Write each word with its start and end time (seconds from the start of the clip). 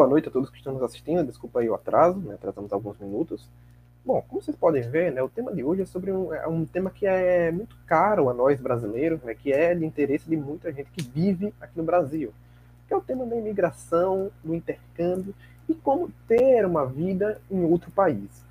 Boa 0.00 0.08
noite 0.08 0.28
a 0.28 0.30
todos 0.30 0.48
que 0.48 0.56
estão 0.56 0.72
nos 0.72 0.82
assistindo. 0.82 1.26
Desculpa 1.26 1.60
aí 1.60 1.68
o 1.68 1.74
atraso, 1.74 2.18
né? 2.20 2.32
Atrasamos 2.32 2.72
alguns 2.72 2.98
minutos. 2.98 3.46
Bom, 4.02 4.24
como 4.26 4.40
vocês 4.40 4.56
podem 4.56 4.80
ver, 4.80 5.12
né, 5.12 5.22
o 5.22 5.28
tema 5.28 5.52
de 5.52 5.62
hoje 5.62 5.82
é 5.82 5.84
sobre 5.84 6.10
um, 6.10 6.32
é 6.32 6.48
um 6.48 6.64
tema 6.64 6.88
que 6.88 7.04
é 7.04 7.52
muito 7.52 7.76
caro 7.86 8.30
a 8.30 8.32
nós 8.32 8.58
brasileiros, 8.58 9.20
né, 9.22 9.34
que 9.34 9.52
é 9.52 9.74
de 9.74 9.84
interesse 9.84 10.26
de 10.26 10.38
muita 10.38 10.72
gente 10.72 10.90
que 10.90 11.02
vive 11.02 11.52
aqui 11.60 11.76
no 11.76 11.82
Brasil, 11.84 12.32
que 12.88 12.94
é 12.94 12.96
o 12.96 13.02
tema 13.02 13.26
da 13.26 13.36
imigração, 13.36 14.30
do 14.42 14.54
intercâmbio 14.54 15.34
e 15.68 15.74
como 15.74 16.10
ter 16.26 16.64
uma 16.64 16.86
vida 16.86 17.38
em 17.50 17.62
outro 17.62 17.90
país. 17.90 18.42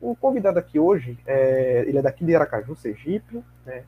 O 0.00 0.16
convidado 0.16 0.58
aqui 0.58 0.76
hoje, 0.76 1.16
é, 1.24 1.84
ele 1.86 1.98
é 1.98 2.02
daqui 2.02 2.24
de 2.24 2.34
Aracaju, 2.34 2.74
Sergipe, 2.74 3.44
né, 3.64 3.84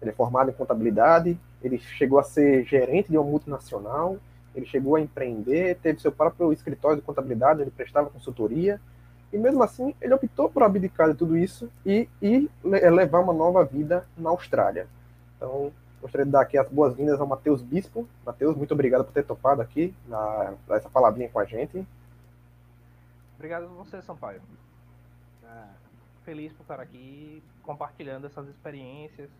ele 0.00 0.12
é 0.12 0.14
formado 0.14 0.48
em 0.48 0.54
contabilidade, 0.54 1.36
ele 1.60 1.80
chegou 1.80 2.20
a 2.20 2.22
ser 2.22 2.62
gerente 2.62 3.10
de 3.10 3.18
uma 3.18 3.28
multinacional, 3.28 4.16
ele 4.54 4.66
chegou 4.66 4.96
a 4.96 5.00
empreender, 5.00 5.78
teve 5.82 6.00
seu 6.00 6.12
próprio 6.12 6.52
escritório 6.52 6.96
de 6.96 7.02
contabilidade, 7.02 7.62
ele 7.62 7.70
prestava 7.70 8.10
consultoria, 8.10 8.80
e 9.32 9.38
mesmo 9.38 9.62
assim 9.62 9.94
ele 10.00 10.12
optou 10.12 10.50
por 10.50 10.62
abdicar 10.62 11.10
de 11.10 11.16
tudo 11.16 11.36
isso 11.36 11.70
e, 11.86 12.08
e 12.20 12.50
levar 12.62 13.20
uma 13.20 13.32
nova 13.32 13.64
vida 13.64 14.06
na 14.16 14.30
Austrália. 14.30 14.86
Então, 15.36 15.72
gostaria 16.00 16.26
de 16.26 16.32
dar 16.32 16.42
aqui 16.42 16.58
as 16.58 16.68
boas-vindas 16.68 17.20
ao 17.20 17.26
Matheus 17.26 17.62
Bispo. 17.62 18.06
Matheus, 18.26 18.56
muito 18.56 18.74
obrigado 18.74 19.04
por 19.04 19.12
ter 19.12 19.24
topado 19.24 19.62
aqui, 19.62 19.94
na, 20.06 20.54
essa 20.70 20.90
palavrinha 20.90 21.28
com 21.30 21.38
a 21.38 21.44
gente. 21.44 21.86
Obrigado 23.36 23.64
a 23.64 23.68
você, 23.68 24.02
Sampaio. 24.02 24.40
É, 25.44 25.64
feliz 26.24 26.52
por 26.52 26.62
estar 26.62 26.78
aqui 26.78 27.42
compartilhando 27.62 28.26
essas 28.26 28.46
experiências, 28.48 29.30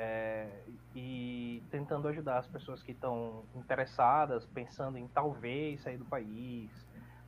é, 0.00 0.48
e 0.96 1.62
tentando 1.70 2.08
ajudar 2.08 2.38
as 2.38 2.46
pessoas 2.46 2.82
que 2.82 2.92
estão 2.92 3.44
interessadas, 3.54 4.46
pensando 4.46 4.96
em 4.96 5.06
talvez 5.06 5.82
sair 5.82 5.98
do 5.98 6.06
país, 6.06 6.70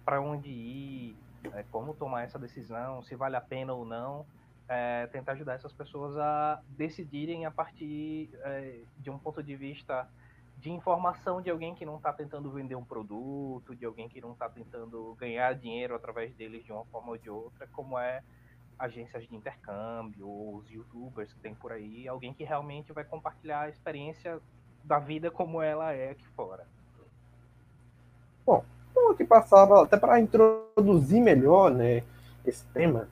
para 0.06 0.22
onde 0.22 0.48
ir, 0.48 1.16
é, 1.52 1.62
como 1.64 1.92
tomar 1.92 2.22
essa 2.22 2.38
decisão, 2.38 3.02
se 3.02 3.14
vale 3.14 3.36
a 3.36 3.42
pena 3.42 3.74
ou 3.74 3.84
não, 3.84 4.24
é, 4.66 5.06
tentar 5.08 5.32
ajudar 5.32 5.52
essas 5.52 5.72
pessoas 5.72 6.16
a 6.16 6.62
decidirem 6.70 7.44
a 7.44 7.50
partir 7.50 8.30
é, 8.36 8.80
de 8.98 9.10
um 9.10 9.18
ponto 9.18 9.42
de 9.42 9.54
vista 9.54 10.08
de 10.56 10.70
informação 10.70 11.42
de 11.42 11.50
alguém 11.50 11.74
que 11.74 11.84
não 11.84 11.96
está 11.96 12.10
tentando 12.10 12.50
vender 12.50 12.74
um 12.74 12.84
produto, 12.84 13.76
de 13.76 13.84
alguém 13.84 14.08
que 14.08 14.20
não 14.20 14.32
está 14.32 14.48
tentando 14.48 15.14
ganhar 15.16 15.54
dinheiro 15.54 15.94
através 15.94 16.34
deles 16.34 16.64
de 16.64 16.72
uma 16.72 16.86
forma 16.86 17.10
ou 17.10 17.18
de 17.18 17.28
outra, 17.28 17.66
como 17.66 17.98
é 17.98 18.22
agências 18.78 19.26
de 19.26 19.34
intercâmbio, 19.34 20.26
os 20.28 20.70
youtubers 20.70 21.32
que 21.32 21.40
tem 21.40 21.54
por 21.54 21.72
aí, 21.72 22.08
alguém 22.08 22.34
que 22.34 22.44
realmente 22.44 22.92
vai 22.92 23.04
compartilhar 23.04 23.62
a 23.62 23.68
experiência 23.68 24.40
da 24.84 24.98
vida 24.98 25.30
como 25.30 25.62
ela 25.62 25.92
é 25.92 26.10
aqui 26.10 26.26
fora. 26.28 26.66
Bom, 28.44 28.64
então 28.90 29.10
aqui 29.10 29.24
passava 29.24 29.84
até 29.84 29.96
para 29.96 30.20
introduzir 30.20 31.20
melhor, 31.22 31.70
né, 31.70 32.02
esse 32.44 32.64
tema. 32.66 33.08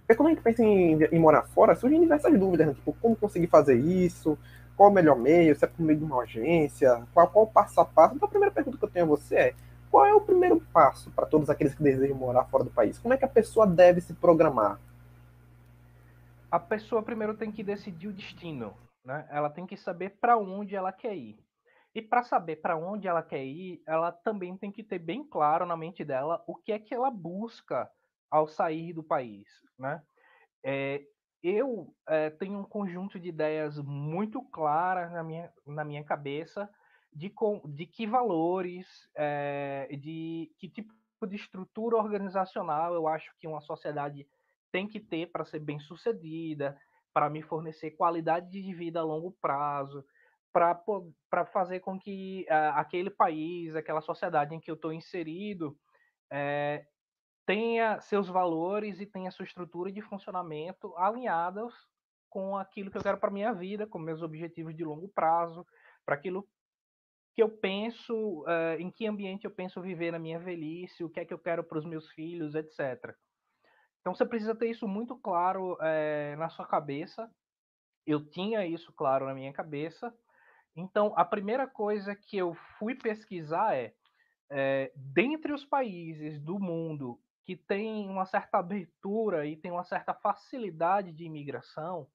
Porque 0.00 0.14
quando 0.14 0.28
a 0.28 0.30
gente 0.30 0.42
pensa 0.42 0.62
em, 0.62 1.02
em 1.04 1.18
morar 1.18 1.42
fora, 1.42 1.74
surgem 1.74 2.00
diversas 2.00 2.36
dúvidas, 2.38 2.66
né? 2.66 2.74
tipo, 2.74 2.92
como 3.00 3.14
conseguir 3.14 3.46
fazer 3.46 3.76
isso, 3.76 4.36
qual 4.76 4.90
o 4.90 4.92
melhor 4.92 5.16
meio, 5.16 5.54
se 5.54 5.64
é 5.64 5.68
por 5.68 5.82
meio 5.82 5.98
de 5.98 6.04
uma 6.04 6.22
agência, 6.22 7.02
qual, 7.12 7.28
qual 7.28 7.44
o 7.44 7.48
passo 7.48 7.80
a 7.80 7.84
passo. 7.84 8.14
Então 8.14 8.26
a 8.26 8.30
primeira 8.30 8.52
pergunta 8.52 8.78
que 8.78 8.84
eu 8.84 8.88
tenho 8.88 9.04
a 9.04 9.08
você 9.08 9.34
é, 9.36 9.54
qual 9.90 10.06
é 10.06 10.14
o 10.14 10.20
primeiro 10.20 10.60
passo 10.72 11.10
para 11.10 11.26
todos 11.26 11.50
aqueles 11.50 11.74
que 11.74 11.82
desejam 11.82 12.16
morar 12.16 12.44
fora 12.44 12.64
do 12.64 12.70
país? 12.70 12.98
Como 12.98 13.12
é 13.12 13.16
que 13.16 13.24
a 13.24 13.28
pessoa 13.28 13.66
deve 13.66 14.00
se 14.00 14.14
programar? 14.14 14.80
A 16.50 16.58
pessoa 16.58 17.02
primeiro 17.02 17.36
tem 17.36 17.50
que 17.50 17.62
decidir 17.62 18.08
o 18.08 18.12
destino, 18.12 18.76
né? 19.04 19.26
Ela 19.30 19.50
tem 19.50 19.66
que 19.66 19.76
saber 19.76 20.18
para 20.20 20.36
onde 20.36 20.76
ela 20.76 20.92
quer 20.92 21.16
ir. 21.16 21.38
E 21.92 22.00
para 22.00 22.22
saber 22.22 22.56
para 22.56 22.76
onde 22.76 23.08
ela 23.08 23.22
quer 23.22 23.44
ir, 23.44 23.82
ela 23.86 24.12
também 24.12 24.56
tem 24.56 24.70
que 24.70 24.84
ter 24.84 25.00
bem 25.00 25.24
claro 25.24 25.66
na 25.66 25.76
mente 25.76 26.04
dela 26.04 26.42
o 26.46 26.54
que 26.54 26.70
é 26.70 26.78
que 26.78 26.94
ela 26.94 27.10
busca 27.10 27.90
ao 28.30 28.46
sair 28.46 28.92
do 28.92 29.02
país, 29.02 29.48
né? 29.76 30.00
É, 30.64 31.02
eu 31.42 31.92
é, 32.08 32.30
tenho 32.30 32.60
um 32.60 32.64
conjunto 32.64 33.18
de 33.18 33.28
ideias 33.28 33.76
muito 33.78 34.40
claras 34.50 35.10
na 35.10 35.24
minha, 35.24 35.52
na 35.66 35.84
minha 35.84 36.04
cabeça 36.04 36.70
de, 37.12 37.30
com, 37.30 37.60
de 37.64 37.86
que 37.86 38.06
valores, 38.06 39.08
é, 39.14 39.88
de 39.96 40.52
que 40.58 40.68
tipo 40.68 40.94
de 41.26 41.36
estrutura 41.36 41.96
organizacional 41.96 42.94
eu 42.94 43.06
acho 43.06 43.34
que 43.38 43.46
uma 43.46 43.60
sociedade 43.60 44.26
tem 44.72 44.86
que 44.86 45.00
ter 45.00 45.30
para 45.30 45.44
ser 45.44 45.58
bem 45.58 45.78
sucedida, 45.78 46.78
para 47.12 47.28
me 47.28 47.42
fornecer 47.42 47.90
qualidade 47.92 48.50
de 48.50 48.72
vida 48.72 49.00
a 49.00 49.04
longo 49.04 49.32
prazo, 49.40 50.04
para 50.52 51.44
fazer 51.46 51.80
com 51.80 51.98
que 51.98 52.46
uh, 52.48 52.74
aquele 52.74 53.10
país, 53.10 53.74
aquela 53.74 54.00
sociedade 54.00 54.54
em 54.54 54.60
que 54.60 54.70
eu 54.70 54.74
estou 54.74 54.92
inserido, 54.92 55.76
é, 56.30 56.84
tenha 57.46 58.00
seus 58.00 58.28
valores 58.28 59.00
e 59.00 59.06
tenha 59.06 59.30
sua 59.30 59.44
estrutura 59.44 59.90
de 59.90 60.00
funcionamento 60.00 60.96
alinhados 60.96 61.74
com 62.28 62.56
aquilo 62.56 62.90
que 62.90 62.96
eu 62.96 63.02
quero 63.02 63.18
para 63.18 63.30
minha 63.30 63.52
vida, 63.52 63.86
com 63.86 63.98
meus 63.98 64.22
objetivos 64.22 64.74
de 64.76 64.84
longo 64.84 65.08
prazo, 65.08 65.66
para 66.06 66.14
aquilo 66.14 66.48
que 67.34 67.42
eu 67.42 67.48
penso, 67.48 68.42
uh, 68.42 68.78
em 68.78 68.90
que 68.90 69.06
ambiente 69.06 69.44
eu 69.44 69.50
penso 69.50 69.80
viver 69.80 70.12
na 70.12 70.18
minha 70.18 70.38
velhice, 70.38 71.04
o 71.04 71.10
que 71.10 71.20
é 71.20 71.24
que 71.24 71.32
eu 71.32 71.38
quero 71.38 71.62
para 71.62 71.78
os 71.78 71.84
meus 71.84 72.08
filhos, 72.10 72.54
etc. 72.54 73.14
Então 74.00 74.14
você 74.14 74.24
precisa 74.24 74.54
ter 74.54 74.70
isso 74.70 74.88
muito 74.88 75.16
claro 75.16 75.74
uh, 75.74 76.36
na 76.38 76.48
sua 76.48 76.66
cabeça. 76.66 77.30
Eu 78.06 78.28
tinha 78.28 78.66
isso 78.66 78.92
claro 78.92 79.26
na 79.26 79.34
minha 79.34 79.52
cabeça. 79.52 80.12
Então 80.74 81.12
a 81.16 81.24
primeira 81.24 81.66
coisa 81.66 82.14
que 82.14 82.36
eu 82.36 82.54
fui 82.78 82.94
pesquisar 82.94 83.76
é, 83.76 83.94
é 84.50 84.92
dentre 84.96 85.52
os 85.52 85.64
países 85.64 86.40
do 86.40 86.58
mundo 86.58 87.20
que 87.44 87.56
tem 87.56 88.08
uma 88.08 88.26
certa 88.26 88.58
abertura 88.58 89.46
e 89.46 89.56
tem 89.56 89.70
uma 89.70 89.84
certa 89.84 90.14
facilidade 90.14 91.12
de 91.12 91.24
imigração, 91.24 92.06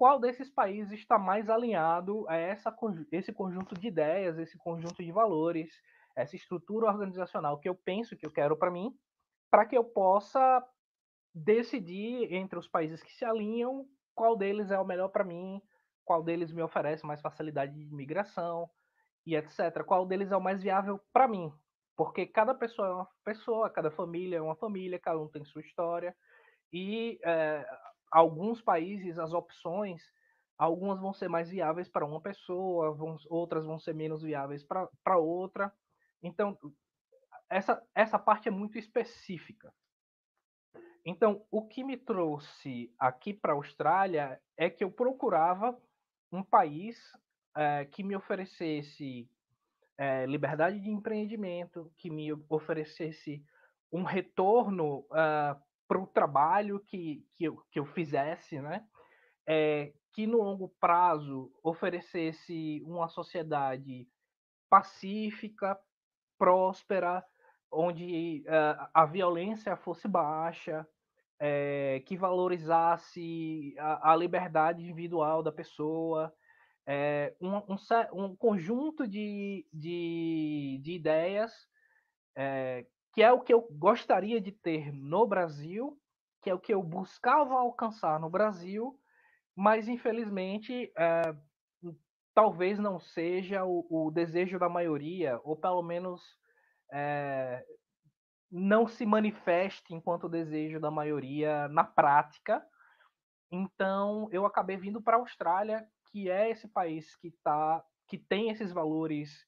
qual 0.00 0.18
desses 0.18 0.48
países 0.48 0.98
está 0.98 1.18
mais 1.18 1.50
alinhado 1.50 2.26
a 2.26 2.34
essa, 2.34 2.74
esse 3.12 3.34
conjunto 3.34 3.74
de 3.74 3.88
ideias, 3.88 4.38
esse 4.38 4.56
conjunto 4.56 5.04
de 5.04 5.12
valores, 5.12 5.78
essa 6.16 6.34
estrutura 6.34 6.86
organizacional 6.86 7.60
que 7.60 7.68
eu 7.68 7.74
penso 7.74 8.16
que 8.16 8.24
eu 8.24 8.32
quero 8.32 8.56
para 8.56 8.70
mim, 8.70 8.96
para 9.50 9.66
que 9.66 9.76
eu 9.76 9.84
possa 9.84 10.66
decidir 11.34 12.32
entre 12.32 12.58
os 12.58 12.66
países 12.66 13.02
que 13.02 13.12
se 13.12 13.26
alinham 13.26 13.86
qual 14.14 14.38
deles 14.38 14.70
é 14.70 14.78
o 14.78 14.86
melhor 14.86 15.08
para 15.08 15.22
mim, 15.22 15.60
qual 16.02 16.22
deles 16.22 16.50
me 16.50 16.62
oferece 16.62 17.04
mais 17.04 17.20
facilidade 17.20 17.74
de 17.74 17.82
imigração 17.82 18.70
e 19.26 19.36
etc. 19.36 19.84
Qual 19.84 20.06
deles 20.06 20.32
é 20.32 20.36
o 20.36 20.40
mais 20.40 20.62
viável 20.62 20.98
para 21.12 21.28
mim, 21.28 21.52
porque 21.94 22.24
cada 22.24 22.54
pessoa 22.54 22.88
é 22.88 22.92
uma 22.92 23.08
pessoa, 23.22 23.68
cada 23.68 23.90
família 23.90 24.38
é 24.38 24.40
uma 24.40 24.56
família, 24.56 24.98
cada 24.98 25.20
um 25.20 25.28
tem 25.28 25.44
sua 25.44 25.60
história 25.60 26.16
e 26.72 27.18
é, 27.22 27.66
alguns 28.10 28.60
países 28.60 29.18
as 29.18 29.32
opções, 29.32 30.02
algumas 30.58 31.00
vão 31.00 31.12
ser 31.12 31.28
mais 31.28 31.50
viáveis 31.50 31.88
para 31.88 32.04
uma 32.04 32.20
pessoa, 32.20 32.92
vão, 32.92 33.16
outras 33.28 33.64
vão 33.64 33.78
ser 33.78 33.94
menos 33.94 34.22
viáveis 34.22 34.64
para 34.64 35.16
outra. 35.16 35.72
Então, 36.22 36.58
essa, 37.48 37.82
essa 37.94 38.18
parte 38.18 38.48
é 38.48 38.50
muito 38.50 38.78
específica. 38.78 39.72
Então, 41.04 41.44
o 41.50 41.66
que 41.66 41.82
me 41.82 41.96
trouxe 41.96 42.92
aqui 42.98 43.32
para 43.32 43.52
a 43.52 43.56
Austrália 43.56 44.40
é 44.56 44.68
que 44.68 44.84
eu 44.84 44.90
procurava 44.90 45.80
um 46.30 46.42
país 46.42 46.98
é, 47.56 47.86
que 47.86 48.02
me 48.02 48.14
oferecesse 48.14 49.28
é, 49.96 50.26
liberdade 50.26 50.78
de 50.78 50.90
empreendimento, 50.90 51.90
que 51.96 52.10
me 52.10 52.32
oferecesse 52.48 53.44
um 53.92 54.02
retorno 54.02 55.00
uh, 55.10 55.60
para 55.90 55.98
o 55.98 56.06
trabalho 56.06 56.78
que, 56.78 57.26
que, 57.34 57.42
eu, 57.42 57.60
que 57.68 57.80
eu 57.80 57.84
fizesse, 57.84 58.60
né? 58.60 58.86
É, 59.44 59.92
que 60.12 60.24
no 60.24 60.40
longo 60.40 60.68
prazo 60.78 61.52
oferecesse 61.64 62.80
uma 62.86 63.08
sociedade 63.08 64.06
pacífica, 64.68 65.76
próspera, 66.38 67.24
onde 67.72 68.44
uh, 68.46 68.88
a 68.94 69.04
violência 69.04 69.76
fosse 69.76 70.06
baixa, 70.06 70.86
é, 71.40 72.00
que 72.06 72.16
valorizasse 72.16 73.74
a, 73.76 74.12
a, 74.12 74.16
liberdade 74.16 74.82
individual 74.82 75.42
da 75.42 75.50
pessoa, 75.50 76.32
é, 76.86 77.34
um, 77.40 77.56
um, 77.56 77.76
um, 78.12 78.36
conjunto 78.36 79.08
de, 79.08 79.66
de, 79.72 80.80
de 80.84 80.92
ideias 80.92 81.52
é, 82.36 82.86
que 83.12 83.22
é 83.22 83.32
o 83.32 83.40
que 83.40 83.52
eu 83.52 83.66
gostaria 83.72 84.40
de 84.40 84.52
ter 84.52 84.92
no 84.92 85.26
Brasil, 85.26 85.98
que 86.42 86.50
é 86.50 86.54
o 86.54 86.60
que 86.60 86.72
eu 86.72 86.82
buscava 86.82 87.54
alcançar 87.54 88.18
no 88.20 88.30
Brasil, 88.30 88.98
mas 89.54 89.88
infelizmente 89.88 90.92
é, 90.96 91.34
talvez 92.34 92.78
não 92.78 92.98
seja 92.98 93.64
o, 93.64 93.86
o, 93.90 94.10
desejo 94.10 94.58
da 94.58 94.68
maioria, 94.68 95.40
ou 95.44 95.56
pelo 95.56 95.82
menos 95.82 96.22
é, 96.92 97.64
não 98.50 98.86
se 98.86 99.04
manifeste 99.04 99.94
enquanto 99.94 100.28
desejo 100.28 100.80
da 100.80 100.90
maioria 100.90 101.68
na 101.68 101.84
prática. 101.84 102.64
Então 103.50 104.28
eu 104.32 104.46
acabei 104.46 104.76
vindo 104.76 105.02
para 105.02 105.16
a 105.16 105.20
Austrália, 105.20 105.86
que 106.10 106.30
é 106.30 106.50
esse 106.50 106.68
país 106.68 107.16
que 107.16 107.32
tá, 107.42 107.84
que 108.08 108.18
tem 108.18 108.50
esses 108.50 108.72
valores 108.72 109.46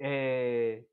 é, 0.00 0.84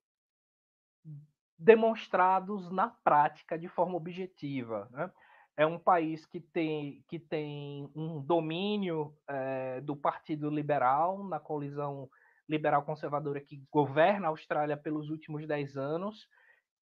demonstrados 1.57 2.69
na 2.72 2.90
prática 2.90 3.57
de 3.57 3.68
forma 3.68 3.96
objetiva. 3.96 4.88
Né? 4.92 5.12
É 5.57 5.66
um 5.66 5.80
país 5.80 6.25
que 6.25 6.40
tem, 6.40 7.04
que 7.07 7.18
tem 7.18 7.90
um 7.96 8.22
domínio 8.22 9.16
é, 9.28 9.81
do 9.81 9.96
Partido 9.96 10.50
Liberal 10.50 11.24
na 11.24 11.40
colisão 11.40 12.10
liberal 12.48 12.84
conservadora 12.84 13.42
que 13.42 13.63
governa 13.72 14.28
a 14.28 14.30
Austrália 14.30 14.78
pelos 14.78 15.10
últimos 15.10 15.48
dez 15.48 15.75
anos, 15.75 16.28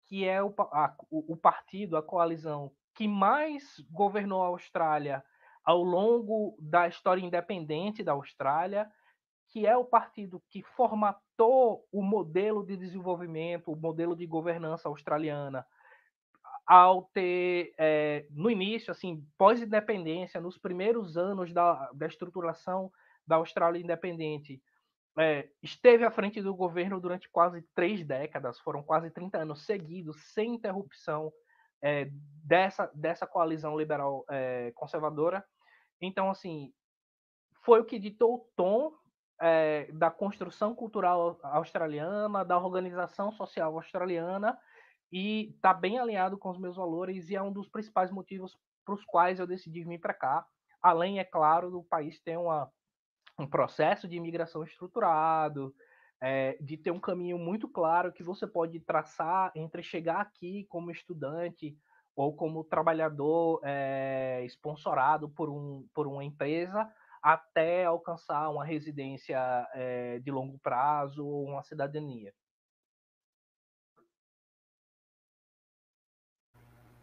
que 0.05 0.27
é 0.27 0.43
o, 0.43 0.53
a, 0.59 0.93
o, 1.09 1.33
o 1.33 1.37
partido, 1.37 1.95
a 1.95 2.03
coalizão 2.03 2.71
que 2.93 3.07
mais 3.07 3.79
governou 3.91 4.43
a 4.43 4.47
Austrália 4.47 5.23
ao 5.63 5.83
longo 5.83 6.57
da 6.59 6.87
história 6.87 7.21
independente 7.21 8.03
da 8.03 8.13
Austrália, 8.13 8.89
que 9.49 9.67
é 9.67 9.77
o 9.77 9.85
partido 9.85 10.41
que 10.49 10.63
formatou 10.63 11.26
o 11.45 12.01
modelo 12.01 12.65
de 12.65 12.75
desenvolvimento, 12.75 13.71
o 13.71 13.75
modelo 13.75 14.15
de 14.15 14.25
governança 14.25 14.89
australiana, 14.89 15.65
ao 16.65 17.03
ter, 17.13 17.73
é, 17.77 18.25
no 18.29 18.49
início, 18.51 18.91
assim, 18.91 19.25
pós-independência, 19.37 20.41
nos 20.41 20.57
primeiros 20.57 21.17
anos 21.17 21.53
da, 21.53 21.89
da 21.93 22.07
estruturação 22.07 22.91
da 23.25 23.37
Austrália 23.37 23.79
independente, 23.79 24.61
é, 25.17 25.49
esteve 25.63 26.03
à 26.03 26.11
frente 26.11 26.41
do 26.41 26.53
governo 26.53 26.99
durante 26.99 27.29
quase 27.29 27.61
três 27.73 28.05
décadas, 28.05 28.59
foram 28.59 28.83
quase 28.83 29.09
30 29.09 29.39
anos 29.39 29.65
seguidos, 29.65 30.33
sem 30.33 30.55
interrupção 30.55 31.31
é, 31.81 32.09
dessa, 32.43 32.91
dessa 32.93 33.25
coalizão 33.25 33.77
liberal 33.77 34.25
conservadora. 34.75 35.43
Então, 36.01 36.29
assim, 36.29 36.73
foi 37.63 37.79
o 37.79 37.85
que 37.85 37.99
ditou 37.99 38.35
o 38.35 38.47
tom 38.55 38.96
é, 39.39 39.89
da 39.91 40.09
construção 40.09 40.73
cultural 40.73 41.39
australiana, 41.43 42.43
da 42.43 42.57
organização 42.57 43.31
social 43.31 43.75
australiana, 43.75 44.57
e 45.11 45.53
está 45.55 45.73
bem 45.73 45.99
alinhado 45.99 46.37
com 46.37 46.49
os 46.49 46.57
meus 46.57 46.75
valores, 46.75 47.29
e 47.29 47.35
é 47.35 47.41
um 47.41 47.51
dos 47.51 47.67
principais 47.69 48.11
motivos 48.11 48.57
para 48.85 48.95
os 48.95 49.03
quais 49.05 49.39
eu 49.39 49.47
decidi 49.47 49.83
vir 49.83 49.99
para 49.99 50.13
cá. 50.13 50.45
Além, 50.81 51.19
é 51.19 51.23
claro, 51.23 51.69
do 51.69 51.83
país 51.83 52.19
ter 52.19 52.37
uma, 52.37 52.71
um 53.39 53.47
processo 53.47 54.07
de 54.07 54.15
imigração 54.15 54.63
estruturado, 54.63 55.73
é, 56.21 56.57
de 56.59 56.77
ter 56.77 56.91
um 56.91 56.99
caminho 56.99 57.37
muito 57.37 57.67
claro 57.67 58.11
que 58.11 58.23
você 58.23 58.47
pode 58.47 58.79
traçar 58.79 59.51
entre 59.55 59.83
chegar 59.83 60.19
aqui 60.19 60.65
como 60.69 60.91
estudante 60.91 61.77
ou 62.15 62.35
como 62.35 62.63
trabalhador 62.63 63.61
é, 63.63 64.43
sponsorado 64.49 65.29
por, 65.29 65.49
um, 65.49 65.87
por 65.93 66.07
uma 66.07 66.23
empresa 66.23 66.91
até 67.21 67.85
alcançar 67.85 68.49
uma 68.49 68.65
residência 68.65 69.37
é, 69.73 70.19
de 70.19 70.31
longo 70.31 70.57
prazo 70.59 71.25
ou 71.25 71.45
uma 71.45 71.63
cidadania. 71.63 72.33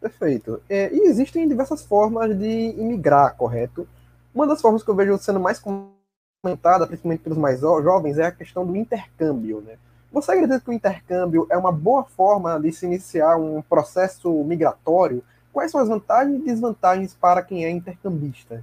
Perfeito. 0.05 0.63
É, 0.69 0.93
e 0.95 1.01
existem 1.07 1.49
diversas 1.49 1.83
formas 1.83 2.39
de 2.39 2.75
imigrar, 2.79 3.35
correto? 3.37 3.89
Uma 4.35 4.47
das 4.47 4.61
formas 4.61 4.83
que 4.83 4.91
eu 4.91 4.95
vejo 4.95 5.17
sendo 5.17 5.41
mais 5.41 5.59
comentada, 5.59 6.87
principalmente 6.87 7.23
pelos 7.23 7.39
mais 7.39 7.61
jovens, 7.61 8.19
é 8.19 8.27
a 8.27 8.33
questão 8.33 8.67
do 8.67 8.77
intercâmbio. 8.77 9.63
Né? 9.63 9.79
Você 10.13 10.33
acredita 10.33 10.61
que 10.61 10.69
o 10.69 10.75
intercâmbio 10.75 11.47
é 11.51 11.57
uma 11.57 11.73
boa 11.73 12.05
forma 12.05 12.61
de 12.61 12.71
se 12.71 12.85
iniciar 12.85 13.37
um 13.37 13.63
processo 13.63 14.31
migratório? 14.45 15.25
Quais 15.51 15.71
são 15.71 15.81
as 15.81 15.89
vantagens 15.89 16.39
e 16.39 16.45
desvantagens 16.45 17.15
para 17.15 17.43
quem 17.43 17.65
é 17.65 17.71
intercambista? 17.71 18.63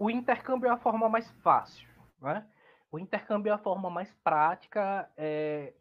O 0.00 0.10
intercâmbio 0.10 0.66
é 0.66 0.70
a 0.70 0.78
forma 0.78 1.10
mais 1.10 1.30
fácil, 1.42 1.86
né? 2.22 2.46
O 2.90 2.98
intercâmbio 2.98 3.50
é 3.50 3.54
a 3.54 3.58
forma 3.58 3.90
mais 3.90 4.10
prática 4.24 5.08
é, 5.14 5.74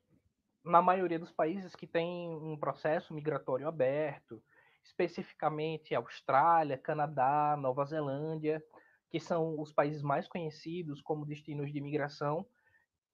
na 0.63 0.81
maioria 0.81 1.17
dos 1.17 1.31
países 1.31 1.73
que 1.73 1.87
tem 1.87 2.29
um 2.29 2.57
processo 2.57 3.13
migratório 3.13 3.65
aberto, 3.65 4.43
especificamente 4.83 5.95
Austrália, 5.95 6.77
Canadá, 6.77 7.55
Nova 7.57 7.85
Zelândia, 7.85 8.61
que 9.09 9.21
são 9.21 9.57
os 9.57 9.71
países 9.71 10.01
mais 10.01 10.27
conhecidos 10.27 11.01
como 11.01 11.25
destinos 11.25 11.71
de 11.71 11.77
imigração. 11.77 12.45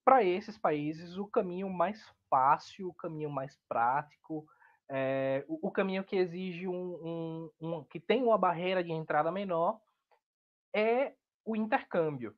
Para 0.03 0.23
esses 0.23 0.57
países, 0.57 1.17
o 1.17 1.27
caminho 1.27 1.69
mais 1.69 2.03
fácil, 2.31 2.89
o 2.89 2.93
caminho 2.95 3.29
mais 3.29 3.55
prático, 3.69 4.47
é, 4.89 5.45
o, 5.47 5.67
o, 5.67 5.71
caminho 5.71 6.03
que 6.03 6.15
exige 6.15 6.67
um, 6.67 6.73
um, 6.73 7.51
um, 7.61 7.83
que 7.83 7.99
tem 7.99 8.23
uma 8.23 8.39
barreira 8.39 8.83
de 8.83 8.91
entrada 8.91 9.31
menor 9.31 9.79
é 10.75 11.15
o 11.45 11.55
intercâmbio. 11.55 12.35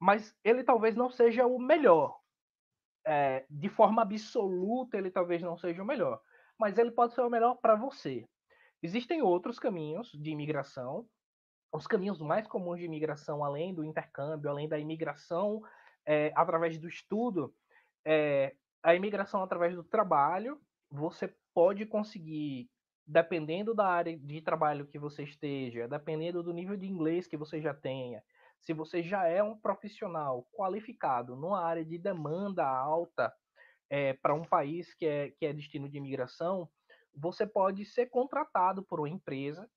Mas 0.00 0.34
ele 0.42 0.64
talvez 0.64 0.96
não 0.96 1.10
seja 1.10 1.46
o 1.46 1.58
melhor. 1.58 2.18
É, 3.06 3.44
de 3.50 3.68
forma 3.68 4.00
absoluta, 4.00 4.96
ele 4.96 5.10
talvez 5.10 5.42
não 5.42 5.58
seja 5.58 5.82
o 5.82 5.86
melhor. 5.86 6.20
Mas 6.58 6.78
ele 6.78 6.90
pode 6.90 7.14
ser 7.14 7.20
o 7.20 7.30
melhor 7.30 7.56
para 7.56 7.76
você. 7.76 8.26
Existem 8.82 9.20
outros 9.20 9.58
caminhos 9.58 10.10
de 10.12 10.30
imigração. 10.30 11.06
Os 11.72 11.86
caminhos 11.86 12.20
mais 12.20 12.46
comuns 12.46 12.78
de 12.78 12.86
imigração, 12.86 13.44
além 13.44 13.74
do 13.74 13.84
intercâmbio, 13.84 14.48
além 14.48 14.68
da 14.68 14.78
imigração 14.78 15.62
é, 16.06 16.32
através 16.34 16.78
do 16.78 16.88
estudo, 16.88 17.54
é 18.04 18.54
a 18.82 18.94
imigração 18.94 19.42
através 19.42 19.74
do 19.74 19.82
trabalho. 19.82 20.60
Você 20.90 21.34
pode 21.52 21.84
conseguir 21.86 22.70
dependendo 23.06 23.74
da 23.74 23.86
área 23.86 24.16
de 24.16 24.40
trabalho 24.40 24.86
que 24.86 24.98
você 24.98 25.24
esteja, 25.24 25.86
dependendo 25.86 26.42
do 26.42 26.52
nível 26.52 26.76
de 26.76 26.86
inglês 26.86 27.26
que 27.26 27.36
você 27.36 27.60
já 27.60 27.74
tenha, 27.74 28.22
se 28.60 28.72
você 28.72 29.02
já 29.02 29.26
é 29.26 29.42
um 29.42 29.56
profissional 29.56 30.46
qualificado 30.52 31.36
numa 31.36 31.62
área 31.62 31.84
de 31.84 31.98
demanda 31.98 32.66
alta 32.66 33.32
é, 33.90 34.14
para 34.14 34.34
um 34.34 34.44
país 34.44 34.94
que 34.94 35.04
é, 35.04 35.30
que 35.30 35.44
é 35.44 35.52
destino 35.52 35.88
de 35.88 35.98
imigração, 35.98 36.68
você 37.14 37.46
pode 37.46 37.84
ser 37.84 38.06
contratado 38.06 38.82
por 38.82 39.00
uma 39.00 39.08
empresa 39.08 39.68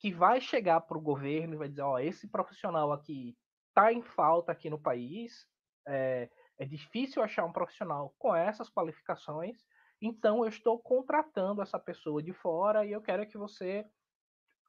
que 0.00 0.12
vai 0.12 0.40
chegar 0.40 0.80
para 0.82 0.98
o 0.98 1.00
governo 1.00 1.54
e 1.54 1.58
vai 1.58 1.68
dizer, 1.68 1.82
ó, 1.82 1.98
esse 1.98 2.28
profissional 2.28 2.92
aqui 2.92 3.36
está 3.68 3.92
em 3.92 4.02
falta 4.02 4.52
aqui 4.52 4.68
no 4.68 4.78
país, 4.78 5.46
é, 5.86 6.28
é 6.58 6.64
difícil 6.64 7.22
achar 7.22 7.44
um 7.44 7.52
profissional 7.52 8.14
com 8.18 8.34
essas 8.34 8.68
qualificações, 8.68 9.64
então 10.04 10.42
eu 10.42 10.48
estou 10.48 10.78
contratando 10.78 11.62
essa 11.62 11.78
pessoa 11.78 12.22
de 12.22 12.32
fora 12.32 12.84
e 12.84 12.92
eu 12.92 13.00
quero 13.00 13.26
que 13.26 13.38
você, 13.38 13.86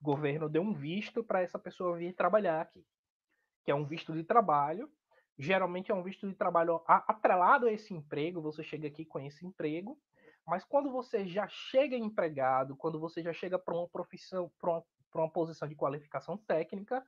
governo, 0.01 0.47
dê 0.47 0.59
um 0.59 0.73
visto 0.73 1.23
para 1.23 1.41
essa 1.41 1.59
pessoa 1.59 1.97
vir 1.97 2.13
trabalhar 2.13 2.61
aqui, 2.61 2.85
que 3.63 3.71
é 3.71 3.75
um 3.75 3.85
visto 3.85 4.13
de 4.13 4.23
trabalho. 4.23 4.89
Geralmente 5.37 5.91
é 5.91 5.95
um 5.95 6.03
visto 6.03 6.25
de 6.25 6.33
trabalho 6.33 6.81
atrelado 6.87 7.67
a 7.67 7.71
esse 7.71 7.93
emprego, 7.93 8.41
você 8.41 8.63
chega 8.63 8.87
aqui 8.87 9.03
com 9.03 9.19
esse 9.19 9.45
emprego, 9.45 9.99
mas 10.47 10.63
quando 10.63 10.89
você 10.89 11.27
já 11.27 11.45
chega 11.49 11.97
empregado, 11.97 12.77
quando 12.77 12.97
você 12.97 13.21
já 13.21 13.33
chega 13.33 13.59
para 13.59 13.75
uma 13.75 13.89
profissão, 13.89 14.49
para 14.57 14.71
uma, 14.71 14.83
uma 15.15 15.29
posição 15.29 15.67
de 15.67 15.75
qualificação 15.75 16.37
técnica, 16.37 17.05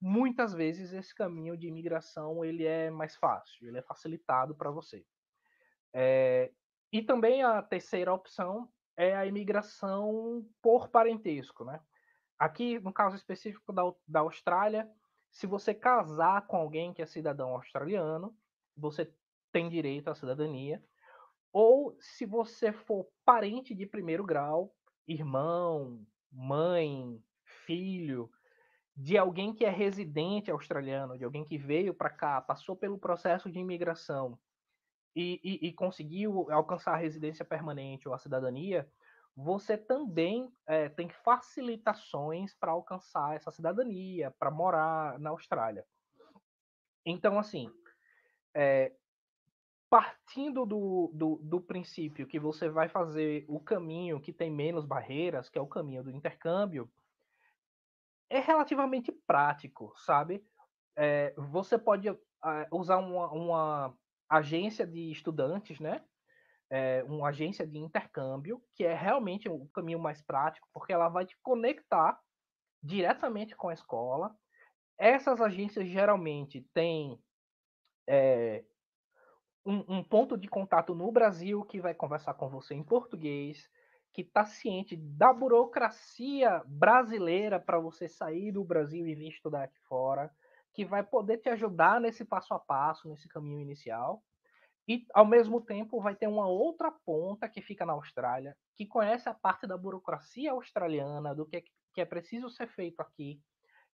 muitas 0.00 0.52
vezes 0.52 0.92
esse 0.92 1.14
caminho 1.14 1.56
de 1.56 1.68
imigração 1.68 2.44
ele 2.44 2.64
é 2.64 2.90
mais 2.90 3.14
fácil, 3.14 3.68
ele 3.68 3.78
é 3.78 3.82
facilitado 3.82 4.56
para 4.56 4.72
você. 4.72 5.04
É, 5.92 6.50
e 6.92 7.02
também 7.02 7.42
a 7.42 7.62
terceira 7.62 8.12
opção 8.12 8.68
é 8.96 9.14
a 9.16 9.24
imigração 9.24 10.46
por 10.60 10.88
parentesco, 10.88 11.64
né? 11.64 11.80
Aqui, 12.38 12.78
no 12.80 12.92
caso 12.92 13.16
específico 13.16 13.72
da, 13.72 13.82
da 14.06 14.20
Austrália, 14.20 14.90
se 15.30 15.46
você 15.46 15.72
casar 15.72 16.46
com 16.46 16.56
alguém 16.56 16.92
que 16.92 17.02
é 17.02 17.06
cidadão 17.06 17.50
australiano, 17.50 18.36
você 18.76 19.12
tem 19.52 19.68
direito 19.68 20.08
à 20.08 20.14
cidadania. 20.14 20.82
Ou 21.52 21.96
se 22.00 22.24
você 22.24 22.72
for 22.72 23.08
parente 23.24 23.74
de 23.74 23.86
primeiro 23.86 24.24
grau, 24.24 24.74
irmão, 25.06 26.04
mãe, 26.30 27.22
filho, 27.66 28.30
de 28.96 29.16
alguém 29.16 29.52
que 29.54 29.64
é 29.64 29.70
residente 29.70 30.50
australiano, 30.50 31.16
de 31.16 31.24
alguém 31.24 31.44
que 31.44 31.58
veio 31.58 31.94
para 31.94 32.10
cá, 32.10 32.40
passou 32.40 32.76
pelo 32.76 32.98
processo 32.98 33.50
de 33.50 33.58
imigração 33.58 34.38
e, 35.14 35.40
e, 35.42 35.68
e, 35.68 35.72
conseguiu 35.72 36.50
alcançar 36.50 36.92
a 36.94 36.98
residência 36.98 37.44
permanente 37.44 38.08
ou 38.08 38.14
a 38.14 38.18
cidadania, 38.18 38.88
você 39.36 39.76
também 39.76 40.52
é, 40.66 40.88
tem 40.88 41.08
facilitações 41.08 42.54
para 42.54 42.72
alcançar 42.72 43.34
essa 43.34 43.50
cidadania, 43.50 44.30
para 44.38 44.50
morar 44.50 45.18
na 45.18 45.30
Austrália. 45.30 45.84
Então, 47.04 47.38
assim, 47.38 47.72
é, 48.54 48.92
partindo 49.88 50.64
do, 50.66 51.10
do, 51.12 51.36
do, 51.42 51.60
princípio 51.60 52.26
que 52.26 52.38
você 52.38 52.68
vai 52.68 52.88
fazer 52.88 53.44
o 53.48 53.58
caminho 53.58 54.20
que 54.20 54.32
tem 54.32 54.50
menos 54.50 54.84
barreiras, 54.84 55.48
que 55.48 55.58
é 55.58 55.60
o 55.60 55.66
caminho 55.66 56.04
do 56.04 56.10
intercâmbio, 56.10 56.90
é 58.28 58.38
relativamente 58.38 59.10
prático, 59.10 59.92
sabe? 59.96 60.44
É, 60.94 61.34
você 61.36 61.76
pode 61.76 62.08
usar 62.70 62.98
uma, 62.98 63.30
uma 63.32 63.98
agência 64.30 64.86
de 64.86 65.10
estudantes, 65.10 65.80
né? 65.80 66.02
É 66.70 67.02
uma 67.04 67.28
agência 67.30 67.66
de 67.66 67.78
intercâmbio, 67.78 68.62
que 68.76 68.84
é 68.84 68.94
realmente 68.94 69.48
o 69.48 69.66
caminho 69.74 69.98
mais 69.98 70.22
prático, 70.22 70.68
porque 70.72 70.92
ela 70.92 71.08
vai 71.08 71.26
te 71.26 71.36
conectar 71.42 72.16
diretamente 72.80 73.56
com 73.56 73.68
a 73.68 73.74
escola. 73.74 74.32
Essas 74.96 75.40
agências 75.40 75.88
geralmente 75.88 76.64
têm 76.72 77.20
é, 78.08 78.64
um, 79.66 79.96
um, 79.96 80.04
ponto 80.04 80.38
de 80.38 80.46
contato 80.46 80.94
no 80.94 81.10
Brasil 81.10 81.64
que 81.64 81.80
vai 81.80 81.92
conversar 81.92 82.34
com 82.34 82.48
você 82.48 82.74
em 82.74 82.84
português, 82.84 83.68
que 84.12 84.22
está 84.22 84.44
ciente 84.44 84.96
da 84.96 85.32
burocracia 85.32 86.62
brasileira 86.66 87.58
para 87.58 87.80
você 87.80 88.08
sair 88.08 88.52
do 88.52 88.64
Brasil 88.64 89.06
e 89.06 89.14
vir 89.14 89.28
estudar 89.28 89.64
aqui 89.64 89.78
fora, 89.88 90.30
que 90.72 90.84
vai 90.84 91.02
poder 91.02 91.38
te 91.38 91.48
ajudar 91.48 92.00
nesse 92.00 92.24
passo 92.24 92.54
a 92.54 92.58
passo, 92.58 93.08
nesse 93.08 93.28
caminho 93.28 93.60
inicial. 93.60 94.22
E, 94.88 95.06
ao 95.14 95.24
mesmo 95.26 95.60
tempo, 95.60 96.00
vai 96.00 96.16
ter 96.16 96.26
uma 96.26 96.48
outra 96.48 96.90
ponta 96.90 97.48
que 97.48 97.62
fica 97.62 97.86
na 97.86 97.92
Austrália, 97.92 98.56
que 98.76 98.86
conhece 98.86 99.28
a 99.28 99.34
parte 99.34 99.66
da 99.66 99.76
burocracia 99.76 100.52
australiana, 100.52 101.34
do 101.34 101.46
que 101.46 101.58
é, 101.58 101.62
que 101.94 102.00
é 102.00 102.04
preciso 102.04 102.50
ser 102.50 102.68
feito 102.68 103.00
aqui, 103.00 103.40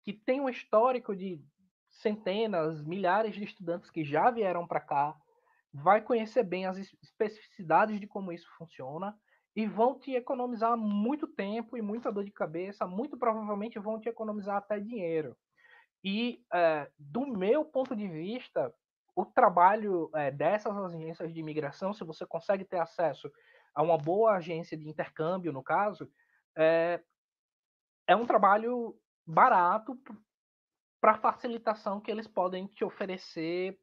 que 0.03 0.13
tem 0.13 0.41
um 0.41 0.49
histórico 0.49 1.15
de 1.15 1.43
centenas, 1.91 2.83
milhares 2.83 3.35
de 3.35 3.45
estudantes 3.45 3.91
que 3.91 4.05
já 4.05 4.31
vieram 4.31 4.67
para 4.67 4.81
cá, 4.81 5.17
vai 5.73 6.01
conhecer 6.01 6.43
bem 6.43 6.67
as 6.67 6.79
especificidades 7.03 8.01
de 8.01 8.07
como 8.07 8.33
isso 8.33 8.49
funciona 8.57 9.15
e 9.55 9.67
vão 9.67 9.99
te 9.99 10.13
economizar 10.15 10.77
muito 10.77 11.27
tempo 11.27 11.77
e 11.77 11.83
muita 11.83 12.13
dor 12.13 12.25
de 12.25 12.31
cabeça, 12.33 12.87
muito 12.87 13.19
provavelmente 13.19 13.79
vão 13.79 14.01
te 14.01 14.09
economizar 14.09 14.57
até 14.57 14.79
dinheiro. 14.79 15.37
E, 16.05 16.45
é, 16.53 16.91
do 16.99 17.27
meu 17.27 17.65
ponto 17.65 17.97
de 17.97 18.07
vista, 18.09 18.73
o 19.15 19.25
trabalho 19.25 20.11
é, 20.15 20.31
dessas 20.31 20.77
agências 20.77 21.33
de 21.33 21.41
imigração, 21.41 21.93
se 21.93 22.05
você 22.05 22.27
consegue 22.27 22.65
ter 22.65 22.79
acesso 22.79 23.31
a 23.75 23.83
uma 23.83 23.99
boa 23.99 24.37
agência 24.37 24.77
de 24.77 24.89
intercâmbio, 24.89 25.53
no 25.53 25.63
caso, 25.63 26.11
é, 26.57 27.03
é 28.07 28.15
um 28.15 28.27
trabalho 28.27 28.97
barato 29.27 29.99
para 31.01 31.13
a 31.13 31.19
facilitação 31.19 32.01
que 32.01 32.11
eles 32.11 32.27
podem 32.27 32.67
te 32.67 32.85
oferecer 32.85 33.79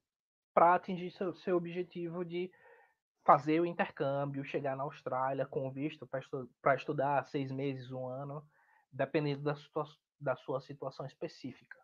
para 0.53 0.75
atingir 0.75 1.11
seu, 1.11 1.33
seu 1.33 1.57
objetivo 1.57 2.23
de 2.23 2.51
fazer 3.25 3.59
o 3.59 3.65
intercâmbio, 3.65 4.43
chegar 4.43 4.75
na 4.75 4.83
Austrália 4.83 5.45
com 5.45 5.71
visto 5.71 6.05
para 6.05 6.19
estu 6.19 6.49
estudar 6.75 7.25
seis 7.25 7.51
meses, 7.51 7.91
um 7.91 8.07
ano, 8.07 8.45
dependendo 8.91 9.41
da, 9.41 9.55
situa 9.55 9.85
da 10.19 10.35
sua 10.35 10.61
situação 10.61 11.05
específica. 11.05 11.77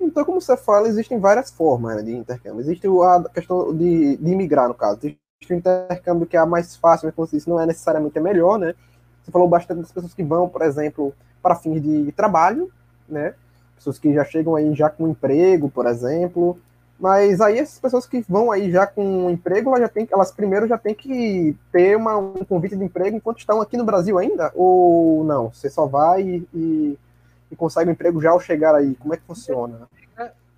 Então, 0.00 0.24
como 0.24 0.40
você 0.40 0.56
fala, 0.56 0.88
existem 0.88 1.18
várias 1.18 1.50
formas 1.50 1.96
né, 1.96 2.02
de 2.02 2.14
intercâmbio. 2.14 2.60
Existe 2.60 2.86
a 2.86 3.24
questão 3.32 3.74
de, 3.74 4.16
de 4.16 4.30
imigrar, 4.30 4.68
no 4.68 4.74
caso. 4.74 4.98
Existe 4.98 5.18
o 5.50 5.54
intercâmbio 5.54 6.26
que 6.26 6.36
é 6.36 6.40
a 6.40 6.46
mais 6.46 6.76
fácil, 6.76 7.06
mas 7.06 7.14
como 7.14 7.26
você 7.26 7.36
disse, 7.36 7.48
não 7.48 7.60
é 7.60 7.66
necessariamente 7.66 8.18
a 8.18 8.22
melhor, 8.22 8.58
né? 8.58 8.74
Você 9.22 9.30
falou 9.30 9.48
bastante 9.48 9.80
das 9.80 9.92
pessoas 9.92 10.14
que 10.14 10.22
vão, 10.22 10.48
por 10.48 10.62
exemplo, 10.62 11.14
para 11.42 11.56
fins 11.56 11.82
de 11.82 12.12
trabalho, 12.12 12.70
né? 13.08 13.34
Pessoas 13.74 13.98
que 13.98 14.12
já 14.12 14.24
chegam 14.24 14.54
aí 14.54 14.74
já 14.74 14.88
com 14.88 15.08
emprego, 15.08 15.68
por 15.68 15.86
exemplo. 15.86 16.58
Mas 16.98 17.40
aí 17.40 17.58
essas 17.58 17.78
pessoas 17.78 18.06
que 18.06 18.24
vão 18.28 18.50
aí 18.50 18.70
já 18.70 18.86
com 18.86 19.30
emprego, 19.30 19.70
elas, 19.70 19.80
já 19.80 19.88
tem, 19.88 20.08
elas 20.10 20.32
primeiro 20.32 20.66
já 20.66 20.78
têm 20.78 20.94
que 20.94 21.56
ter 21.70 21.96
uma, 21.96 22.16
um 22.16 22.44
convite 22.44 22.76
de 22.76 22.84
emprego 22.84 23.16
enquanto 23.16 23.38
estão 23.38 23.60
aqui 23.60 23.76
no 23.76 23.84
Brasil 23.84 24.18
ainda? 24.18 24.50
Ou 24.54 25.24
não? 25.24 25.52
Você 25.52 25.68
só 25.68 25.86
vai 25.86 26.44
e 26.54 26.98
consegue 27.54 27.90
um 27.90 27.92
emprego 27.92 28.20
já 28.20 28.30
ao 28.30 28.40
chegar 28.40 28.74
aí? 28.74 28.94
Como 28.96 29.14
é 29.14 29.16
que 29.16 29.24
funciona? 29.24 29.88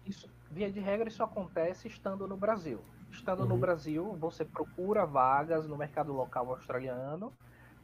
Isso, 0.06 0.26
via 0.50 0.70
de 0.70 0.80
regra, 0.80 1.08
isso 1.08 1.22
acontece 1.22 1.88
estando 1.88 2.26
no 2.26 2.36
Brasil. 2.36 2.80
Estando 3.10 3.42
uhum. 3.42 3.48
no 3.48 3.56
Brasil, 3.58 4.16
você 4.18 4.44
procura 4.44 5.04
vagas 5.04 5.66
no 5.66 5.76
mercado 5.76 6.12
local 6.12 6.50
australiano, 6.50 7.32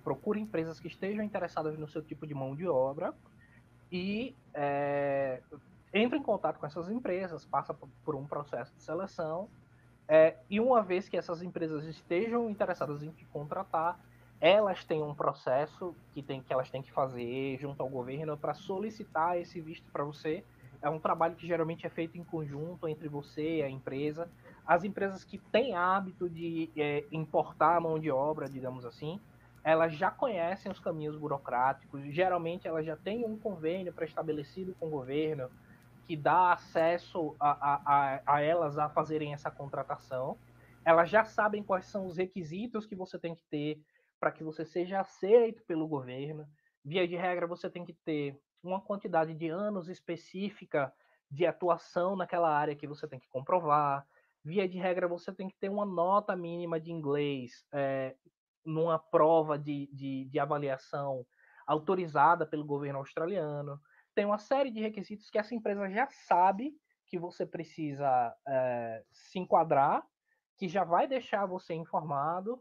procura 0.02 0.38
empresas 0.38 0.80
que 0.80 0.88
estejam 0.88 1.24
interessadas 1.24 1.78
no 1.78 1.88
seu 1.88 2.02
tipo 2.02 2.26
de 2.26 2.34
mão 2.34 2.54
de 2.54 2.66
obra 2.66 3.12
e 3.90 4.34
é, 4.52 5.40
entra 5.92 6.16
em 6.16 6.22
contato 6.22 6.58
com 6.58 6.66
essas 6.66 6.90
empresas, 6.90 7.44
passa 7.44 7.74
por 8.04 8.14
um 8.14 8.24
processo 8.26 8.74
de 8.74 8.82
seleção 8.82 9.48
é, 10.06 10.36
e 10.50 10.60
uma 10.60 10.82
vez 10.82 11.08
que 11.08 11.16
essas 11.16 11.42
empresas 11.42 11.84
estejam 11.84 12.50
interessadas 12.50 13.02
em 13.02 13.10
te 13.10 13.24
contratar, 13.26 13.98
elas 14.40 14.84
têm 14.84 15.02
um 15.02 15.14
processo 15.14 15.94
que, 16.12 16.22
tem, 16.22 16.42
que 16.42 16.52
elas 16.52 16.70
têm 16.70 16.82
que 16.82 16.92
fazer 16.92 17.58
junto 17.58 17.82
ao 17.82 17.88
governo 17.88 18.36
para 18.36 18.54
solicitar 18.54 19.38
esse 19.38 19.60
visto 19.60 19.90
para 19.90 20.04
você. 20.04 20.44
É 20.82 20.88
um 20.90 20.98
trabalho 20.98 21.34
que 21.34 21.46
geralmente 21.46 21.86
é 21.86 21.88
feito 21.88 22.18
em 22.18 22.24
conjunto 22.24 22.86
entre 22.86 23.08
você 23.08 23.58
e 23.58 23.62
a 23.62 23.70
empresa. 23.70 24.28
As 24.66 24.84
empresas 24.84 25.24
que 25.24 25.38
têm 25.38 25.74
hábito 25.74 26.28
de 26.28 26.70
é, 26.76 27.04
importar 27.10 27.80
mão 27.80 27.98
de 27.98 28.10
obra, 28.10 28.48
digamos 28.48 28.84
assim, 28.84 29.18
elas 29.62 29.94
já 29.94 30.10
conhecem 30.10 30.70
os 30.70 30.78
caminhos 30.78 31.16
burocráticos. 31.16 32.02
Geralmente 32.12 32.68
elas 32.68 32.84
já 32.84 32.96
têm 32.96 33.24
um 33.24 33.38
convênio 33.38 33.94
pré-estabelecido 33.94 34.74
com 34.78 34.88
o 34.88 34.90
governo 34.90 35.48
que 36.06 36.16
dá 36.16 36.52
acesso 36.52 37.34
a, 37.40 37.50
a, 37.50 37.80
a, 37.86 38.22
a 38.26 38.40
elas 38.42 38.76
a 38.76 38.90
fazerem 38.90 39.32
essa 39.32 39.50
contratação. 39.50 40.36
Elas 40.84 41.08
já 41.08 41.24
sabem 41.24 41.62
quais 41.62 41.86
são 41.86 42.06
os 42.06 42.18
requisitos 42.18 42.84
que 42.84 42.94
você 42.94 43.18
tem 43.18 43.34
que 43.34 43.42
ter 43.44 43.80
para 44.24 44.32
que 44.32 44.42
você 44.42 44.64
seja 44.64 45.00
aceito 45.00 45.62
pelo 45.64 45.86
governo. 45.86 46.48
Via 46.82 47.06
de 47.06 47.14
regra, 47.14 47.46
você 47.46 47.68
tem 47.68 47.84
que 47.84 47.92
ter 47.92 48.40
uma 48.62 48.80
quantidade 48.80 49.34
de 49.34 49.50
anos 49.50 49.86
específica 49.90 50.90
de 51.30 51.44
atuação 51.44 52.16
naquela 52.16 52.48
área 52.48 52.74
que 52.74 52.86
você 52.86 53.06
tem 53.06 53.20
que 53.20 53.28
comprovar. 53.28 54.06
Via 54.42 54.66
de 54.66 54.78
regra, 54.78 55.06
você 55.06 55.30
tem 55.30 55.46
que 55.46 55.58
ter 55.58 55.68
uma 55.68 55.84
nota 55.84 56.34
mínima 56.34 56.80
de 56.80 56.90
inglês 56.90 57.66
é, 57.70 58.16
numa 58.64 58.98
prova 58.98 59.58
de, 59.58 59.90
de, 59.92 60.24
de 60.24 60.38
avaliação 60.38 61.26
autorizada 61.66 62.46
pelo 62.46 62.64
governo 62.64 63.00
australiano. 63.00 63.78
Tem 64.14 64.24
uma 64.24 64.38
série 64.38 64.70
de 64.70 64.80
requisitos 64.80 65.28
que 65.28 65.38
essa 65.38 65.54
empresa 65.54 65.90
já 65.90 66.08
sabe 66.08 66.72
que 67.08 67.18
você 67.18 67.44
precisa 67.44 68.34
é, 68.48 69.04
se 69.12 69.38
enquadrar, 69.38 70.02
que 70.56 70.66
já 70.66 70.82
vai 70.82 71.06
deixar 71.06 71.44
você 71.44 71.74
informado 71.74 72.58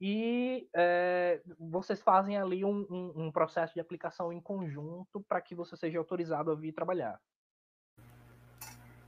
e 0.00 0.66
é, 0.74 1.42
vocês 1.58 2.00
fazem 2.00 2.38
ali 2.38 2.64
um, 2.64 2.86
um, 2.90 3.26
um, 3.26 3.32
processo 3.32 3.74
de 3.74 3.80
aplicação 3.80 4.32
em 4.32 4.40
conjunto 4.40 5.20
para 5.28 5.40
que 5.42 5.54
você 5.54 5.76
seja 5.76 5.98
autorizado 5.98 6.50
a 6.50 6.54
vir 6.54 6.72
trabalhar. 6.72 7.20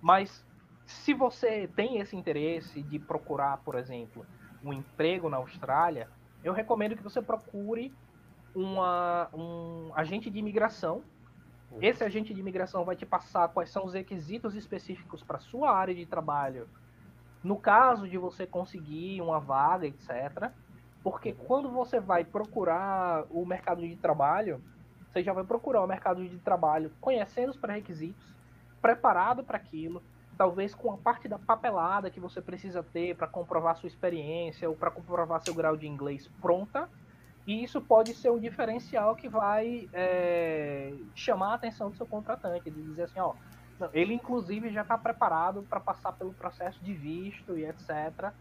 Mas 0.03 0.45
se 0.85 1.15
você 1.15 1.67
tem 1.69 1.99
esse 1.99 2.15
interesse 2.15 2.83
de 2.83 2.99
procurar, 2.99 3.59
por 3.59 3.75
exemplo, 3.75 4.27
um 4.63 4.73
emprego 4.73 5.31
na 5.31 5.39
Austrália, 5.39 6.11
eu 6.45 6.53
recomendo 6.53 6.97
que 6.97 7.03
você 7.03 7.23
procure 7.23 7.95
uma, 8.55 9.31
um 9.33 9.93
agente 9.95 10.29
de 10.29 10.39
imigração. 10.39 11.03
Uhum. 11.71 11.79
Esse 11.81 12.05
agente 12.05 12.35
de 12.35 12.41
imigração 12.41 12.85
vai 12.85 12.97
te 12.97 13.07
passar 13.07 13.49
quais 13.49 13.71
são 13.71 13.87
os 13.87 13.95
requisitos 13.95 14.55
específicos 14.55 15.23
para 15.23 15.39
sua 15.39 15.71
área 15.75 15.95
de 15.95 16.05
trabalho. 16.05 16.69
No 17.43 17.57
caso 17.57 18.07
de 18.07 18.19
você 18.19 18.47
conseguir 18.47 19.21
uma 19.23 19.41
vaga, 19.41 19.87
etc. 19.87 20.53
Porque 21.03 21.33
quando 21.33 21.69
você 21.69 21.99
vai 21.99 22.25
procurar 22.25 23.25
o 23.31 23.45
mercado 23.45 23.81
de 23.81 23.97
trabalho, 23.97 24.63
você 25.11 25.23
já 25.23 25.33
vai 25.33 25.45
procurar 25.45 25.83
o 25.83 25.87
mercado 25.87 26.27
de 26.27 26.39
trabalho 26.39 26.93
conhecendo 27.01 27.51
os 27.51 27.57
pré-requisitos, 27.57 28.33
preparado 28.81 29.43
para 29.43 29.57
aquilo, 29.57 30.03
talvez 30.39 30.75
com 30.75 30.93
a 30.93 30.97
parte 30.97 31.29
da 31.29 31.39
papelada 31.39 32.11
que 32.11 32.21
você 32.21 32.41
precisa 32.41 32.83
ter 32.83 33.17
para 33.17 33.27
comprovar 33.27 33.77
sua 33.77 33.89
experiência 33.89 34.69
ou 34.69 34.77
para 34.77 34.91
comprovar 34.91 35.41
seu 35.41 35.55
grau 35.55 35.77
de 35.77 35.87
inglês 35.87 36.29
pronta. 36.41 36.89
E 37.45 37.65
isso 37.65 37.81
pode 37.81 38.15
ser 38.15 38.31
um 38.31 38.39
diferencial 38.39 39.17
que 39.17 39.29
vai 39.29 39.89
é, 39.93 40.95
chamar 41.15 41.51
a 41.51 41.55
atenção 41.55 41.91
do 41.91 41.97
seu 41.97 42.07
contratante, 42.07 42.71
de 42.71 42.83
dizer 42.83 43.03
assim, 43.03 43.19
ó, 43.19 43.35
ele 43.93 44.15
inclusive 44.15 44.71
já 44.71 44.83
está 44.83 44.97
preparado 44.97 45.65
para 45.69 45.81
passar 45.81 46.13
pelo 46.13 46.33
processo 46.33 46.83
de 46.85 46.95
visto 46.95 47.59
e 47.59 47.65
etc 47.65 48.33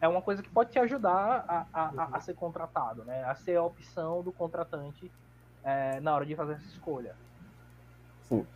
é 0.00 0.08
uma 0.08 0.22
coisa 0.22 0.42
que 0.42 0.48
pode 0.48 0.70
te 0.70 0.78
ajudar 0.78 1.44
a, 1.46 1.66
a, 1.72 2.08
a, 2.16 2.20
ser 2.20 2.34
contratado, 2.34 3.04
né? 3.04 3.22
A 3.24 3.34
ser 3.34 3.56
a 3.56 3.62
opção 3.62 4.22
do 4.22 4.32
contratante 4.32 5.10
é, 5.62 6.00
na 6.00 6.14
hora 6.14 6.24
de 6.24 6.34
fazer 6.34 6.54
essa 6.54 6.66
escolha. 6.66 7.14
Sim. 8.22 8.46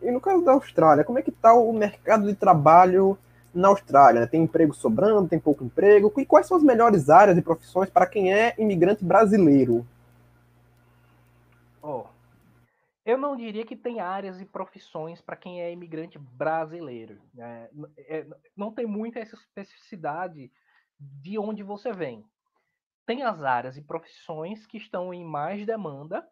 E 0.00 0.10
no 0.10 0.20
caso 0.20 0.44
da 0.44 0.52
Austrália, 0.52 1.04
como 1.04 1.18
é 1.18 1.22
que 1.22 1.30
está 1.30 1.52
o 1.52 1.72
mercado 1.72 2.26
de 2.26 2.34
trabalho 2.34 3.18
na 3.52 3.68
Austrália? 3.68 4.26
Tem 4.26 4.42
emprego 4.42 4.72
sobrando, 4.72 5.28
tem 5.28 5.40
pouco 5.40 5.64
emprego? 5.64 6.12
E 6.16 6.24
quais 6.24 6.46
são 6.46 6.56
as 6.56 6.62
melhores 6.62 7.10
áreas 7.10 7.36
e 7.36 7.42
profissões 7.42 7.90
para 7.90 8.06
quem 8.06 8.32
é 8.32 8.54
imigrante 8.56 9.04
brasileiro? 9.04 9.84
Oh, 11.82 12.04
eu 13.04 13.18
não 13.18 13.36
diria 13.36 13.66
que 13.66 13.76
tem 13.76 14.00
áreas 14.00 14.40
e 14.40 14.46
profissões 14.46 15.20
para 15.20 15.36
quem 15.36 15.60
é 15.60 15.70
imigrante 15.70 16.18
brasileiro. 16.18 17.18
Né? 17.34 17.68
É, 17.98 18.26
não 18.56 18.72
tem 18.72 18.86
muita 18.86 19.18
essa 19.18 19.34
especificidade 19.34 20.50
de 21.20 21.38
onde 21.38 21.62
você 21.62 21.92
vem. 21.92 22.24
Tem 23.06 23.22
as 23.22 23.42
áreas 23.42 23.76
e 23.76 23.82
profissões 23.82 24.66
que 24.66 24.76
estão 24.76 25.12
em 25.12 25.24
mais 25.24 25.64
demanda 25.66 26.26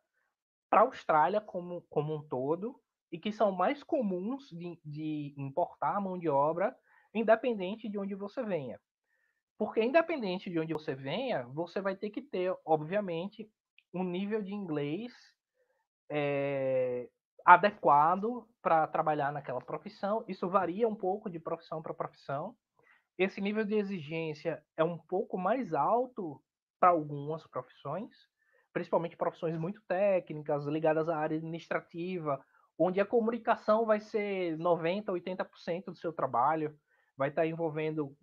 para 0.71 0.81
a 0.81 0.85
Austrália 0.85 1.41
como, 1.41 1.83
como 1.91 2.15
um 2.15 2.23
todo 2.23 2.81
e 3.11 3.19
que 3.19 3.31
são 3.31 3.53
mais 3.53 3.83
comuns 3.83 4.49
de, 4.51 4.81
de 4.83 5.35
importar 5.37 6.01
mão 6.01 6.19
de 6.19 6.31
obra, 6.31 6.75
independente 7.13 7.89
de 7.89 7.99
onde 7.99 8.15
você 8.15 8.43
venha. 8.43 8.81
Porque, 9.59 9.83
independente 9.83 10.51
de 10.51 10.59
onde 10.59 10.73
você 10.73 10.95
venha, 10.95 11.45
você 11.49 11.81
vai 11.81 11.95
ter 11.95 12.11
que 12.11 12.23
ter, 12.23 12.57
obviamente, 12.65 13.49
um 13.93 14.03
nível 14.03 14.43
de 14.43 14.55
inglês 14.55 15.13
é, 16.11 17.09
adequado 17.45 18.49
para 18.63 18.87
trabalhar 18.87 19.31
naquela 19.31 19.61
profissão. 19.61 20.25
Isso 20.27 20.49
varia 20.49 20.89
um 20.89 20.95
pouco 20.95 21.29
de 21.29 21.39
profissão 21.39 21.83
para 21.83 21.93
profissão. 21.93 22.57
Esse 23.19 23.41
nível 23.41 23.65
de 23.65 23.75
exigência 23.75 24.63
é 24.77 24.83
um 24.83 24.99
pouco 24.99 25.37
mais 25.39 25.73
alto 25.75 26.43
para 26.81 26.91
algumas 26.91 27.47
profissões, 27.47 28.11
principalmente 28.73 29.17
profissões 29.17 29.57
muito 29.57 29.83
técnicas, 29.87 30.67
ligadas 30.67 31.09
à 31.09 31.17
área 31.17 31.37
administrativa, 31.37 32.43
onde 32.79 33.01
a 33.01 33.07
comunicação 33.07 33.85
vai 33.85 34.01
ser 34.01 34.57
90, 34.59 35.13
80% 35.13 35.85
do 35.87 35.97
seu 35.97 36.13
trabalho, 36.13 36.77
vai 37.17 37.29
estar 37.29 37.47
envolvendo 37.47 38.17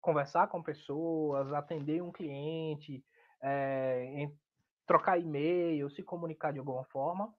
conversar 0.00 0.48
com 0.48 0.62
pessoas, 0.62 1.52
atender 1.52 2.02
um 2.02 2.12
cliente, 2.12 3.04
é, 3.42 4.28
trocar 4.86 5.18
e-mail, 5.18 5.88
se 5.90 6.02
comunicar 6.02 6.52
de 6.52 6.58
alguma 6.58 6.84
forma, 6.84 7.32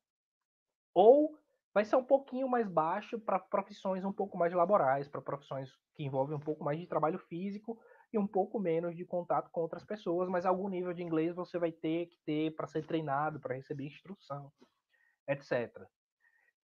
ou 0.94 1.38
vai 1.76 1.84
ser 1.84 1.98
um 1.98 2.04
pouquinho 2.06 2.48
mais 2.48 2.70
baixo 2.70 3.20
para 3.20 3.38
profissões 3.38 4.06
um 4.06 4.14
pouco 4.14 4.38
mais 4.38 4.54
laborais, 4.54 5.10
para 5.10 5.22
profissões 5.22 5.70
que 5.94 6.06
envolvem 6.06 6.38
um 6.38 6.40
pouco 6.40 6.64
mais 6.64 6.80
de 6.80 6.88
trabalho 6.88 7.20
físico 7.20 7.78
e 8.14 8.18
um 8.18 8.26
pouco 8.26 8.58
menos 8.58 8.96
de 8.96 9.04
contato 9.04 9.52
com 9.52 9.60
outras 9.60 9.84
pessoas, 9.84 10.30
mas 10.30 10.46
algum 10.46 10.70
nível 10.70 10.94
de 10.94 11.04
inglês 11.04 11.36
você 11.36 11.60
vai 11.60 11.74
ter 11.74 12.06
que 12.06 12.18
ter 12.26 12.56
para 12.56 12.66
ser 12.66 12.88
treinado, 12.88 13.42
para 13.42 13.56
receber 13.56 13.88
instrução, 13.88 14.50
etc. 15.28 15.86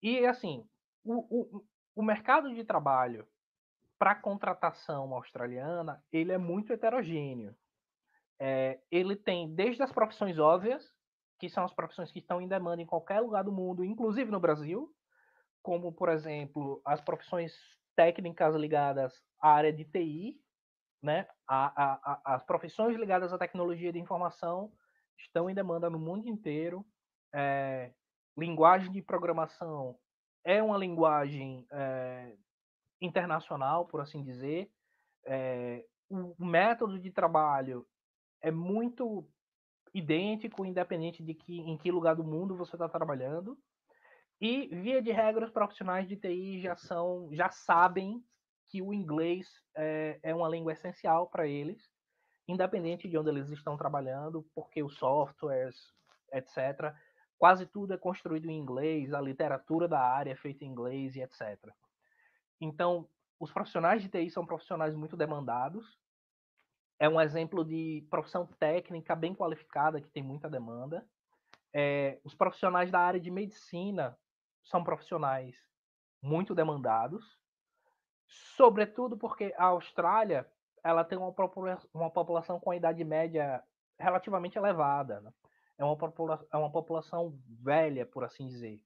E 0.02 0.26
assim, 0.26 0.68
o, 1.02 1.56
o, 1.56 1.64
o 1.96 2.02
mercado 2.02 2.54
de 2.54 2.62
trabalho 2.62 3.26
para 3.98 4.14
contratação 4.14 5.14
australiana, 5.14 6.04
ele 6.12 6.32
é 6.32 6.38
muito 6.38 6.70
heterogêneo. 6.70 7.56
É, 8.38 8.78
ele 8.90 9.16
tem 9.16 9.54
desde 9.54 9.82
as 9.82 9.90
profissões 9.90 10.38
óbvias, 10.38 10.92
que 11.38 11.48
são 11.48 11.64
as 11.64 11.72
profissões 11.72 12.12
que 12.12 12.18
estão 12.18 12.42
em 12.42 12.48
demanda 12.48 12.82
em 12.82 12.86
qualquer 12.86 13.20
lugar 13.20 13.42
do 13.42 13.50
mundo, 13.50 13.82
inclusive 13.82 14.30
no 14.30 14.38
Brasil, 14.38 14.94
como, 15.68 15.92
por 15.92 16.08
exemplo, 16.08 16.80
as 16.82 16.98
profissões 16.98 17.52
técnicas 17.94 18.54
ligadas 18.54 19.12
à 19.38 19.50
área 19.50 19.70
de 19.70 19.84
TI, 19.84 20.40
né? 21.02 21.28
A, 21.46 21.66
a, 21.66 21.92
a, 22.02 22.34
as 22.36 22.42
profissões 22.42 22.96
ligadas 22.96 23.34
à 23.34 23.38
tecnologia 23.38 23.92
de 23.92 23.98
informação 23.98 24.72
estão 25.18 25.50
em 25.50 25.54
demanda 25.54 25.90
no 25.90 25.98
mundo 25.98 26.26
inteiro. 26.26 26.86
É, 27.34 27.92
linguagem 28.34 28.90
de 28.90 29.02
programação 29.02 29.98
é 30.42 30.62
uma 30.62 30.78
linguagem 30.78 31.66
é, 31.70 32.34
internacional, 32.98 33.84
por 33.84 34.00
assim 34.00 34.24
dizer. 34.24 34.72
É, 35.26 35.84
o 36.08 36.46
método 36.46 36.98
de 36.98 37.10
trabalho 37.10 37.86
é 38.40 38.50
muito 38.50 39.28
idêntico, 39.92 40.64
independente 40.64 41.22
de 41.22 41.34
que 41.34 41.60
em 41.60 41.76
que 41.76 41.90
lugar 41.90 42.16
do 42.16 42.24
mundo 42.24 42.56
você 42.56 42.74
está 42.74 42.88
trabalhando. 42.88 43.58
E 44.40 44.68
via 44.68 45.02
de 45.02 45.10
regra, 45.10 45.44
os 45.44 45.50
profissionais 45.50 46.06
de 46.06 46.16
TI 46.16 46.60
já 46.60 46.76
são, 46.76 47.28
já 47.32 47.50
sabem 47.50 48.22
que 48.68 48.80
o 48.80 48.92
inglês 48.92 49.48
é, 49.74 50.20
é 50.22 50.34
uma 50.34 50.48
língua 50.48 50.72
essencial 50.72 51.26
para 51.26 51.46
eles, 51.46 51.90
independente 52.46 53.08
de 53.08 53.18
onde 53.18 53.30
eles 53.30 53.50
estão 53.50 53.76
trabalhando, 53.76 54.46
porque 54.54 54.82
os 54.82 54.96
softwares, 54.96 55.92
etc. 56.32 56.94
Quase 57.36 57.66
tudo 57.66 57.94
é 57.94 57.98
construído 57.98 58.48
em 58.48 58.56
inglês, 58.56 59.12
a 59.12 59.20
literatura 59.20 59.88
da 59.88 60.00
área 60.00 60.32
é 60.32 60.36
feita 60.36 60.64
em 60.64 60.68
inglês 60.68 61.16
e 61.16 61.20
etc. 61.20 61.58
Então, 62.60 63.08
os 63.40 63.52
profissionais 63.52 64.02
de 64.02 64.08
TI 64.08 64.30
são 64.30 64.46
profissionais 64.46 64.94
muito 64.94 65.16
demandados. 65.16 65.98
É 66.98 67.08
um 67.08 67.20
exemplo 67.20 67.64
de 67.64 68.06
profissão 68.10 68.46
técnica 68.58 69.16
bem 69.16 69.34
qualificada 69.34 70.00
que 70.00 70.10
tem 70.10 70.22
muita 70.22 70.48
demanda. 70.48 71.04
É, 71.72 72.20
os 72.24 72.34
profissionais 72.34 72.90
da 72.90 73.00
área 73.00 73.20
de 73.20 73.30
medicina 73.30 74.16
são 74.68 74.84
profissionais 74.84 75.56
muito 76.22 76.54
demandados, 76.54 77.24
sobretudo 78.56 79.16
porque 79.16 79.54
a 79.56 79.66
Austrália 79.66 80.46
ela 80.84 81.04
tem 81.04 81.18
uma, 81.18 81.34
uma 81.92 82.10
população 82.10 82.60
com 82.60 82.70
a 82.70 82.76
idade 82.76 83.02
média 83.04 83.62
relativamente 83.98 84.56
elevada. 84.56 85.20
Né? 85.20 85.32
É, 85.78 85.84
uma 85.84 85.96
é 86.52 86.56
uma 86.56 86.70
população 86.70 87.38
velha, 87.62 88.06
por 88.06 88.24
assim 88.24 88.46
dizer. 88.46 88.80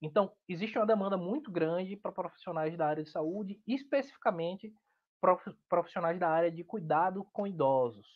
Então, 0.00 0.32
existe 0.48 0.78
uma 0.78 0.86
demanda 0.86 1.16
muito 1.16 1.50
grande 1.50 1.96
para 1.96 2.12
profissionais 2.12 2.76
da 2.76 2.86
área 2.86 3.02
de 3.02 3.10
saúde, 3.10 3.60
especificamente 3.66 4.72
profissionais 5.68 6.18
da 6.20 6.28
área 6.28 6.50
de 6.50 6.62
cuidado 6.62 7.24
com 7.32 7.46
idosos. 7.46 8.06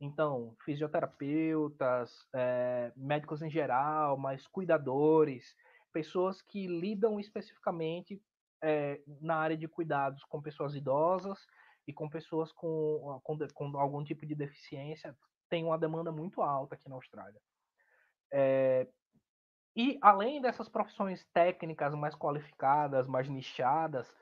Então, 0.00 0.54
fisioterapeutas, 0.64 2.12
é, 2.34 2.92
médicos 2.94 3.40
em 3.40 3.50
geral, 3.50 4.18
mas 4.18 4.46
cuidadores, 4.46 5.56
pessoas 5.94 6.42
que 6.42 6.66
lidam 6.66 7.20
especificamente 7.20 8.20
é, 8.60 9.00
na 9.20 9.36
área 9.36 9.56
de 9.56 9.68
cuidados 9.68 10.24
com 10.24 10.42
pessoas 10.42 10.74
idosas 10.74 11.38
e 11.86 11.92
com 11.92 12.10
pessoas 12.10 12.52
com, 12.52 13.20
com, 13.22 13.38
com, 13.54 13.78
algum 13.78 14.02
tipo 14.02 14.26
de 14.26 14.34
deficiência, 14.34 15.16
tem 15.48 15.64
uma 15.64 15.78
demanda 15.78 16.10
muito 16.10 16.42
alta 16.42 16.74
aqui 16.74 16.88
na 16.88 16.96
Austrália. 16.96 17.40
É, 18.32 18.88
e 19.76 19.98
além 20.02 20.40
dessas 20.40 20.68
profissões 20.68 21.24
técnicas 21.32 21.94
mais 21.94 22.16
qualificadas, 22.16 23.06
mais 23.06 23.28
nichadas, 23.28 24.12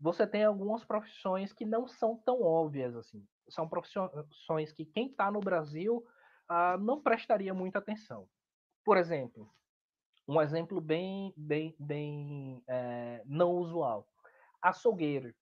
você 0.00 0.26
tem 0.26 0.44
algumas 0.44 0.84
profissões 0.84 1.52
que 1.52 1.66
não 1.66 1.86
são 1.86 2.16
tão 2.16 2.40
óbvias 2.42 2.96
assim. 2.96 3.22
São 3.50 3.68
profissões 3.68 4.72
que 4.72 4.86
quem 4.86 5.08
está 5.08 5.30
no 5.30 5.40
Brasil 5.40 6.06
ah, 6.48 6.78
não 6.78 7.02
prestaria 7.02 7.52
muita 7.52 7.80
atenção. 7.80 8.28
Por 8.84 8.96
exemplo, 8.96 9.50
um 10.28 10.40
exemplo 10.42 10.78
bem, 10.78 11.32
bem, 11.34 11.74
bem 11.78 12.62
é, 12.68 13.22
não 13.24 13.52
usual. 13.52 14.06
Açougueiro. 14.60 15.34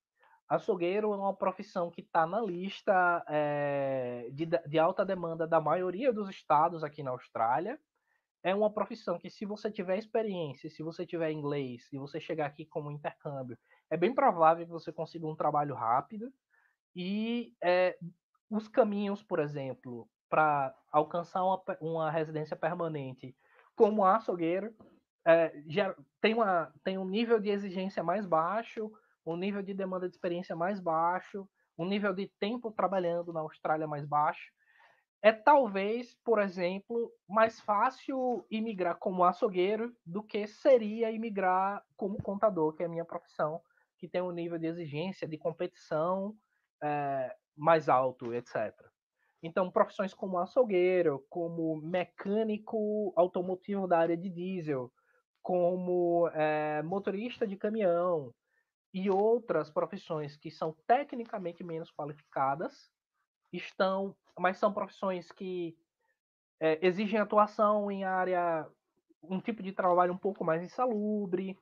Açougueiro 0.49 1.13
é 1.13 1.17
uma 1.17 1.35
profissão 1.35 1.91
que 1.91 2.03
está 2.03 2.25
na 2.25 2.41
lista 2.41 3.25
é, 3.29 4.29
de, 4.33 4.47
de 4.47 4.79
alta 4.79 5.05
demanda 5.05 5.45
da 5.45 5.61
maioria 5.61 6.13
dos 6.13 6.31
estados 6.31 6.85
aqui 6.85 7.03
na 7.03 7.11
Austrália. 7.11 7.81
É 8.45 8.55
uma 8.55 8.73
profissão 8.73 9.19
que, 9.19 9.29
se 9.29 9.45
você 9.45 9.73
tiver 9.73 9.99
experiência, 9.99 10.71
se 10.71 10.85
você 10.85 11.05
tiver 11.05 11.33
inglês 11.33 11.89
e 11.93 11.99
você 11.99 12.21
chegar 12.21 12.47
aqui 12.47 12.65
como 12.65 12.93
intercâmbio, 12.93 13.59
é 13.91 13.97
bem 13.97 14.15
provável 14.15 14.65
que 14.65 14.71
você 14.71 14.93
consiga 14.93 15.27
um 15.27 15.35
trabalho 15.35 15.75
rápido. 15.75 16.33
E 16.95 17.53
é, 17.61 17.99
os 18.49 18.69
caminhos, 18.69 19.21
por 19.21 19.41
exemplo, 19.41 20.09
para 20.29 20.73
alcançar 20.93 21.43
uma, 21.43 21.61
uma 21.81 22.11
residência 22.11 22.57
permanente 22.57 23.37
como 23.77 24.05
açougueiro, 24.05 24.75
é, 25.25 25.53
já 25.69 25.95
tem, 26.21 26.35
uma, 26.35 26.73
tem 26.83 26.99
um 26.99 27.05
nível 27.05 27.39
de 27.39 27.51
exigência 27.51 28.03
mais 28.03 28.27
baixo, 28.27 28.91
um 29.25 29.37
nível 29.37 29.63
de 29.63 29.75
demanda 29.75 30.09
de 30.09 30.15
experiência 30.15 30.57
mais 30.57 30.81
baixo, 30.81 31.49
um 31.77 31.85
nível 31.85 32.15
de 32.15 32.29
tempo 32.41 32.71
trabalhando 32.71 33.33
na 33.33 33.41
Austrália 33.41 33.87
mais 33.87 34.07
baixo. 34.07 34.51
É 35.23 35.33
talvez, 35.33 36.15
por 36.25 36.39
exemplo, 36.39 37.13
mais 37.29 37.61
fácil 37.61 38.47
imigrar 38.51 38.97
como 38.97 39.25
açougueiro 39.25 39.95
do 40.05 40.23
que 40.23 40.47
seria 40.47 41.11
imigrar 41.11 41.83
como 41.97 42.23
contador, 42.23 42.75
que 42.75 42.83
é 42.83 42.87
a 42.87 42.89
minha 42.89 43.05
profissão, 43.05 43.61
que 43.99 44.09
tem 44.09 44.23
um 44.23 44.31
nível 44.31 44.59
de 44.59 44.67
exigência, 44.67 45.27
de 45.27 45.37
competição 45.37 46.35
é, 46.83 47.35
mais 47.57 47.89
alto, 47.89 48.33
etc. 48.33 48.73
Então, 49.47 49.71
profissões 49.71 50.13
como 50.13 50.39
açougueiro, 50.39 51.25
como 51.31 51.77
mecânico 51.77 53.13
automotivo 53.15 53.87
da 53.87 53.97
área 53.97 54.17
de 54.17 54.29
diesel, 54.29 54.93
como 55.41 56.29
é, 56.35 56.83
motorista 56.83 57.47
de 57.47 57.57
caminhão 57.57 58.35
e 58.93 59.09
outras 59.09 59.71
profissões 59.71 60.37
que 60.37 60.51
são 60.51 60.75
tecnicamente 60.85 61.63
menos 61.63 61.93
qualificadas, 61.93 62.91
estão, 63.53 64.17
mas 64.37 64.59
são 64.59 64.73
profissões 64.73 65.31
que 65.31 65.79
é, 66.59 66.85
exigem 66.85 67.21
atuação 67.21 67.89
em 67.89 68.03
área, 68.03 68.69
um 69.23 69.41
tipo 69.41 69.63
de 69.63 69.71
trabalho 69.71 70.13
um 70.13 70.19
pouco 70.19 70.45
mais 70.45 70.61
insalubre, 70.61 71.57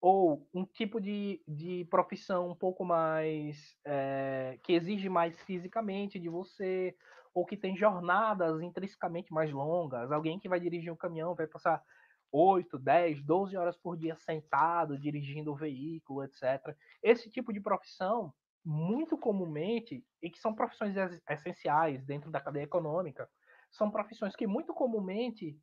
ou 0.00 0.46
um 0.54 0.64
tipo 0.64 1.00
de, 1.00 1.42
de 1.48 1.84
profissão 1.90 2.50
um 2.50 2.54
pouco 2.54 2.84
mais 2.84 3.74
é, 3.84 4.56
que 4.62 4.74
exige 4.74 5.08
mais 5.08 5.36
fisicamente 5.42 6.20
de 6.20 6.28
você, 6.28 6.94
ou 7.34 7.44
que 7.44 7.56
tem 7.56 7.76
jornadas 7.76 8.62
intrinsecamente 8.62 9.32
mais 9.32 9.50
longas. 9.50 10.12
Alguém 10.12 10.38
que 10.38 10.48
vai 10.48 10.60
dirigir 10.60 10.92
um 10.92 10.96
caminhão 10.96 11.34
vai 11.34 11.48
passar 11.48 11.82
8, 12.30 12.78
10, 12.78 13.22
12 13.22 13.56
horas 13.56 13.76
por 13.76 13.96
dia 13.96 14.16
sentado, 14.16 14.98
dirigindo 14.98 15.52
o 15.52 15.56
veículo, 15.56 16.22
etc. 16.22 16.76
Esse 17.02 17.28
tipo 17.28 17.52
de 17.52 17.60
profissão, 17.60 18.32
muito 18.64 19.18
comumente, 19.18 20.04
e 20.22 20.30
que 20.30 20.38
são 20.38 20.54
profissões 20.54 20.94
essenciais 21.28 22.04
dentro 22.04 22.30
da 22.30 22.40
cadeia 22.40 22.64
econômica, 22.64 23.28
são 23.70 23.90
profissões 23.90 24.36
que 24.36 24.46
muito 24.46 24.72
comumente 24.72 25.58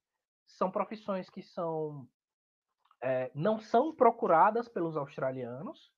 são 0.46 0.70
profissões 0.70 1.30
que 1.30 1.42
são 1.42 2.08
é, 3.02 3.32
não 3.34 3.60
são 3.60 3.96
procuradas 3.96 4.68
pelos 4.68 4.96
australianos, 4.96 5.92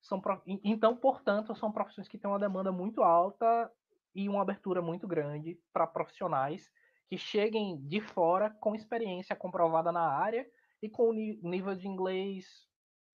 são, 0.00 0.22
então, 0.46 0.96
portanto, 0.96 1.54
são 1.54 1.70
profissões 1.70 2.08
que 2.08 2.16
têm 2.16 2.30
uma 2.30 2.38
demanda 2.38 2.72
muito 2.72 3.02
alta 3.02 3.70
e 4.14 4.28
uma 4.28 4.42
abertura 4.42 4.82
muito 4.82 5.06
grande 5.06 5.58
para 5.72 5.86
profissionais 5.86 6.70
que 7.08 7.16
cheguem 7.16 7.78
de 7.86 8.00
fora 8.00 8.50
com 8.60 8.74
experiência 8.74 9.34
comprovada 9.34 9.90
na 9.90 10.08
área 10.08 10.46
e 10.82 10.88
com 10.88 11.12
nível 11.12 11.74
de 11.74 11.88
inglês 11.88 12.46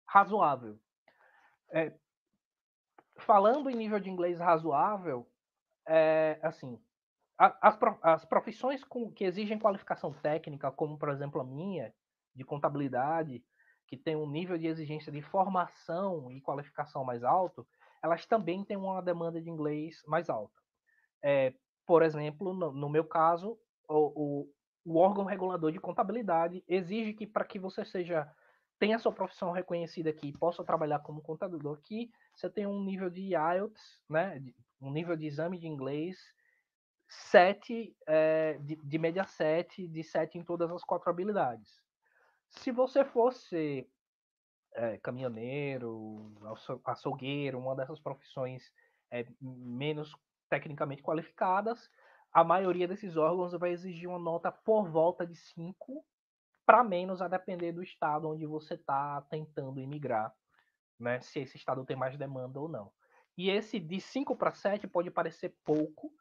razoável. 0.07 0.79
É, 1.71 1.93
falando 3.17 3.69
em 3.69 3.75
nível 3.75 3.99
de 3.99 4.09
inglês 4.09 4.39
razoável, 4.39 5.29
é, 5.87 6.39
assim, 6.41 6.79
as, 7.37 7.77
as 8.01 8.25
profissões 8.25 8.83
com, 8.83 9.11
que 9.11 9.23
exigem 9.23 9.57
qualificação 9.57 10.13
técnica, 10.13 10.71
como 10.71 10.97
por 10.97 11.09
exemplo 11.09 11.41
a 11.41 11.43
minha, 11.43 11.93
de 12.35 12.43
contabilidade, 12.43 13.43
que 13.87 13.97
tem 13.97 14.15
um 14.15 14.29
nível 14.29 14.57
de 14.57 14.67
exigência 14.67 15.11
de 15.11 15.21
formação 15.21 16.31
e 16.31 16.41
qualificação 16.41 17.03
mais 17.03 17.23
alto, 17.23 17.67
elas 18.03 18.25
também 18.25 18.63
têm 18.63 18.77
uma 18.77 19.01
demanda 19.01 19.41
de 19.41 19.49
inglês 19.49 20.01
mais 20.05 20.29
alta. 20.29 20.53
É, 21.23 21.53
por 21.85 22.01
exemplo, 22.03 22.53
no, 22.53 22.71
no 22.71 22.89
meu 22.89 23.03
caso, 23.03 23.57
o, 23.87 24.43
o, 24.45 24.53
o, 24.85 24.97
órgão 24.97 25.25
regulador 25.25 25.71
de 25.71 25.79
contabilidade 25.79 26.63
exige 26.67 27.13
que 27.13 27.27
para 27.27 27.45
que 27.45 27.59
você 27.59 27.83
seja 27.83 28.31
tenha 28.77 28.97
sua 28.97 29.11
profissão 29.11 29.51
reconhecida 29.51 30.09
aqui 30.09 30.31
possa 30.31 30.63
trabalhar 30.63 30.99
como 30.99 31.21
contador 31.21 31.77
aqui, 31.77 32.09
você 32.33 32.49
tenha 32.49 32.69
um 32.69 32.81
nível 32.81 33.09
de 33.09 33.33
IELTS, 33.33 34.01
né, 34.09 34.41
um 34.79 34.89
nível 34.89 35.17
de 35.17 35.25
exame 35.25 35.59
de 35.59 35.67
inglês 35.67 36.17
7, 37.09 37.95
é, 38.07 38.57
de, 38.59 38.75
de 38.75 38.97
média 38.97 39.25
7, 39.25 39.87
de 39.87 40.03
7 40.03 40.37
em 40.37 40.43
todas 40.43 40.71
as 40.71 40.83
quatro 40.83 41.09
habilidades. 41.09 41.81
Se 42.49 42.71
você 42.71 43.03
fosse 43.03 43.89
é, 44.73 44.97
caminhoneiro, 44.99 46.31
açougueiro, 46.85 47.59
uma 47.59 47.75
dessas 47.75 47.99
profissões 47.99 48.71
é, 49.11 49.25
menos 49.41 50.15
tecnicamente 50.49 51.03
qualificadas, 51.03 51.89
a 52.31 52.43
maioria 52.43 52.87
desses 52.87 53.17
órgãos 53.17 53.53
vai 53.53 53.71
exigir 53.71 54.07
uma 54.07 54.19
nota 54.19 54.51
por 54.51 54.89
volta 54.89 55.25
de 55.25 55.35
5 55.35 56.03
para 56.65 56.83
menos, 56.83 57.21
a 57.21 57.27
depender 57.27 57.71
do 57.71 57.81
estado 57.81 58.29
onde 58.29 58.45
você 58.45 58.75
está 58.75 59.21
tentando 59.23 59.79
imigrar, 59.79 60.31
né? 60.99 61.19
se 61.19 61.39
esse 61.39 61.57
estado 61.57 61.83
tem 61.83 61.97
mais 61.97 62.15
demanda 62.17 62.59
ou 62.59 62.67
não. 62.67 62.91
E 63.37 63.49
esse 63.49 63.79
de 63.79 63.99
5 63.99 64.35
para 64.35 64.53
7 64.53 64.85
pode 64.87 65.09
parecer 65.09 65.55
pouco, 65.63 66.11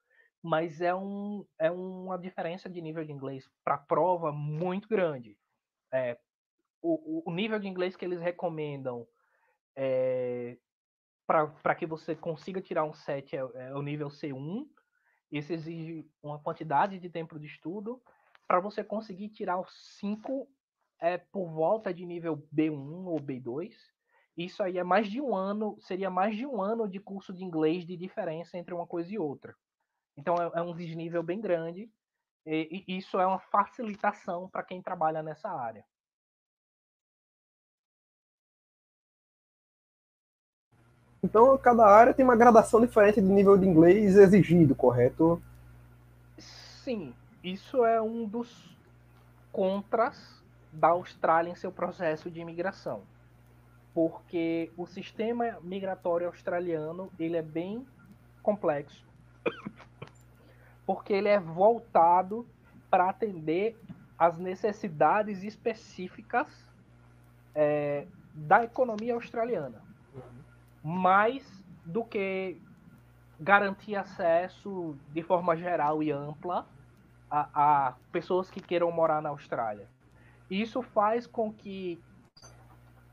mas 0.43 0.81
é, 0.81 0.95
um, 0.95 1.45
é 1.59 1.71
uma 1.71 2.19
diferença 2.19 2.71
de 2.71 2.81
nível 2.81 3.05
de 3.05 3.12
inglês 3.12 3.51
para 3.62 3.77
prova 3.77 4.33
muito 4.33 4.88
grande 4.88 5.37
é, 5.93 6.19
o, 6.83 7.31
o, 7.31 7.33
nível 7.33 7.59
de 7.59 7.69
inglês 7.69 7.97
que 7.97 8.05
eles 8.05 8.21
recomendam 8.21 9.07
é, 9.77 10.57
para 11.29 11.75
que 11.75 11.85
você 11.85 12.17
consiga 12.17 12.59
tirar 12.59 12.85
um 12.85 12.95
7 12.95 13.37
é, 13.37 13.41
é, 13.55 13.75
o 13.75 13.83
nível 13.83 14.09
C1. 14.09 14.67
Isso 15.31 15.53
exige 15.53 16.11
uma 16.23 16.38
quantidade 16.38 16.99
de 16.99 17.11
tempo 17.11 17.38
de 17.38 17.47
estudo. 17.47 18.03
Para 18.47 18.61
você 18.61 18.83
conseguir 18.83 19.29
tirar 19.29 19.59
o 19.59 19.67
5 19.69 20.49
é 20.99 21.19
por 21.19 21.51
volta 21.51 21.93
de 21.93 22.07
nível 22.07 22.38
B1 22.53 23.05
ou 23.05 23.21
B2. 23.21 23.75
Isso 24.38 24.62
aí 24.62 24.79
é 24.79 24.83
mais 24.83 25.11
de 25.11 25.21
um 25.21 25.37
ano, 25.37 25.77
seria 25.81 26.09
mais 26.09 26.35
de 26.35 26.47
um 26.47 26.62
ano 26.62 26.88
de 26.88 26.99
curso 26.99 27.35
de 27.35 27.45
inglês 27.45 27.85
de 27.85 27.95
diferença 27.95 28.57
entre 28.57 28.73
uma 28.73 28.87
coisa 28.87 29.12
e 29.12 29.19
outra. 29.19 29.55
Então 30.17 30.35
é, 30.37 30.61
é 30.61 30.62
um 30.62 30.75
desnível 30.75 31.23
bem 31.23 31.43
grande 31.43 31.93
e, 32.47 32.85
e 32.88 32.97
isso 32.97 33.21
é 33.21 33.27
uma 33.27 33.38
facilitação 33.38 34.49
para 34.49 34.62
quem 34.62 34.81
trabalha 34.81 35.23
nessa 35.23 35.51
área. 35.51 35.85
Então, 41.22 41.57
cada 41.59 41.85
área 41.87 42.14
tem 42.14 42.24
uma 42.24 42.37
gradação 42.37 42.81
diferente 42.81 43.20
de 43.20 43.26
nível 43.26 43.57
de 43.57 43.66
inglês 43.66 44.16
exigido, 44.16 44.74
correto? 44.74 45.42
Sim, 46.38 47.12
isso 47.42 47.85
é 47.85 48.00
um 48.00 48.24
dos 48.24 48.76
contras 49.52 50.42
da 50.72 50.88
Austrália 50.88 51.50
em 51.50 51.57
seu 51.57 51.72
processo 51.72 52.31
de 52.31 52.40
imigração. 52.40 53.02
Porque 53.92 54.70
o 54.76 54.87
sistema 54.87 55.59
migratório 55.62 56.28
australiano, 56.28 57.11
ele 57.18 57.37
é 57.37 57.42
bem 57.42 57.85
complexo 58.42 59.09
porque 60.88 61.12
ele 61.12 61.28
é 61.28 61.38
voltado 61.38 62.46
para 62.88 63.11
atender 63.11 63.78
às 64.18 64.38
necessidades 64.38 65.42
específicas 65.42 66.46
é, 67.54 68.07
da 68.33 68.64
economia 68.64 69.12
australiana, 69.12 69.83
mais 70.83 71.64
do 71.85 72.05
que 72.05 72.61
garantir 73.41 73.95
acesso 73.97 74.97
de 75.12 75.23
forma 75.23 75.57
geral 75.57 76.03
e 76.03 76.11
ampla 76.11 76.67
a, 77.31 77.88
a 77.88 77.93
pessoas 78.11 78.51
que 78.51 78.61
queiram 78.61 78.91
morar 78.91 79.23
na 79.23 79.29
Austrália. 79.29 79.88
Isso 80.51 80.83
faz 80.83 81.27
com 81.27 81.53
que 81.53 82.03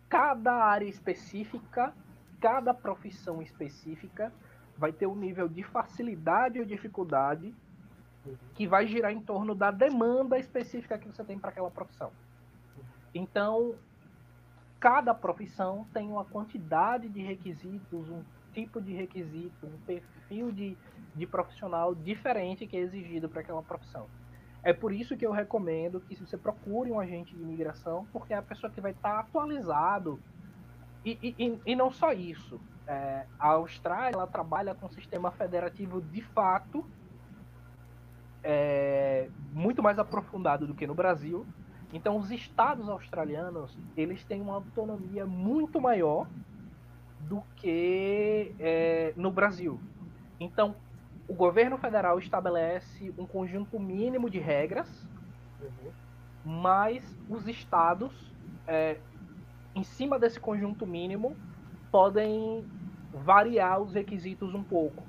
cada 0.09 0.53
área 0.53 0.85
específica, 0.85 1.93
cada 2.39 2.73
profissão 2.73 3.41
específica, 3.41 4.31
vai 4.77 4.91
ter 4.91 5.07
um 5.07 5.15
nível 5.15 5.47
de 5.47 5.63
facilidade 5.63 6.59
ou 6.59 6.65
dificuldade 6.65 7.53
que 8.55 8.67
vai 8.67 8.87
girar 8.87 9.11
em 9.11 9.21
torno 9.21 9.53
da 9.53 9.69
demanda 9.71 10.37
específica 10.39 10.97
que 10.97 11.07
você 11.07 11.23
tem 11.23 11.37
para 11.37 11.51
aquela 11.51 11.69
profissão. 11.69 12.11
Então, 13.13 13.75
cada 14.79 15.13
profissão 15.13 15.85
tem 15.93 16.07
uma 16.09 16.25
quantidade 16.25 17.09
de 17.09 17.21
requisitos, 17.21 18.09
um 18.09 18.23
tipo 18.53 18.81
de 18.81 18.93
requisito, 18.93 19.65
um 19.65 19.77
perfil 19.85 20.51
de, 20.51 20.77
de 21.13 21.25
profissional 21.25 21.93
diferente 21.93 22.65
que 22.65 22.77
é 22.77 22.79
exigido 22.79 23.27
para 23.27 23.41
aquela 23.41 23.61
profissão. 23.61 24.07
É 24.63 24.73
por 24.73 24.91
isso 24.91 25.15
que 25.15 25.25
eu 25.25 25.31
recomendo 25.31 25.99
que 25.99 26.15
você 26.15 26.37
procure 26.37 26.91
um 26.91 26.99
agente 26.99 27.35
de 27.35 27.41
imigração, 27.41 28.07
porque 28.11 28.33
é 28.33 28.37
a 28.37 28.41
pessoa 28.41 28.71
que 28.71 28.81
vai 28.81 28.91
estar 28.91 29.19
atualizado. 29.19 30.19
E, 31.03 31.19
e, 31.21 31.59
e 31.65 31.75
não 31.75 31.91
só 31.91 32.11
isso. 32.11 32.59
É, 32.87 33.25
a 33.39 33.49
Austrália 33.49 34.15
ela 34.15 34.25
trabalha 34.25 34.73
com 34.73 34.87
um 34.87 34.89
sistema 34.89 35.29
federativo 35.31 36.01
de 36.01 36.21
fato 36.21 36.83
é, 38.43 39.27
muito 39.51 39.81
mais 39.81 39.97
aprofundado 39.97 40.65
do 40.67 40.73
que 40.73 40.87
no 40.87 40.95
Brasil. 40.95 41.45
Então, 41.95 42.17
os 42.17 42.29
estados 42.29 42.89
australianos 42.89 43.73
eles 43.95 44.21
têm 44.25 44.41
uma 44.41 44.55
autonomia 44.55 45.25
muito 45.25 45.79
maior 45.79 46.27
do 47.21 47.41
que 47.55 48.53
é, 48.59 49.13
no 49.15 49.31
Brasil. 49.31 49.79
Então, 50.37 50.75
o 51.25 51.33
governo 51.33 51.77
federal 51.77 52.19
estabelece 52.19 53.13
um 53.17 53.25
conjunto 53.25 53.79
mínimo 53.79 54.29
de 54.29 54.39
regras, 54.39 55.07
uhum. 55.61 55.91
mas 56.43 57.01
os 57.29 57.47
estados, 57.47 58.11
é, 58.67 58.97
em 59.73 59.83
cima 59.83 60.19
desse 60.19 60.37
conjunto 60.37 60.85
mínimo, 60.85 61.33
podem 61.89 62.65
variar 63.13 63.79
os 63.79 63.93
requisitos 63.93 64.53
um 64.53 64.63
pouco. 64.63 65.01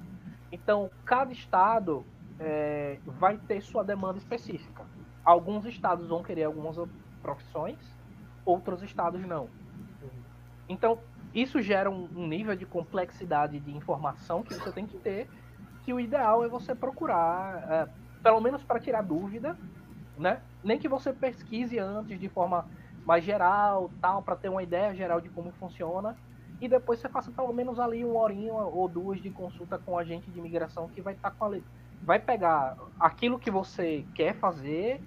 Então, 0.53 0.89
cada 1.05 1.33
estado 1.33 2.07
é, 2.39 3.01
vai 3.05 3.39
ter 3.39 3.61
sua 3.61 3.83
demanda 3.83 4.19
específica. 4.19 4.87
Alguns 5.27 5.67
estados 5.67 6.09
vão 6.09 6.23
querer 6.23 6.45
algumas 6.45 6.77
profissões, 7.21 7.99
outros 8.45 8.81
estados 8.81 9.21
não. 9.27 9.51
Então, 10.69 11.03
isso 11.35 11.61
gera 11.61 11.91
um, 11.91 12.29
nível 12.29 12.55
de 12.55 12.65
complexidade 12.65 13.59
de 13.59 13.77
informação 13.77 14.45
que 14.45 14.55
você 14.55 14.73
tem 14.73 14.87
que 14.87 14.97
ter, 15.01 15.29
que 15.83 15.93
o 15.93 15.99
ideal 15.99 16.45
é 16.45 16.49
você 16.49 16.77
procurar, 16.77 17.73
é, 17.73 17.89
pelo 18.23 18.41
menos 18.41 18.63
para 18.63 18.79
tirar 18.79 19.03
dúvida, 19.03 19.59
né? 20.17 20.41
Nem 20.63 20.79
que 20.79 20.89
você 20.89 21.13
pesquise 21.13 21.77
antes 21.77 22.21
de 22.21 22.29
forma 22.29 22.65
mais 23.05 23.25
geral, 23.25 23.97
tal, 24.01 24.23
para 24.23 24.37
ter 24.37 24.49
uma 24.49 24.63
ideia 24.63 24.95
geral 24.95 25.21
de 25.21 25.29
como 25.29 25.53
funciona, 25.53 26.17
e 26.61 26.69
depois 26.69 27.01
você 27.01 27.09
faça 27.09 27.33
pelo 27.33 27.53
menos 27.53 27.81
ali 27.81 28.05
uma 28.05 28.21
horinha 28.21 28.53
ou 28.53 28.89
duas 28.89 29.21
de 29.21 29.31
consulta 29.31 29.77
com 29.77 29.93
o 29.93 29.99
agente 29.99 30.31
de 30.31 30.39
imigração 30.39 30.89
que 30.89 31.03
vai 31.03 31.15
estar 31.15 31.31
tá 31.31 31.37
com 31.37 31.47
a 31.47 31.59
vai 32.01 32.21
pegar 32.21 32.77
aquilo 33.01 33.39
que 33.39 33.51
você 33.51 34.09
quer 34.15 34.39
fazer 34.39 35.03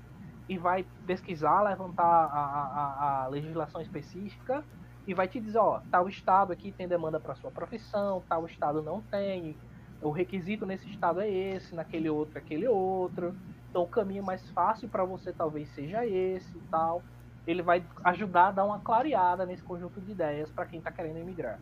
e 0.50 0.58
vai 0.58 0.84
pesquisar, 1.06 1.62
levantar 1.62 2.04
a, 2.04 3.24
a, 3.24 3.24
a 3.24 3.28
legislação 3.28 3.80
específica 3.80 4.64
e 5.08 5.14
vai 5.14 5.28
te 5.28 5.40
dizer, 5.40 5.60
ó, 5.60 5.80
tal 5.92 6.10
estado 6.10 6.52
aqui 6.52 6.72
tem 6.72 6.88
demanda 6.88 7.20
para 7.20 7.36
sua 7.36 7.52
profissão, 7.52 8.24
tal 8.28 8.46
estado 8.48 8.82
não 8.82 9.00
tem, 9.00 9.56
o 10.02 10.10
requisito 10.12 10.66
nesse 10.66 10.90
estado 10.90 11.22
é 11.22 11.30
esse, 11.30 11.76
naquele 11.76 12.10
outro 12.10 12.38
é 12.38 12.42
aquele 12.42 12.68
outro. 12.68 13.36
Então 13.70 13.84
o 13.84 13.88
caminho 13.88 14.24
mais 14.24 14.48
fácil 14.52 14.88
para 14.90 15.04
você 15.04 15.32
talvez 15.32 15.70
seja 15.76 16.06
esse 16.06 16.58
e 16.58 16.62
tal. 16.72 17.04
Ele 17.46 17.62
vai 17.62 17.84
ajudar 18.04 18.48
a 18.48 18.52
dar 18.52 18.66
uma 18.66 18.80
clareada 18.80 19.46
nesse 19.46 19.62
conjunto 19.62 20.00
de 20.02 20.12
ideias 20.12 20.50
para 20.50 20.66
quem 20.66 20.80
está 20.80 20.92
querendo 20.92 21.18
emigrar. 21.18 21.60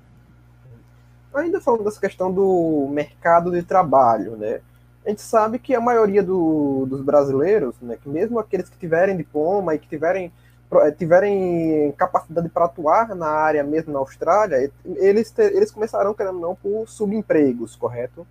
Ainda 1.33 1.59
falando 1.59 1.83
dessa 1.83 1.99
questão 1.99 2.31
do 2.31 2.87
mercado 2.89 3.51
de 3.51 3.61
trabalho, 3.63 4.37
né? 4.37 4.61
A 5.05 5.09
gente 5.09 5.21
sabe 5.21 5.59
que 5.59 5.73
a 5.73 5.81
maioria 5.81 6.21
do, 6.21 6.85
dos 6.85 7.01
brasileiros, 7.01 7.75
né, 7.81 7.97
que 8.01 8.09
mesmo 8.09 8.39
aqueles 8.39 8.69
que 8.69 8.77
tiverem 8.77 9.15
diploma 9.15 9.73
e 9.73 9.79
que 9.79 9.87
tiverem, 9.87 10.31
eh, 10.71 10.91
tiverem 10.91 11.93
capacidade 11.97 12.49
para 12.49 12.65
atuar 12.65 13.15
na 13.15 13.27
área 13.27 13.63
mesmo 13.63 13.93
na 13.93 13.99
Austrália, 13.99 14.69
eles, 14.85 15.31
ter, 15.31 15.55
eles 15.55 15.71
começarão, 15.71 16.13
querendo 16.13 16.39
não, 16.39 16.55
por 16.55 16.87
subempregos, 16.87 17.75
correto? 17.75 18.27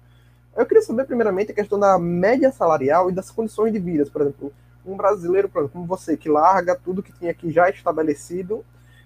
Eu 0.54 0.64
queria 0.64 0.82
saber, 0.82 1.04
primeiramente, 1.04 1.52
a 1.52 1.54
questão 1.54 1.78
da 1.78 1.98
média 1.98 2.50
salarial 2.50 3.10
e 3.10 3.14
das 3.14 3.30
condições 3.30 3.72
de 3.72 3.78
vida. 3.78 4.06
Por 4.06 4.22
exemplo, 4.22 4.52
um 4.86 4.96
brasileiro, 4.96 5.50
como 5.50 5.84
você, 5.84 6.16
que 6.16 6.28
larga 6.28 6.74
tudo 6.74 7.02
que 7.02 7.12
tinha 7.12 7.30
aqui 7.30 7.50
já 7.50 7.68
estabelecido 7.68 8.64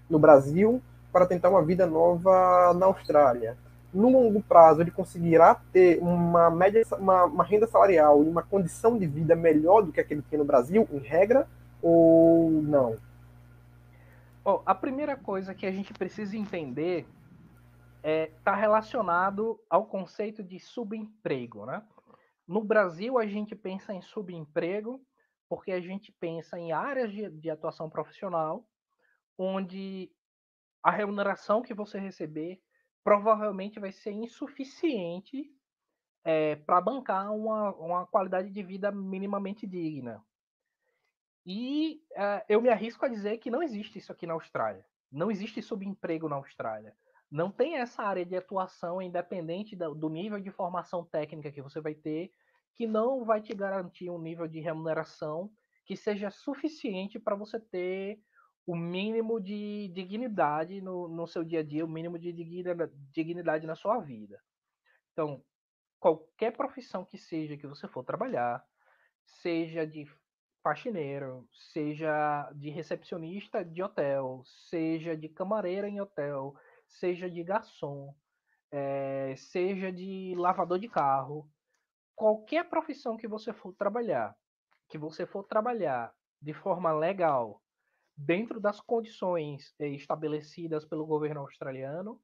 no 0.08 0.18
Brasil 0.18 0.80
para 1.12 1.26
tentar 1.26 1.48
uma 1.48 1.62
vida 1.62 1.86
nova 1.86 2.74
na 2.74 2.86
Austrália. 2.86 3.56
No 3.92 4.08
longo 4.08 4.42
prazo, 4.42 4.80
ele 4.80 4.90
conseguirá 4.90 5.54
ter 5.72 5.98
uma, 6.00 6.48
média, 6.48 6.82
uma, 6.98 7.24
uma 7.24 7.44
renda 7.44 7.66
salarial 7.66 8.22
e 8.22 8.28
uma 8.28 8.42
condição 8.42 8.96
de 8.96 9.06
vida 9.06 9.34
melhor 9.34 9.82
do 9.82 9.92
que 9.92 10.00
aquele 10.00 10.22
que 10.22 10.28
tinha 10.28 10.38
no 10.38 10.44
Brasil, 10.44 10.88
em 10.92 10.98
regra, 10.98 11.48
ou 11.82 12.50
não? 12.50 12.98
Bom, 14.44 14.62
a 14.64 14.74
primeira 14.74 15.16
coisa 15.16 15.54
que 15.54 15.66
a 15.66 15.72
gente 15.72 15.92
precisa 15.92 16.36
entender 16.36 17.06
está 17.98 18.08
é, 18.08 18.26
tá 18.42 18.54
relacionado 18.54 19.60
ao 19.68 19.86
conceito 19.86 20.42
de 20.42 20.58
subemprego. 20.58 21.66
Né? 21.66 21.82
No 22.46 22.62
Brasil, 22.62 23.18
a 23.18 23.26
gente 23.26 23.54
pensa 23.54 23.92
em 23.92 24.00
subemprego 24.00 25.00
porque 25.48 25.72
a 25.72 25.80
gente 25.80 26.12
pensa 26.12 26.58
em 26.58 26.70
áreas 26.70 27.12
de, 27.12 27.28
de 27.28 27.50
atuação 27.50 27.90
profissional 27.90 28.64
onde 29.36 30.10
a 30.82 30.90
remuneração 30.90 31.60
que 31.60 31.74
você 31.74 31.98
receber 31.98 32.60
provavelmente 33.02 33.80
vai 33.80 33.92
ser 33.92 34.12
insuficiente 34.12 35.50
é, 36.24 36.56
para 36.56 36.80
bancar 36.80 37.34
uma, 37.34 37.74
uma 37.76 38.06
qualidade 38.06 38.50
de 38.50 38.62
vida 38.62 38.90
minimamente 38.90 39.66
digna. 39.66 40.22
E 41.46 42.02
é, 42.14 42.44
eu 42.48 42.60
me 42.60 42.68
arrisco 42.68 43.04
a 43.04 43.08
dizer 43.08 43.38
que 43.38 43.50
não 43.50 43.62
existe 43.62 43.98
isso 43.98 44.12
aqui 44.12 44.26
na 44.26 44.34
Austrália. 44.34 44.84
Não 45.10 45.30
existe 45.30 45.62
subemprego 45.62 46.28
na 46.28 46.36
Austrália 46.36 46.94
não 47.30 47.50
tem 47.50 47.76
essa 47.76 48.02
área 48.02 48.26
de 48.26 48.36
atuação 48.36 49.00
independente 49.00 49.76
do 49.76 50.08
nível 50.08 50.40
de 50.40 50.50
formação 50.50 51.04
técnica 51.04 51.52
que 51.52 51.62
você 51.62 51.80
vai 51.80 51.94
ter, 51.94 52.32
que 52.74 52.86
não 52.86 53.24
vai 53.24 53.40
te 53.40 53.54
garantir 53.54 54.10
um 54.10 54.18
nível 54.18 54.48
de 54.48 54.58
remuneração 54.58 55.50
que 55.86 55.96
seja 55.96 56.30
suficiente 56.30 57.18
para 57.18 57.36
você 57.36 57.60
ter 57.60 58.20
o 58.66 58.76
mínimo 58.76 59.40
de 59.40 59.88
dignidade 59.88 60.80
no, 60.80 61.08
no 61.08 61.26
seu 61.26 61.42
dia 61.44 61.60
a 61.60 61.62
dia, 61.62 61.84
o 61.84 61.88
mínimo 61.88 62.18
de 62.18 62.32
dignidade 63.12 63.66
na 63.66 63.74
sua 63.74 63.98
vida. 63.98 64.40
Então, 65.12 65.42
qualquer 65.98 66.56
profissão 66.56 67.04
que 67.04 67.18
seja 67.18 67.56
que 67.56 67.66
você 67.66 67.88
for 67.88 68.04
trabalhar, 68.04 68.64
seja 69.24 69.86
de 69.86 70.06
faxineiro, 70.62 71.48
seja 71.72 72.50
de 72.54 72.70
recepcionista 72.70 73.64
de 73.64 73.82
hotel, 73.82 74.42
seja 74.68 75.16
de 75.16 75.28
camareira 75.28 75.88
em 75.88 76.00
hotel, 76.00 76.54
seja 76.86 77.30
de 77.30 77.42
garçom, 77.42 78.14
é, 78.70 79.34
seja 79.36 79.90
de 79.90 80.34
lavador 80.36 80.78
de 80.78 80.88
carro, 80.88 81.48
qualquer 82.14 82.68
profissão 82.68 83.16
que 83.16 83.26
você 83.26 83.52
for 83.52 83.72
trabalhar, 83.74 84.36
que 84.88 84.98
você 84.98 85.26
for 85.26 85.44
trabalhar 85.44 86.12
de 86.40 86.52
forma 86.52 86.92
legal, 86.92 87.62
dentro 88.20 88.60
das 88.60 88.80
condições 88.80 89.74
é, 89.78 89.88
estabelecidas 89.88 90.84
pelo 90.84 91.06
governo 91.06 91.40
australiano, 91.40 92.20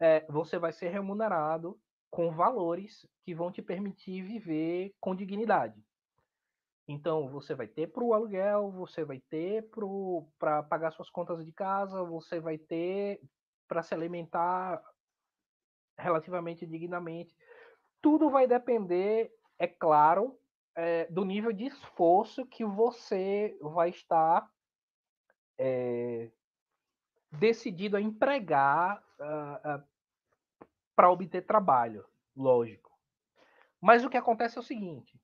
é, 0.00 0.24
você 0.28 0.58
vai 0.58 0.72
ser 0.72 0.88
remunerado 0.88 1.78
com 2.10 2.30
valores 2.30 3.06
que 3.24 3.34
vão 3.34 3.52
te 3.52 3.60
permitir 3.60 4.22
viver 4.22 4.94
com 5.00 5.14
dignidade. 5.14 5.84
Então, 6.88 7.28
você 7.28 7.54
vai 7.54 7.66
ter 7.66 7.88
para 7.88 8.04
o 8.04 8.14
aluguel, 8.14 8.70
você 8.70 9.04
vai 9.04 9.20
ter 9.28 9.68
para 10.38 10.62
pagar 10.62 10.92
suas 10.92 11.10
contas 11.10 11.44
de 11.44 11.52
casa, 11.52 12.02
você 12.04 12.40
vai 12.40 12.58
ter 12.58 13.20
para 13.68 13.82
se 13.82 13.94
alimentar 13.94 14.82
relativamente 15.98 16.66
dignamente. 16.66 17.34
Tudo 18.02 18.30
vai 18.30 18.46
depender, 18.46 19.30
é 19.58 19.66
claro, 19.66 20.38
é, 20.74 21.06
do 21.06 21.24
nível 21.24 21.52
de 21.52 21.66
esforço 21.66 22.46
que 22.46 22.64
você 22.64 23.56
vai 23.60 23.90
estar 23.90 24.46
é, 25.58 26.30
decidido 27.30 27.96
a 27.96 28.00
empregar 28.00 28.98
uh, 29.18 29.22
ah, 29.22 29.60
uh, 29.64 29.68
ah, 29.68 29.84
para 30.94 31.10
obter 31.10 31.44
trabalho, 31.44 32.04
lógico. 32.36 32.92
Mas 33.80 34.04
o 34.04 34.10
que 34.10 34.16
acontece 34.16 34.56
é 34.56 34.60
o 34.60 34.64
seguinte: 34.64 35.20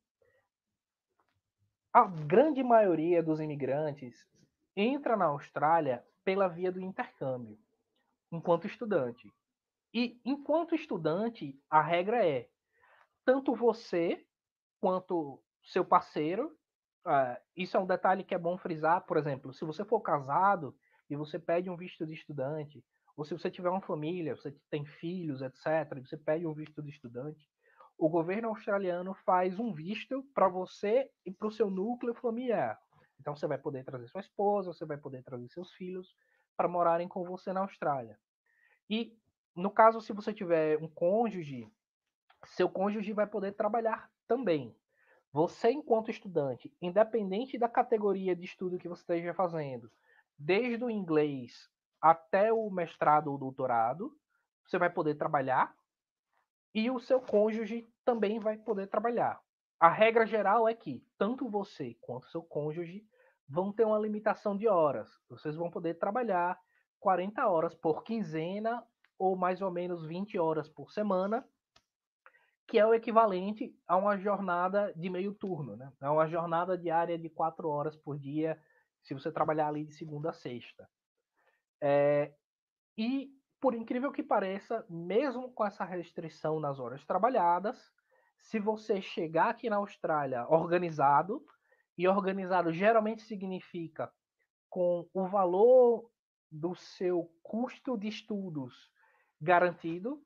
a 1.93 2.05
grande 2.05 2.62
maioria 2.62 3.23
dos 3.23 3.40
imigrantes 3.40 4.27
entra 4.77 5.16
na 5.16 5.27
Austrália 5.27 6.05
pela 6.25 6.49
via 6.49 6.71
do 6.71 6.81
intercâmbio 6.81 7.59
enquanto 8.31 8.66
estudante. 8.66 9.33
E 9.93 10.21
enquanto 10.25 10.75
estudante, 10.75 11.61
a 11.69 11.83
regra 11.83 12.25
é 12.25 12.49
tanto 13.25 13.55
você 13.55 14.25
quanto 14.81 15.43
seu 15.64 15.85
parceiro. 15.85 16.57
Uh, 17.07 17.37
isso 17.57 17.77
é 17.77 17.81
um 17.81 17.87
detalhe 17.87 18.23
que 18.23 18.35
é 18.35 18.39
bom 18.39 18.59
frisar, 18.59 19.05
por 19.07 19.17
exemplo, 19.17 19.53
se 19.55 19.65
você 19.65 19.85
for 19.85 20.01
casado 20.01 20.77
e 21.09 21.17
você 21.17 21.39
pede 21.39 21.71
um 21.71 21.77
visto 21.77 22.07
de 22.07 22.13
estudante, 22.13 22.85
ou 23.17 23.25
se 23.25 23.33
você 23.33 23.51
tiver 23.51 23.71
uma 23.71 23.81
família, 23.81 24.37
você 24.37 24.55
tem 24.71 24.85
filhos, 24.85 25.43
etc., 25.43 25.99
você 26.05 26.17
pede 26.17 26.47
um 26.47 26.55
visto 26.55 26.83
de 26.83 26.91
estudante, 26.91 27.49
o 27.99 28.09
governo 28.09 28.49
australiano 28.49 29.15
faz 29.27 29.59
um 29.59 29.73
visto 29.73 30.23
para 30.35 30.49
você 30.49 31.11
e 31.25 31.31
para 31.31 31.49
o 31.49 31.53
seu 31.53 31.71
núcleo 31.71 32.15
familiar. 32.15 32.79
Então 33.21 33.37
você 33.37 33.47
vai 33.47 33.59
poder 33.59 33.85
trazer 33.85 34.09
sua 34.09 34.23
esposa, 34.23 34.73
você 34.73 34.87
vai 34.87 34.97
poder 34.97 35.23
trazer 35.23 35.49
seus 35.49 35.73
filhos, 35.73 36.15
para 36.57 36.69
morarem 36.69 37.09
com 37.09 37.25
você 37.25 37.53
na 37.53 37.61
Austrália. 37.61 38.19
E 38.89 39.17
no 39.55 39.71
caso, 39.71 40.01
se 40.01 40.13
você 40.13 40.33
tiver 40.33 40.79
um 40.79 40.89
cônjuge, 40.89 41.71
seu 42.45 42.69
cônjuge 42.69 43.13
vai 43.13 43.27
poder 43.27 43.53
trabalhar 43.53 44.11
também. 44.27 44.75
Você, 45.33 45.71
enquanto 45.71 46.11
estudante, 46.11 46.75
independente 46.83 47.57
da 47.57 47.69
categoria 47.69 48.35
de 48.35 48.45
estudo 48.45 48.79
que 48.79 48.88
você 48.88 49.03
esteja 49.03 49.33
fazendo, 49.33 49.90
desde 50.37 50.85
o 50.85 50.90
inglês 50.90 51.71
até 52.01 52.53
o 52.53 52.69
mestrado 52.71 53.31
ou 53.31 53.38
doutorado, 53.38 54.16
você 54.66 54.79
vai 54.79 54.90
poder 54.90 55.14
trabalhar 55.14 55.75
e 56.75 56.90
o 56.90 56.99
seu 56.99 57.21
cônjuge 57.21 57.88
também 58.05 58.40
vai 58.40 58.57
poder 58.57 58.88
trabalhar. 58.88 59.40
A 59.79 59.88
regra 59.88 60.27
geral 60.27 60.69
é 60.69 60.75
que 60.75 61.05
tanto 61.16 61.49
você 61.49 61.97
quanto 62.01 62.29
seu 62.29 62.43
cônjuge 62.43 63.07
vão 63.49 63.73
ter 63.73 63.85
uma 63.85 63.99
limitação 63.99 64.57
de 64.57 64.69
horas. 64.69 65.09
Vocês 65.29 65.57
vão 65.57 65.71
poder 65.71 65.95
trabalhar 65.95 66.59
40 67.01 67.49
horas 67.49 67.75
por 67.75 68.03
quinzena 68.03 68.87
ou 69.19 69.37
mais 69.37 69.61
ou 69.61 69.71
menos 69.71 70.05
20 70.07 70.38
horas 70.38 70.69
por 70.69 70.93
semana, 70.93 71.47
que 72.71 72.79
é 72.79 72.87
o 72.87 72.95
equivalente 72.95 73.77
a 73.85 73.97
uma 73.97 74.17
jornada 74.17 74.95
de 74.95 75.11
meio 75.11 75.35
turno, 75.35 75.77
né? 75.77 75.93
É 76.01 76.09
uma 76.09 76.29
jornada 76.29 76.79
diária 76.79 77.19
de 77.19 77.29
4 77.29 77.69
horas 77.69 77.97
por 77.97 78.17
dia, 78.17 78.63
se 79.03 79.13
você 79.13 79.33
trabalhar 79.33 79.67
ali 79.67 79.85
de 79.85 79.93
segunda 79.93 80.31
a 80.31 80.33
sexta. 80.33 80.89
É, 81.83 82.33
e, 82.97 83.29
por 83.61 83.75
incrível 83.75 84.13
que 84.13 84.23
pareça, 84.23 84.87
mesmo 84.89 85.53
com 85.53 85.67
essa 85.67 85.85
restrição 85.85 86.61
nas 86.61 86.79
horas 86.79 87.05
trabalhadas, 87.05 87.93
se 88.39 88.61
você 88.61 89.03
chegar 89.03 89.51
aqui 89.51 89.69
na 89.69 89.77
Austrália 89.77 90.47
organizado, 90.49 91.45
e 91.99 92.07
organizado 92.07 92.73
geralmente 92.73 93.23
significa 93.23 94.13
com 94.69 95.11
o 95.13 95.27
valor 95.27 96.09
do 96.49 96.77
seu 96.77 97.29
custo 97.43 97.99
de 97.99 98.07
estudos 98.07 98.93
garantido, 99.41 100.23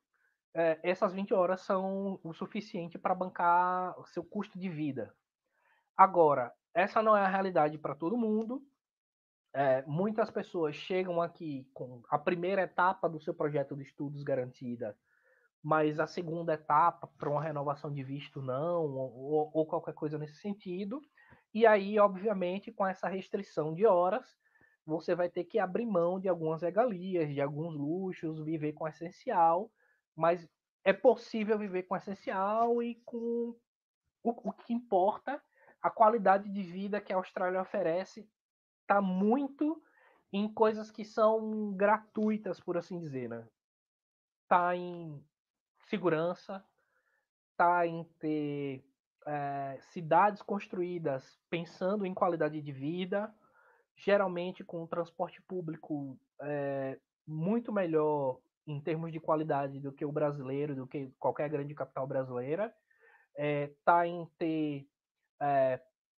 é, 0.55 0.79
essas 0.83 1.13
20 1.13 1.33
horas 1.33 1.61
são 1.61 2.17
o 2.23 2.33
suficiente 2.33 2.97
para 2.97 3.13
bancar 3.13 3.99
o 3.99 4.05
seu 4.05 4.23
custo 4.23 4.57
de 4.57 4.69
vida. 4.69 5.13
Agora, 5.97 6.53
essa 6.73 7.03
não 7.03 7.15
é 7.15 7.25
a 7.25 7.27
realidade 7.27 7.77
para 7.77 7.93
todo 7.93 8.17
mundo. 8.17 8.65
É, 9.53 9.83
muitas 9.85 10.31
pessoas 10.31 10.75
chegam 10.75 11.21
aqui 11.21 11.69
com 11.73 12.01
a 12.09 12.17
primeira 12.17 12.61
etapa 12.61 13.09
do 13.09 13.19
seu 13.19 13.33
projeto 13.33 13.75
de 13.75 13.83
estudos 13.83 14.23
garantida, 14.23 14.97
mas 15.61 15.99
a 15.99 16.07
segunda 16.07 16.53
etapa 16.53 17.07
para 17.17 17.29
uma 17.29 17.43
renovação 17.43 17.91
de 17.91 18.03
visto 18.03 18.41
não, 18.41 18.83
ou, 18.83 19.51
ou 19.53 19.65
qualquer 19.65 19.93
coisa 19.93 20.17
nesse 20.17 20.35
sentido. 20.37 21.01
E 21.53 21.65
aí, 21.65 21.99
obviamente, 21.99 22.71
com 22.71 22.87
essa 22.87 23.09
restrição 23.09 23.73
de 23.73 23.85
horas, 23.85 24.25
você 24.85 25.15
vai 25.15 25.29
ter 25.29 25.43
que 25.43 25.59
abrir 25.59 25.85
mão 25.85 26.17
de 26.17 26.29
algumas 26.29 26.61
regalias, 26.61 27.33
de 27.33 27.41
alguns 27.41 27.75
luxos, 27.75 28.43
viver 28.43 28.71
com 28.73 28.85
o 28.85 28.87
essencial, 28.87 29.69
mas 30.15 30.47
é 30.83 30.93
possível 30.93 31.57
viver 31.57 31.83
com 31.83 31.95
o 31.95 31.97
essencial 31.97 32.81
e 32.81 32.95
com 33.05 33.55
o, 34.23 34.49
o 34.49 34.51
que 34.53 34.73
importa, 34.73 35.41
a 35.81 35.89
qualidade 35.89 36.49
de 36.49 36.63
vida 36.63 37.01
que 37.01 37.13
a 37.13 37.17
Austrália 37.17 37.61
oferece 37.61 38.27
está 38.81 39.01
muito 39.01 39.81
em 40.31 40.51
coisas 40.51 40.91
que 40.91 41.05
são 41.05 41.73
gratuitas, 41.73 42.59
por 42.59 42.77
assim 42.77 42.99
dizer, 42.99 43.29
né? 43.29 43.47
Tá 44.47 44.75
em 44.75 45.23
segurança, 45.87 46.63
tá 47.55 47.85
em 47.85 48.03
ter 48.19 48.83
é, 49.25 49.77
cidades 49.81 50.41
construídas 50.41 51.39
pensando 51.49 52.05
em 52.05 52.13
qualidade 52.13 52.61
de 52.61 52.71
vida, 52.71 53.33
geralmente 53.95 54.63
com 54.63 54.83
um 54.83 54.87
transporte 54.87 55.41
público 55.41 56.17
é, 56.41 56.99
muito 57.25 57.71
melhor 57.71 58.39
em 58.67 58.79
termos 58.81 59.11
de 59.11 59.19
qualidade 59.19 59.79
do 59.79 59.91
que 59.91 60.05
o 60.05 60.11
brasileiro, 60.11 60.75
do 60.75 60.87
que 60.87 61.11
qualquer 61.19 61.49
grande 61.49 61.73
capital 61.73 62.07
brasileira, 62.07 62.73
está 63.37 64.05
é, 64.05 64.09
em 64.09 64.25
ter 64.37 64.87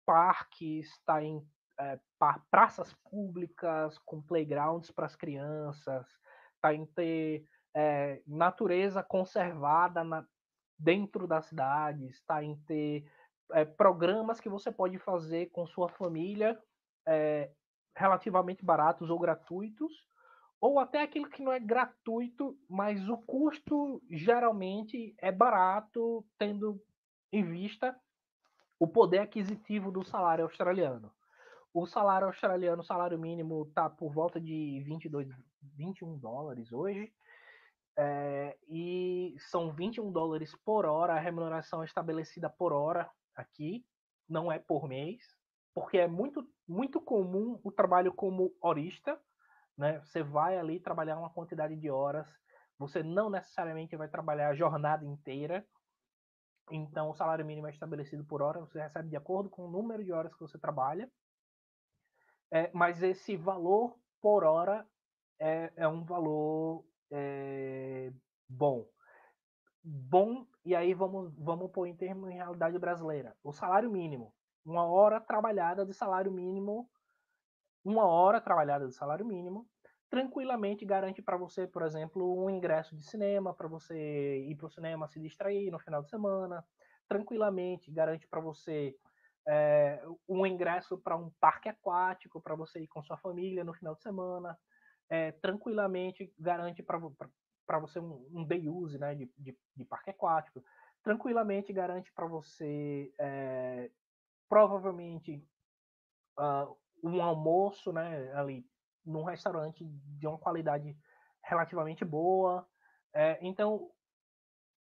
parques, 0.06 0.88
está 0.88 1.22
em 1.22 1.46
é, 1.80 2.00
praças 2.50 2.94
públicas 3.10 3.98
com 4.00 4.22
playgrounds 4.22 4.92
para 4.92 5.06
as 5.06 5.16
crianças, 5.16 6.08
está 6.56 6.74
em 6.74 6.86
ter 6.86 7.46
é, 7.76 8.22
natureza 8.26 9.04
conservada 9.04 10.04
na, 10.04 10.26
dentro 10.78 11.28
das 11.28 11.46
cidades, 11.46 12.16
está 12.16 12.44
em 12.44 12.56
ter 12.64 13.06
é, 13.52 13.66
programas 13.66 14.40
que 14.40 14.50
você 14.50 14.72
pode 14.72 14.98
fazer 14.98 15.48
com 15.52 15.68
sua 15.68 15.90
família 15.90 16.60
é, 17.08 17.52
relativamente 17.96 18.66
baratos 18.66 19.10
ou 19.10 19.20
gratuitos, 19.20 20.08
ou 20.60 20.80
até 20.80 21.02
aquilo 21.02 21.30
que 21.30 21.42
não 21.42 21.52
é 21.54 21.60
gratuito, 21.60 22.58
mas 22.68 23.08
o 23.08 23.18
custo 23.18 24.02
geralmente 24.10 25.16
é 25.20 25.32
barato, 25.32 26.26
tendo 26.38 26.82
em 27.32 27.44
vista 27.44 27.96
o 28.80 28.88
poder 28.88 29.20
aquisitivo 29.20 29.92
do 29.92 30.04
salário 30.04 30.44
australiano. 30.44 31.12
O 31.74 31.86
salário 31.86 32.28
australiano, 32.28 32.82
o 32.82 32.86
salário 32.86 33.20
mínimo, 33.20 33.66
está 33.68 33.90
por 33.90 34.12
volta 34.12 34.40
de 34.40 34.82
22, 34.86 35.28
21 35.76 36.18
dólares 36.18 36.72
hoje. 36.72 37.14
É, 38.00 38.58
e 38.68 39.36
são 39.40 39.72
21 39.72 40.12
dólares 40.12 40.56
por 40.64 40.86
hora, 40.86 41.14
a 41.14 41.20
remuneração 41.20 41.84
estabelecida 41.84 42.48
por 42.48 42.72
hora 42.72 43.10
aqui, 43.36 43.84
não 44.30 44.52
é 44.52 44.60
por 44.60 44.88
mês, 44.88 45.24
porque 45.74 45.98
é 45.98 46.08
muito, 46.08 46.48
muito 46.68 47.02
comum 47.02 47.60
o 47.64 47.72
trabalho 47.72 48.14
como 48.14 48.54
horista, 48.62 49.20
né? 49.78 50.00
Você 50.02 50.24
vai 50.24 50.58
ali 50.58 50.80
trabalhar 50.80 51.18
uma 51.18 51.30
quantidade 51.30 51.76
de 51.76 51.90
horas, 51.90 52.28
você 52.78 53.04
não 53.04 53.30
necessariamente 53.30 53.96
vai 53.96 54.08
trabalhar 54.08 54.50
a 54.50 54.56
jornada 54.56 55.06
inteira, 55.06 55.66
então 56.72 57.10
o 57.10 57.14
salário 57.14 57.46
mínimo 57.46 57.68
é 57.68 57.72
estabelecido 57.72 58.26
por 58.26 58.42
hora, 58.42 58.60
você 58.60 58.82
recebe 58.82 59.10
de 59.10 59.16
acordo 59.16 59.50
com 59.50 59.66
o 59.66 59.72
número 59.72 60.04
de 60.04 60.12
horas 60.12 60.34
que 60.34 60.42
você 60.42 60.58
trabalha, 60.58 61.12
é, 62.52 62.72
mas 62.74 63.04
esse 63.04 63.36
valor 63.36 63.98
por 64.22 64.44
hora 64.44 64.88
é, 65.40 65.72
é 65.76 65.88
um 65.88 66.04
valor 66.04 66.86
é, 67.12 68.12
bom. 68.48 68.88
Bom, 69.84 70.46
e 70.66 70.76
aí 70.76 70.94
vamos, 70.94 71.34
vamos 71.38 71.72
pôr 71.72 71.88
em 71.88 71.96
termos 71.96 72.30
em 72.30 72.34
realidade 72.36 72.78
brasileira. 72.78 73.38
O 73.44 73.54
salário 73.54 73.90
mínimo. 73.90 74.34
Uma 74.66 74.86
hora 74.86 75.22
trabalhada 75.22 75.86
de 75.86 75.94
salário 75.94 76.32
mínimo, 76.32 76.90
uma 77.90 78.06
hora 78.06 78.42
trabalhada 78.42 78.88
de 78.88 78.94
salário 78.94 79.26
mínimo, 79.26 79.68
tranquilamente 80.10 80.86
garante 80.86 81.22
para 81.22 81.38
você, 81.38 81.68
por 81.68 81.84
exemplo, 81.84 82.44
um 82.44 82.50
ingresso 82.50 82.96
de 82.96 83.04
cinema, 83.06 83.54
para 83.54 83.68
você 83.68 84.46
ir 84.46 84.56
para 84.56 84.68
o 84.68 84.70
cinema 84.70 85.08
se 85.08 85.20
distrair 85.20 85.72
no 85.72 85.80
final 85.80 86.02
de 86.02 86.10
semana. 86.10 86.64
Tranquilamente 87.08 87.92
garante 87.92 88.28
para 88.28 88.42
você 88.42 88.96
é, 89.48 90.02
um 90.28 90.46
ingresso 90.46 90.98
para 90.98 91.16
um 91.16 91.30
parque 91.40 91.70
aquático, 91.70 92.42
para 92.42 92.56
você 92.56 92.82
ir 92.82 92.88
com 92.88 93.02
sua 93.02 93.18
família 93.18 93.64
no 93.64 93.74
final 93.74 93.96
de 93.96 94.02
semana 94.02 94.58
é, 95.10 95.32
tranquilamente 95.34 96.32
garante 96.38 96.84
para 96.84 96.98
você 97.80 98.00
um, 98.00 98.28
um, 98.34 98.44
day 98.46 98.68
use 98.68 98.98
né, 98.98 99.16
de, 99.16 99.32
de, 99.38 99.58
de 99.76 99.86
parque 99.86 100.10
aquático, 100.10 100.64
tranquilamente 101.02 101.72
garante 101.72 102.12
para 102.14 102.26
você 102.26 103.14
é, 103.18 103.90
provavelmente 104.50 105.44
uh, 106.38 106.78
um 107.04 107.22
almoço 107.22 107.92
né, 107.92 108.32
ali 108.34 108.66
num 109.06 109.24
restaurante 109.24 109.86
de 109.86 110.28
uma 110.28 110.38
qualidade 110.38 110.98
relativamente 111.44 112.04
boa. 112.04 112.68
É, 113.14 113.38
então, 113.42 113.90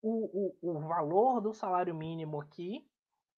o, 0.01 0.55
o, 0.63 0.71
o, 0.71 0.81
valor 0.81 1.41
do 1.41 1.53
salário 1.53 1.95
mínimo 1.95 2.41
aqui 2.41 2.89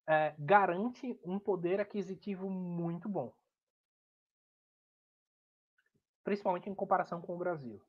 é, 0.07 0.35
garante 0.37 1.19
um 1.23 1.39
poder 1.39 1.79
aquisitivo 1.79 2.49
muito 2.49 3.09
bom 3.09 3.33
principalmente 6.25 6.69
em 6.69 6.75
comparação 6.75 7.21
com 7.21 7.35
o 7.35 7.37
Brasil. 7.37 7.79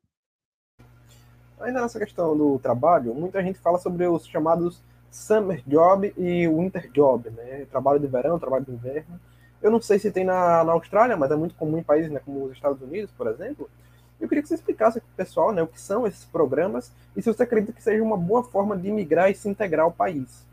Ainda 1.59 1.81
nessa 1.81 1.99
questão 1.99 2.37
do 2.37 2.59
trabalho, 2.59 3.14
muita 3.14 3.42
gente 3.42 3.59
fala 3.59 3.79
sobre 3.79 4.07
os 4.07 4.27
chamados 4.27 4.85
summer 5.11 5.62
job 5.66 6.12
e 6.18 6.46
winter 6.46 6.92
job, 6.92 7.31
né? 7.31 7.64
Trabalho 7.64 7.99
de 7.99 8.07
verão, 8.07 8.38
trabalho 8.38 8.66
de 8.66 8.72
inverno. 8.72 9.18
Eu 9.62 9.71
não 9.71 9.81
sei 9.81 9.99
se 9.99 10.11
tem 10.11 10.25
na, 10.25 10.62
na 10.64 10.73
Austrália, 10.73 11.16
mas 11.16 11.31
é 11.31 11.37
muito 11.37 11.55
comum 11.55 11.79
em 11.79 11.83
países 11.83 12.11
né, 12.11 12.21
como 12.25 12.45
os 12.45 12.53
Estados 12.53 12.81
Unidos, 12.83 13.11
por 13.12 13.27
exemplo. 13.27 13.69
Eu 14.21 14.29
queria 14.29 14.42
que 14.42 14.49
você 14.49 14.55
explicasse 14.55 15.01
para 15.01 15.09
o 15.09 15.16
pessoal 15.16 15.53
né, 15.53 15.62
o 15.62 15.66
que 15.66 15.81
são 15.81 16.07
esses 16.07 16.25
programas 16.25 16.92
e 17.16 17.23
se 17.23 17.33
você 17.33 17.42
acredita 17.42 17.73
que 17.73 17.83
seja 17.83 18.03
uma 18.03 18.16
boa 18.16 18.42
forma 18.42 18.77
de 18.77 18.90
migrar 18.90 19.31
e 19.31 19.35
se 19.35 19.49
integrar 19.49 19.85
ao 19.85 19.92
país. 19.92 20.47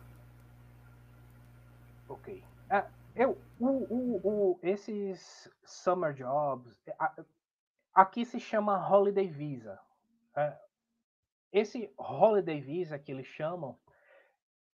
Ok. 2.09 2.43
Uh, 2.69 2.89
eu, 3.15 3.37
o, 3.59 3.67
o, 3.67 4.21
o, 4.23 4.59
esses 4.61 5.49
summer 5.63 6.13
jobs, 6.13 6.73
Aqui 7.93 8.25
se 8.25 8.39
chama 8.39 8.89
Holiday 8.89 9.27
Visa. 9.27 9.79
É, 10.35 10.57
esse 11.51 11.93
Holiday 11.95 12.59
Visa 12.59 12.97
que 12.97 13.11
eles 13.11 13.27
chamam 13.27 13.77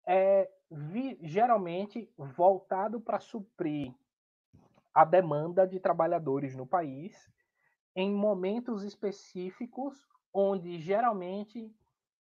é 0.05 0.51
vi, 0.69 1.17
geralmente 1.23 2.13
voltado 2.19 3.01
para 3.01 3.21
suprir 3.21 3.95
a 4.95 5.05
demanda 5.05 5.67
de 5.67 5.81
trabalhadores 5.81 6.55
no 6.55 6.67
país 6.67 7.31
em 7.97 8.13
momentos 8.13 8.83
específicos 8.83 10.07
onde 10.33 10.79
geralmente 10.81 11.73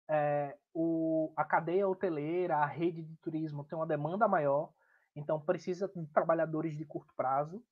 é, 0.08 0.56
o, 0.74 1.32
a 1.36 1.44
cadeia 1.44 1.88
hoteleira, 1.88 2.56
a 2.56 2.66
rede 2.66 3.02
de 3.02 3.16
turismo 3.16 3.64
tem 3.64 3.78
uma 3.78 3.86
demanda 3.86 4.26
maior, 4.26 4.72
então 5.14 5.40
precisa 5.40 5.90
de 5.94 6.06
trabalhadores 6.08 6.76
de 6.76 6.84
curto 6.84 7.14
prazo 7.16 7.62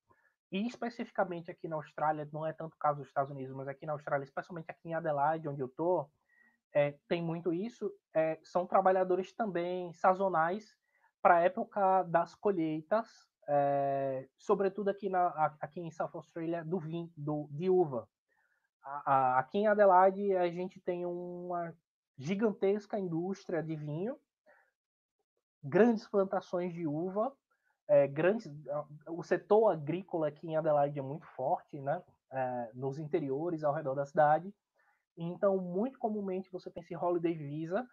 e 0.50 0.66
especificamente 0.66 1.50
aqui 1.50 1.68
na 1.68 1.76
Austrália, 1.76 2.28
não 2.32 2.46
é 2.46 2.52
tanto 2.52 2.74
o 2.74 2.78
caso 2.78 3.00
dos 3.00 3.08
Estados 3.08 3.30
Unidos, 3.30 3.54
mas 3.54 3.68
aqui 3.68 3.84
na 3.84 3.92
Austrália, 3.92 4.24
especialmente 4.24 4.70
aqui 4.70 4.88
em 4.88 4.94
Adelaide, 4.94 5.48
onde 5.48 5.60
eu 5.60 5.66
estou, 5.66 6.10
é, 6.72 6.94
tem 7.06 7.22
muito 7.22 7.52
isso. 7.52 7.92
É, 8.14 8.38
são 8.42 8.66
trabalhadores 8.66 9.32
também 9.32 9.92
sazonais 9.92 10.76
para 11.20 11.36
a 11.36 11.40
época 11.40 12.02
das 12.04 12.34
colheitas, 12.34 13.08
é, 13.48 14.28
sobretudo 14.36 14.90
aqui, 14.90 15.08
na, 15.08 15.28
aqui 15.58 15.80
em 15.80 15.90
South 15.90 16.10
Australia, 16.12 16.62
do 16.62 16.78
vinho, 16.78 17.10
do, 17.16 17.48
de 17.50 17.70
uva. 17.70 18.06
A, 18.82 19.12
a, 19.12 19.38
aqui 19.38 19.58
em 19.58 19.66
Adelaide, 19.66 20.36
a 20.36 20.50
gente 20.50 20.78
tem 20.78 21.06
uma 21.06 21.74
gigantesca 22.18 22.98
indústria 22.98 23.62
de 23.62 23.74
vinho, 23.74 24.18
grandes 25.64 26.06
plantações 26.06 26.74
de 26.74 26.86
uva, 26.86 27.32
é, 27.88 28.06
grandes, 28.06 28.52
o 29.06 29.22
setor 29.22 29.70
agrícola 29.70 30.28
aqui 30.28 30.46
em 30.46 30.56
Adelaide 30.56 30.98
é 30.98 31.02
muito 31.02 31.26
forte, 31.28 31.80
né? 31.80 32.02
É, 32.30 32.70
nos 32.74 32.98
interiores 32.98 33.64
ao 33.64 33.72
redor 33.72 33.94
da 33.94 34.04
cidade. 34.04 34.54
Então, 35.16 35.56
muito 35.56 35.98
comumente 35.98 36.50
você 36.52 36.70
tem 36.70 36.82
esse 36.82 36.94
holiday 36.94 37.32
visa 37.34 37.88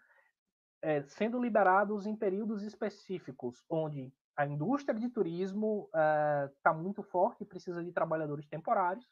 sendo 1.07 1.41
liberados 1.41 2.05
em 2.05 2.15
períodos 2.15 2.61
específicos, 2.61 3.65
onde 3.67 4.13
a 4.35 4.45
indústria 4.45 4.97
de 4.97 5.09
turismo 5.09 5.87
está 5.87 6.71
é, 6.71 6.73
muito 6.73 7.01
forte 7.01 7.45
precisa 7.45 7.83
de 7.83 7.91
trabalhadores 7.91 8.47
temporários, 8.47 9.07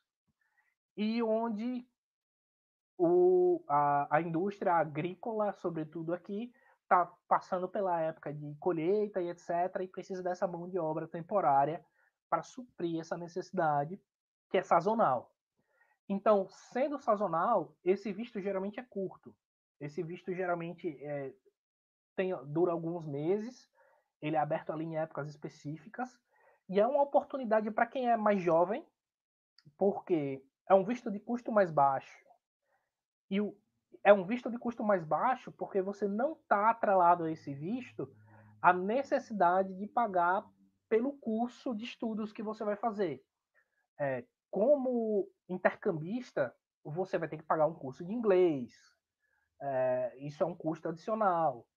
e 0.95 1.23
onde 1.23 1.88
o, 2.97 3.63
a, 3.67 4.17
a 4.17 4.21
indústria 4.21 4.73
agrícola, 4.73 5.51
sobretudo 5.53 6.13
aqui, 6.13 6.53
está 6.83 7.05
passando 7.27 7.67
pela 7.67 7.99
época 7.99 8.33
de 8.33 8.55
colheita 8.55 9.21
e 9.21 9.29
etc., 9.29 9.81
e 9.81 9.88
precisa 9.88 10.21
dessa 10.21 10.47
mão 10.47 10.69
de 10.69 10.77
obra 10.77 11.07
temporária 11.07 11.83
para 12.29 12.43
suprir 12.43 12.99
essa 12.99 13.17
necessidade 13.17 13.99
que 14.49 14.57
é 14.57 14.63
sazonal. 14.63 15.33
Então, 16.08 16.48
sendo 16.50 17.00
sazonal, 17.00 17.75
esse 17.83 18.12
visto 18.12 18.39
geralmente 18.41 18.79
é 18.79 18.83
curto. 18.83 19.35
Esse 19.79 20.04
visto 20.04 20.33
geralmente 20.33 20.87
é, 21.04 21.33
tem, 22.15 22.33
dura 22.45 22.71
alguns 22.71 23.06
meses, 23.06 23.69
ele 24.24 24.38
é 24.38 24.40
aberto 24.40 24.71
ali 24.71 24.86
em 24.86 24.98
épocas 24.98 25.28
específicas, 25.28 26.17
e 26.69 26.80
é 26.80 26.88
uma 26.88 27.04
oportunidade 27.04 27.69
para 27.69 27.86
quem 27.86 28.10
é 28.10 28.15
mais 28.15 28.42
jovem, 28.42 28.88
porque 29.78 30.42
é 30.67 30.74
um 30.74 30.86
visto 30.86 31.12
de 31.12 31.19
custo 31.19 31.52
mais 31.52 31.69
baixo. 31.69 32.17
E 33.30 33.42
o, 33.42 33.54
é 34.02 34.13
um 34.13 34.26
visto 34.26 34.50
de 34.50 34.58
custo 34.58 34.82
mais 34.82 35.04
baixo 35.04 35.52
porque 35.52 35.82
você 35.82 36.08
não 36.08 36.34
está 36.34 36.69
atrelado 36.69 37.26
a 37.26 37.32
esse 37.32 37.54
visto 37.54 38.10
a 38.62 38.71
necessidade 38.71 39.74
de 39.76 39.88
pagar 39.88 40.46
pelo 40.88 41.13
curso 41.17 41.76
de 41.76 41.84
estudos 41.84 42.32
que 42.32 42.42
você 42.42 42.63
vai 42.63 42.78
fazer. 42.78 43.21
É, 44.00 44.24
como 44.50 45.28
intercambista, 45.50 46.56
você 46.82 47.17
vai 47.17 47.28
ter 47.28 47.38
que 47.38 47.44
pagar 47.44 47.67
um 47.67 47.74
curso 47.74 48.06
de 48.06 48.13
inglês. 48.13 48.74
É, 49.62 50.15
isso 50.19 50.42
é 50.42 50.46
um 50.46 50.56
custo 50.56 50.88
adicional. 50.88 51.67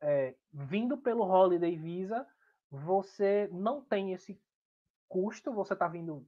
É, 0.00 0.36
vindo 0.52 0.98
pelo 0.98 1.24
Holiday 1.24 1.76
Visa, 1.76 2.26
você 2.70 3.48
não 3.52 3.82
tem 3.82 4.12
esse 4.12 4.40
custo, 5.08 5.52
você 5.52 5.72
está 5.72 5.88
vindo 5.88 6.26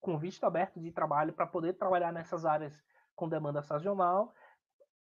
com 0.00 0.18
visto 0.18 0.44
aberto 0.44 0.80
de 0.80 0.92
trabalho 0.92 1.32
para 1.32 1.46
poder 1.46 1.74
trabalhar 1.74 2.12
nessas 2.12 2.44
áreas 2.44 2.80
com 3.16 3.28
demanda 3.28 3.62
sazonal 3.62 4.32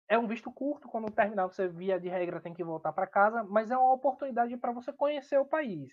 é 0.09 0.19
um 0.19 0.27
visto 0.27 0.51
curto, 0.51 0.89
quando 0.89 1.11
terminar 1.13 1.47
você 1.47 1.69
via 1.69 2.01
de 2.01 2.09
regra 2.09 2.41
tem 2.41 2.55
que 2.55 2.65
voltar 2.65 2.93
para 2.93 3.07
casa, 3.07 3.45
mas 3.45 3.71
é 3.71 3.77
uma 3.77 3.93
oportunidade 3.93 4.57
para 4.57 4.73
você 4.73 4.93
conhecer 4.93 5.39
o 5.39 5.45
país. 5.45 5.93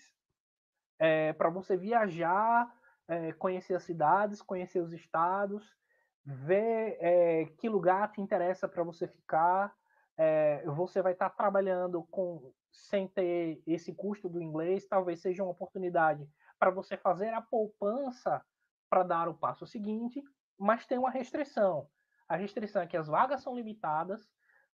é, 0.98 1.32
para 1.34 1.50
você 1.50 1.76
viajar, 1.76 2.72
é, 3.08 3.32
conhecer 3.34 3.74
as 3.74 3.84
cidades, 3.84 4.42
conhecer 4.42 4.80
os 4.80 4.92
estados, 4.92 5.76
ver 6.24 6.96
é, 7.00 7.46
que 7.58 7.68
lugar 7.68 8.10
te 8.12 8.20
interessa 8.20 8.68
para 8.68 8.82
você 8.82 9.06
ficar. 9.08 9.74
É, 10.16 10.64
você 10.66 11.02
vai 11.02 11.12
estar 11.12 11.30
tá 11.30 11.36
trabalhando 11.36 12.02
com 12.04 12.52
sem 12.72 13.08
ter 13.08 13.62
esse 13.66 13.94
custo 13.94 14.28
do 14.28 14.40
inglês, 14.40 14.86
talvez 14.86 15.20
seja 15.20 15.42
uma 15.42 15.52
oportunidade 15.52 16.28
para 16.58 16.70
você 16.70 16.96
fazer 16.96 17.28
a 17.28 17.42
poupança 17.42 18.42
para 18.88 19.02
dar 19.02 19.28
o 19.28 19.34
passo 19.34 19.66
seguinte, 19.66 20.22
mas 20.58 20.86
tem 20.86 20.98
uma 20.98 21.10
restrição. 21.10 21.88
A 22.28 22.36
restrição 22.36 22.82
é 22.82 22.86
que 22.86 22.96
as 22.96 23.06
vagas 23.06 23.42
são 23.42 23.54
limitadas. 23.54 24.28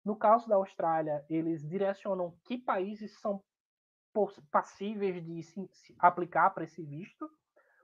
No 0.04 0.16
caso 0.16 0.48
da 0.48 0.56
Austrália, 0.56 1.24
eles 1.28 1.66
direcionam 1.66 2.36
que 2.44 2.58
países 2.58 3.18
são 3.20 3.42
passíveis 4.50 5.24
de 5.24 5.42
se, 5.42 5.68
aplicar 5.98 6.50
para 6.50 6.64
esse 6.64 6.82
visto. 6.82 7.30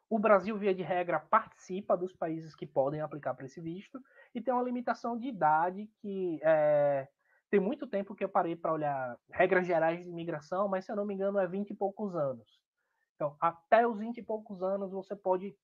O 0.09 0.19
Brasil, 0.19 0.57
via 0.57 0.75
de 0.75 0.83
regra, 0.83 1.19
participa 1.19 1.97
dos 1.97 2.13
países 2.13 2.55
que 2.55 2.67
podem 2.67 3.01
aplicar 3.01 3.35
para 3.35 3.47
esse 3.47 3.61
visto 3.61 4.01
e 4.35 4.41
tem 4.41 4.55
uma 4.55 4.63
limitação 4.63 5.19
de 5.19 5.29
idade 5.29 5.91
que 6.01 6.39
é, 6.43 7.09
tem 7.57 7.61
muito 7.61 7.87
tempo 7.87 8.15
que 8.15 8.23
eu 8.23 8.29
parei 8.29 8.55
para 8.55 8.71
olhar 8.71 9.19
regras 9.31 9.67
gerais 9.67 9.99
de 10.05 10.11
imigração, 10.11 10.69
mas 10.69 10.85
se 10.85 10.93
eu 10.93 10.97
não 10.97 11.07
me 11.07 11.15
engano 11.15 11.39
é 11.39 11.47
20 11.47 11.71
e 11.71 11.75
poucos 11.75 12.15
anos. 12.15 12.61
Então, 13.15 13.35
até 13.41 13.87
os 13.89 13.99
20 13.99 14.19
e 14.19 14.23
poucos 14.23 14.63
anos 14.63 14.93
você 14.93 15.17
pode, 15.17 15.57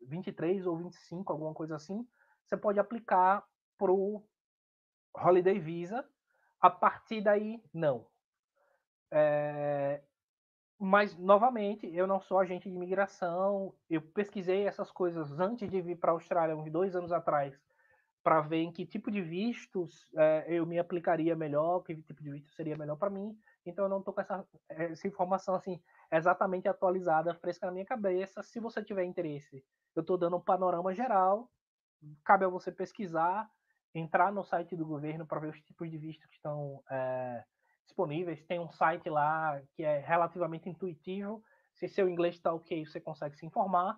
23 0.00 0.66
ou 0.66 0.76
25, 0.76 1.32
alguma 1.32 1.54
coisa 1.54 1.76
assim, 1.76 2.04
você 2.44 2.56
pode 2.56 2.80
aplicar 2.80 3.46
para 3.78 3.92
o 3.92 4.24
Holiday 5.16 5.60
Visa. 5.60 6.04
A 6.60 6.68
partir 6.68 7.20
daí, 7.20 7.62
não. 7.72 8.08
É, 9.12 10.02
mas, 10.76 11.16
novamente, 11.16 11.86
eu 11.94 12.08
não 12.08 12.20
sou 12.20 12.40
agente 12.40 12.68
de 12.68 12.74
imigração. 12.74 13.72
Eu 13.88 14.02
pesquisei 14.02 14.66
essas 14.66 14.90
coisas 14.90 15.38
antes 15.38 15.70
de 15.70 15.80
vir 15.80 15.96
para 15.96 16.10
a 16.10 16.14
Austrália, 16.14 16.56
uns 16.56 16.72
dois 16.72 16.96
anos 16.96 17.12
atrás, 17.12 17.56
para 18.26 18.40
ver 18.40 18.56
em 18.56 18.72
que 18.72 18.84
tipo 18.84 19.08
de 19.08 19.22
vistos 19.22 20.12
é, 20.16 20.46
eu 20.48 20.66
me 20.66 20.80
aplicaria 20.80 21.36
melhor, 21.36 21.84
que 21.84 21.94
tipo 21.94 22.20
de 22.24 22.32
visto 22.32 22.52
seria 22.54 22.76
melhor 22.76 22.96
para 22.96 23.08
mim. 23.08 23.38
Então, 23.64 23.84
eu 23.84 23.88
não 23.88 24.00
estou 24.00 24.12
com 24.12 24.20
essa, 24.20 24.44
essa 24.68 25.06
informação 25.06 25.54
assim 25.54 25.80
exatamente 26.10 26.66
atualizada, 26.66 27.36
fresca 27.36 27.66
na 27.66 27.72
minha 27.72 27.84
cabeça. 27.84 28.42
Se 28.42 28.58
você 28.58 28.82
tiver 28.82 29.04
interesse, 29.04 29.64
eu 29.94 30.00
estou 30.00 30.18
dando 30.18 30.38
um 30.38 30.40
panorama 30.40 30.92
geral. 30.92 31.48
Cabe 32.24 32.44
a 32.44 32.48
você 32.48 32.72
pesquisar, 32.72 33.48
entrar 33.94 34.32
no 34.32 34.42
site 34.42 34.74
do 34.74 34.84
governo 34.84 35.24
para 35.24 35.38
ver 35.38 35.50
os 35.50 35.60
tipos 35.60 35.88
de 35.88 35.96
vistos 35.96 36.26
que 36.26 36.34
estão 36.34 36.82
é, 36.90 37.44
disponíveis. 37.84 38.42
Tem 38.42 38.58
um 38.58 38.72
site 38.72 39.08
lá 39.08 39.62
que 39.76 39.84
é 39.84 40.00
relativamente 40.00 40.68
intuitivo. 40.68 41.44
Se 41.74 41.86
seu 41.86 42.08
inglês 42.08 42.34
está 42.34 42.52
ok, 42.52 42.84
você 42.86 43.00
consegue 43.00 43.36
se 43.36 43.46
informar. 43.46 43.96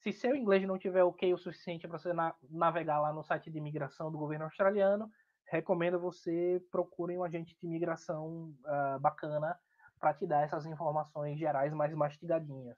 Se 0.00 0.12
seu 0.12 0.36
inglês 0.36 0.66
não 0.66 0.78
tiver 0.78 1.02
ok 1.02 1.32
o 1.34 1.38
suficiente 1.38 1.88
para 1.88 1.98
você 1.98 2.12
na 2.12 2.34
navegar 2.50 3.00
lá 3.00 3.12
no 3.12 3.24
site 3.24 3.50
de 3.50 3.58
imigração 3.58 4.10
do 4.10 4.18
governo 4.18 4.44
australiano, 4.44 5.10
recomendo 5.46 5.98
você 5.98 6.62
procure 6.70 7.16
um 7.16 7.24
agente 7.24 7.56
de 7.60 7.66
imigração 7.66 8.54
uh, 8.64 9.00
bacana 9.00 9.58
para 9.98 10.14
te 10.14 10.26
dar 10.26 10.42
essas 10.42 10.66
informações 10.66 11.38
gerais 11.38 11.72
mais 11.72 11.92
mastigadinhas 11.94 12.76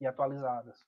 e 0.00 0.06
atualizadas. 0.06 0.84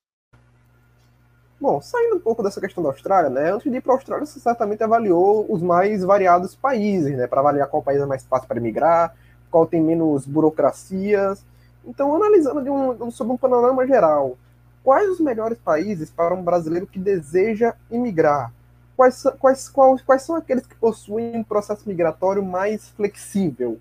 Bom, 1.61 1.81
saindo 1.81 2.17
um 2.17 2.21
pouco 2.21 2.43
dessa 2.43 2.61
questão 2.61 2.83
da 2.83 2.89
Austrália, 2.89 3.31
né? 3.31 3.53
Antes 3.53 3.71
de 3.71 3.79
ir 3.79 3.81
para 3.81 3.93
a 3.93 3.95
Austrália, 3.95 4.27
você 4.27 4.41
certamente 4.41 4.83
avaliou 4.83 5.47
os 5.49 5.63
mais 5.63 6.03
variados 6.03 6.57
países, 6.57 7.17
né? 7.17 7.29
Para 7.29 7.41
avaliar 7.41 7.69
qual 7.69 7.83
país 7.83 8.01
é 8.01 8.07
mais 8.07 8.25
fácil 8.25 8.49
para 8.49 8.61
migrar, 8.61 9.15
qual 9.49 9.65
tem 9.65 9.81
menos 9.81 10.27
burocracias. 10.27 11.47
Então, 11.85 12.17
analisando 12.17 12.65
de 12.65 12.71
um, 12.71 13.11
sobre 13.13 13.33
um 13.33 13.37
panorama 13.37 13.87
geral, 13.87 14.37
quais 14.83 15.09
os 15.09 15.20
melhores 15.20 15.59
países 15.59 16.11
para 16.11 16.35
um 16.35 16.43
brasileiro 16.43 16.87
que 16.87 16.99
deseja 16.99 17.76
imigrar? 17.91 18.53
Quais, 18.97 19.22
quais, 19.39 19.68
quais, 19.68 20.03
quais 20.03 20.22
são 20.22 20.37
aqueles 20.37 20.66
que 20.66 20.74
possuem 20.74 21.37
um 21.37 21.45
processo 21.45 21.89
migratório 21.89 22.45
mais 22.45 22.91
flexível? 22.91 23.80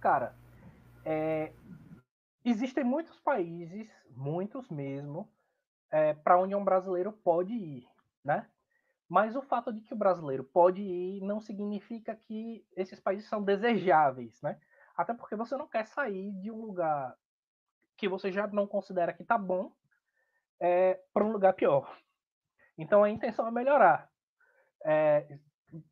Cara, 0.00 0.34
é, 1.04 1.52
existem 2.44 2.84
muitos 2.84 3.18
países, 3.20 3.88
muitos 4.16 4.68
mesmo, 4.70 5.28
é, 5.90 6.14
para 6.14 6.38
onde 6.38 6.54
um 6.54 6.64
brasileiro 6.64 7.12
pode 7.12 7.52
ir, 7.52 7.86
né? 8.24 8.46
Mas 9.08 9.34
o 9.34 9.42
fato 9.42 9.72
de 9.72 9.80
que 9.80 9.94
o 9.94 9.96
brasileiro 9.96 10.44
pode 10.44 10.82
ir 10.82 11.22
não 11.22 11.40
significa 11.40 12.14
que 12.14 12.64
esses 12.76 13.00
países 13.00 13.28
são 13.28 13.42
desejáveis, 13.42 14.40
né? 14.42 14.58
Até 14.96 15.14
porque 15.14 15.34
você 15.34 15.56
não 15.56 15.66
quer 15.66 15.86
sair 15.86 16.32
de 16.40 16.50
um 16.50 16.60
lugar 16.60 17.16
que 17.98 18.08
você 18.08 18.32
já 18.32 18.46
não 18.46 18.66
considera 18.66 19.12
que 19.12 19.24
tá 19.24 19.36
bom 19.36 19.72
é, 20.60 21.00
para 21.12 21.24
um 21.24 21.32
lugar 21.32 21.52
pior. 21.52 21.94
Então 22.78 23.02
a 23.02 23.10
intenção 23.10 23.46
é 23.46 23.50
melhorar. 23.50 24.08
É, 24.84 25.38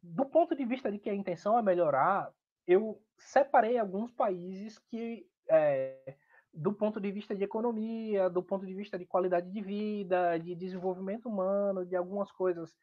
do 0.03 0.25
ponto 0.25 0.55
de 0.55 0.65
vista 0.65 0.91
de 0.91 0.99
que 0.99 1.11
a 1.11 1.15
intenção 1.15 1.59
é 1.59 1.63
melhorar, 1.63 2.33
eu 2.67 3.03
separei 3.19 3.77
alguns 3.77 4.13
países 4.13 4.79
que 4.79 5.27
é, 5.51 6.17
do 6.55 6.73
ponto 6.73 7.01
de 7.01 7.11
vista 7.11 7.35
de 7.35 7.45
economia, 7.45 8.31
do 8.31 8.43
ponto 8.43 8.65
de 8.65 8.75
vista 8.75 8.99
de 8.99 9.05
qualidade 9.05 9.51
de 9.51 9.61
vida, 9.61 10.39
de 10.39 10.55
desenvolvimento 10.55 11.29
humano, 11.29 11.85
de 11.85 11.97
algumas 11.97 12.31
coisas 12.33 12.75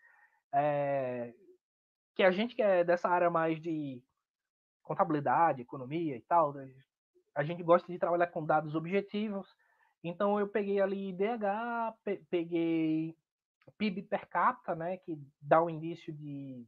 é, 0.53 1.34
que 2.13 2.24
a 2.24 2.30
gente 2.30 2.55
que 2.55 2.61
é 2.61 2.84
dessa 2.84 3.09
área 3.09 3.30
mais 3.30 3.59
de 3.59 4.03
contabilidade, 4.84 5.61
economia 5.61 6.15
e 6.15 6.21
tal, 6.21 6.53
né, 6.53 6.69
a 7.36 7.44
gente 7.44 7.64
gosta 7.64 7.92
de 7.92 7.98
trabalhar 7.98 8.28
com 8.28 8.46
dados 8.46 8.76
objetivos. 8.76 9.48
Então 10.04 10.40
eu 10.40 10.48
peguei 10.48 10.82
ali 10.82 11.10
IDH, 11.10 11.96
peguei 12.30 13.16
PIB 13.78 14.04
per 14.04 14.28
capita, 14.28 14.76
né, 14.76 14.98
que 14.98 15.18
dá 15.42 15.64
um 15.64 15.70
indício 15.70 16.14
de, 16.14 16.66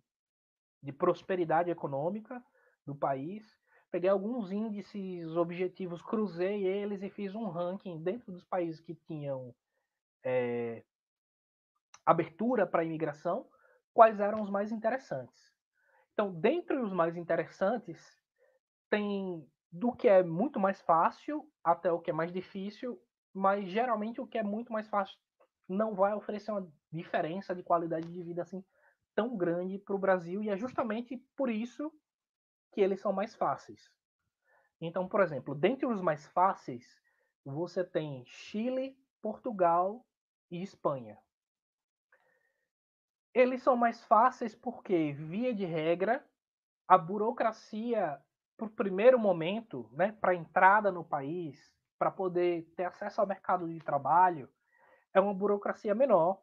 de 0.82 0.92
prosperidade 0.92 1.70
econômica 1.70 2.42
do 2.86 2.96
país 2.96 3.44
peguei 3.96 4.10
alguns 4.10 4.52
índices 4.52 5.38
objetivos, 5.38 6.02
cruzei 6.02 6.68
eles 6.68 7.02
e 7.02 7.10
fiz 7.10 7.34
um 7.34 7.48
ranking 7.48 8.04
dentro 8.04 8.30
dos 8.30 8.44
países 8.44 8.82
que 8.82 8.94
tinham 8.94 9.56
é, 10.22 10.84
abertura 12.06 12.68
para 12.68 12.84
imigração, 12.84 13.48
quais 13.94 14.20
eram 14.20 14.42
os 14.42 14.50
mais 14.50 14.70
interessantes. 14.70 15.50
Então, 16.12 16.30
dentre 16.30 16.76
os 16.78 16.92
mais 16.92 17.16
interessantes, 17.16 18.20
tem 18.90 19.48
do 19.76 19.92
que 19.92 20.08
é 20.08 20.24
muito 20.24 20.58
mais 20.58 20.80
fácil 20.82 21.52
até 21.62 21.92
o 21.92 22.00
que 22.00 22.10
é 22.10 22.14
mais 22.14 22.32
difícil, 22.32 22.98
mas 23.34 23.68
geralmente 23.68 24.22
o 24.22 24.28
que 24.28 24.38
é 24.38 24.44
muito 24.44 24.72
mais 24.72 24.88
fácil 24.88 25.18
não 25.68 25.94
vai 25.94 26.14
oferecer 26.14 26.52
uma 26.52 26.72
diferença 26.90 27.54
de 27.54 27.62
qualidade 27.62 28.10
de 28.10 28.24
vida 28.24 28.42
assim 28.42 28.64
tão 29.14 29.36
grande 29.36 29.78
para 29.78 29.96
o 29.96 30.00
Brasil 30.00 30.42
e 30.42 30.50
é 30.50 30.56
justamente 30.56 31.18
por 31.36 31.50
isso 31.50 31.92
que 32.72 32.80
eles 32.80 33.02
são 33.02 33.12
mais 33.12 33.36
fáceis. 33.36 33.92
Então, 34.80 35.10
por 35.10 35.22
exemplo, 35.22 35.54
dentre 35.54 35.86
os 35.86 36.02
mais 36.02 36.26
fáceis, 36.28 36.98
você 37.44 37.84
tem 37.84 38.24
Chile, 38.26 38.98
Portugal 39.22 40.06
e 40.50 40.62
Espanha. 40.62 41.18
Eles 43.34 43.62
são 43.62 43.76
mais 43.76 44.04
fáceis 44.06 44.56
porque, 44.56 45.12
via 45.12 45.54
de 45.54 45.66
regra, 45.66 46.26
a 46.88 46.98
burocracia, 46.98 48.22
por 48.58 48.70
primeiro 48.70 49.20
momento, 49.20 49.90
né, 49.94 50.12
para 50.20 50.36
entrada 50.36 50.92
no 50.92 51.04
país, 51.04 51.74
para 51.98 52.12
poder 52.12 52.64
ter 52.76 52.86
acesso 52.86 53.22
ao 53.22 53.28
mercado 53.28 53.68
de 53.68 53.80
trabalho, 53.80 54.50
é 55.14 55.20
uma 55.20 55.34
burocracia 55.34 55.96
menor. 55.96 56.42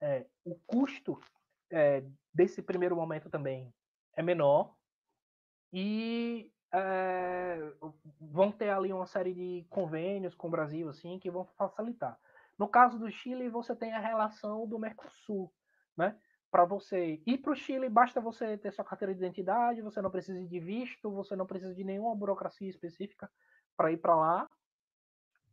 É, 0.00 0.26
o 0.44 0.54
custo 0.66 1.18
é, 1.70 2.04
desse 2.32 2.62
primeiro 2.62 2.94
momento 2.94 3.28
também 3.28 3.74
é 4.16 4.22
menor 4.22 4.76
e 5.72 6.52
é, 6.72 7.58
vão 8.20 8.52
ter 8.52 8.70
ali 8.70 8.92
uma 8.92 9.06
série 9.06 9.34
de 9.34 9.66
convênios 9.68 10.34
com 10.34 10.48
o 10.48 10.50
Brasil 10.50 10.88
assim 10.88 11.18
que 11.18 11.30
vão 11.30 11.44
facilitar. 11.44 12.18
No 12.58 12.68
caso 12.68 12.98
do 12.98 13.10
Chile, 13.10 13.48
você 13.48 13.74
tem 13.74 13.92
a 13.92 14.00
relação 14.00 14.66
do 14.66 14.78
Mercosul, 14.78 15.52
né? 15.96 16.18
Para 16.50 16.64
você 16.64 17.20
ir 17.26 17.38
para 17.38 17.52
o 17.52 17.56
Chile, 17.56 17.88
basta 17.88 18.20
você 18.20 18.56
ter 18.56 18.72
sua 18.72 18.84
carteira 18.84 19.14
de 19.14 19.20
identidade, 19.20 19.82
você 19.82 20.00
não 20.00 20.10
precisa 20.10 20.42
de 20.46 20.60
visto, 20.60 21.10
você 21.10 21.36
não 21.36 21.46
precisa 21.46 21.74
de 21.74 21.84
nenhuma 21.84 22.14
burocracia 22.14 22.68
específica 22.68 23.30
para 23.76 23.92
ir 23.92 23.98
para 23.98 24.16
lá. 24.16 24.50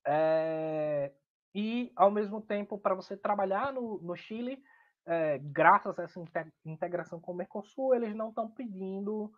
É, 0.08 1.12
e, 1.54 1.92
ao 1.96 2.12
mesmo 2.12 2.42
tempo, 2.42 2.78
para 2.78 2.96
você 2.96 3.18
trabalhar 3.18 3.74
no, 3.74 4.00
no 4.02 4.16
Chile, 4.16 4.62
é, 5.06 5.38
graças 5.38 5.98
a 6.00 6.04
essa 6.04 6.22
integração 6.66 7.20
com 7.20 7.32
o 7.32 7.36
Mercosul, 7.36 7.94
eles 7.94 8.16
não 8.16 8.30
estão 8.30 8.50
pedindo 8.50 9.32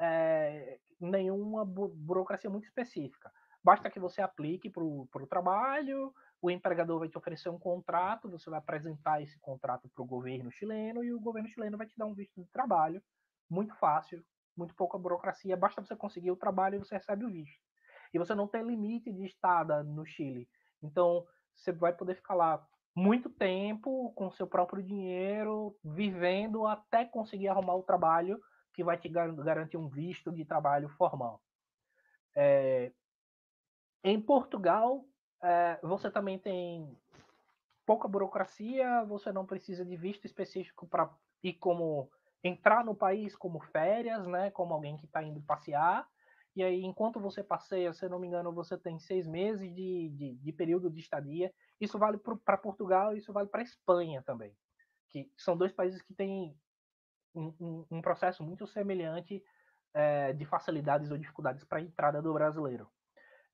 é, 0.00 0.78
nenhuma 1.00 1.64
bu 1.64 1.88
burocracia 1.88 2.50
muito 2.50 2.64
específica. 2.64 3.32
Basta 3.62 3.88
que 3.88 3.98
você 3.98 4.20
aplique 4.20 4.68
para 4.68 4.84
o 4.84 5.26
trabalho, 5.28 6.12
o 6.44 6.50
empregador 6.50 6.98
vai 6.98 7.08
te 7.08 7.16
oferecer 7.16 7.48
um 7.48 7.58
contrato, 7.58 8.30
você 8.30 8.50
vai 8.50 8.58
apresentar 8.58 9.22
esse 9.22 9.40
contrato 9.40 9.88
para 9.88 10.02
o 10.02 10.06
governo 10.06 10.52
chileno 10.52 11.02
e 11.02 11.10
o 11.10 11.18
governo 11.18 11.48
chileno 11.48 11.78
vai 11.78 11.86
te 11.86 11.96
dar 11.96 12.04
um 12.04 12.12
visto 12.12 12.38
de 12.38 12.46
trabalho. 12.50 13.02
Muito 13.48 13.74
fácil, 13.76 14.22
muito 14.54 14.74
pouca 14.74 14.98
burocracia, 14.98 15.56
basta 15.56 15.82
você 15.82 15.96
conseguir 15.96 16.30
o 16.30 16.36
trabalho 16.36 16.74
e 16.74 16.78
você 16.80 16.96
recebe 16.96 17.24
o 17.24 17.30
visto. 17.30 17.58
E 18.12 18.18
você 18.18 18.34
não 18.34 18.46
tem 18.46 18.62
limite 18.62 19.10
de 19.10 19.24
estada 19.24 19.82
no 19.82 20.04
Chile. 20.04 20.46
Então, 20.82 21.26
você 21.54 21.72
vai 21.72 21.94
poder 21.94 22.14
ficar 22.14 22.34
lá 22.34 22.62
muito 22.94 23.30
tempo 23.30 24.12
com 24.12 24.30
seu 24.30 24.46
próprio 24.46 24.82
dinheiro, 24.82 25.74
vivendo 25.82 26.66
até 26.66 27.06
conseguir 27.06 27.48
arrumar 27.48 27.76
o 27.76 27.82
trabalho 27.82 28.38
que 28.74 28.84
vai 28.84 28.98
te 28.98 29.08
garantir 29.08 29.78
um 29.78 29.88
visto 29.88 30.30
de 30.30 30.44
trabalho 30.44 30.90
formal. 30.90 31.40
É, 32.36 32.92
em 34.04 34.20
Portugal, 34.20 35.06
é, 35.44 35.78
você 35.82 36.10
também 36.10 36.38
tem 36.38 36.96
pouca 37.84 38.08
burocracia, 38.08 39.04
você 39.04 39.30
não 39.30 39.44
precisa 39.44 39.84
de 39.84 39.94
visto 39.94 40.24
específico 40.24 40.86
para 40.86 41.10
ir 41.42 41.52
como 41.54 42.10
entrar 42.42 42.84
no 42.84 42.94
país 42.94 43.36
como 43.36 43.60
férias, 43.60 44.26
né? 44.26 44.50
Como 44.50 44.72
alguém 44.72 44.96
que 44.96 45.04
está 45.04 45.22
indo 45.22 45.42
passear. 45.42 46.08
E 46.56 46.62
aí, 46.62 46.82
enquanto 46.82 47.20
você 47.20 47.42
passeia, 47.42 47.92
se 47.92 48.08
não 48.08 48.18
me 48.18 48.26
engano, 48.26 48.52
você 48.52 48.78
tem 48.78 48.98
seis 48.98 49.26
meses 49.26 49.74
de, 49.74 50.08
de, 50.10 50.34
de 50.36 50.52
período 50.52 50.88
de 50.88 51.00
estadia. 51.00 51.52
Isso 51.80 51.98
vale 51.98 52.18
para 52.18 52.56
Portugal, 52.56 53.14
isso 53.16 53.32
vale 53.32 53.48
para 53.48 53.62
Espanha 53.62 54.22
também, 54.22 54.56
que 55.10 55.30
são 55.36 55.56
dois 55.56 55.72
países 55.72 56.00
que 56.00 56.14
têm 56.14 56.56
um, 57.34 57.52
um, 57.60 57.86
um 57.90 58.00
processo 58.00 58.42
muito 58.42 58.66
semelhante 58.66 59.44
é, 59.92 60.32
de 60.32 60.46
facilidades 60.46 61.10
ou 61.10 61.18
dificuldades 61.18 61.64
para 61.64 61.78
a 61.78 61.82
entrada 61.82 62.22
do 62.22 62.32
brasileiro. 62.32 62.88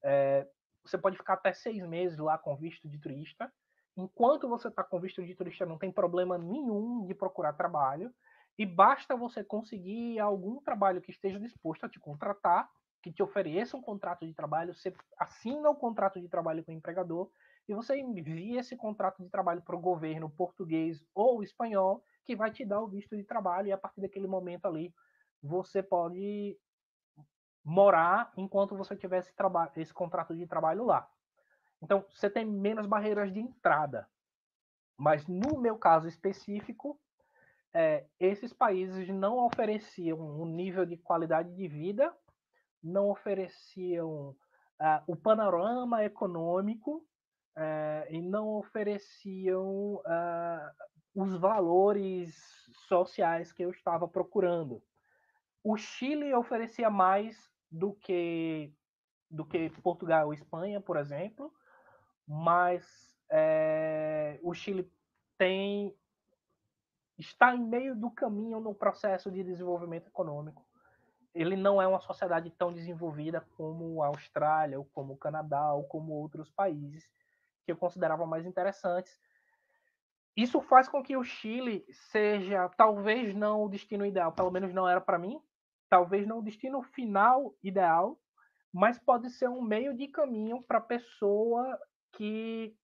É, 0.03 0.47
você 0.85 0.99
pode 0.99 1.17
ficar 1.17 1.35
até 1.35 1.53
seis 1.53 1.85
meses 1.87 2.19
lá 2.19 2.39
com 2.39 2.57
visto 2.57 2.89
de 2.89 2.99
turista. 2.99 3.53
Enquanto 3.97 4.49
você 4.49 4.69
está 4.69 4.83
com 4.83 5.01
visto 5.01 5.25
de 5.25 5.35
turista, 5.35 5.67
não 5.67 5.79
tem 5.79 5.93
problema 5.93 6.39
nenhum 6.39 7.07
de 7.07 7.15
procurar 7.15 7.53
trabalho. 7.53 8.13
E 8.59 8.67
basta 8.67 9.17
você 9.17 9.43
conseguir 9.43 10.19
algum 10.19 10.61
trabalho 10.61 11.01
que 11.01 11.11
esteja 11.11 11.39
disposto 11.39 11.85
a 11.85 11.89
te 11.89 11.99
contratar, 11.99 12.69
que 13.03 13.13
te 13.13 13.23
ofereça 13.23 13.77
um 13.77 13.81
contrato 13.81 14.27
de 14.27 14.35
trabalho, 14.35 14.75
você 14.75 14.95
assina 15.19 15.71
o 15.71 15.75
contrato 15.75 16.21
de 16.21 16.29
trabalho 16.29 16.63
com 16.63 16.71
o 16.71 16.75
empregador 16.75 17.31
e 17.67 17.75
você 17.75 17.97
envia 17.97 18.61
esse 18.61 18.77
contrato 18.77 19.23
de 19.23 19.31
trabalho 19.31 19.63
para 19.63 19.77
o 19.77 19.81
governo 19.81 20.29
português 20.29 21.03
ou 21.15 21.43
espanhol, 21.43 22.03
que 22.25 22.37
vai 22.37 22.51
te 22.51 22.65
dar 22.65 22.81
o 22.81 22.89
visto 22.89 23.17
de 23.17 23.25
trabalho, 23.25 23.69
e 23.69 23.73
a 23.73 23.79
partir 23.79 24.01
daquele 24.01 24.27
momento 24.27 24.67
ali 24.67 24.93
você 25.43 25.83
pode 25.83 26.59
morar 27.65 28.33
enquanto 28.37 28.77
você 28.77 28.97
tiver 28.97 29.19
esse, 29.19 29.33
esse 29.77 29.93
contrato 29.93 30.35
de 30.35 30.47
trabalho 30.47 30.85
lá. 30.85 31.09
Então, 31.83 32.05
você 32.11 32.29
tem 32.29 32.45
menos 32.45 32.87
barreiras 32.87 33.33
de 33.33 33.41
entrada. 33.41 34.09
Mas 34.97 35.27
no 35.27 35.59
meu 35.59 35.79
caso 35.79 36.07
específico, 36.07 37.01
é, 37.73 38.05
esses 38.19 38.53
países 38.53 39.09
não 39.09 39.39
ofereciam 39.39 40.19
um 40.19 40.45
nível 40.45 40.85
de 40.85 40.97
qualidade 40.97 41.55
de 41.55 41.69
vida, 41.69 42.15
não 42.83 43.11
ofereciam 43.11 44.31
uh, 44.81 45.03
o 45.07 45.15
panorama 45.15 46.05
econômico 46.05 47.07
uh, 47.57 48.07
e 48.11 48.21
não 48.21 48.49
ofereciam 48.57 49.95
uh, 49.97 50.71
os 51.15 51.37
valores 51.37 52.35
sociais 52.89 53.53
que 53.53 53.63
eu 53.63 53.71
estava 53.71 54.09
procurando. 54.09 54.83
O 55.63 55.77
Chile 55.77 56.35
oferecia 56.35 56.89
mais 56.89 57.51
do 57.71 57.93
que 57.93 58.73
do 59.31 59.45
que 59.45 59.71
Portugal 59.83 60.27
ou 60.27 60.35
Espanha, 60.35 60.81
por 60.81 60.97
exemplo, 60.97 61.53
mas 62.27 62.85
é, 63.31 64.41
o 64.43 64.53
Chile 64.53 64.91
tem 65.39 65.97
está 67.17 67.55
em 67.55 67.63
meio 67.63 67.95
do 67.95 68.11
caminho 68.11 68.59
no 68.61 68.75
processo 68.75 69.31
de 69.31 69.45
desenvolvimento 69.45 70.09
econômico. 70.09 70.67
Ele 71.33 71.55
não 71.55 71.81
é 71.81 71.87
uma 71.87 72.01
sociedade 72.01 72.51
tão 72.51 72.73
desenvolvida 72.73 73.47
como 73.57 74.03
a 74.03 74.09
Austrália, 74.09 74.79
ou 74.79 74.85
como 74.87 75.13
o 75.13 75.19
Canadá, 75.19 75.73
ou 75.75 75.85
como 75.85 76.13
outros 76.15 76.51
países 76.51 77.09
que 77.65 77.71
eu 77.71 77.77
considerava 77.77 78.27
mais 78.27 78.47
interessantes. 78.47 79.21
Isso 80.37 80.61
faz 80.63 80.89
com 80.89 81.03
que 81.03 81.17
o 81.17 81.23
Chile 81.23 81.85
seja, 81.91 82.69
talvez 82.71 83.35
não 83.35 83.65
o 83.65 83.69
destino 83.69 84.07
ideal, 84.07 84.33
pelo 84.33 84.51
menos 84.51 84.73
não 84.73 84.89
era 84.89 85.01
para 85.01 85.19
mim, 85.19 85.41
talvez 85.91 86.27
não 86.27 86.39
o 86.39 86.43
destino 86.43 86.83
final 86.83 87.55
ideal, 87.63 88.19
mas 88.73 88.99
pode 88.99 89.29
ser 89.29 89.49
um 89.49 89.61
meio 89.61 89.95
de 89.95 90.07
caminho 90.07 90.63
para 90.63 90.79
a 90.79 90.83
pessoa 90.83 91.77
que 92.13 92.75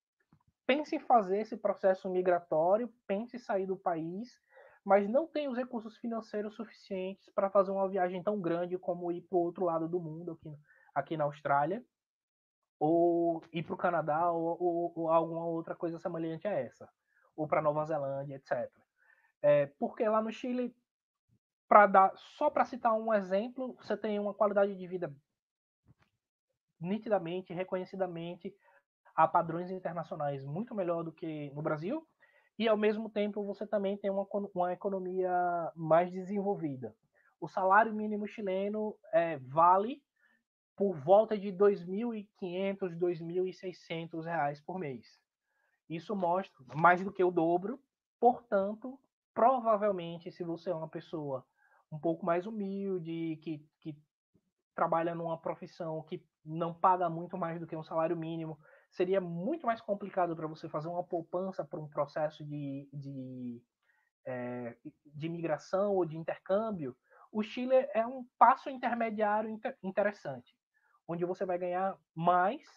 pense 0.66 0.96
em 0.96 0.98
fazer 0.98 1.38
esse 1.38 1.56
processo 1.56 2.10
migratório, 2.10 2.92
pense 3.06 3.36
em 3.36 3.38
sair 3.38 3.66
do 3.66 3.76
país, 3.76 4.28
mas 4.84 5.08
não 5.08 5.26
tem 5.26 5.48
os 5.48 5.56
recursos 5.56 5.96
financeiros 5.98 6.56
suficientes 6.56 7.30
para 7.30 7.48
fazer 7.48 7.70
uma 7.70 7.88
viagem 7.88 8.22
tão 8.22 8.40
grande 8.40 8.76
como 8.76 9.12
ir 9.12 9.22
para 9.22 9.38
o 9.38 9.42
outro 9.42 9.64
lado 9.64 9.88
do 9.88 10.00
mundo, 10.00 10.32
aqui, 10.32 10.58
aqui 10.92 11.16
na 11.16 11.24
Austrália, 11.24 11.84
ou 12.78 13.40
ir 13.52 13.62
para 13.62 13.74
o 13.74 13.78
Canadá, 13.78 14.30
ou, 14.32 14.56
ou, 14.60 14.92
ou, 14.96 15.10
alguma 15.10 15.46
outra 15.46 15.76
coisa 15.76 15.98
semelhante 15.98 16.48
a 16.48 16.52
essa, 16.52 16.88
ou 17.36 17.46
para 17.46 17.62
Nova 17.62 17.84
Zelândia, 17.84 18.36
etc. 18.36 18.70
É, 19.40 19.66
porque 19.78 20.08
lá 20.08 20.20
no 20.20 20.32
Chile 20.32 20.74
para 21.68 21.86
dar 21.86 22.12
só 22.16 22.48
para 22.48 22.64
citar 22.64 22.94
um 22.94 23.12
exemplo, 23.12 23.76
você 23.80 23.96
tem 23.96 24.18
uma 24.18 24.34
qualidade 24.34 24.74
de 24.74 24.86
vida 24.86 25.14
nitidamente, 26.80 27.52
reconhecidamente 27.52 28.54
a 29.14 29.26
padrões 29.26 29.70
internacionais 29.70 30.44
muito 30.44 30.74
melhor 30.74 31.02
do 31.02 31.12
que 31.12 31.50
no 31.54 31.62
Brasil, 31.62 32.06
e 32.58 32.68
ao 32.68 32.76
mesmo 32.76 33.08
tempo 33.10 33.44
você 33.44 33.66
também 33.66 33.96
tem 33.96 34.10
uma, 34.10 34.26
uma 34.54 34.72
economia 34.72 35.30
mais 35.74 36.10
desenvolvida. 36.10 36.94
O 37.40 37.48
salário 37.48 37.94
mínimo 37.94 38.26
chileno 38.26 38.96
é, 39.12 39.38
vale 39.38 40.02
por 40.74 40.94
volta 40.94 41.36
de 41.36 41.48
2.500, 41.48 42.98
2.600 42.98 44.24
reais 44.24 44.60
por 44.60 44.78
mês. 44.78 45.18
Isso 45.88 46.14
mostra 46.14 46.54
mais 46.74 47.02
do 47.02 47.12
que 47.12 47.22
o 47.22 47.30
dobro. 47.30 47.80
Portanto, 48.18 48.98
provavelmente, 49.34 50.30
se 50.30 50.42
você 50.42 50.70
é 50.70 50.74
uma 50.74 50.88
pessoa 50.88 51.44
um 51.96 51.98
pouco 51.98 52.24
mais 52.26 52.46
humilde, 52.46 53.38
que, 53.42 53.66
que 53.80 53.98
trabalha 54.74 55.14
numa 55.14 55.38
profissão 55.38 56.02
que 56.02 56.22
não 56.44 56.72
paga 56.72 57.08
muito 57.08 57.36
mais 57.38 57.58
do 57.58 57.66
que 57.66 57.74
um 57.74 57.82
salário 57.82 58.16
mínimo, 58.16 58.58
seria 58.90 59.20
muito 59.20 59.66
mais 59.66 59.80
complicado 59.80 60.36
para 60.36 60.46
você 60.46 60.68
fazer 60.68 60.88
uma 60.88 61.02
poupança 61.02 61.64
para 61.64 61.80
um 61.80 61.88
processo 61.88 62.44
de, 62.44 62.88
de, 62.92 63.62
é, 64.24 64.76
de 65.06 65.28
migração 65.28 65.94
ou 65.94 66.04
de 66.04 66.16
intercâmbio. 66.16 66.94
O 67.32 67.42
Chile 67.42 67.74
é 67.94 68.06
um 68.06 68.24
passo 68.38 68.70
intermediário 68.70 69.50
inter, 69.50 69.76
interessante, 69.82 70.54
onde 71.08 71.24
você 71.24 71.44
vai 71.44 71.58
ganhar 71.58 71.98
mais, 72.14 72.68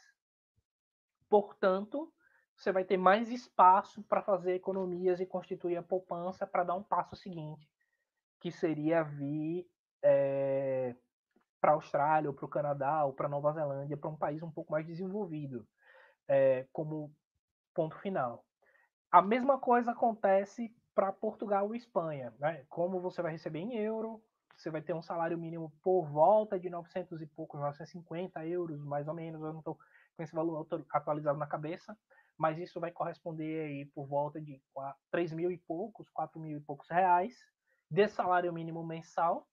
portanto, 1.29 2.11
você 2.55 2.71
vai 2.71 2.83
ter 2.83 2.97
mais 2.97 3.29
espaço 3.29 4.01
para 4.03 4.21
fazer 4.21 4.55
economias 4.55 5.19
e 5.19 5.25
constituir 5.25 5.77
a 5.77 5.83
poupança 5.83 6.47
para 6.47 6.63
dar 6.63 6.75
um 6.75 6.83
passo 6.83 7.15
seguinte 7.15 7.69
que 8.39 8.51
seria 8.51 9.03
vir 9.03 9.67
é, 10.03 10.95
para 11.59 11.71
a 11.71 11.75
Austrália, 11.75 12.29
ou 12.29 12.35
para 12.35 12.45
o 12.45 12.49
Canadá, 12.49 13.03
ou 13.05 13.13
para 13.13 13.29
Nova 13.29 13.51
Zelândia, 13.51 13.97
para 13.97 14.09
um 14.09 14.15
país 14.15 14.41
um 14.41 14.51
pouco 14.51 14.71
mais 14.71 14.85
desenvolvido, 14.85 15.67
é, 16.27 16.67
como 16.71 17.13
ponto 17.73 17.97
final. 17.99 18.45
A 19.11 19.21
mesma 19.21 19.59
coisa 19.59 19.91
acontece 19.91 20.73
para 20.95 21.11
Portugal 21.11 21.73
e 21.73 21.77
Espanha. 21.77 22.33
Né? 22.39 22.65
Como 22.69 23.01
você 23.01 23.21
vai 23.21 23.31
receber 23.31 23.59
em 23.59 23.75
euro, 23.77 24.21
você 24.55 24.69
vai 24.69 24.81
ter 24.81 24.93
um 24.93 25.01
salário 25.01 25.37
mínimo 25.37 25.71
por 25.81 26.05
volta 26.05 26.59
de 26.59 26.69
900 26.69 27.21
e 27.21 27.25
poucos, 27.25 27.59
950 27.59 28.45
euros, 28.45 28.83
mais 28.83 29.07
ou 29.07 29.13
menos. 29.13 29.41
Eu 29.41 29.53
não 29.53 29.59
estou 29.59 29.77
com 30.15 30.23
esse 30.23 30.35
valor 30.35 30.67
atualizado 30.91 31.39
na 31.39 31.47
cabeça, 31.47 31.97
mas 32.37 32.57
isso 32.57 32.79
vai 32.79 32.91
corresponder 32.91 33.67
aí 33.67 33.85
por 33.85 34.05
volta 34.05 34.41
de 34.41 34.61
3 35.11 35.31
mil 35.33 35.51
e 35.51 35.57
poucos, 35.57 36.09
4 36.09 36.39
mil 36.39 36.57
e 36.57 36.61
poucos 36.61 36.89
reais 36.89 37.33
de 37.89 38.07
salário 38.07 38.53
mínimo 38.53 38.85
mensal. 38.85 39.47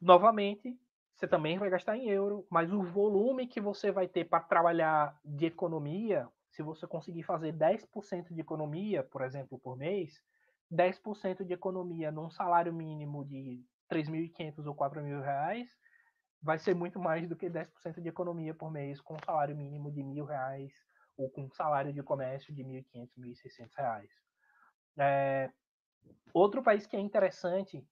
Novamente, 0.00 0.78
você 1.14 1.28
também 1.28 1.58
vai 1.58 1.68
gastar 1.68 1.96
em 1.96 2.08
euro, 2.08 2.46
mas 2.50 2.72
o 2.72 2.82
volume 2.82 3.46
que 3.46 3.60
você 3.60 3.92
vai 3.92 4.08
ter 4.08 4.24
para 4.24 4.40
trabalhar 4.40 5.18
de 5.24 5.46
economia, 5.46 6.26
se 6.48 6.62
você 6.62 6.86
conseguir 6.86 7.22
fazer 7.22 7.52
10% 7.52 8.32
de 8.32 8.40
economia, 8.40 9.02
por 9.02 9.22
exemplo, 9.22 9.58
por 9.58 9.76
mês, 9.76 10.22
10% 10.70 11.44
de 11.44 11.52
economia 11.52 12.10
num 12.10 12.30
salário 12.30 12.72
mínimo 12.72 13.24
de 13.24 13.62
3.500 13.90 14.66
ou 14.66 14.74
4.000 14.74 15.20
reais, 15.20 15.68
vai 16.42 16.58
ser 16.58 16.74
muito 16.74 16.98
mais 16.98 17.28
do 17.28 17.36
que 17.36 17.50
10% 17.50 18.00
de 18.00 18.08
economia 18.08 18.54
por 18.54 18.70
mês 18.70 19.00
com 19.00 19.14
um 19.14 19.24
salário 19.24 19.56
mínimo 19.56 19.90
de 19.90 20.02
mil 20.02 20.24
reais 20.24 20.72
ou 21.16 21.28
com 21.28 21.42
um 21.42 21.50
salário 21.50 21.92
de 21.92 22.02
comércio 22.02 22.54
de 22.54 22.62
1.500, 22.64 23.10
1.600 23.18 23.68
reais. 23.76 24.10
É, 24.98 25.50
Outro 26.32 26.62
país 26.62 26.86
que 26.86 26.96
é 26.96 27.00
interessante, 27.00 27.84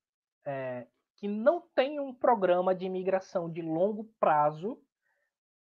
é, 0.45 0.87
que 1.17 1.27
não 1.27 1.61
tem 1.61 1.99
um 1.99 2.15
programa 2.15 2.75
de 2.75 2.87
imigração 2.87 3.51
de 3.51 3.61
longo 3.61 4.05
prazo 4.21 4.81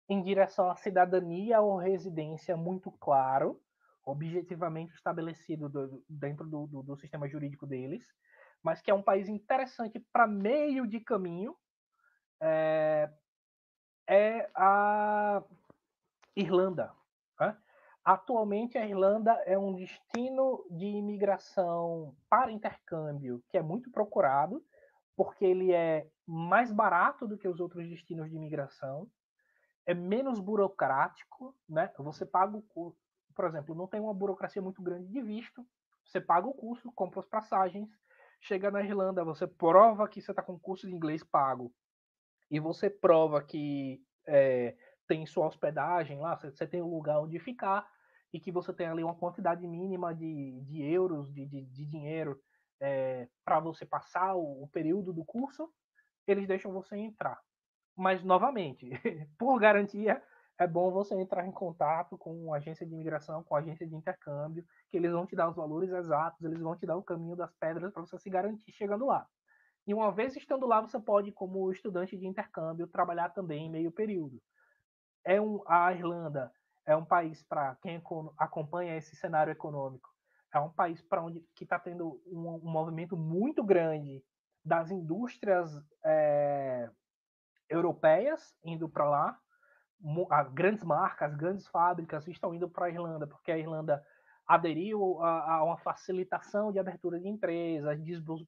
em 0.08 0.22
direção 0.22 0.70
à 0.70 0.76
cidadania 0.76 1.60
ou 1.60 1.76
residência 1.76 2.56
muito 2.56 2.90
claro, 2.90 3.60
objetivamente 4.04 4.94
estabelecido 4.94 5.68
do, 5.68 6.04
dentro 6.08 6.46
do, 6.46 6.66
do, 6.66 6.82
do, 6.82 6.96
sistema 6.96 7.28
jurídico 7.28 7.66
deles, 7.66 8.04
mas 8.62 8.80
que 8.80 8.90
é 8.90 8.94
um 8.94 9.02
país 9.02 9.28
interessante 9.28 10.00
para 10.12 10.26
meio 10.26 10.86
de 10.86 11.00
caminho, 11.00 11.56
é, 12.40 13.10
é 14.08 14.50
a 14.54 15.42
Irlanda. 16.34 16.92
Atualmente, 18.04 18.76
a 18.76 18.86
Irlanda 18.86 19.32
é 19.46 19.56
um 19.56 19.74
destino 19.74 20.66
de 20.70 20.86
imigração 20.86 22.16
para 22.28 22.50
intercâmbio 22.50 23.42
que 23.48 23.56
é 23.56 23.62
muito 23.62 23.90
procurado, 23.90 24.64
porque 25.16 25.44
ele 25.44 25.72
é 25.72 26.08
mais 26.26 26.72
barato 26.72 27.28
do 27.28 27.38
que 27.38 27.46
os 27.46 27.60
outros 27.60 27.88
destinos 27.88 28.28
de 28.28 28.36
imigração, 28.36 29.08
é 29.86 29.94
menos 29.94 30.40
burocrático, 30.40 31.54
né? 31.68 31.92
Você 31.98 32.26
paga 32.26 32.56
o 32.56 32.62
custo, 32.62 33.00
por 33.34 33.44
exemplo, 33.44 33.74
não 33.74 33.86
tem 33.86 34.00
uma 34.00 34.14
burocracia 34.14 34.62
muito 34.62 34.82
grande 34.82 35.08
de 35.08 35.22
visto, 35.22 35.66
você 36.04 36.20
paga 36.20 36.46
o 36.46 36.54
custo, 36.54 36.90
compra 36.92 37.20
as 37.20 37.26
passagens, 37.26 37.88
chega 38.40 38.70
na 38.70 38.82
Irlanda, 38.82 39.24
você 39.24 39.46
prova 39.46 40.08
que 40.08 40.20
você 40.20 40.32
está 40.32 40.42
com 40.42 40.58
curso 40.58 40.86
de 40.86 40.94
inglês 40.94 41.22
pago 41.22 41.72
e 42.50 42.58
você 42.58 42.90
prova 42.90 43.42
que 43.42 44.02
é, 44.26 44.76
tem 45.06 45.26
sua 45.26 45.46
hospedagem 45.46 46.18
lá, 46.18 46.36
você 46.36 46.66
tem 46.66 46.82
um 46.82 46.90
lugar 46.90 47.20
onde 47.20 47.38
ficar 47.38 47.86
e 48.32 48.40
que 48.40 48.50
você 48.50 48.72
tem 48.72 48.86
ali 48.86 49.04
uma 49.04 49.14
quantidade 49.14 49.66
mínima 49.66 50.14
de, 50.14 50.60
de 50.62 50.82
euros, 50.82 51.32
de, 51.32 51.46
de, 51.46 51.64
de 51.66 51.86
dinheiro 51.86 52.40
é, 52.80 53.28
para 53.44 53.60
você 53.60 53.84
passar 53.84 54.34
o, 54.34 54.64
o, 54.64 54.68
período 54.68 55.12
do 55.12 55.24
curso, 55.24 55.68
eles 56.26 56.48
deixam 56.48 56.72
você 56.72 56.96
entrar. 56.96 57.38
Mas, 57.96 58.24
novamente, 58.24 58.90
por 59.38 59.58
garantia, 59.60 60.22
é 60.58 60.66
bom 60.66 60.90
você 60.90 61.14
entrar 61.14 61.46
em 61.46 61.52
contato 61.52 62.16
com 62.16 62.52
a 62.52 62.56
agência 62.56 62.86
de 62.86 62.92
imigração, 62.92 63.42
com 63.42 63.54
a 63.54 63.58
agência 63.58 63.86
de 63.86 63.94
intercâmbio, 63.94 64.64
que 64.90 64.96
eles 64.96 65.12
vão 65.12 65.26
te 65.26 65.36
dar 65.36 65.48
os 65.48 65.56
valores 65.56 65.90
exatos, 65.90 66.42
eles 66.42 66.60
vão 66.60 66.76
te 66.76 66.86
dar 66.86 66.96
o 66.96 67.02
caminho 67.02 67.36
das 67.36 67.54
pedras 67.54 67.92
para 67.92 68.02
você 68.02 68.18
se 68.18 68.30
garantir 68.30 68.72
chegando 68.72 69.06
lá. 69.06 69.26
E 69.86 69.92
uma 69.92 70.12
vez 70.12 70.36
estando 70.36 70.66
lá, 70.66 70.80
você 70.80 70.98
pode, 70.98 71.32
como 71.32 71.70
estudante 71.70 72.16
de 72.16 72.26
intercâmbio, 72.26 72.86
trabalhar 72.86 73.30
também 73.30 73.66
em 73.66 73.70
meio 73.70 73.90
período. 73.90 74.40
É 75.24 75.40
um, 75.40 75.62
a 75.66 75.92
Irlanda 75.92 76.52
é 76.86 76.96
um 76.96 77.04
país 77.04 77.42
para 77.44 77.76
quem 77.76 78.02
acompanha 78.36 78.96
esse 78.96 79.14
cenário 79.16 79.52
econômico. 79.52 80.08
É 80.52 80.58
um 80.58 80.70
país 80.70 81.00
para 81.00 81.22
onde 81.22 81.40
que 81.54 81.64
está 81.64 81.78
tendo 81.78 82.20
um, 82.26 82.60
um, 82.62 82.70
movimento 82.70 83.16
muito 83.16 83.64
grande 83.64 84.22
das 84.64 84.90
indústrias 84.90 85.70
é, 86.04 86.90
europeias 87.68 88.54
indo 88.64 88.88
para 88.88 89.08
lá. 89.08 89.38
As 90.30 90.48
grandes 90.52 90.82
marcas, 90.82 91.34
grandes 91.36 91.66
fábricas 91.68 92.26
estão 92.26 92.52
indo 92.52 92.68
para 92.68 92.86
a 92.86 92.90
Irlanda, 92.90 93.26
porque 93.26 93.52
a 93.52 93.58
Irlanda 93.58 94.04
aderiu 94.46 95.22
a, 95.22 95.54
a, 95.54 95.64
uma 95.64 95.78
facilitação 95.78 96.72
de 96.72 96.78
abertura 96.78 97.18
de 97.20 97.28
empresas, 97.28 97.98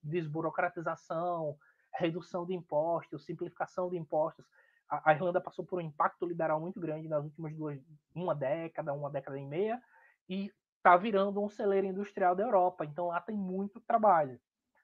desburocratização, 0.02 1.56
redução 1.94 2.44
de 2.44 2.52
impostos, 2.52 3.24
simplificação 3.24 3.88
de 3.88 3.96
impostos. 3.96 4.44
A, 4.89 5.12
Irlanda 5.12 5.41
passou 5.41 5.64
por 5.64 5.78
um 5.78 5.82
impacto 5.82 6.26
liberal 6.26 6.61
muito 6.61 6.78
grande 6.78 7.09
nas 7.09 7.24
últimas 7.24 7.55
duas, 7.57 7.80
uma 8.14 8.35
década, 8.35 8.93
uma 8.93 9.11
década 9.11 9.39
e 9.39 9.45
meia, 9.45 9.82
e 10.28 10.53
está 10.76 10.97
virando 10.97 11.43
um 11.43 11.49
celeiro 11.49 11.87
industrial 11.87 12.35
da 12.35 12.43
Europa. 12.43 12.85
Então 12.85 13.07
lá 13.07 13.20
tem 13.20 13.37
muito 13.37 13.80
trabalho. 13.80 14.39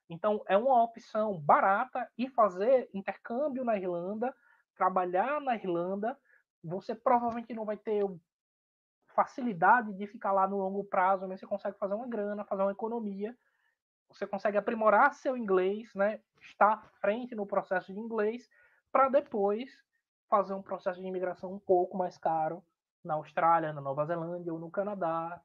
Então 0.08 0.42
é 0.48 0.56
uma 0.56 0.82
opção 0.82 1.38
barata 1.38 2.10
e 2.18 2.28
fazer 2.28 2.88
intercâmbio 2.92 3.64
na 3.64 3.76
Irlanda, 3.76 4.34
trabalhar 4.74 5.40
na 5.40 5.54
Irlanda. 5.54 6.18
Você 6.64 6.94
provavelmente 6.94 7.54
não 7.54 7.64
vai 7.64 7.76
ter 7.76 8.04
facilidade 9.14 9.92
de 9.92 10.06
ficar 10.06 10.32
lá 10.32 10.48
no 10.48 10.56
longo 10.56 10.84
prazo, 10.84 11.28
mas 11.28 11.38
você 11.38 11.46
consegue 11.46 11.78
fazer 11.78 11.94
uma 11.94 12.08
grana, 12.08 12.44
fazer 12.44 12.62
uma 12.62 12.72
economia, 12.72 13.36
você 14.08 14.26
consegue 14.26 14.56
aprimorar 14.56 15.14
seu 15.14 15.36
inglês, 15.36 15.94
né? 15.94 16.20
Estar 16.40 16.72
à 16.72 16.78
frente 17.00 17.34
no 17.34 17.46
processo 17.46 17.92
de 17.92 18.00
inglês, 18.00 18.48
para 18.90 19.08
depois 19.08 19.70
fazer 20.30 20.54
um 20.54 20.62
processo 20.62 21.00
de 21.00 21.06
imigração 21.06 21.52
um 21.52 21.58
pouco 21.58 21.98
mais 21.98 22.16
caro 22.16 22.62
na 23.04 23.14
Austrália, 23.14 23.72
na 23.72 23.80
Nova 23.80 24.06
Zelândia 24.06 24.52
ou 24.52 24.58
no 24.58 24.70
Canadá, 24.70 25.40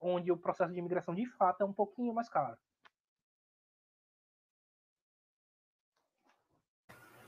onde 0.00 0.32
o 0.32 0.36
processo 0.36 0.72
de 0.72 0.78
imigração 0.78 1.14
de 1.14 1.26
fato 1.26 1.60
é 1.60 1.64
um 1.64 1.72
pouquinho 1.72 2.14
mais 2.14 2.28
caro. 2.28 2.56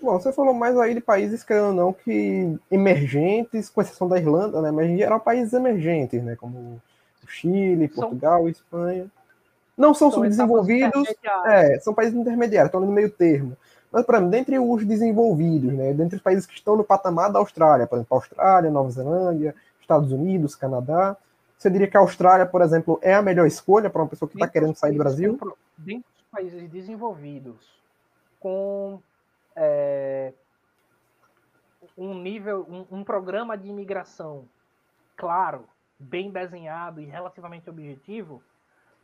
Bom, 0.00 0.18
você 0.18 0.32
falou 0.32 0.52
mais 0.52 0.76
aí 0.78 0.94
de 0.94 1.00
países, 1.00 1.44
que 1.44 1.54
ou 1.54 1.72
não, 1.72 1.92
que 1.92 2.58
emergentes, 2.70 3.70
com 3.70 3.82
exceção 3.82 4.08
da 4.08 4.18
Irlanda, 4.18 4.60
né? 4.60 4.72
Mas 4.72 4.88
em 4.88 4.96
geral 4.96 5.20
países 5.20 5.52
emergentes, 5.52 6.20
né? 6.24 6.34
Como 6.34 6.82
o 7.22 7.28
Chile, 7.28 7.86
Portugal, 7.86 8.38
são... 8.38 8.48
Espanha. 8.48 9.10
Não 9.76 9.94
são, 9.94 10.10
são 10.10 10.18
subdesenvolvidos, 10.18 11.08
é, 11.46 11.78
são 11.78 11.94
países 11.94 12.18
intermediários, 12.18 12.68
estão 12.68 12.80
no 12.80 12.90
meio 12.90 13.10
termo. 13.10 13.56
Mas, 13.92 14.06
por 14.06 14.14
exemplo, 14.14 14.30
dentre 14.30 14.58
os 14.58 14.86
desenvolvidos, 14.86 15.72
né? 15.74 15.92
Dentre 15.92 16.16
os 16.16 16.22
países 16.22 16.46
que 16.46 16.54
estão 16.54 16.76
no 16.76 16.82
patamar 16.82 17.30
da 17.30 17.38
Austrália, 17.38 17.86
por 17.86 17.96
exemplo, 17.96 18.16
Austrália, 18.16 18.70
Nova 18.70 18.90
Zelândia, 18.90 19.54
Estados 19.80 20.10
Unidos, 20.10 20.54
Canadá, 20.54 21.16
você 21.58 21.70
diria 21.70 21.86
que 21.86 21.96
a 21.96 22.00
Austrália, 22.00 22.46
por 22.46 22.62
exemplo, 22.62 22.98
é 23.02 23.14
a 23.14 23.22
melhor 23.22 23.46
escolha 23.46 23.90
para 23.90 24.02
uma 24.02 24.08
pessoa 24.08 24.28
que 24.28 24.36
está 24.36 24.48
querendo 24.48 24.74
sair 24.74 24.92
do 24.92 24.98
Brasil? 24.98 25.38
Dentre 25.76 26.08
os 26.16 26.24
países 26.30 26.68
desenvolvidos, 26.70 27.70
com 28.40 28.98
é, 29.54 30.32
um 31.96 32.14
nível, 32.14 32.66
um, 32.68 32.98
um 32.98 33.04
programa 33.04 33.56
de 33.56 33.68
imigração 33.68 34.46
claro, 35.16 35.66
bem 35.98 36.30
desenhado 36.30 37.00
e 37.00 37.04
relativamente 37.04 37.68
objetivo, 37.68 38.42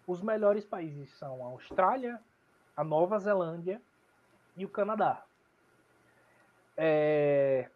os 0.07 0.22
melhores 0.22 0.64
países 0.64 1.16
são 1.18 1.45
a 1.45 1.51
Austrália, 1.51 2.18
a 2.74 2.82
Nova 2.82 3.18
Zelândia 3.18 3.80
e 4.59 4.64
o 4.64 4.68
Canadá. 4.68 5.24
É... 6.76 7.70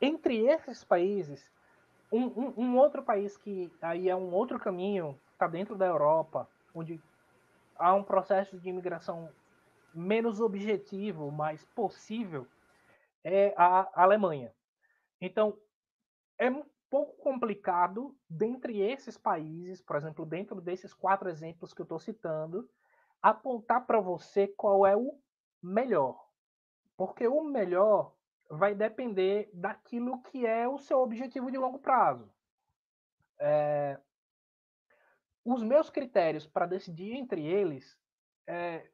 Entre 0.00 0.46
esses 0.46 0.82
países, 0.82 1.48
um, 2.10 2.24
um, 2.24 2.54
um, 2.56 2.76
outro 2.76 3.02
país 3.02 3.36
que 3.36 3.70
aí 3.80 4.08
é 4.08 4.16
um 4.16 4.32
outro 4.32 4.58
caminho, 4.58 5.18
está 5.32 5.46
dentro 5.46 5.76
da 5.76 5.86
Europa, 5.86 6.48
onde 6.74 7.00
há 7.76 7.94
um 7.94 8.02
processo 8.02 8.58
de 8.58 8.68
imigração 8.68 9.28
menos 9.94 10.40
objetivo, 10.40 11.30
mais 11.30 11.64
possível, 11.66 12.46
é 13.22 13.54
a 13.56 14.02
Alemanha. 14.02 14.52
Então, 15.20 15.56
é 16.38 16.50
um 16.50 16.64
pouco 16.90 17.16
complicado, 17.22 18.14
dentre 18.28 18.80
esses 18.80 19.16
países, 19.16 19.80
por 19.80 19.96
exemplo, 19.96 20.26
dentro 20.26 20.60
desses 20.60 20.92
quatro 20.92 21.28
exemplos 21.28 21.72
que 21.72 21.80
eu 21.80 21.84
estou 21.84 21.98
citando, 21.98 22.68
apontar 23.22 23.86
para 23.86 24.00
você 24.00 24.48
qual 24.48 24.86
é 24.86 24.96
o 24.96 25.14
melhor. 25.62 26.28
Porque 26.96 27.26
o 27.26 27.42
melhor 27.42 28.14
vai 28.50 28.74
depender 28.74 29.50
daquilo 29.52 30.22
que 30.22 30.46
é 30.46 30.68
o 30.68 30.78
seu 30.78 30.98
objetivo 30.98 31.50
de 31.50 31.56
longo 31.56 31.78
prazo. 31.78 32.30
É... 33.38 33.98
Os 35.44 35.62
meus 35.62 35.90
critérios 35.90 36.46
para 36.46 36.66
decidir 36.66 37.14
entre 37.14 37.44
eles 37.44 37.98
é, 38.46 38.88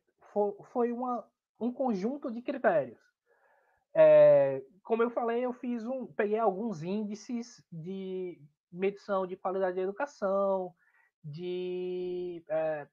foi 0.73 0.93
uma, 0.93 1.29
um 1.61 1.73
conjunto 1.73 2.31
de 2.31 2.41
critérios. 2.41 3.01
É, 3.95 4.63
como 4.83 5.03
eu 5.03 5.11
falei, 5.11 5.45
eu 5.45 5.53
fiz 5.53 5.85
um, 5.85 6.07
peguei 6.07 6.39
alguns 6.39 6.83
índices 6.83 7.63
de 7.71 8.41
medição 8.71 9.27
de 9.27 9.37
qualidade 9.37 9.77
da 9.77 9.83
educação, 9.83 10.75
de 11.25 12.45
é, 12.49 12.87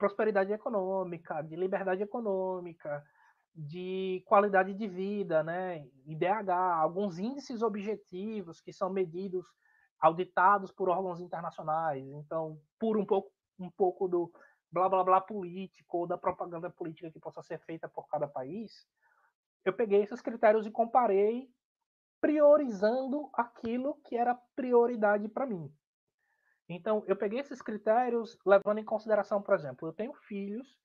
prosperidade 0.00 0.50
econômica, 0.50 1.42
de 1.42 1.56
liberdade 1.56 2.02
econômica, 2.02 3.04
de 3.54 4.24
qualidade 4.26 4.72
de 4.72 4.88
vida, 4.88 5.42
né, 5.42 5.86
IDH, 6.06 6.50
alguns 6.80 7.18
índices 7.18 7.60
objetivos 7.62 8.62
que 8.62 8.72
são 8.72 8.90
medidos, 8.90 9.44
auditados 10.00 10.72
por 10.72 10.88
órgãos 10.88 11.20
internacionais. 11.20 12.02
Então, 12.14 12.58
por 12.78 12.96
um 12.96 13.04
pouco, 13.04 13.30
um 13.58 13.70
pouco 13.70 14.08
do 14.08 14.32
blá 14.72 14.88
blá 14.88 15.04
blá 15.04 15.20
político 15.20 15.98
ou 15.98 16.06
da 16.06 16.16
propaganda 16.16 16.70
política 16.70 17.10
que 17.10 17.20
possa 17.20 17.42
ser 17.42 17.58
feita 17.60 17.86
por 17.86 18.08
cada 18.08 18.26
país, 18.26 18.72
eu 19.66 19.74
peguei 19.74 20.02
esses 20.02 20.22
critérios 20.22 20.64
e 20.66 20.70
comparei, 20.70 21.46
priorizando 22.22 23.28
aquilo 23.34 24.00
que 24.04 24.16
era 24.16 24.34
prioridade 24.56 25.28
para 25.28 25.44
mim. 25.44 25.70
Então, 26.72 27.02
eu 27.08 27.16
peguei 27.16 27.40
esses 27.40 27.60
critérios 27.60 28.38
levando 28.46 28.78
em 28.78 28.84
consideração, 28.84 29.42
por 29.42 29.54
exemplo, 29.54 29.88
eu 29.88 29.92
tenho 29.92 30.14
filhos 30.14 30.78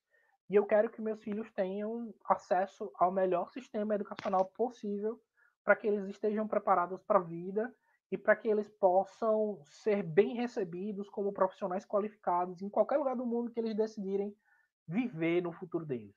e 0.49 0.55
eu 0.55 0.65
quero 0.65 0.89
que 0.89 1.01
meus 1.01 1.21
filhos 1.21 1.51
tenham 1.51 2.11
acesso 2.27 2.91
ao 2.95 3.11
melhor 3.11 3.49
sistema 3.51 3.93
educacional 3.93 4.45
possível 4.45 5.21
para 5.63 5.75
que 5.75 5.85
eles 5.85 6.07
estejam 6.07 6.47
preparados 6.47 7.03
para 7.03 7.19
a 7.19 7.23
vida 7.23 7.73
e 8.11 8.17
para 8.17 8.35
que 8.35 8.47
eles 8.47 8.67
possam 8.69 9.59
ser 9.63 10.01
bem 10.01 10.35
recebidos 10.35 11.09
como 11.09 11.31
profissionais 11.31 11.85
qualificados 11.85 12.61
em 12.61 12.69
qualquer 12.69 12.97
lugar 12.97 13.15
do 13.15 13.25
mundo 13.25 13.51
que 13.51 13.59
eles 13.59 13.75
decidirem 13.75 14.35
viver 14.87 15.41
no 15.41 15.51
futuro 15.51 15.85
deles. 15.85 16.15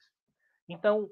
Então, 0.67 1.11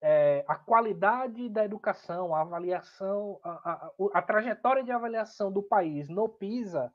é, 0.00 0.44
a 0.48 0.56
qualidade 0.56 1.48
da 1.48 1.64
educação, 1.64 2.34
a 2.34 2.40
avaliação, 2.40 3.40
a, 3.42 3.50
a, 3.50 3.92
a, 4.14 4.22
trajetória 4.22 4.82
de 4.84 4.92
avaliação 4.92 5.50
do 5.52 5.62
país 5.62 6.08
no 6.08 6.28
PISA 6.28 6.92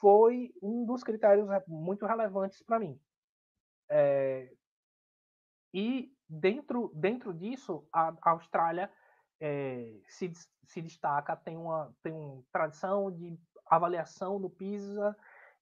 foi 0.00 0.52
um 0.62 0.84
dos 0.84 1.04
critérios 1.04 1.48
muito 1.66 2.06
relevantes 2.06 2.62
para 2.62 2.78
mim. 2.78 2.98
É, 3.88 4.52
e 5.72 6.12
dentro, 6.28 6.90
dentro 6.94 7.32
disso, 7.34 7.86
a, 7.92 8.14
a 8.22 8.30
Austrália 8.30 8.90
é, 9.38 10.00
se, 10.08 10.32
se 10.64 10.82
destaca, 10.82 11.36
tem 11.36 11.56
uma, 11.56 11.94
tem 12.02 12.12
uma 12.12 12.42
tradição 12.50 13.10
de 13.10 13.38
avaliação 13.66 14.38
no 14.38 14.50
PISA 14.50 15.16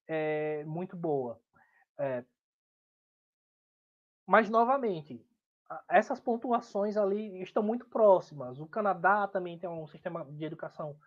é, 0.06 0.64
muito 0.64 0.96
boa. 0.96 1.40
É, 1.98 2.24
mas, 4.26 4.48
novamente, 4.48 5.24
essas 5.88 6.20
pontuações 6.20 6.96
ali 6.96 7.42
estão 7.42 7.62
muito 7.62 7.86
próximas. 7.86 8.58
O 8.58 8.66
Canadá 8.66 9.26
também 9.26 9.58
tem 9.58 9.68
um 9.68 9.86
sistema 9.86 10.24
de 10.24 10.44
educação 10.44 10.98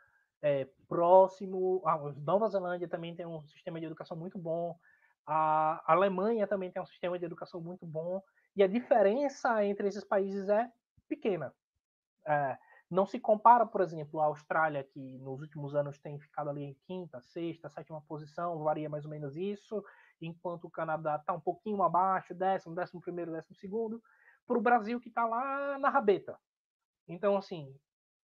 é, 0.42 0.68
próximo, 0.88 1.82
a 1.86 1.98
Nova 1.98 2.48
Zelândia 2.50 2.88
também 2.88 3.16
tem 3.16 3.26
um 3.26 3.42
sistema 3.44 3.80
de 3.80 3.86
educação 3.86 4.18
muito 4.18 4.38
bom, 4.38 4.78
a 5.26 5.82
Alemanha 5.92 6.48
também 6.48 6.72
tem 6.72 6.82
um 6.82 6.86
sistema 6.86 7.18
de 7.20 7.26
educação 7.26 7.62
muito 7.62 7.86
bom, 7.86 8.22
e 8.56 8.64
a 8.64 8.68
diferença 8.68 9.64
entre 9.64 9.88
esses 9.88 10.04
países 10.04 10.50
é 10.50 10.70
pequena. 11.08 11.54
É, 12.26 12.58
não 12.90 13.06
se 13.06 13.20
compara, 13.20 13.66
por 13.66 13.80
exemplo, 13.80 14.20
a 14.20 14.26
Austrália, 14.26 14.84
que 14.84 15.18
nos 15.20 15.40
últimos 15.42 15.76
anos 15.76 15.98
tem 15.98 16.20
ficado 16.20 16.50
ali 16.50 16.64
em 16.64 16.78
quinta, 16.86 17.22
sexta, 17.22 17.70
sétima 17.70 18.02
posição, 18.02 18.62
varia 18.62 18.90
mais 18.90 19.06
ou 19.06 19.12
menos 19.12 19.38
isso, 19.38 19.84
enquanto 20.20 20.66
o 20.66 20.70
Canadá 20.70 21.16
está 21.16 21.34
um 21.34 21.40
pouquinho 21.40 21.82
abaixo, 21.84 22.34
décimo, 22.34 22.76
décimo 22.76 23.00
primeiro, 23.00 23.32
décimo 23.32 23.56
segundo, 23.56 24.04
para 24.46 24.58
o 24.58 24.62
Brasil 24.62 25.00
que 25.00 25.08
está 25.08 25.26
lá 25.26 25.80
na 25.80 25.90
rabeta. 25.90 26.38
Então, 27.08 27.38
assim, 27.38 27.74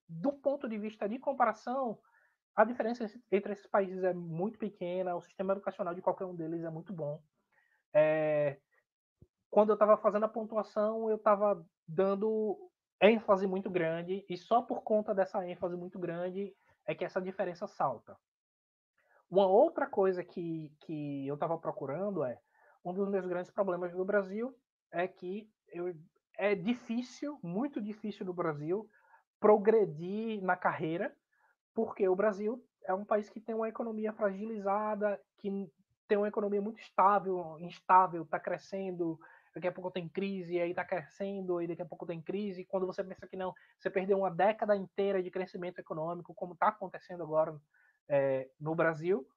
do 0.07 0.31
ponto 0.31 0.67
de 0.67 0.77
vista 0.77 1.07
de 1.07 1.19
comparação, 1.19 1.99
a 2.55 2.63
diferença 2.63 3.05
entre 3.31 3.53
esses 3.53 3.67
países 3.67 4.03
é 4.03 4.13
muito 4.13 4.57
pequena, 4.57 5.15
o 5.15 5.21
sistema 5.21 5.53
educacional 5.53 5.93
de 5.93 6.01
qualquer 6.01 6.25
um 6.25 6.35
deles 6.35 6.63
é 6.63 6.69
muito 6.69 6.91
bom. 6.93 7.21
É, 7.93 8.59
quando 9.49 9.69
eu 9.69 9.73
estava 9.73 9.97
fazendo 9.97 10.25
a 10.25 10.29
pontuação, 10.29 11.09
eu 11.09 11.17
estava 11.17 11.63
dando 11.87 12.57
ênfase 13.01 13.45
muito 13.45 13.69
grande, 13.69 14.25
e 14.27 14.37
só 14.37 14.61
por 14.61 14.81
conta 14.81 15.13
dessa 15.13 15.47
ênfase 15.47 15.75
muito 15.75 15.99
grande 15.99 16.55
é 16.85 16.95
que 16.95 17.05
essa 17.05 17.21
diferença 17.21 17.67
salta. 17.67 18.17
Uma 19.29 19.45
outra 19.45 19.85
coisa 19.85 20.23
que, 20.23 20.73
que 20.79 21.27
eu 21.27 21.35
estava 21.35 21.57
procurando 21.57 22.23
é, 22.23 22.39
um 22.83 22.93
dos 22.93 23.09
meus 23.09 23.25
grandes 23.25 23.51
problemas 23.51 23.93
no 23.93 24.05
Brasil 24.05 24.57
é 24.91 25.07
que 25.07 25.49
eu, 25.69 25.93
é 26.37 26.55
difícil, 26.55 27.37
muito 27.43 27.81
difícil 27.81 28.25
no 28.25 28.33
Brasil, 28.33 28.89
progredir 29.39 30.41
na 30.43 30.55
carreira, 30.55 31.15
porque 31.73 32.07
o 32.07 32.15
Brasil 32.15 32.63
é 32.83 32.93
um 32.93 33.05
país 33.05 33.29
que 33.29 33.39
tem 33.39 33.53
uma 33.53 33.69
economia 33.69 34.13
fragilizada, 34.13 35.21
que 35.37 35.69
tem 36.07 36.17
uma 36.17 36.27
economia 36.27 36.61
muito 36.61 36.79
estável, 36.79 37.57
instável, 37.59 38.23
está 38.23 38.39
crescendo, 38.39 39.19
daqui 39.53 39.67
a 39.67 39.71
pouco 39.71 39.91
tem 39.91 40.07
crise, 40.07 40.59
aí 40.59 40.69
está 40.69 40.85
crescendo, 40.85 41.61
e 41.61 41.67
daqui 41.67 41.81
a 41.81 41.85
pouco 41.85 42.05
tem 42.05 42.21
crise. 42.21 42.65
Quando 42.65 42.85
você 42.85 43.03
pensa 43.03 43.27
que 43.27 43.35
não, 43.35 43.53
você 43.77 43.89
perdeu 43.89 44.19
uma 44.19 44.31
década 44.31 44.75
inteira 44.75 45.21
de 45.21 45.29
crescimento 45.29 45.79
econômico, 45.79 46.33
como 46.33 46.53
está 46.53 46.69
acontecendo 46.69 47.23
agora 47.23 47.59
é, 48.07 48.49
no 48.59 48.73
Brasil. 48.73 49.27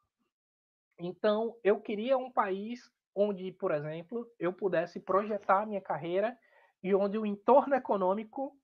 Então, 0.99 1.57
eu 1.65 1.81
queria 1.81 2.17
um 2.17 2.31
país 2.31 2.91
onde, 3.15 3.51
por 3.53 3.73
exemplo, 3.73 4.31
eu 4.39 4.53
pudesse 4.53 5.01
projetar 5.01 5.67
minha 5.67 5.81
carreira 5.81 6.39
e 6.83 6.95
onde 6.95 7.19
o 7.19 7.27
entorno 7.27 7.75
econômico 7.75 8.57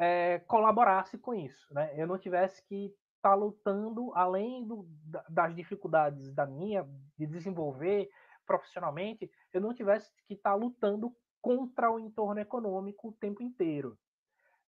é, 0.00 0.38
colaborasse 0.40 1.18
com 1.18 1.34
isso. 1.34 1.72
Né? 1.74 1.92
Eu 1.94 2.06
não 2.06 2.18
tivesse 2.18 2.64
que 2.64 2.86
estar 3.16 3.30
tá 3.30 3.34
lutando, 3.34 4.10
além 4.14 4.66
do, 4.66 4.88
das 5.28 5.54
dificuldades 5.54 6.32
da 6.32 6.46
minha, 6.46 6.88
de 7.18 7.26
desenvolver 7.26 8.10
profissionalmente, 8.46 9.30
eu 9.52 9.60
não 9.60 9.74
tivesse 9.74 10.10
que 10.26 10.34
estar 10.34 10.50
tá 10.50 10.56
lutando 10.56 11.14
contra 11.42 11.90
o 11.90 12.00
entorno 12.00 12.40
econômico 12.40 13.08
o 13.08 13.12
tempo 13.12 13.42
inteiro. 13.42 13.96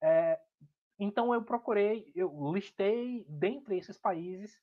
É, 0.01 0.39
então 0.97 1.34
eu 1.34 1.43
procurei, 1.43 2.09
eu 2.15 2.32
listei 2.53 3.25
dentre 3.28 3.78
esses 3.78 3.97
países 3.97 4.57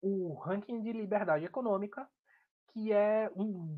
o 0.00 0.34
ranking 0.34 0.80
de 0.80 0.92
liberdade 0.92 1.44
econômica, 1.44 2.08
que 2.68 2.92
é 2.92 3.30
um, 3.34 3.76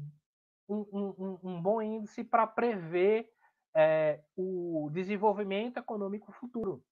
um, 0.69 0.85
um, 0.93 1.39
um 1.43 1.63
bom 1.63 1.81
índice 1.81 2.23
para 2.23 2.47
prever 2.47 3.33
é, 3.75 4.21
o 4.37 4.91
desenvolvimento 4.93 5.79
econômico 5.79 6.33
futuro. 6.33 6.83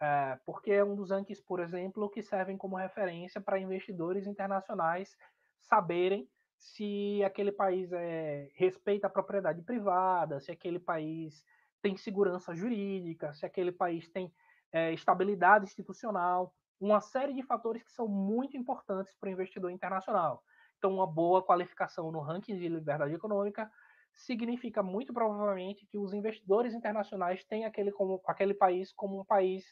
É, 0.00 0.38
porque 0.44 0.72
é 0.72 0.84
um 0.84 0.94
dos 0.94 1.10
rankings, 1.10 1.42
por 1.42 1.60
exemplo, 1.60 2.10
que 2.10 2.22
servem 2.22 2.56
como 2.56 2.76
referência 2.76 3.40
para 3.40 3.58
investidores 3.58 4.26
internacionais 4.26 5.16
saberem 5.60 6.28
se 6.58 7.22
aquele 7.24 7.52
país 7.52 7.92
é, 7.92 8.50
respeita 8.54 9.06
a 9.06 9.10
propriedade 9.10 9.62
privada, 9.62 10.40
se 10.40 10.50
aquele 10.50 10.78
país 10.78 11.44
tem 11.82 11.96
segurança 11.96 12.54
jurídica, 12.54 13.32
se 13.34 13.44
aquele 13.44 13.70
país 13.70 14.08
tem 14.08 14.32
é, 14.72 14.92
estabilidade 14.92 15.66
institucional, 15.66 16.54
uma 16.80 17.00
série 17.00 17.32
de 17.32 17.42
fatores 17.42 17.82
que 17.82 17.92
são 17.92 18.08
muito 18.08 18.56
importantes 18.56 19.14
para 19.14 19.28
o 19.28 19.32
investidor 19.32 19.70
internacional. 19.70 20.42
Então, 20.78 20.92
uma 20.92 21.06
boa 21.06 21.42
qualificação 21.42 22.10
no 22.10 22.20
ranking 22.20 22.56
de 22.58 22.68
liberdade 22.68 23.14
econômica 23.14 23.70
significa 24.14 24.82
muito 24.82 25.12
provavelmente 25.12 25.86
que 25.86 25.98
os 25.98 26.12
investidores 26.12 26.74
internacionais 26.74 27.44
têm 27.44 27.64
aquele, 27.64 27.90
como, 27.90 28.20
aquele 28.26 28.54
país 28.54 28.92
como 28.92 29.20
um 29.20 29.24
país 29.24 29.64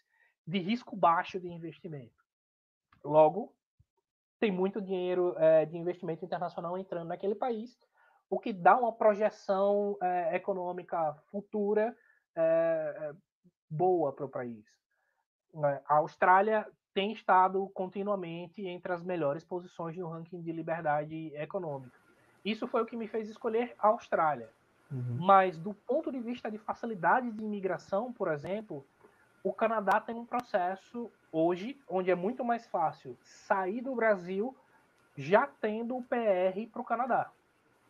de 0.46 0.58
risco 0.58 0.96
baixo 0.96 1.40
de 1.40 1.48
investimento. 1.48 2.22
Logo, 3.04 3.54
tem 4.40 4.50
muito 4.50 4.80
dinheiro 4.80 5.34
é, 5.38 5.64
de 5.64 5.76
investimento 5.76 6.24
internacional 6.24 6.76
entrando 6.76 7.08
naquele 7.08 7.34
país, 7.34 7.78
o 8.28 8.40
que 8.40 8.52
dá 8.52 8.76
uma 8.76 8.92
projeção 8.92 9.96
é, 10.02 10.34
econômica 10.36 11.14
futura 11.30 11.96
é, 12.34 13.14
boa 13.70 14.12
para 14.12 14.24
o 14.24 14.28
país. 14.28 14.64
A 15.86 15.96
Austrália 15.96 16.66
tem 16.94 17.12
estado 17.12 17.68
continuamente 17.74 18.66
entre 18.66 18.92
as 18.92 19.02
melhores 19.02 19.44
posições 19.44 19.96
no 19.96 20.08
ranking 20.08 20.40
de 20.40 20.50
liberdade 20.50 21.32
econômica. 21.36 22.01
Isso 22.44 22.66
foi 22.66 22.82
o 22.82 22.86
que 22.86 22.96
me 22.96 23.06
fez 23.06 23.28
escolher 23.28 23.74
a 23.78 23.88
Austrália. 23.88 24.50
Uhum. 24.90 25.18
Mas 25.20 25.56
do 25.58 25.72
ponto 25.72 26.10
de 26.12 26.20
vista 26.20 26.50
de 26.50 26.58
facilidade 26.58 27.30
de 27.30 27.42
imigração, 27.42 28.12
por 28.12 28.28
exemplo, 28.28 28.84
o 29.42 29.52
Canadá 29.52 30.00
tem 30.00 30.14
um 30.14 30.26
processo 30.26 31.10
hoje 31.30 31.80
onde 31.88 32.10
é 32.10 32.14
muito 32.14 32.44
mais 32.44 32.66
fácil 32.66 33.16
sair 33.22 33.80
do 33.80 33.94
Brasil 33.94 34.54
já 35.16 35.46
tendo 35.46 35.96
o 35.96 36.02
PR 36.02 36.70
para 36.70 36.82
o 36.82 36.84
Canadá. 36.84 37.30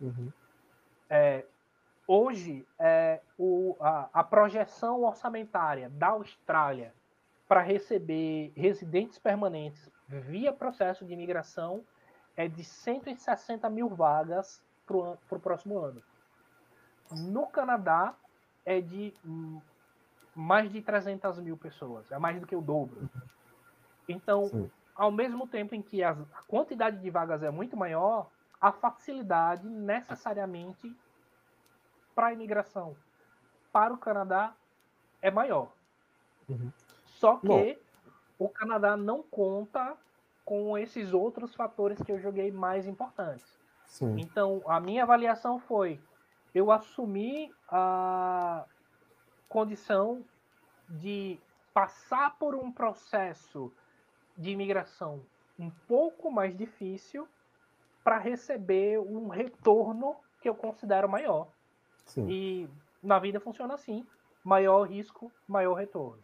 Uhum. 0.00 0.32
É, 1.08 1.44
hoje, 2.06 2.66
é, 2.78 3.20
o, 3.38 3.76
a, 3.80 4.08
a 4.12 4.24
projeção 4.24 5.02
orçamentária 5.02 5.88
da 5.90 6.08
Austrália 6.08 6.94
para 7.46 7.60
receber 7.60 8.52
residentes 8.56 9.18
permanentes 9.18 9.90
via 10.08 10.52
processo 10.52 11.04
de 11.04 11.12
imigração 11.12 11.84
é 12.36 12.48
de 12.48 12.64
160 12.64 13.68
mil 13.70 13.88
vagas 13.88 14.62
para 14.86 15.36
o 15.36 15.40
próximo 15.40 15.78
ano. 15.78 16.02
No 17.10 17.46
Canadá, 17.46 18.14
é 18.64 18.80
de 18.80 19.14
mais 20.34 20.70
de 20.70 20.80
300 20.80 21.38
mil 21.40 21.56
pessoas, 21.56 22.10
é 22.10 22.18
mais 22.18 22.40
do 22.40 22.46
que 22.46 22.56
o 22.56 22.62
dobro. 22.62 23.08
Então, 24.08 24.46
Sim. 24.46 24.70
ao 24.94 25.10
mesmo 25.10 25.46
tempo 25.46 25.74
em 25.74 25.82
que 25.82 26.02
a 26.02 26.16
quantidade 26.46 26.98
de 26.98 27.10
vagas 27.10 27.42
é 27.42 27.50
muito 27.50 27.76
maior, 27.76 28.30
a 28.60 28.72
facilidade 28.72 29.66
necessariamente 29.66 30.96
para 32.14 32.28
a 32.28 32.32
imigração 32.32 32.96
para 33.72 33.94
o 33.94 33.98
Canadá 33.98 34.54
é 35.20 35.30
maior. 35.30 35.72
Uhum. 36.48 36.70
Só 37.04 37.36
que 37.38 37.46
Bom. 37.46 37.74
o 38.38 38.48
Canadá 38.48 38.96
não 38.96 39.22
conta 39.22 39.96
com 40.44 40.76
esses 40.76 41.12
outros 41.12 41.54
fatores 41.54 42.02
que 42.02 42.12
eu 42.12 42.18
joguei 42.18 42.50
mais 42.50 42.86
importantes. 42.86 43.58
Sim. 43.86 44.16
Então, 44.18 44.62
a 44.66 44.80
minha 44.80 45.02
avaliação 45.02 45.58
foi: 45.58 46.00
eu 46.54 46.70
assumi 46.70 47.52
a 47.68 48.64
condição 49.48 50.24
de 50.88 51.38
passar 51.72 52.36
por 52.38 52.54
um 52.54 52.70
processo 52.70 53.72
de 54.36 54.50
imigração 54.50 55.22
um 55.58 55.70
pouco 55.86 56.30
mais 56.30 56.56
difícil 56.56 57.28
para 58.02 58.18
receber 58.18 58.98
um 58.98 59.28
retorno 59.28 60.16
que 60.40 60.48
eu 60.48 60.54
considero 60.54 61.08
maior. 61.08 61.48
Sim. 62.04 62.28
E 62.28 62.68
na 63.02 63.18
vida 63.18 63.38
funciona 63.40 63.74
assim: 63.74 64.04
maior 64.44 64.88
risco, 64.88 65.30
maior 65.46 65.74
retorno. 65.74 66.22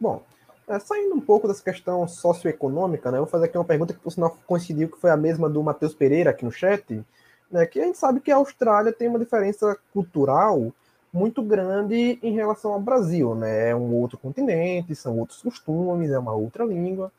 Bom, 0.00 0.24
é, 0.68 0.78
saindo 0.78 1.14
um 1.14 1.20
pouco 1.20 1.46
dessa 1.46 1.62
questão 1.62 2.06
socioeconômica, 2.08 3.10
né, 3.10 3.18
eu 3.18 3.22
vou 3.22 3.30
fazer 3.30 3.46
aqui 3.46 3.56
uma 3.56 3.64
pergunta 3.64 3.94
que, 3.94 4.00
por 4.00 4.10
sinal, 4.10 4.36
coincidiu 4.46 4.88
que 4.88 5.00
foi 5.00 5.10
a 5.10 5.16
mesma 5.16 5.48
do 5.48 5.62
Matheus 5.62 5.94
Pereira 5.94 6.30
aqui 6.30 6.44
no 6.44 6.52
chat, 6.52 7.04
né, 7.50 7.66
que 7.66 7.80
a 7.80 7.84
gente 7.84 7.98
sabe 7.98 8.20
que 8.20 8.30
a 8.30 8.36
Austrália 8.36 8.92
tem 8.92 9.08
uma 9.08 9.18
diferença 9.18 9.76
cultural 9.92 10.72
muito 11.12 11.42
grande 11.42 12.18
em 12.22 12.34
relação 12.34 12.72
ao 12.72 12.80
Brasil, 12.80 13.34
né? 13.34 13.70
É 13.70 13.74
um 13.74 13.94
outro 13.94 14.18
continente, 14.18 14.94
são 14.94 15.18
outros 15.18 15.40
costumes, 15.40 16.10
é 16.10 16.18
uma 16.18 16.34
outra 16.34 16.64
língua. 16.64 17.10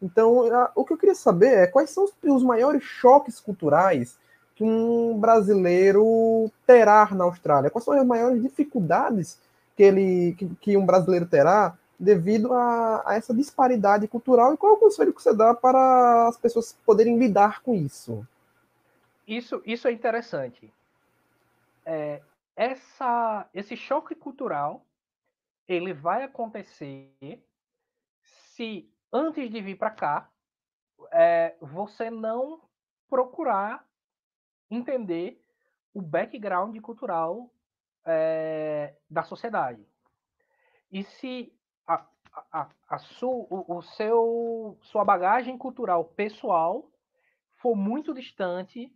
Então, 0.00 0.44
a, 0.54 0.70
o 0.74 0.84
que 0.84 0.92
eu 0.92 0.96
queria 0.96 1.14
saber 1.14 1.54
é 1.58 1.66
quais 1.66 1.90
são 1.90 2.04
os, 2.04 2.12
os 2.22 2.42
maiores 2.42 2.82
choques 2.82 3.40
culturais 3.40 4.16
que 4.54 4.62
um 4.62 5.18
brasileiro 5.18 6.50
terá 6.66 7.08
na 7.12 7.24
Austrália? 7.24 7.70
Quais 7.70 7.84
são 7.84 7.94
as 7.94 8.06
maiores 8.06 8.40
dificuldades 8.40 9.38
que 9.76 9.82
ele 9.82 10.34
que, 10.38 10.46
que 10.60 10.76
um 10.76 10.86
brasileiro 10.86 11.26
terá 11.26 11.76
devido 12.00 12.52
a, 12.54 13.02
a, 13.04 13.14
essa 13.14 13.34
disparidade 13.34 14.08
cultural 14.08 14.54
e 14.54 14.56
qual 14.56 14.72
é 14.72 14.76
o 14.76 14.80
conselho 14.80 15.12
que 15.12 15.22
você 15.22 15.34
dá 15.34 15.54
para 15.54 16.28
as 16.28 16.38
pessoas 16.38 16.72
poderem 16.84 17.18
lidar 17.18 17.62
com 17.62 17.74
isso? 17.74 18.26
Isso, 19.28 19.62
isso 19.66 19.86
é 19.86 19.92
interessante. 19.92 20.72
É, 21.84 22.22
essa, 22.56 23.48
esse 23.52 23.76
choque 23.76 24.14
cultural 24.14 24.84
ele 25.68 25.92
vai 25.92 26.22
acontecer 26.22 27.12
se 28.22 28.90
antes 29.12 29.50
de 29.50 29.60
vir 29.60 29.76
para 29.76 29.90
cá 29.90 30.30
é, 31.12 31.54
você 31.60 32.10
não 32.10 32.60
procurar 33.08 33.86
entender 34.70 35.40
o 35.92 36.00
background 36.00 36.76
cultural 36.80 37.50
é, 38.04 38.94
da 39.08 39.22
sociedade. 39.22 39.86
E 40.90 41.04
se 41.04 41.52
a, 41.86 42.06
a, 42.52 42.68
a 42.88 42.98
su, 42.98 43.28
o, 43.28 43.76
o, 43.76 43.82
seu, 43.82 44.78
sua 44.82 45.04
bagagem 45.04 45.56
cultural 45.58 46.04
pessoal 46.04 46.90
for 47.60 47.76
muito 47.76 48.14
distante 48.14 48.92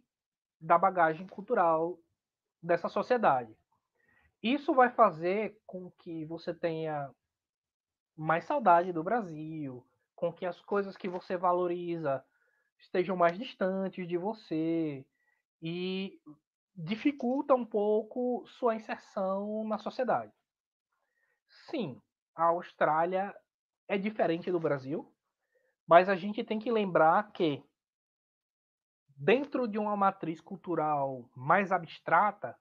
da 0.61 0.79
bagagem 0.79 1.27
cultural 1.27 1.99
dessa 2.63 2.89
sociedade. 2.89 3.57
Isso 4.43 4.75
vai 4.75 4.91
fazer 4.91 5.59
com 5.67 5.91
que 5.91 6.25
você 6.25 6.55
tenha 6.55 7.11
mais 8.17 8.45
saudade 8.45 8.93
do 8.93 9.03
Brasil, 9.03 9.85
com 10.15 10.33
que 10.33 10.47
as 10.47 10.61
coisas 10.61 10.97
que 10.97 11.09
você 11.09 11.37
valoriza 11.37 12.25
estejam 12.79 13.17
mais 13.17 13.39
distantes 13.39 14.07
de 14.07 14.17
você 14.17 15.05
e 15.63 16.21
dificulta 16.77 17.55
um 17.55 17.65
pouco 17.65 18.45
sua 18.47 18.75
inserção 18.75 19.65
na 19.67 19.79
sociedade. 19.79 20.33
Sim, 21.71 22.01
a 22.35 22.45
Austrália 22.45 23.35
é 23.89 23.99
diferente 23.99 24.51
do 24.51 24.61
Brasil, 24.61 25.13
mas 25.87 26.09
a 26.09 26.17
gente 26.17 26.43
tem 26.43 26.59
que 26.59 26.71
lembrar 26.71 27.33
que 27.33 27.63
dentro 29.17 29.69
de 29.69 29.79
uma 29.79 29.97
matriz 29.97 30.41
cultural 30.41 31.29
mais 31.37 31.71
abstrata, 31.71 32.59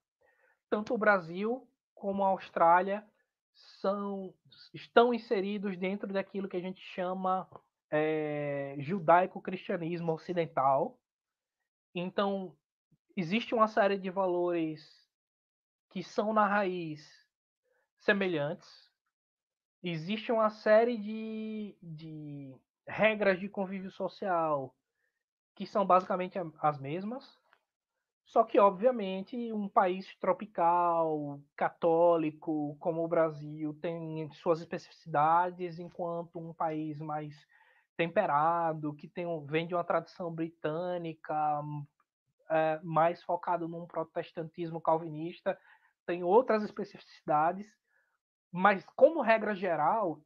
tanto 0.69 0.93
o 0.93 0.97
Brasil 0.97 1.67
como 1.95 2.23
a 2.23 2.27
Austrália 2.27 3.05
são, 3.53 4.33
estão 4.73 5.13
inseridos 5.13 5.77
dentro 5.77 6.11
daquilo 6.11 6.47
que 6.47 6.57
a 6.57 6.61
gente 6.61 6.81
chama 6.81 7.49
é, 7.89 8.75
judaico-cristianismo 8.79 10.11
ocidental. 10.11 10.99
Então, 11.93 12.55
existe 13.15 13.53
uma 13.53 13.67
série 13.67 13.97
de 13.97 14.09
valores 14.09 15.07
que 15.89 16.03
são 16.03 16.33
na 16.33 16.47
raiz 16.47 17.07
semelhantes. 17.99 18.91
Existe 19.83 20.31
uma 20.31 20.49
série 20.49 20.97
de, 20.97 21.77
de 21.81 22.55
regras 22.87 23.39
de 23.39 23.49
convívio 23.49 23.91
social 23.91 24.73
que 25.55 25.67
são 25.67 25.85
basicamente 25.85 26.39
as 26.59 26.79
mesmas. 26.79 27.37
Só 28.25 28.43
que, 28.43 28.57
obviamente, 28.57 29.51
um 29.51 29.67
país 29.67 30.07
tropical, 30.15 31.39
católico, 31.55 32.75
como 32.79 33.03
o 33.03 33.07
Brasil, 33.07 33.73
tem 33.81 34.31
suas 34.31 34.61
especificidades, 34.61 35.77
enquanto 35.77 36.39
um 36.39 36.53
país 36.53 36.97
mais 36.99 37.35
temperado, 37.95 38.95
que 38.95 39.07
tem, 39.07 39.25
vem 39.45 39.67
de 39.67 39.75
uma 39.75 39.83
tradição 39.83 40.33
britânica, 40.33 41.61
é, 42.49 42.79
mais 42.81 43.21
focado 43.23 43.67
num 43.67 43.85
protestantismo 43.85 44.81
calvinista, 44.81 45.59
tem 46.05 46.23
outras 46.23 46.63
especificidades, 46.63 47.67
mas, 48.53 48.85
como 48.95 49.21
regra 49.21 49.55
geral, 49.55 50.21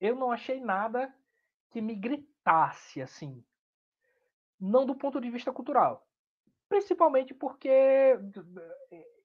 eu 0.00 0.14
não 0.14 0.30
achei 0.30 0.60
nada 0.60 1.12
que 1.70 1.80
me 1.80 1.96
gritasse 1.96 3.02
assim. 3.02 3.42
Não 4.60 4.84
do 4.84 4.94
ponto 4.94 5.20
de 5.20 5.30
vista 5.30 5.52
cultural 5.52 6.06
Principalmente 6.70 7.34
porque 7.34 8.16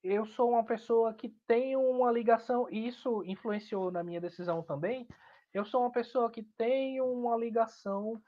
eu 0.02 0.26
sou 0.26 0.50
uma 0.50 0.64
pessoa 0.64 1.14
que 1.14 1.28
tem 1.46 1.76
uma 1.76 2.10
ligação, 2.10 2.66
e 2.68 2.88
isso 2.88 3.22
influenciou 3.24 3.88
na 3.92 4.02
minha 4.02 4.20
decisão 4.20 4.64
também. 4.64 5.06
Eu 5.54 5.64
sou 5.64 5.82
uma 5.82 5.92
pessoa 5.92 6.28
que 6.28 6.42
tem 6.42 7.00
uma 7.00 7.36
ligação 7.36 8.20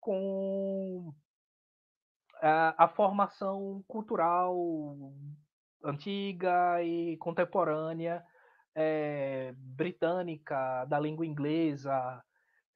com 0.00 1.12
a, 2.40 2.84
a 2.84 2.88
formação 2.88 3.84
cultural 3.86 4.56
antiga 5.84 6.82
e 6.82 7.18
contemporânea 7.18 8.24
é, 8.74 9.52
britânica, 9.56 10.84
da 10.86 10.98
língua 10.98 11.26
inglesa, 11.26 12.22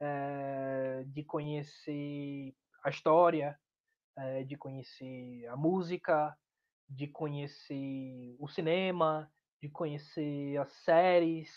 é, 0.00 1.04
de 1.06 1.24
conhecer 1.24 2.54
a 2.84 2.90
história 2.90 3.58
é, 4.16 4.42
de 4.44 4.56
conhecer 4.56 5.46
a 5.48 5.56
música, 5.56 6.36
de 6.88 7.06
conhecer 7.06 8.36
o 8.38 8.48
cinema, 8.48 9.30
de 9.60 9.68
conhecer 9.68 10.56
as 10.58 10.72
séries, 10.84 11.50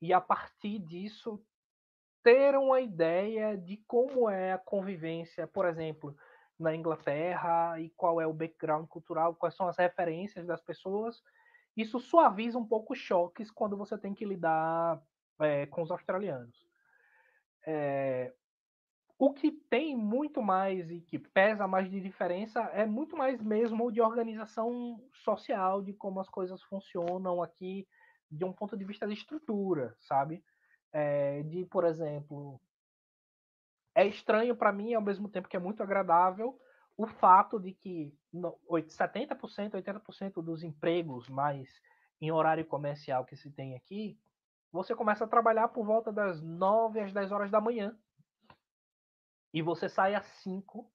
e 0.00 0.12
a 0.12 0.20
partir 0.20 0.78
disso 0.80 1.42
ter 2.22 2.56
uma 2.56 2.80
ideia 2.80 3.56
de 3.56 3.76
como 3.86 4.28
é 4.28 4.52
a 4.52 4.58
convivência, 4.58 5.46
por 5.46 5.66
exemplo, 5.66 6.16
na 6.58 6.74
Inglaterra 6.74 7.78
e 7.78 7.90
qual 7.90 8.20
é 8.20 8.26
o 8.26 8.32
background 8.32 8.86
cultural, 8.88 9.34
quais 9.34 9.54
são 9.54 9.68
as 9.68 9.76
referências 9.76 10.46
das 10.46 10.62
pessoas. 10.62 11.22
Isso 11.76 11.98
suaviza 11.98 12.58
um 12.58 12.66
pouco 12.66 12.92
os 12.92 12.98
choques 12.98 13.50
quando 13.50 13.76
você 13.76 13.98
tem 13.98 14.14
que 14.14 14.24
lidar 14.24 15.02
é, 15.40 15.66
com 15.66 15.82
os 15.82 15.90
australianos. 15.90 16.56
É, 17.66 18.32
o 19.18 19.32
que 19.32 19.50
tem 19.50 19.96
muito 19.96 20.42
mais 20.42 20.90
e 20.90 21.00
que 21.00 21.18
pesa 21.18 21.66
mais 21.66 21.90
de 21.90 22.00
diferença 22.00 22.60
é 22.72 22.84
muito 22.84 23.16
mais 23.16 23.40
mesmo 23.40 23.90
de 23.90 24.00
organização 24.00 25.00
social, 25.12 25.82
de 25.82 25.92
como 25.92 26.20
as 26.20 26.28
coisas 26.28 26.62
funcionam 26.64 27.42
aqui, 27.42 27.86
de 28.30 28.44
um 28.44 28.52
ponto 28.52 28.76
de 28.76 28.84
vista 28.84 29.06
de 29.06 29.14
estrutura, 29.14 29.96
sabe? 30.00 30.44
É, 30.92 31.42
de, 31.44 31.64
por 31.64 31.84
exemplo, 31.84 32.60
é 33.94 34.06
estranho 34.06 34.56
para 34.56 34.72
mim, 34.72 34.94
ao 34.94 35.02
mesmo 35.02 35.28
tempo 35.28 35.48
que 35.48 35.56
é 35.56 35.60
muito 35.60 35.82
agradável, 35.82 36.58
o 36.96 37.06
fato 37.06 37.58
de 37.58 37.72
que 37.72 38.12
70%, 38.32 39.72
80% 39.72 40.42
dos 40.42 40.62
empregos 40.62 41.28
mais 41.28 41.68
em 42.20 42.30
horário 42.30 42.64
comercial 42.64 43.24
que 43.24 43.36
se 43.36 43.50
tem 43.50 43.74
aqui, 43.74 44.18
você 44.70 44.94
começa 44.94 45.24
a 45.24 45.28
trabalhar 45.28 45.68
por 45.68 45.84
volta 45.84 46.12
das 46.12 46.40
9 46.40 47.00
às 47.00 47.12
10 47.12 47.32
horas 47.32 47.50
da 47.50 47.60
manhã 47.60 47.96
e 49.52 49.62
você 49.62 49.88
sai 49.88 50.14
às 50.14 50.26
5 50.42 50.90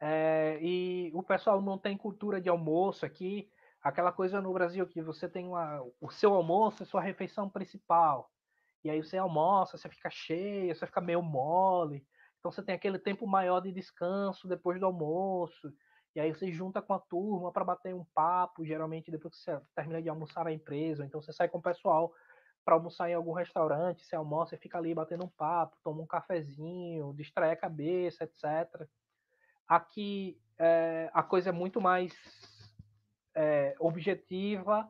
é, 0.00 0.58
e 0.60 1.10
o 1.14 1.22
pessoal 1.22 1.60
não 1.60 1.78
tem 1.78 1.96
cultura 1.96 2.40
de 2.40 2.48
almoço 2.48 3.04
aqui, 3.06 3.50
aquela 3.82 4.12
coisa 4.12 4.40
no 4.40 4.52
Brasil 4.52 4.86
que 4.86 5.02
você 5.02 5.28
tem 5.28 5.46
uma, 5.46 5.82
o 6.00 6.10
seu 6.10 6.34
almoço 6.34 6.82
é 6.82 6.86
sua 6.86 7.02
refeição 7.02 7.48
principal. 7.48 8.30
E 8.82 8.90
aí 8.90 9.02
você 9.02 9.16
almoça, 9.16 9.78
você 9.78 9.88
fica 9.88 10.10
cheio, 10.10 10.74
você 10.74 10.86
fica 10.86 11.00
meio 11.00 11.22
mole. 11.22 12.06
Então 12.44 12.52
você 12.52 12.62
tem 12.62 12.74
aquele 12.74 12.98
tempo 12.98 13.26
maior 13.26 13.60
de 13.60 13.72
descanso 13.72 14.46
depois 14.46 14.78
do 14.78 14.84
almoço. 14.84 15.72
E 16.14 16.20
aí 16.20 16.30
você 16.30 16.52
junta 16.52 16.82
com 16.82 16.92
a 16.92 16.98
turma 16.98 17.50
para 17.50 17.64
bater 17.64 17.94
um 17.94 18.04
papo, 18.14 18.66
geralmente 18.66 19.10
depois 19.10 19.34
que 19.34 19.40
você 19.40 19.58
termina 19.74 20.02
de 20.02 20.10
almoçar 20.10 20.44
na 20.44 20.52
empresa. 20.52 21.06
Então 21.06 21.22
você 21.22 21.32
sai 21.32 21.48
com 21.48 21.56
o 21.56 21.62
pessoal 21.62 22.12
para 22.62 22.74
almoçar 22.74 23.08
em 23.08 23.14
algum 23.14 23.32
restaurante, 23.32 24.04
você 24.04 24.14
almoça 24.14 24.54
e 24.54 24.58
fica 24.58 24.76
ali 24.76 24.94
batendo 24.94 25.24
um 25.24 25.28
papo, 25.28 25.78
toma 25.82 26.02
um 26.02 26.06
cafezinho, 26.06 27.14
distrai 27.16 27.50
a 27.52 27.56
cabeça, 27.56 28.24
etc. 28.24 28.86
Aqui 29.66 30.38
é, 30.58 31.10
a 31.14 31.22
coisa 31.22 31.48
é 31.48 31.52
muito 31.52 31.80
mais 31.80 32.12
é, 33.34 33.74
objetiva. 33.80 34.86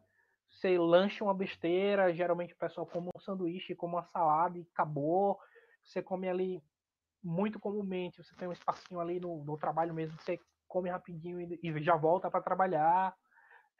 Você 0.51 0.77
lancha 0.77 1.23
uma 1.23 1.35
besteira, 1.35 2.13
geralmente 2.13 2.53
o 2.53 2.59
pessoal 2.59 2.85
come 2.85 3.11
um 3.15 3.21
sanduíche, 3.21 3.77
come 3.77 3.95
uma 3.95 4.05
salada 4.07 4.59
e 4.59 4.67
acabou. 4.73 5.39
Você 5.85 6.03
come 6.03 6.29
ali 6.29 6.61
muito 7.25 7.59
comumente, 7.59 8.23
você 8.23 8.35
tem 8.37 8.47
um 8.47 8.53
espacinho 8.53 9.01
ali 9.01 9.19
no, 9.19 9.43
no 9.45 9.57
trabalho 9.57 9.95
mesmo, 9.95 10.21
você 10.21 10.39
come 10.69 10.91
rapidinho 10.91 11.41
e, 11.41 11.59
e 11.63 11.83
já 11.83 11.97
volta 11.97 12.31
para 12.31 12.43
trabalhar. 12.43 13.15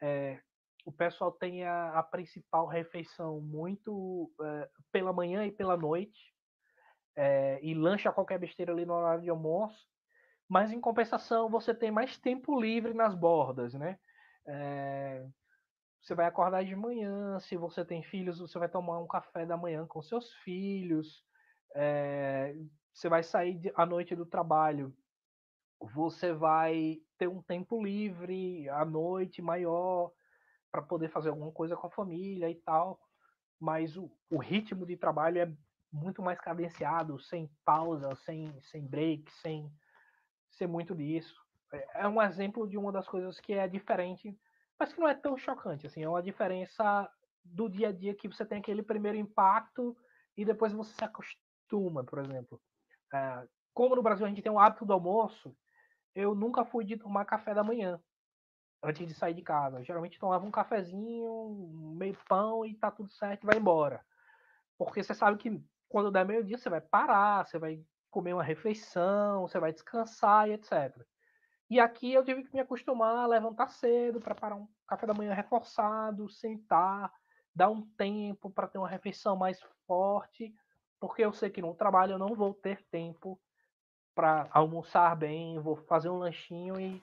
É, 0.01 0.41
o 0.83 0.91
pessoal 0.91 1.31
tem 1.31 1.63
a, 1.63 1.99
a 1.99 2.03
principal 2.03 2.65
refeição 2.65 3.39
muito 3.39 4.31
é, 4.41 4.69
pela 4.91 5.13
manhã 5.13 5.45
e 5.45 5.51
pela 5.51 5.77
noite, 5.77 6.33
é, 7.15 7.59
e 7.61 7.73
lancha 7.73 8.11
qualquer 8.11 8.39
besteira 8.39 8.73
ali 8.73 8.85
no 8.85 8.93
horário 8.93 9.21
de 9.21 9.29
almoço, 9.29 9.87
mas 10.49 10.71
em 10.71 10.81
compensação 10.81 11.49
você 11.49 11.73
tem 11.73 11.91
mais 11.91 12.17
tempo 12.17 12.59
livre 12.59 12.93
nas 12.93 13.15
bordas, 13.15 13.73
né? 13.73 13.99
É, 14.47 15.25
você 16.01 16.13
vai 16.13 16.25
acordar 16.27 16.63
de 16.63 16.75
manhã, 16.75 17.39
se 17.39 17.55
você 17.57 17.83
tem 17.83 18.03
filhos, 18.03 18.39
você 18.39 18.59
vai 18.59 18.69
tomar 18.69 18.99
um 18.99 19.07
café 19.07 19.45
da 19.45 19.57
manhã 19.57 19.87
com 19.87 20.01
seus 20.03 20.31
filhos, 20.43 21.23
é, 21.75 22.55
você 22.95 23.09
vai 23.09 23.23
sair 23.23 23.73
à 23.75 23.85
noite 23.85 24.15
do 24.15 24.25
trabalho, 24.25 24.95
você 25.81 26.31
vai 26.31 27.01
ter 27.17 27.27
um 27.27 27.41
tempo 27.41 27.83
livre 27.83 28.69
à 28.69 28.85
noite 28.85 29.41
maior, 29.41 30.13
para 30.71 30.81
poder 30.81 31.09
fazer 31.09 31.29
alguma 31.29 31.51
coisa 31.51 31.75
com 31.75 31.87
a 31.87 31.91
família 31.91 32.49
e 32.49 32.55
tal. 32.55 32.99
Mas 33.59 33.97
o, 33.97 34.09
o 34.29 34.37
ritmo 34.37 34.85
de 34.85 34.95
trabalho 34.95 35.39
é 35.39 35.51
muito 35.91 36.21
mais 36.21 36.39
cadenciado, 36.39 37.19
sem 37.19 37.49
pausa, 37.65 38.15
sem, 38.15 38.57
sem 38.61 38.85
break, 38.87 39.29
sem 39.33 39.69
ser 40.49 40.67
muito 40.67 40.95
disso. 40.95 41.35
É, 41.73 42.03
é 42.03 42.07
um 42.07 42.21
exemplo 42.21 42.65
de 42.65 42.77
uma 42.77 42.93
das 42.93 43.07
coisas 43.07 43.41
que 43.41 43.53
é 43.53 43.67
diferente, 43.67 44.37
mas 44.79 44.93
que 44.93 44.99
não 45.01 45.07
é 45.07 45.13
tão 45.13 45.37
chocante, 45.37 45.85
assim, 45.85 46.01
é 46.01 46.09
uma 46.09 46.23
diferença 46.23 47.09
do 47.43 47.69
dia 47.69 47.89
a 47.89 47.91
dia 47.91 48.15
que 48.15 48.27
você 48.27 48.45
tem 48.45 48.59
aquele 48.59 48.81
primeiro 48.81 49.17
impacto 49.17 49.95
e 50.35 50.45
depois 50.45 50.71
você 50.71 50.93
se 50.93 51.03
acostuma, 51.03 52.03
por 52.03 52.19
exemplo. 52.19 52.61
É, 53.15 53.47
como 53.73 53.95
no 53.95 54.03
Brasil 54.03 54.25
a 54.25 54.29
gente 54.29 54.41
tem 54.41 54.51
um 54.51 54.59
hábito 54.59 54.85
do 54.85 54.93
almoço, 54.93 55.55
eu 56.13 56.35
nunca 56.35 56.65
fui 56.65 56.83
de 56.83 56.97
tomar 56.97 57.25
café 57.25 57.53
da 57.53 57.63
manhã 57.63 57.99
antes 58.83 59.07
de 59.07 59.13
sair 59.13 59.33
de 59.33 59.41
casa. 59.41 59.83
Geralmente 59.83 60.19
tomava 60.19 60.45
um 60.45 60.51
cafezinho, 60.51 61.71
meio 61.97 62.17
pão 62.27 62.65
e 62.65 62.75
tá 62.75 62.91
tudo 62.91 63.09
certo 63.09 63.43
e 63.43 63.45
vai 63.45 63.57
embora. 63.57 64.05
Porque 64.77 65.01
você 65.01 65.13
sabe 65.13 65.37
que 65.37 65.63
quando 65.87 66.11
der 66.11 66.25
meio-dia 66.25 66.57
você 66.57 66.69
vai 66.69 66.81
parar, 66.81 67.45
você 67.45 67.57
vai 67.57 67.81
comer 68.11 68.33
uma 68.33 68.43
refeição, 68.43 69.41
você 69.41 69.59
vai 69.59 69.71
descansar 69.71 70.49
e 70.49 70.53
etc. 70.53 71.05
E 71.69 71.79
aqui 71.79 72.13
eu 72.13 72.23
tive 72.23 72.43
que 72.43 72.53
me 72.53 72.59
acostumar 72.59 73.23
a 73.23 73.27
levantar 73.27 73.69
cedo, 73.69 74.19
preparar 74.19 74.57
um 74.57 74.67
café 74.87 75.07
da 75.07 75.13
manhã 75.13 75.33
reforçado, 75.33 76.29
sentar, 76.29 77.11
dar 77.55 77.69
um 77.69 77.81
tempo 77.97 78.49
para 78.49 78.67
ter 78.67 78.77
uma 78.77 78.87
refeição 78.87 79.35
mais 79.35 79.59
forte, 79.87 80.53
porque 81.07 81.23
eu 81.23 81.31
sei 81.31 81.51
que 81.51 81.61
no 81.61 81.75
trabalho 81.75 82.13
eu 82.13 82.17
não 82.17 82.33
vou 82.33 82.51
ter 82.51 82.81
tempo 82.89 83.39
para 84.15 84.47
almoçar 84.49 85.15
bem, 85.15 85.59
vou 85.59 85.75
fazer 85.75 86.09
um 86.09 86.17
lanchinho 86.17 86.79
e 86.79 86.99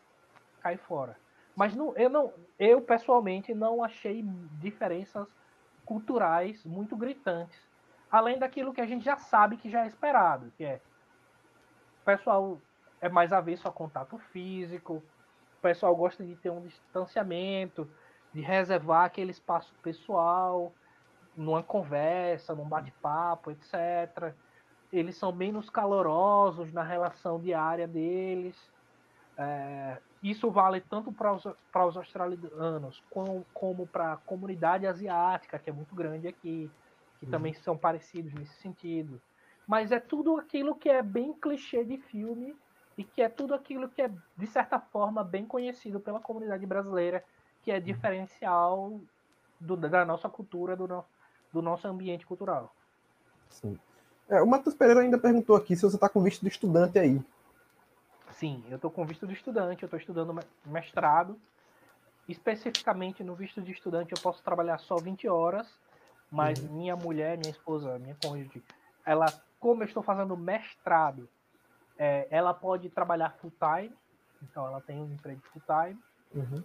cair 0.60 0.78
fora. 0.78 1.16
Mas 1.54 1.72
não, 1.76 1.96
eu 1.96 2.10
não, 2.10 2.32
eu 2.58 2.80
pessoalmente 2.80 3.54
não 3.54 3.84
achei 3.84 4.24
diferenças 4.58 5.28
culturais 5.84 6.64
muito 6.64 6.96
gritantes, 6.96 7.56
além 8.10 8.40
daquilo 8.40 8.72
que 8.72 8.80
a 8.80 8.86
gente 8.86 9.04
já 9.04 9.16
sabe 9.16 9.56
que 9.56 9.70
já 9.70 9.84
é 9.84 9.86
esperado, 9.86 10.52
que 10.56 10.64
é 10.64 10.80
o 12.00 12.04
pessoal 12.04 12.60
é 13.00 13.08
mais 13.08 13.32
avesso 13.32 13.68
a 13.68 13.72
contato 13.72 14.18
físico, 14.18 14.94
o 15.58 15.62
pessoal 15.62 15.94
gosta 15.94 16.24
de 16.24 16.34
ter 16.34 16.50
um 16.50 16.62
distanciamento, 16.62 17.88
de 18.34 18.40
reservar 18.40 19.04
aquele 19.04 19.30
espaço 19.30 19.72
pessoal, 19.80 20.72
numa 21.36 21.62
conversa, 21.62 22.54
num 22.54 22.68
bate-papo, 22.68 23.50
etc. 23.50 24.34
Eles 24.92 25.16
são 25.16 25.32
menos 25.32 25.70
calorosos 25.70 26.72
na 26.72 26.82
relação 26.82 27.40
diária 27.40 27.86
deles. 27.88 28.56
É, 29.36 29.98
isso 30.22 30.50
vale 30.50 30.80
tanto 30.80 31.10
para 31.10 31.32
os, 31.32 31.46
para 31.72 31.86
os 31.86 31.96
australianos 31.96 33.02
como, 33.10 33.44
como 33.52 33.86
para 33.86 34.12
a 34.12 34.16
comunidade 34.18 34.86
asiática, 34.86 35.58
que 35.58 35.70
é 35.70 35.72
muito 35.72 35.94
grande 35.94 36.28
aqui, 36.28 36.70
que 37.18 37.24
uhum. 37.24 37.30
também 37.30 37.54
são 37.54 37.76
parecidos 37.76 38.32
nesse 38.34 38.54
sentido. 38.60 39.20
Mas 39.66 39.90
é 39.90 39.98
tudo 39.98 40.36
aquilo 40.36 40.74
que 40.74 40.88
é 40.88 41.02
bem 41.02 41.32
clichê 41.32 41.84
de 41.84 41.96
filme 41.96 42.54
e 42.96 43.04
que 43.04 43.22
é 43.22 43.28
tudo 43.28 43.54
aquilo 43.54 43.88
que 43.88 44.02
é, 44.02 44.10
de 44.36 44.46
certa 44.46 44.78
forma, 44.78 45.24
bem 45.24 45.46
conhecido 45.46 45.98
pela 45.98 46.20
comunidade 46.20 46.66
brasileira, 46.66 47.24
que 47.62 47.70
é 47.70 47.76
uhum. 47.76 47.82
diferencial 47.82 49.00
do, 49.58 49.76
da 49.76 50.04
nossa 50.04 50.28
cultura, 50.28 50.76
do, 50.76 50.86
no, 50.86 51.04
do 51.52 51.60
nosso 51.60 51.86
ambiente 51.86 52.26
cultural. 52.26 52.74
Sim. 53.48 53.78
É, 54.28 54.40
o 54.40 54.46
Matheus 54.46 54.74
Pereira 54.74 55.00
ainda 55.00 55.18
perguntou 55.18 55.54
aqui 55.54 55.76
se 55.76 55.82
você 55.82 55.96
está 55.96 56.08
com 56.08 56.22
visto 56.22 56.40
de 56.42 56.48
estudante 56.48 56.98
aí. 56.98 57.20
Sim, 58.30 58.64
eu 58.70 58.76
estou 58.76 58.90
com 58.90 59.04
visto 59.04 59.26
de 59.26 59.34
estudante, 59.34 59.82
eu 59.82 59.86
estou 59.86 59.98
estudando 59.98 60.38
mestrado. 60.64 61.38
Especificamente 62.28 63.22
no 63.22 63.34
visto 63.34 63.60
de 63.60 63.72
estudante 63.72 64.12
eu 64.12 64.22
posso 64.22 64.42
trabalhar 64.42 64.78
só 64.78 64.96
20 64.96 65.28
horas, 65.28 65.68
mas 66.30 66.58
uhum. 66.60 66.72
minha 66.72 66.96
mulher, 66.96 67.36
minha 67.36 67.50
esposa, 67.50 67.98
minha 67.98 68.16
cônjuge, 68.24 68.62
ela, 69.04 69.26
como 69.60 69.82
eu 69.82 69.86
estou 69.86 70.02
fazendo 70.02 70.36
mestrado, 70.36 71.28
é, 71.98 72.26
ela 72.30 72.54
pode 72.54 72.88
trabalhar 72.88 73.36
full 73.40 73.52
time, 73.52 73.94
então 74.42 74.66
ela 74.66 74.80
tem 74.80 74.98
um 74.98 75.12
emprego 75.12 75.42
full 75.52 75.62
time. 75.66 76.00
Uhum. 76.34 76.62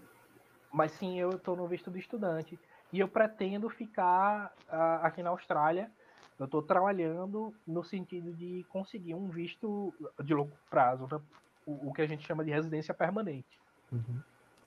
Mas 0.71 0.91
sim, 0.93 1.19
eu 1.19 1.31
estou 1.31 1.55
no 1.55 1.67
visto 1.67 1.91
de 1.91 1.99
estudante 1.99 2.57
e 2.91 2.99
eu 2.99 3.07
pretendo 3.07 3.69
ficar 3.69 4.53
uh, 4.69 5.05
aqui 5.05 5.21
na 5.21 5.29
Austrália. 5.29 5.91
Eu 6.39 6.45
estou 6.45 6.61
trabalhando 6.61 7.53
no 7.65 7.83
sentido 7.83 8.31
de 8.31 8.65
conseguir 8.69 9.15
um 9.15 9.27
visto 9.27 9.93
de 10.23 10.33
longo 10.33 10.51
prazo, 10.69 11.07
né? 11.11 11.19
o, 11.65 11.89
o 11.89 11.93
que 11.93 12.01
a 12.01 12.07
gente 12.07 12.25
chama 12.25 12.43
de 12.43 12.51
residência 12.51 12.93
permanente. 12.93 13.59
Uhum. 13.91 14.19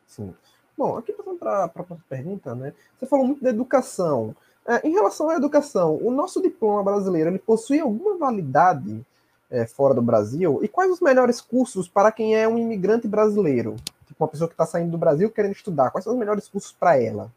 Sim. 0.07 0.35
Bom, 0.77 0.97
aqui 0.97 1.13
passando 1.13 1.39
para 1.39 1.65
a 1.65 1.69
próxima 1.69 1.99
pergunta, 2.09 2.55
né? 2.55 2.73
Você 2.99 3.07
falou 3.07 3.27
muito 3.27 3.43
da 3.43 3.51
educação. 3.51 4.35
É, 4.67 4.87
em 4.87 4.93
relação 4.93 5.29
à 5.29 5.37
educação, 5.37 5.97
o 5.97 6.11
nosso 6.11 6.43
diploma 6.43 6.83
brasileiro 6.83 7.31
ele 7.31 7.39
possui 7.39 7.81
alguma 7.81 8.17
validade 8.17 9.05
é, 9.51 9.67
fora 9.67 9.95
do 9.95 10.03
Brasil? 10.03 10.61
E 10.63 10.69
quais 10.69 10.91
os 10.91 11.01
melhores 11.01 11.41
cursos 11.41 11.89
para 11.89 12.13
quem 12.13 12.37
é 12.37 12.47
um 12.47 12.59
imigrante 12.59 13.09
brasileiro? 13.09 13.77
Tipo, 14.07 14.25
uma 14.25 14.29
pessoa 14.29 14.49
que 14.49 14.55
está 14.55 14.67
saindo 14.67 14.91
do 14.91 14.99
Brasil 14.99 15.31
querendo 15.31 15.53
estudar. 15.53 15.91
Quais 15.91 16.05
são 16.05 16.13
os 16.13 16.19
melhores 16.19 16.49
cursos 16.49 16.73
para 16.73 17.01
ela? 17.01 17.31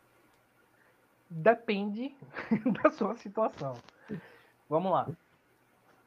Depende 1.36 2.16
da 2.84 2.92
sua 2.92 3.16
situação. 3.16 3.74
Vamos 4.70 4.92
lá. 4.92 5.10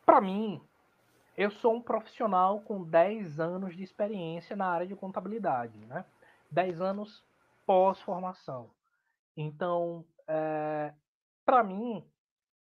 Para 0.05 0.21
mim, 0.21 0.63
eu 1.37 1.51
sou 1.51 1.75
um 1.75 1.83
profissional 1.83 2.61
com 2.61 2.85
10 2.85 3.41
anos 3.41 3.75
de 3.75 3.83
experiência 3.83 4.55
na 4.55 4.69
área 4.69 4.87
de 4.87 4.95
contabilidade, 4.95 5.77
né? 5.87 6.05
10 6.53 6.81
anos 6.81 7.25
pós-formação. 7.67 8.71
Então, 9.37 10.05
é, 10.29 10.93
para 11.45 11.65
mim, 11.65 12.05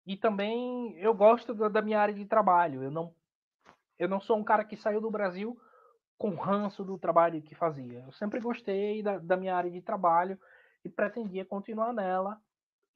e 0.05 0.18
também 0.18 0.97
eu 0.97 1.14
gosto 1.14 1.53
da 1.70 1.82
minha 1.82 2.01
área 2.01 2.14
de 2.14 2.26
trabalho. 2.26 2.84
Eu 2.84 2.91
não, 2.91 3.16
eu 3.97 4.10
não 4.10 4.20
sou 4.20 4.38
um 4.38 4.43
cara 4.43 4.66
que 4.66 4.76
saiu 4.76 4.99
do 4.99 5.10
Brasil 5.10 5.57
com 6.18 6.36
ranço 6.36 6.84
do 6.84 6.97
trabalho 6.97 7.41
que 7.41 7.55
fazia. 7.55 8.03
Eu 8.05 8.12
sempre 8.12 8.41
gostei 8.41 9.01
da, 9.01 9.18
da 9.18 9.38
minha 9.38 9.55
área 9.55 9.72
de 9.72 9.82
trabalho 9.82 10.38
e 10.84 10.89
pretendia 10.89 11.45
continuar 11.45 11.93
nela 11.93 12.38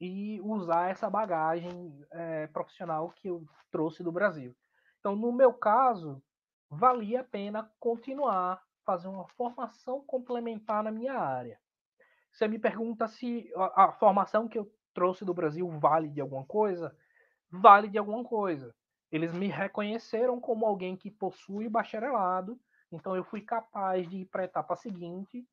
e 0.00 0.40
usar 0.42 0.90
essa 0.90 1.08
bagagem 1.08 1.94
é, 2.10 2.46
profissional 2.48 3.10
que 3.10 3.28
eu 3.28 3.44
trouxe 3.70 4.02
do 4.02 4.12
Brasil. 4.12 4.54
Então, 4.98 5.14
no 5.14 5.32
meu 5.32 5.52
caso, 5.52 6.22
valia 6.70 7.20
a 7.20 7.24
pena 7.24 7.70
continuar, 7.78 8.62
fazer 8.84 9.08
uma 9.08 9.26
formação 9.28 10.04
complementar 10.04 10.82
na 10.82 10.90
minha 10.90 11.14
área. 11.14 11.58
Você 12.32 12.48
me 12.48 12.58
pergunta 12.58 13.06
se 13.06 13.50
a, 13.56 13.84
a 13.84 13.92
formação 13.92 14.48
que 14.48 14.58
eu 14.58 14.70
trouxe 14.92 15.24
do 15.24 15.34
Brasil 15.34 15.68
vale 15.78 16.08
de 16.08 16.20
alguma 16.20 16.44
coisa? 16.44 16.96
Vale 17.50 17.88
de 17.88 17.98
alguma 17.98 18.24
coisa. 18.24 18.74
Eles 19.10 19.32
me 19.32 19.46
reconheceram 19.48 20.40
como 20.40 20.66
alguém 20.66 20.96
que 20.96 21.10
possui 21.10 21.68
bacharelado, 21.68 22.58
então 22.90 23.14
eu 23.14 23.24
fui 23.24 23.40
capaz 23.40 24.08
de 24.08 24.18
ir 24.18 24.24
para 24.26 24.42
a 24.42 24.44
etapa 24.46 24.74
seguinte, 24.76 25.46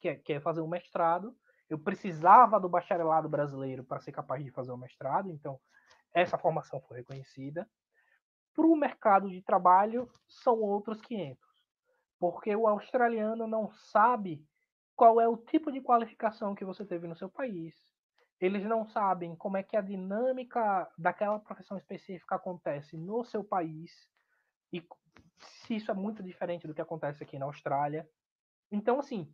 que 0.00 0.08
é, 0.08 0.14
que 0.16 0.32
é 0.34 0.40
fazer 0.40 0.60
um 0.60 0.68
mestrado. 0.68 1.34
Eu 1.68 1.78
precisava 1.78 2.60
do 2.60 2.68
bacharelado 2.68 3.28
brasileiro 3.28 3.84
para 3.84 4.00
ser 4.00 4.12
capaz 4.12 4.44
de 4.44 4.50
fazer 4.50 4.72
o 4.72 4.76
mestrado, 4.76 5.30
então 5.30 5.58
essa 6.14 6.38
formação 6.38 6.80
foi 6.80 6.98
reconhecida. 6.98 7.68
Para 8.54 8.66
o 8.66 8.76
mercado 8.76 9.28
de 9.28 9.42
trabalho, 9.42 10.08
são 10.26 10.60
outros 10.60 11.00
500. 11.00 11.38
Porque 12.18 12.54
o 12.56 12.66
australiano 12.66 13.46
não 13.46 13.70
sabe 13.70 14.42
qual 14.94 15.20
é 15.20 15.28
o 15.28 15.36
tipo 15.36 15.70
de 15.70 15.80
qualificação 15.80 16.54
que 16.54 16.64
você 16.64 16.84
teve 16.84 17.06
no 17.06 17.16
seu 17.16 17.28
país. 17.28 17.74
Eles 18.40 18.64
não 18.64 18.86
sabem 18.86 19.34
como 19.36 19.56
é 19.56 19.62
que 19.62 19.76
a 19.76 19.82
dinâmica 19.82 20.90
daquela 20.96 21.38
profissão 21.38 21.76
específica 21.76 22.36
acontece 22.36 22.96
no 22.96 23.24
seu 23.24 23.44
país 23.44 24.08
e 24.72 24.86
se 25.38 25.76
isso 25.76 25.90
é 25.90 25.94
muito 25.94 26.22
diferente 26.22 26.66
do 26.66 26.74
que 26.74 26.80
acontece 26.80 27.22
aqui 27.22 27.38
na 27.38 27.46
Austrália. 27.46 28.08
Então, 28.70 28.98
assim, 28.98 29.32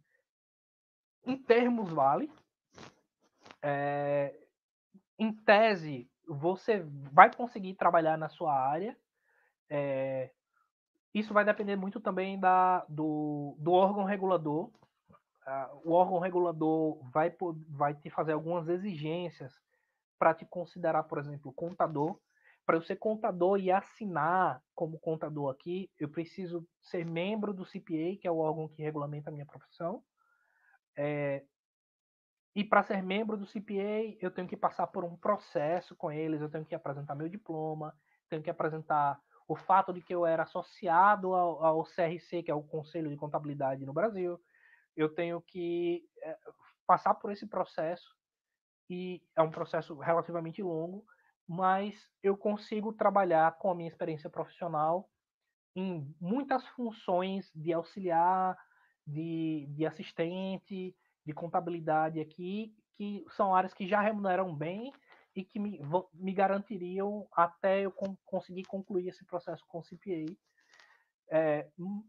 em 1.25 1.37
termos 1.37 1.91
vale. 1.91 2.31
É, 3.63 4.35
em 5.19 5.33
tese, 5.33 6.11
você 6.27 6.85
vai 7.13 7.35
conseguir 7.35 7.75
trabalhar 7.75 8.17
na 8.17 8.29
sua 8.29 8.53
área, 8.53 8.97
é, 9.69 10.31
isso 11.15 11.35
vai 11.35 11.45
depender 11.45 11.77
muito 11.77 12.01
também 12.01 12.39
da, 12.39 12.85
do, 12.89 13.55
do 13.59 13.73
órgão 13.73 14.05
regulador. 14.05 14.71
Uh, 15.47 15.81
o 15.85 15.93
órgão 15.93 16.19
regulador 16.19 16.99
vai, 17.11 17.35
vai 17.69 17.95
te 17.95 18.09
fazer 18.09 18.33
algumas 18.33 18.69
exigências 18.69 19.53
para 20.19 20.35
te 20.35 20.47
considerar, 20.47 21.03
por 21.03 21.19
exemplo, 21.19 21.53
contador. 21.53 22.19
Para 22.65 22.77
eu 22.77 22.83
ser 22.83 22.97
contador 22.97 23.59
e 23.59 23.71
assinar 23.71 24.63
como 24.75 25.01
contador 25.01 25.51
aqui, 25.51 25.91
eu 25.99 26.09
preciso 26.09 26.67
ser 26.81 27.05
membro 27.05 27.53
do 27.53 27.65
CPA, 27.65 28.17
que 28.21 28.27
é 28.27 28.31
o 28.31 28.39
órgão 28.39 28.69
que 28.69 28.83
regulamenta 28.83 29.31
a 29.31 29.33
minha 29.33 29.47
profissão. 29.47 30.03
É, 30.97 31.45
e 32.55 32.63
para 32.63 32.83
ser 32.83 33.03
membro 33.03 33.37
do 33.37 33.47
CPA, 33.47 34.17
eu 34.21 34.31
tenho 34.31 34.47
que 34.47 34.57
passar 34.57 34.87
por 34.87 35.05
um 35.05 35.17
processo 35.17 35.97
com 35.97 36.13
eles, 36.13 36.41
eu 36.41 36.51
tenho 36.51 36.67
que 36.67 36.75
apresentar 36.75 37.15
meu 37.15 37.29
diploma, 37.29 37.97
tenho 38.29 38.43
que 38.43 38.51
apresentar 38.51 39.19
o 39.49 39.57
fato 39.57 39.93
de 39.93 40.03
que 40.03 40.15
eu 40.15 40.27
era 40.27 40.43
associado 40.43 41.35
ao, 41.35 41.65
ao 41.65 41.85
CRC, 41.85 42.43
que 42.43 42.51
é 42.51 42.55
o 42.55 42.63
Conselho 42.63 43.09
de 43.09 43.17
Contabilidade 43.17 43.87
no 43.87 43.93
Brasil, 43.93 44.41
eu 44.95 45.09
tenho 45.15 45.41
que 45.41 46.05
é, 46.23 46.37
passar 46.87 47.15
por 47.15 47.33
esse 47.33 47.47
processo, 47.47 48.15
e 48.89 49.23
é 49.35 49.43
um 49.43 49.51
processo 49.51 49.99
relativamente 49.99 50.63
longo, 50.63 51.05
mas 51.49 52.09
eu 52.23 52.37
consigo 52.37 52.93
trabalhar 52.93 53.53
com 53.59 53.71
a 53.71 53.75
minha 53.75 53.89
experiência 53.89 54.29
profissional 54.29 55.09
em 55.75 56.15
muitas 56.21 56.67
funções 56.69 57.51
de 57.55 57.73
auxiliar, 57.73 58.59
de, 59.07 59.67
de 59.71 59.87
assistente, 59.87 60.95
de 61.25 61.33
contabilidade 61.33 62.21
aqui, 62.21 62.75
que 62.93 63.25
são 63.31 63.55
áreas 63.55 63.75
que 63.75 63.87
já 63.87 64.01
remuneram 64.01 64.55
bem 64.55 64.93
e 65.35 65.43
que 65.45 65.59
me, 65.59 65.81
me 66.13 66.33
garantiriam 66.33 67.27
até 67.33 67.81
eu 67.81 67.93
conseguir 68.25 68.65
concluir 68.65 69.09
esse 69.09 69.25
processo 69.25 69.65
com 69.67 69.79
o 69.79 69.83
CPA. 69.83 70.35
É, 71.31 71.69
hum, 71.79 72.05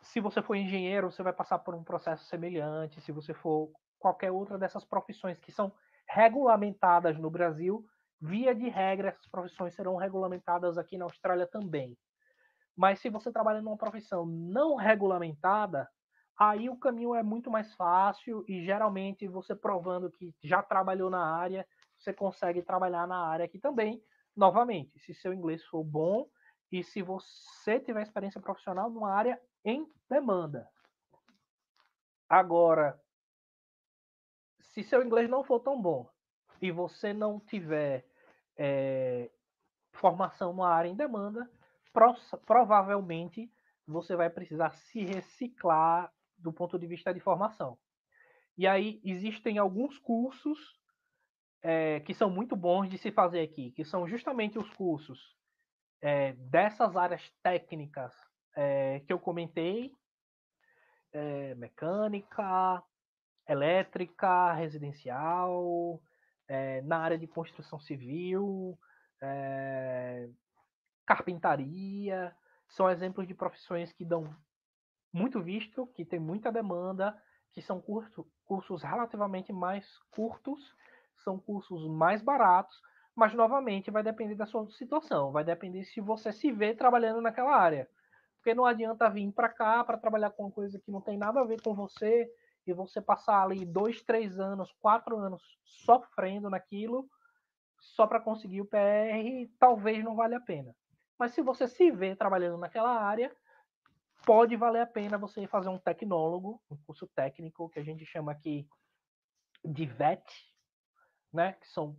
se 0.00 0.20
você 0.20 0.42
for 0.42 0.54
engenheiro, 0.54 1.10
você 1.10 1.22
vai 1.22 1.32
passar 1.32 1.58
por 1.58 1.74
um 1.74 1.84
processo 1.84 2.24
semelhante. 2.24 3.00
Se 3.00 3.12
você 3.12 3.34
for 3.34 3.70
qualquer 3.98 4.30
outra 4.30 4.58
dessas 4.58 4.84
profissões 4.84 5.38
que 5.38 5.52
são 5.52 5.72
regulamentadas 6.08 7.18
no 7.18 7.30
Brasil, 7.30 7.84
via 8.20 8.54
de 8.54 8.68
regra, 8.68 9.08
essas 9.08 9.26
profissões 9.26 9.74
serão 9.74 9.96
regulamentadas 9.96 10.78
aqui 10.78 10.96
na 10.96 11.04
Austrália 11.04 11.46
também. 11.46 11.96
Mas 12.76 13.00
se 13.00 13.08
você 13.08 13.30
trabalha 13.30 13.62
numa 13.62 13.76
profissão 13.76 14.26
não 14.26 14.76
regulamentada, 14.76 15.88
aí 16.38 16.68
o 16.68 16.76
caminho 16.76 17.14
é 17.14 17.22
muito 17.22 17.50
mais 17.50 17.74
fácil 17.74 18.44
e 18.48 18.64
geralmente 18.64 19.26
você 19.26 19.54
provando 19.54 20.10
que 20.10 20.34
já 20.42 20.62
trabalhou 20.62 21.10
na 21.10 21.24
área, 21.24 21.66
você 21.98 22.12
consegue 22.12 22.62
trabalhar 22.62 23.06
na 23.06 23.26
área 23.26 23.44
aqui 23.44 23.58
também. 23.58 24.02
Novamente, 24.36 24.98
se 24.98 25.14
seu 25.14 25.32
inglês 25.32 25.64
for 25.64 25.84
bom 25.84 26.28
e 26.70 26.82
se 26.82 27.02
você 27.02 27.78
tiver 27.78 28.02
experiência 28.02 28.40
profissional 28.40 28.90
numa 28.90 29.12
área 29.12 29.40
em 29.64 29.88
demanda. 30.10 30.68
Agora, 32.28 33.00
se 34.60 34.82
seu 34.82 35.04
inglês 35.04 35.30
não 35.30 35.44
for 35.44 35.60
tão 35.60 35.80
bom 35.80 36.10
e 36.60 36.72
você 36.72 37.12
não 37.12 37.38
tiver 37.38 38.04
é, 38.56 39.30
formação 39.92 40.52
numa 40.52 40.68
área 40.68 40.88
em 40.88 40.96
demanda, 40.96 41.48
pro, 41.92 42.14
provavelmente 42.44 43.48
você 43.86 44.16
vai 44.16 44.28
precisar 44.28 44.70
se 44.72 45.04
reciclar 45.04 46.12
do 46.44 46.52
ponto 46.52 46.78
de 46.78 46.86
vista 46.86 47.12
de 47.12 47.20
formação. 47.20 47.78
E 48.56 48.66
aí 48.68 49.00
existem 49.02 49.58
alguns 49.58 49.98
cursos 49.98 50.78
é, 51.62 52.00
que 52.00 52.12
são 52.12 52.30
muito 52.30 52.54
bons 52.54 52.88
de 52.88 52.98
se 52.98 53.10
fazer 53.10 53.40
aqui, 53.40 53.72
que 53.72 53.84
são 53.84 54.06
justamente 54.06 54.58
os 54.58 54.70
cursos 54.74 55.34
é, 56.02 56.34
dessas 56.34 56.94
áreas 56.94 57.22
técnicas 57.42 58.14
é, 58.54 59.00
que 59.00 59.12
eu 59.12 59.18
comentei, 59.18 59.90
mecânica, 61.56 62.82
elétrica, 63.48 64.52
residencial, 64.52 66.02
na 66.82 66.98
área 66.98 67.16
de 67.16 67.28
construção 67.28 67.78
civil, 67.78 68.76
carpintaria, 71.06 72.34
são 72.68 72.90
exemplos 72.90 73.28
de 73.28 73.34
profissões 73.34 73.92
que 73.92 74.04
dão 74.04 74.36
muito 75.14 75.40
visto, 75.40 75.86
que 75.94 76.04
tem 76.04 76.18
muita 76.18 76.50
demanda, 76.50 77.16
que 77.52 77.62
são 77.62 77.80
curso, 77.80 78.26
cursos 78.44 78.82
relativamente 78.82 79.52
mais 79.52 79.86
curtos, 80.10 80.74
são 81.22 81.38
cursos 81.38 81.88
mais 81.88 82.20
baratos, 82.20 82.82
mas 83.14 83.32
novamente 83.32 83.92
vai 83.92 84.02
depender 84.02 84.34
da 84.34 84.44
sua 84.44 84.68
situação, 84.72 85.30
vai 85.30 85.44
depender 85.44 85.84
se 85.84 86.00
você 86.00 86.32
se 86.32 86.50
vê 86.50 86.74
trabalhando 86.74 87.20
naquela 87.20 87.56
área. 87.56 87.88
Porque 88.38 88.54
não 88.54 88.66
adianta 88.66 89.08
vir 89.08 89.30
para 89.32 89.48
cá 89.48 89.84
para 89.84 89.96
trabalhar 89.96 90.30
com 90.30 90.42
uma 90.46 90.50
coisa 90.52 90.80
que 90.80 90.90
não 90.90 91.00
tem 91.00 91.16
nada 91.16 91.40
a 91.40 91.44
ver 91.44 91.62
com 91.62 91.74
você 91.74 92.28
e 92.66 92.72
você 92.72 93.00
passar 93.00 93.44
ali 93.44 93.64
dois, 93.64 94.02
três 94.02 94.40
anos, 94.40 94.72
quatro 94.80 95.16
anos 95.16 95.40
sofrendo 95.62 96.50
naquilo 96.50 97.08
só 97.78 98.06
para 98.06 98.20
conseguir 98.20 98.62
o 98.62 98.66
PR, 98.66 99.48
talvez 99.60 100.02
não 100.02 100.16
valha 100.16 100.38
a 100.38 100.40
pena. 100.40 100.74
Mas 101.16 101.32
se 101.32 101.40
você 101.40 101.68
se 101.68 101.90
vê 101.92 102.16
trabalhando 102.16 102.58
naquela 102.58 103.00
área, 103.00 103.30
pode 104.24 104.56
valer 104.56 104.82
a 104.82 104.86
pena 104.86 105.18
você 105.18 105.46
fazer 105.46 105.68
um 105.68 105.78
tecnólogo, 105.78 106.60
um 106.70 106.76
curso 106.84 107.06
técnico 107.14 107.68
que 107.68 107.78
a 107.78 107.84
gente 107.84 108.04
chama 108.04 108.32
aqui 108.32 108.66
de 109.64 109.86
VET, 109.86 110.24
né, 111.32 111.52
que 111.54 111.68
são 111.68 111.96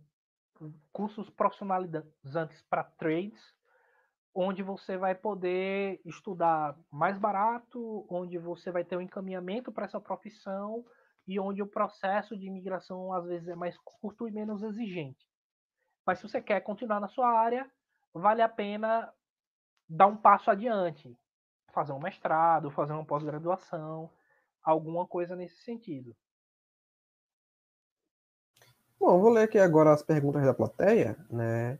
cursos 0.92 1.28
profissionalizantes 1.30 2.62
para 2.68 2.84
trades, 2.84 3.40
onde 4.34 4.62
você 4.62 4.96
vai 4.96 5.14
poder 5.14 6.00
estudar 6.04 6.78
mais 6.90 7.18
barato, 7.18 8.06
onde 8.10 8.38
você 8.38 8.70
vai 8.70 8.84
ter 8.84 8.96
um 8.96 9.00
encaminhamento 9.00 9.72
para 9.72 9.86
essa 9.86 10.00
profissão 10.00 10.84
e 11.26 11.40
onde 11.40 11.62
o 11.62 11.66
processo 11.66 12.36
de 12.36 12.46
imigração 12.46 13.12
às 13.12 13.26
vezes 13.26 13.48
é 13.48 13.56
mais 13.56 13.76
curto 13.78 14.28
e 14.28 14.32
menos 14.32 14.62
exigente. 14.62 15.26
Mas 16.06 16.18
se 16.18 16.28
você 16.28 16.40
quer 16.40 16.60
continuar 16.60 17.00
na 17.00 17.08
sua 17.08 17.28
área, 17.28 17.70
vale 18.12 18.42
a 18.42 18.48
pena 18.48 19.12
dar 19.88 20.06
um 20.06 20.16
passo 20.16 20.50
adiante, 20.50 21.16
fazer 21.76 21.92
um 21.92 22.00
mestrado, 22.00 22.70
fazer 22.70 22.94
uma 22.94 23.04
pós-graduação, 23.04 24.08
alguma 24.62 25.06
coisa 25.06 25.36
nesse 25.36 25.62
sentido. 25.62 26.16
Bom, 28.98 29.20
vou 29.20 29.28
ler 29.28 29.42
aqui 29.42 29.58
agora 29.58 29.92
as 29.92 30.02
perguntas 30.02 30.42
da 30.42 30.54
plateia, 30.54 31.18
né? 31.30 31.78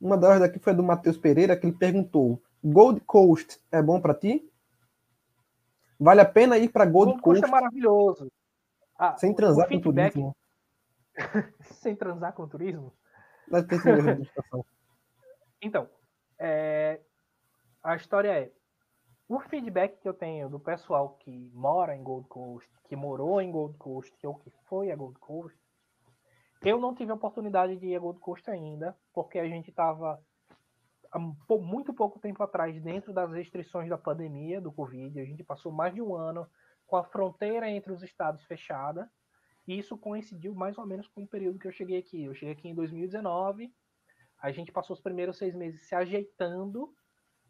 Uma 0.00 0.16
delas 0.16 0.38
daqui 0.38 0.60
foi 0.60 0.72
do 0.72 0.84
Matheus 0.84 1.18
Pereira, 1.18 1.56
que 1.56 1.66
ele 1.66 1.76
perguntou: 1.76 2.40
Gold 2.62 3.00
Coast 3.00 3.60
é 3.72 3.82
bom 3.82 4.00
para 4.00 4.14
ti? 4.14 4.48
Vale 5.98 6.20
a 6.20 6.24
pena 6.24 6.56
ir 6.56 6.68
para 6.68 6.86
Gold, 6.86 7.14
Gold 7.14 7.22
Coast? 7.22 7.40
Coast 7.40 7.52
é 7.52 7.60
maravilhoso. 7.60 8.32
Ah, 8.96 9.16
sem 9.16 9.34
transar 9.34 9.68
com 9.68 9.80
turismo. 9.80 10.36
sem 11.82 11.96
transar 11.96 12.32
com 12.32 12.46
turismo? 12.46 12.92
então, 15.60 15.90
é... 16.38 17.00
a 17.82 17.96
história 17.96 18.28
é: 18.28 18.52
o 19.28 19.40
feedback 19.40 19.98
que 20.00 20.08
eu 20.08 20.14
tenho 20.14 20.48
do 20.48 20.60
pessoal 20.60 21.16
que 21.20 21.50
mora 21.54 21.96
em 21.96 22.02
Gold 22.02 22.28
Coast, 22.28 22.70
que 22.88 22.96
morou 22.96 23.40
em 23.40 23.50
Gold 23.50 23.76
Coast, 23.78 24.14
ou 24.26 24.34
que 24.34 24.50
foi 24.68 24.90
a 24.90 24.96
Gold 24.96 25.18
Coast, 25.18 25.58
eu 26.62 26.78
não 26.78 26.94
tive 26.94 27.10
a 27.10 27.14
oportunidade 27.14 27.76
de 27.76 27.86
ir 27.86 27.96
a 27.96 27.98
Gold 27.98 28.20
Coast 28.20 28.48
ainda, 28.48 28.96
porque 29.12 29.38
a 29.38 29.48
gente 29.48 29.70
estava 29.70 30.22
há 31.10 31.18
muito 31.18 31.92
pouco 31.92 32.18
tempo 32.18 32.42
atrás 32.42 32.80
dentro 32.80 33.12
das 33.12 33.30
restrições 33.32 33.88
da 33.88 33.98
pandemia 33.98 34.60
do 34.60 34.72
Covid. 34.72 35.20
A 35.20 35.24
gente 35.24 35.42
passou 35.42 35.72
mais 35.72 35.92
de 35.92 36.00
um 36.00 36.14
ano 36.14 36.46
com 36.86 36.96
a 36.96 37.04
fronteira 37.04 37.68
entre 37.68 37.92
os 37.92 38.02
estados 38.02 38.44
fechada. 38.44 39.10
E 39.66 39.78
isso 39.78 39.96
coincidiu 39.96 40.54
mais 40.54 40.78
ou 40.78 40.86
menos 40.86 41.06
com 41.08 41.22
o 41.22 41.26
período 41.26 41.58
que 41.58 41.66
eu 41.66 41.72
cheguei 41.72 41.98
aqui. 41.98 42.24
Eu 42.24 42.34
cheguei 42.34 42.54
aqui 42.54 42.68
em 42.68 42.74
2019. 42.74 43.72
A 44.40 44.50
gente 44.50 44.72
passou 44.72 44.94
os 44.94 45.00
primeiros 45.00 45.38
seis 45.38 45.54
meses 45.54 45.86
se 45.86 45.94
ajeitando, 45.94 46.92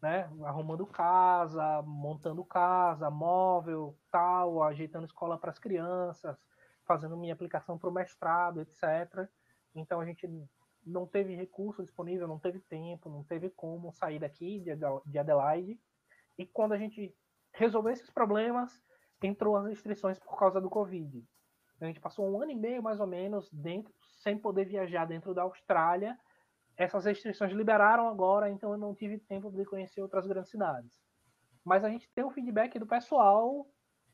né? 0.03 0.29
Arrumando 0.43 0.85
casa, 0.85 1.81
montando 1.83 2.43
casa, 2.43 3.09
móvel, 3.09 3.97
tal, 4.11 4.61
ajeitando 4.61 5.05
escola 5.05 5.37
para 5.37 5.49
as 5.49 5.57
crianças, 5.57 6.37
fazendo 6.85 7.15
minha 7.15 7.33
aplicação 7.33 7.77
para 7.79 7.89
o 7.89 7.93
mestrado, 7.93 8.59
etc. 8.59 9.29
Então 9.73 10.01
a 10.01 10.05
gente 10.05 10.27
não 10.85 11.07
teve 11.07 11.33
recurso 11.33 11.81
disponível, 11.81 12.27
não 12.27 12.37
teve 12.37 12.59
tempo, 12.59 13.09
não 13.09 13.23
teve 13.23 13.49
como 13.49 13.93
sair 13.93 14.19
daqui 14.19 14.61
de 15.05 15.17
Adelaide. 15.17 15.79
E 16.37 16.45
quando 16.45 16.73
a 16.73 16.77
gente 16.77 17.15
resolveu 17.53 17.93
esses 17.93 18.09
problemas, 18.09 18.77
entrou 19.21 19.55
as 19.55 19.67
restrições 19.67 20.19
por 20.19 20.37
causa 20.37 20.59
do 20.59 20.69
Covid. 20.69 21.25
A 21.79 21.85
gente 21.85 22.01
passou 22.01 22.29
um 22.29 22.41
ano 22.41 22.51
e 22.51 22.55
meio 22.55 22.83
mais 22.83 22.99
ou 22.99 23.07
menos 23.07 23.49
dentro, 23.53 23.93
sem 24.21 24.37
poder 24.37 24.65
viajar 24.65 25.05
dentro 25.05 25.33
da 25.33 25.43
Austrália. 25.43 26.19
Essas 26.75 27.05
restrições 27.05 27.51
liberaram 27.51 28.07
agora, 28.07 28.49
então 28.49 28.71
eu 28.71 28.77
não 28.77 28.95
tive 28.95 29.19
tempo 29.19 29.51
de 29.51 29.65
conhecer 29.65 30.01
outras 30.01 30.25
grandes 30.25 30.49
cidades. 30.49 31.01
Mas 31.63 31.83
a 31.83 31.89
gente 31.89 32.09
tem 32.13 32.23
o 32.23 32.31
feedback 32.31 32.79
do 32.79 32.87
pessoal 32.87 33.67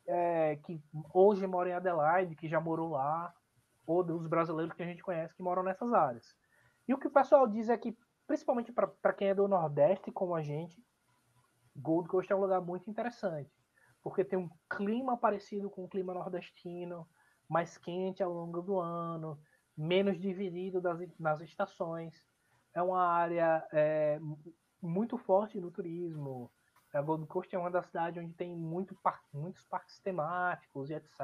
é, 0.06 0.58
que 0.58 0.82
hoje 1.14 1.46
mora 1.48 1.70
em 1.70 1.74
Adelaide, 1.74 2.36
que 2.36 2.50
já 2.50 2.60
morou 2.60 2.90
lá, 2.90 3.34
ou 3.86 4.04
dos 4.04 4.28
brasileiros 4.28 4.74
que 4.74 4.84
a 4.84 4.86
gente 4.86 5.02
conhece 5.02 5.36
que 5.36 5.42
moram 5.42 5.64
nessas 5.64 5.94
áreas. 5.94 6.36
E 6.88 6.94
o 6.94 6.98
que 6.98 7.08
o 7.08 7.12
pessoal 7.12 7.48
diz 7.48 7.70
é 7.70 7.78
que, 7.78 7.98
principalmente 8.28 8.72
para 8.72 9.14
quem 9.14 9.30
é 9.30 9.36
do 9.36 9.48
Nordeste, 9.48 10.12
como 10.12 10.36
a 10.36 10.42
gente, 10.42 10.84
Gold 11.76 12.08
Coast 12.08 12.32
é 12.32 12.36
um 12.36 12.42
lugar 12.42 12.62
muito 12.62 12.90
interessante, 12.90 13.52
porque 14.04 14.24
tem 14.24 14.38
um 14.38 14.50
clima 14.70 15.18
parecido 15.18 15.70
com 15.70 15.86
o 15.86 15.90
clima 15.90 16.14
nordestino, 16.14 17.08
mais 17.48 17.78
quente 17.78 18.22
ao 18.22 18.32
longo 18.32 18.62
do 18.62 18.80
ano, 18.80 19.40
menos 19.76 20.20
dividido 20.20 20.82
das, 20.82 21.00
nas 21.18 21.42
estações. 21.42 22.29
É 22.74 22.82
uma 22.82 23.04
área 23.04 23.68
é, 23.72 24.20
muito 24.82 25.18
forte 25.18 25.60
no 25.60 25.72
turismo, 25.72 26.52
a 26.94 27.02
Gold 27.02 27.28
Coast 27.28 27.56
é 27.56 27.60
uma 27.60 27.70
das 27.70 27.86
cidades 27.86 28.24
onde 28.24 28.34
tem 28.34 28.56
muito 28.56 28.96
par 28.96 29.22
muitos 29.32 29.64
parques 29.66 30.00
temáticos 30.00 30.90
e 30.90 30.96
etc. 30.96 31.20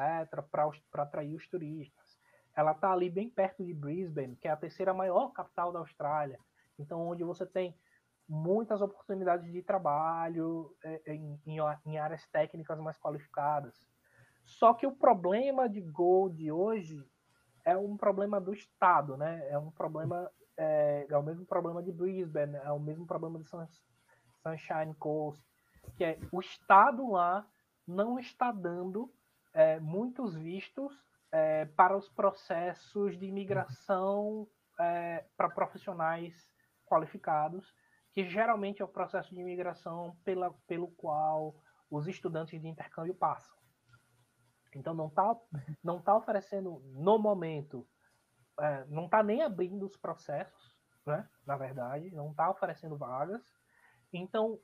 para 0.51 1.03
atrair 1.03 1.35
os 1.35 1.47
turistas. 1.47 2.19
Ela 2.55 2.71
está 2.71 2.91
ali 2.91 3.09
bem 3.09 3.29
perto 3.29 3.65
de 3.65 3.73
Brisbane, 3.73 4.35
que 4.35 4.47
é 4.47 4.51
a 4.51 4.57
terceira 4.57 4.93
maior 4.93 5.31
capital 5.31 5.71
da 5.71 5.79
Austrália. 5.79 6.39
Então, 6.77 7.01
onde 7.07 7.23
você 7.23 7.45
tem 7.45 7.75
muitas 8.29 8.81
oportunidades 8.81 9.51
de 9.51 9.61
trabalho 9.61 10.75
é, 10.83 11.13
em, 11.13 11.39
em, 11.45 11.57
em 11.85 11.97
áreas 11.97 12.25
técnicas 12.27 12.79
mais 12.79 12.97
qualificadas. 12.97 13.87
Só 14.45 14.73
que 14.73 14.85
o 14.85 14.95
problema 14.95 15.67
de 15.67 15.81
Gold 15.81 16.51
hoje 16.51 17.03
é 17.63 17.75
um 17.75 17.97
problema 17.97 18.39
do 18.39 18.53
Estado, 18.53 19.17
né? 19.17 19.47
É 19.49 19.57
um 19.57 19.71
problema 19.71 20.31
é, 20.57 21.07
é, 21.09 21.17
o 21.17 21.23
mesmo 21.23 21.45
problema 21.45 21.81
de 21.81 21.91
Brisbane, 21.91 22.55
é 22.57 22.71
o 22.71 22.79
mesmo 22.79 23.05
problema 23.05 23.39
de 23.39 23.47
Sunshine 23.47 24.93
Coast, 24.99 25.43
que 25.97 26.03
é 26.03 26.19
o 26.31 26.39
Estado 26.39 27.11
lá 27.11 27.47
não 27.87 28.17
está 28.17 28.51
dando 28.51 29.13
é, 29.53 29.79
muitos 29.79 30.35
vistos 30.35 30.91
é, 31.31 31.65
para 31.65 31.95
os 31.95 32.09
processos 32.09 33.17
de 33.17 33.25
imigração 33.25 34.47
é, 34.79 35.25
para 35.37 35.49
profissionais 35.49 36.33
qualificados, 36.85 37.73
que 38.13 38.25
geralmente 38.25 38.81
é 38.81 38.85
o 38.85 38.89
processo 38.89 39.33
de 39.33 39.41
imigração 39.41 40.17
pela, 40.23 40.53
pelo 40.67 40.87
qual 40.91 41.55
os 41.89 42.07
estudantes 42.07 42.59
de 42.61 42.67
intercâmbio 42.67 43.13
passam. 43.13 43.55
Então 44.73 44.93
não 44.93 45.07
está 45.07 45.35
não 45.83 46.01
tá 46.01 46.15
oferecendo 46.15 46.81
no 46.93 47.17
momento, 47.17 47.87
é, 48.59 48.85
não 48.85 49.05
está 49.05 49.21
nem 49.21 49.41
abrindo 49.41 49.85
os 49.85 49.97
processos, 49.97 50.75
né? 51.05 51.27
Na 51.45 51.55
verdade, 51.57 52.11
não 52.11 52.31
está 52.31 52.49
oferecendo 52.49 52.97
vagas. 52.97 53.41
Então 54.11 54.59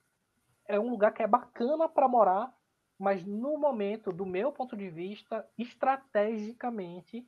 é 0.68 0.80
um 0.80 0.90
lugar 0.90 1.14
que 1.14 1.24
é 1.24 1.28
bacana 1.28 1.90
para 1.90 2.08
morar, 2.08 2.54
mas 2.98 3.26
no 3.26 3.58
momento, 3.58 4.12
do 4.12 4.26
meu 4.26 4.52
ponto 4.52 4.76
de 4.78 4.90
vista, 4.90 5.48
estrategicamente, 5.58 7.28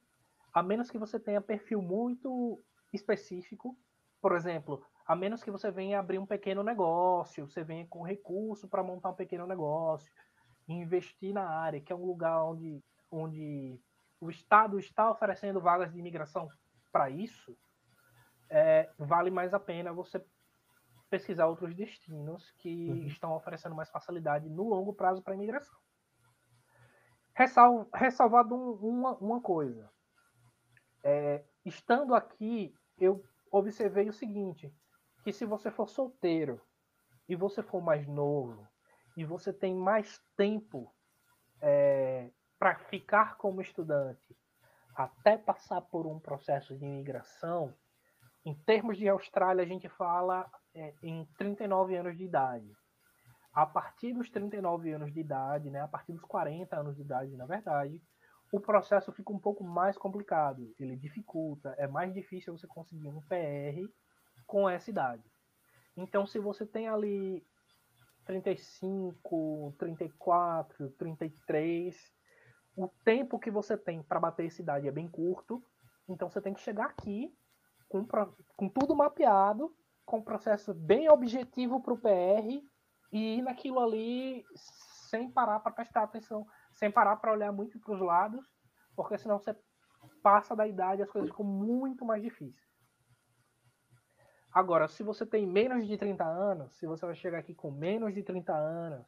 a 0.54 0.62
menos 0.62 0.90
que 0.90 0.98
você 0.98 1.20
tenha 1.20 1.42
perfil 1.42 1.82
muito 1.82 2.64
específico, 2.94 3.78
por 4.22 4.36
exemplo, 4.36 4.86
a 5.06 5.16
menos 5.16 5.44
que 5.44 5.52
você 5.52 5.72
venha 5.72 6.00
abrir 6.00 6.20
um 6.20 6.26
pequeno 6.26 6.64
negócio, 6.64 7.50
você 7.50 7.64
venha 7.64 7.86
com 7.88 8.04
recurso 8.04 8.68
para 8.68 8.84
montar 8.84 9.10
um 9.10 9.16
pequeno 9.16 9.46
negócio, 9.46 10.12
investir 10.68 11.34
na 11.34 11.48
área, 11.48 11.82
que 11.82 11.92
é 11.92 11.96
um 11.96 12.06
lugar 12.06 12.46
onde, 12.46 12.82
onde 13.12 13.82
o 14.24 14.30
Estado 14.30 14.80
está 14.80 15.12
oferecendo 15.12 15.60
vagas 15.60 15.92
de 15.92 16.00
imigração 16.00 16.48
para 16.92 17.10
isso, 17.10 17.58
é, 18.50 18.90
vale 18.98 19.30
mais 19.30 19.54
a 19.54 19.60
pena 19.60 19.92
você 19.92 20.24
pesquisar 21.10 21.48
outros 21.48 21.76
destinos 21.76 22.52
que 22.58 22.90
uhum. 22.90 23.06
estão 23.06 23.34
oferecendo 23.34 23.76
mais 23.76 23.90
facilidade 23.90 24.50
no 24.50 24.64
longo 24.64 24.94
prazo 24.94 25.22
para 25.22 25.34
a 25.34 25.36
imigração. 25.36 25.78
Ressal, 27.36 27.88
ressalvado 27.94 28.56
um, 28.56 28.74
uma, 28.74 29.16
uma 29.18 29.42
coisa. 29.42 29.92
É, 31.04 31.44
estando 31.66 32.16
aqui, 32.16 32.74
eu 32.98 33.24
observei 33.52 34.08
o 34.08 34.14
seguinte, 34.14 34.74
que 35.24 35.34
se 35.34 35.46
você 35.46 35.70
for 35.70 35.90
solteiro 35.90 36.62
e 37.28 37.36
você 37.36 37.62
for 37.62 37.82
mais 37.82 38.08
novo 38.08 38.68
e 39.18 39.26
você 39.26 39.52
tem 39.52 39.76
mais 39.76 40.22
tempo 40.36 40.94
é, 41.62 42.32
para 42.64 42.76
ficar 42.76 43.36
como 43.36 43.60
estudante 43.60 44.38
até 44.96 45.38
passar 45.38 45.82
por 45.82 46.08
um 46.08 46.18
processo 46.18 46.78
de 46.78 46.86
imigração, 46.86 47.74
em 48.46 48.56
termos 48.56 48.98
de 48.98 49.06
Austrália, 49.10 49.66
a 49.66 49.68
gente 49.68 49.90
fala 49.90 50.50
é, 50.74 50.94
em 51.04 51.26
39 51.38 51.98
anos 51.98 52.18
de 52.18 52.24
idade. 52.24 52.72
A 53.52 53.66
partir 53.66 54.14
dos 54.14 54.30
39 54.30 54.94
anos 54.94 55.12
de 55.12 55.20
idade, 55.20 55.70
né, 55.70 55.82
a 55.82 55.90
partir 55.90 56.14
dos 56.14 56.22
40 56.22 56.74
anos 56.74 56.96
de 56.96 57.02
idade, 57.02 57.36
na 57.36 57.46
verdade, 57.46 58.02
o 58.54 58.62
processo 58.62 59.12
fica 59.12 59.34
um 59.34 59.40
pouco 59.40 59.62
mais 59.66 59.98
complicado. 59.98 60.74
Ele 60.80 60.96
dificulta, 60.96 61.76
é 61.78 61.86
mais 61.86 62.14
difícil 62.14 62.58
você 62.58 62.66
conseguir 62.66 63.10
um 63.10 63.20
PR 63.24 63.92
com 64.48 64.70
essa 64.70 64.90
idade. 64.90 65.30
Então, 65.98 66.26
se 66.26 66.40
você 66.40 66.66
tem 66.66 66.88
ali 66.88 67.46
35, 68.26 69.76
34, 69.78 70.92
33, 70.92 72.23
o 72.76 72.88
tempo 73.04 73.40
que 73.40 73.52
você 73.52 73.78
tem 73.78 74.02
para 74.02 74.20
bater 74.20 74.46
essa 74.46 74.62
idade 74.62 74.88
é 74.88 74.92
bem 74.92 75.08
curto. 75.08 75.64
Então, 76.08 76.30
você 76.30 76.42
tem 76.42 76.54
que 76.54 76.62
chegar 76.62 76.86
aqui 76.86 77.34
com, 77.88 78.06
com 78.56 78.70
tudo 78.70 78.96
mapeado 78.96 79.74
com 80.06 80.18
um 80.18 80.24
processo 80.24 80.74
bem 80.74 81.10
objetivo 81.10 81.82
para 81.82 81.94
o 81.94 81.98
PR 81.98 82.62
e 83.12 83.38
ir 83.38 83.42
naquilo 83.42 83.80
ali 83.80 84.44
sem 84.56 85.30
parar 85.30 85.60
para 85.60 85.72
prestar 85.72 86.04
atenção, 86.04 86.46
sem 86.74 86.92
parar 86.92 87.18
para 87.18 87.32
olhar 87.32 87.52
muito 87.52 87.80
para 87.80 87.94
os 87.94 88.02
lados, 88.02 88.46
porque 88.96 89.18
senão 89.18 89.38
você 89.38 89.56
passa 90.22 90.56
da 90.56 90.68
idade 90.68 91.02
as 91.02 91.10
coisas 91.10 91.30
ficam 91.30 91.46
muito 91.46 92.04
mais 92.04 92.22
difíceis. 92.22 92.74
Agora, 94.52 94.88
se 94.88 95.02
você 95.04 95.26
tem 95.26 95.48
menos 95.48 95.88
de 95.88 95.98
30 95.98 96.24
anos, 96.24 96.76
se 96.76 96.86
você 96.86 97.06
vai 97.06 97.16
chegar 97.16 97.40
aqui 97.40 97.56
com 97.56 97.72
menos 97.72 98.14
de 98.14 98.22
30 98.22 98.54
anos, 98.54 99.08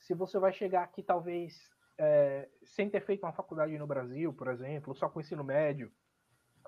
se 0.00 0.14
você 0.14 0.38
vai 0.38 0.52
chegar 0.52 0.82
aqui 0.82 1.02
talvez 1.02 1.75
é, 1.98 2.48
sem 2.62 2.90
ter 2.90 3.00
feito 3.00 3.24
uma 3.24 3.32
faculdade 3.32 3.76
no 3.78 3.86
Brasil, 3.86 4.32
por 4.32 4.48
exemplo, 4.48 4.94
só 4.94 5.08
com 5.08 5.20
ensino 5.20 5.44
médio, 5.44 5.90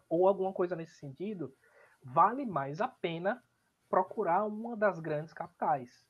ou 0.08 0.26
alguma 0.26 0.52
coisa 0.52 0.74
nesse 0.74 0.96
sentido, 0.96 1.54
vale 2.02 2.46
mais 2.46 2.80
a 2.80 2.88
pena 2.88 3.42
procurar 3.88 4.44
uma 4.44 4.76
das 4.76 5.00
grandes 5.00 5.32
capitais. 5.32 6.06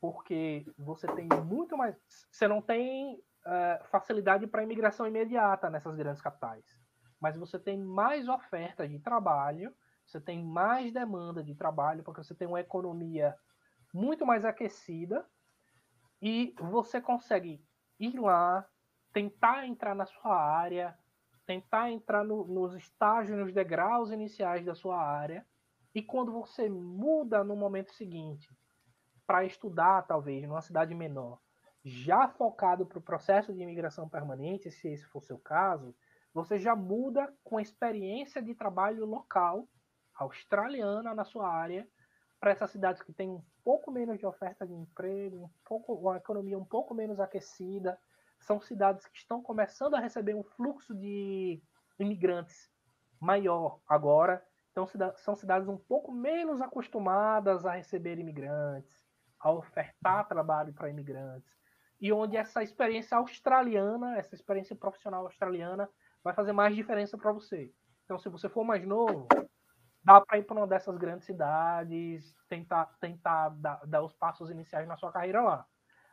Porque 0.00 0.64
você 0.78 1.06
tem 1.08 1.28
muito 1.44 1.76
mais. 1.76 1.96
Você 2.30 2.48
não 2.48 2.62
tem 2.62 3.16
uh, 3.16 3.84
facilidade 3.90 4.46
para 4.46 4.62
imigração 4.62 5.06
imediata 5.06 5.68
nessas 5.68 5.94
grandes 5.94 6.22
capitais. 6.22 6.64
Mas 7.20 7.36
você 7.36 7.58
tem 7.58 7.78
mais 7.78 8.28
oferta 8.28 8.88
de 8.88 8.98
trabalho, 8.98 9.74
você 10.06 10.20
tem 10.20 10.42
mais 10.42 10.92
demanda 10.92 11.44
de 11.44 11.54
trabalho, 11.54 12.02
porque 12.02 12.24
você 12.24 12.34
tem 12.34 12.48
uma 12.48 12.60
economia 12.60 13.36
muito 13.92 14.24
mais 14.24 14.44
aquecida 14.44 15.26
e 16.22 16.54
você 16.58 17.00
consegue 17.00 17.62
ir 18.00 18.18
lá, 18.18 18.66
tentar 19.12 19.66
entrar 19.66 19.94
na 19.94 20.06
sua 20.06 20.34
área, 20.34 20.98
tentar 21.46 21.90
entrar 21.90 22.24
no, 22.24 22.44
nos 22.44 22.74
estágios, 22.74 23.38
nos 23.38 23.52
degraus 23.52 24.10
iniciais 24.10 24.64
da 24.64 24.74
sua 24.74 25.00
área, 25.00 25.46
e 25.94 26.02
quando 26.02 26.32
você 26.32 26.68
muda 26.68 27.44
no 27.44 27.54
momento 27.54 27.92
seguinte 27.92 28.48
para 29.26 29.44
estudar, 29.44 30.02
talvez, 30.06 30.42
numa 30.46 30.62
cidade 30.62 30.94
menor, 30.94 31.38
já 31.84 32.28
focado 32.28 32.86
para 32.86 32.98
o 32.98 33.02
processo 33.02 33.52
de 33.52 33.62
imigração 33.62 34.08
permanente, 34.08 34.70
se 34.70 34.88
esse 34.88 35.04
for 35.06 35.22
seu 35.22 35.38
caso, 35.38 35.94
você 36.32 36.58
já 36.58 36.76
muda 36.76 37.32
com 37.42 37.58
experiência 37.58 38.42
de 38.42 38.54
trabalho 38.54 39.04
local, 39.04 39.68
australiana 40.14 41.14
na 41.14 41.24
sua 41.24 41.48
área, 41.48 41.88
para 42.40 42.52
essas 42.52 42.70
cidades 42.70 43.02
que 43.02 43.12
têm 43.12 43.30
um 43.30 43.42
pouco 43.62 43.90
menos 43.92 44.18
de 44.18 44.24
oferta 44.24 44.66
de 44.66 44.72
emprego, 44.72 45.44
um 45.44 45.50
pouco, 45.64 45.94
uma 45.94 46.16
economia 46.16 46.58
um 46.58 46.64
pouco 46.64 46.94
menos 46.94 47.20
aquecida, 47.20 47.98
são 48.40 48.58
cidades 48.58 49.06
que 49.06 49.18
estão 49.18 49.42
começando 49.42 49.94
a 49.94 50.00
receber 50.00 50.34
um 50.34 50.42
fluxo 50.42 50.94
de 50.94 51.62
imigrantes 51.98 52.70
maior 53.20 53.78
agora. 53.86 54.42
Então, 54.72 54.86
são 55.16 55.36
cidades 55.36 55.68
um 55.68 55.76
pouco 55.76 56.10
menos 56.10 56.62
acostumadas 56.62 57.66
a 57.66 57.72
receber 57.72 58.18
imigrantes, 58.18 59.06
a 59.38 59.52
ofertar 59.52 60.26
trabalho 60.26 60.72
para 60.72 60.88
imigrantes, 60.88 61.52
e 62.00 62.10
onde 62.10 62.36
essa 62.36 62.62
experiência 62.62 63.18
australiana, 63.18 64.16
essa 64.16 64.34
experiência 64.34 64.74
profissional 64.74 65.26
australiana, 65.26 65.90
vai 66.24 66.32
fazer 66.32 66.52
mais 66.52 66.74
diferença 66.74 67.18
para 67.18 67.32
você. 67.32 67.70
Então, 68.04 68.18
se 68.18 68.30
você 68.30 68.48
for 68.48 68.64
mais 68.64 68.86
novo, 68.86 69.28
dá 70.02 70.20
para 70.20 70.38
ir 70.38 70.44
para 70.44 70.56
uma 70.56 70.66
dessas 70.66 70.96
grandes 70.96 71.26
cidades, 71.26 72.34
tentar, 72.48 72.86
tentar 73.00 73.50
dar, 73.50 73.80
dar 73.86 74.02
os 74.02 74.12
passos 74.12 74.50
iniciais 74.50 74.88
na 74.88 74.96
sua 74.96 75.12
carreira 75.12 75.42
lá. 75.42 75.66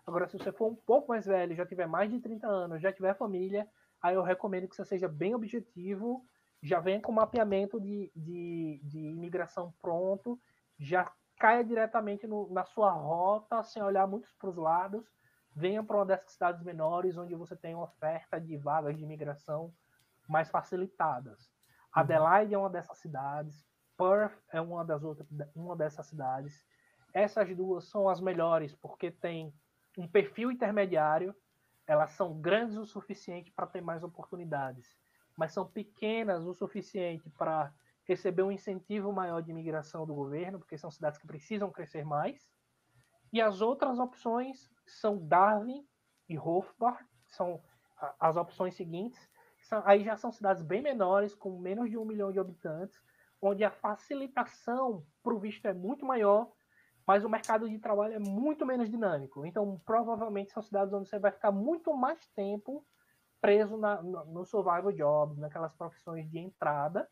Agora, 0.05 0.27
se 0.27 0.37
você 0.37 0.51
for 0.51 0.67
um 0.67 0.75
pouco 0.75 1.09
mais 1.09 1.25
velho, 1.25 1.55
já 1.55 1.65
tiver 1.65 1.87
mais 1.87 2.09
de 2.09 2.19
30 2.19 2.47
anos, 2.47 2.81
já 2.81 2.91
tiver 2.93 3.15
família, 3.15 3.67
aí 4.01 4.15
eu 4.15 4.23
recomendo 4.23 4.67
que 4.67 4.75
você 4.75 4.85
seja 4.85 5.07
bem 5.07 5.35
objetivo, 5.35 6.25
já 6.61 6.79
venha 6.79 7.01
com 7.01 7.11
mapeamento 7.11 7.79
de, 7.79 8.11
de, 8.15 8.79
de 8.83 8.99
imigração 8.99 9.73
pronto, 9.81 10.39
já 10.79 11.11
caia 11.37 11.63
diretamente 11.63 12.25
no, 12.25 12.51
na 12.51 12.63
sua 12.65 12.91
rota, 12.91 13.61
sem 13.63 13.83
olhar 13.83 14.07
muito 14.07 14.27
para 14.39 14.49
os 14.49 14.55
lados, 14.55 15.05
venha 15.53 15.83
para 15.83 15.97
uma 15.97 16.05
dessas 16.05 16.31
cidades 16.31 16.63
menores, 16.63 17.17
onde 17.17 17.35
você 17.35 17.55
tem 17.55 17.75
oferta 17.75 18.39
de 18.39 18.57
vagas 18.57 18.95
de 18.95 19.03
imigração 19.03 19.73
mais 20.27 20.49
facilitadas. 20.49 21.47
Uhum. 21.47 22.01
Adelaide 22.01 22.53
é 22.53 22.57
uma 22.57 22.69
dessas 22.69 22.97
cidades, 22.97 23.66
Perth 23.97 24.37
é 24.51 24.61
uma 24.61 24.85
das 24.85 25.03
outras, 25.03 25.27
uma 25.55 25.75
dessas 25.75 26.05
cidades. 26.05 26.65
Essas 27.13 27.55
duas 27.55 27.85
são 27.85 28.07
as 28.07 28.21
melhores 28.21 28.73
porque 28.75 29.09
tem 29.09 29.53
um 29.97 30.07
perfil 30.07 30.51
intermediário, 30.51 31.35
elas 31.87 32.11
são 32.11 32.39
grandes 32.39 32.77
o 32.77 32.85
suficiente 32.85 33.51
para 33.51 33.65
ter 33.65 33.81
mais 33.81 34.03
oportunidades, 34.03 34.95
mas 35.35 35.53
são 35.53 35.65
pequenas 35.65 36.45
o 36.45 36.53
suficiente 36.53 37.29
para 37.31 37.73
receber 38.07 38.43
um 38.43 38.51
incentivo 38.51 39.11
maior 39.11 39.41
de 39.41 39.51
imigração 39.51 40.05
do 40.05 40.13
governo, 40.13 40.59
porque 40.59 40.77
são 40.77 40.91
cidades 40.91 41.19
que 41.19 41.27
precisam 41.27 41.71
crescer 41.71 42.05
mais. 42.05 42.49
E 43.33 43.41
as 43.41 43.59
outras 43.61 43.99
opções 43.99 44.71
são 44.85 45.17
Darwin 45.17 45.85
e 46.29 46.37
Hofbart, 46.37 47.05
são 47.25 47.61
as 48.19 48.37
opções 48.37 48.75
seguintes. 48.75 49.29
São, 49.59 49.81
aí 49.85 50.03
já 50.03 50.15
são 50.15 50.31
cidades 50.31 50.63
bem 50.63 50.81
menores, 50.81 51.35
com 51.35 51.59
menos 51.59 51.89
de 51.89 51.97
um 51.97 52.05
milhão 52.05 52.31
de 52.31 52.39
habitantes, 52.39 53.01
onde 53.41 53.63
a 53.63 53.71
facilitação 53.71 55.05
para 55.23 55.33
o 55.33 55.39
visto 55.39 55.65
é 55.65 55.73
muito 55.73 56.05
maior 56.05 56.51
mas 57.07 57.23
o 57.23 57.29
mercado 57.29 57.69
de 57.69 57.79
trabalho 57.79 58.15
é 58.15 58.19
muito 58.19 58.65
menos 58.65 58.89
dinâmico. 58.89 59.45
Então, 59.45 59.79
provavelmente 59.85 60.51
são 60.51 60.61
cidades 60.61 60.93
onde 60.93 61.07
você 61.07 61.17
vai 61.17 61.31
ficar 61.31 61.53
muito 61.53 61.95
mais 61.95 62.19
tempo 62.35 62.85
preso 63.39 63.77
na, 63.77 64.01
no, 64.01 64.25
no 64.25 64.45
survival 64.45 64.91
jobs, 64.91 65.37
naquelas 65.37 65.73
profissões 65.73 66.29
de 66.29 66.37
entrada, 66.37 67.07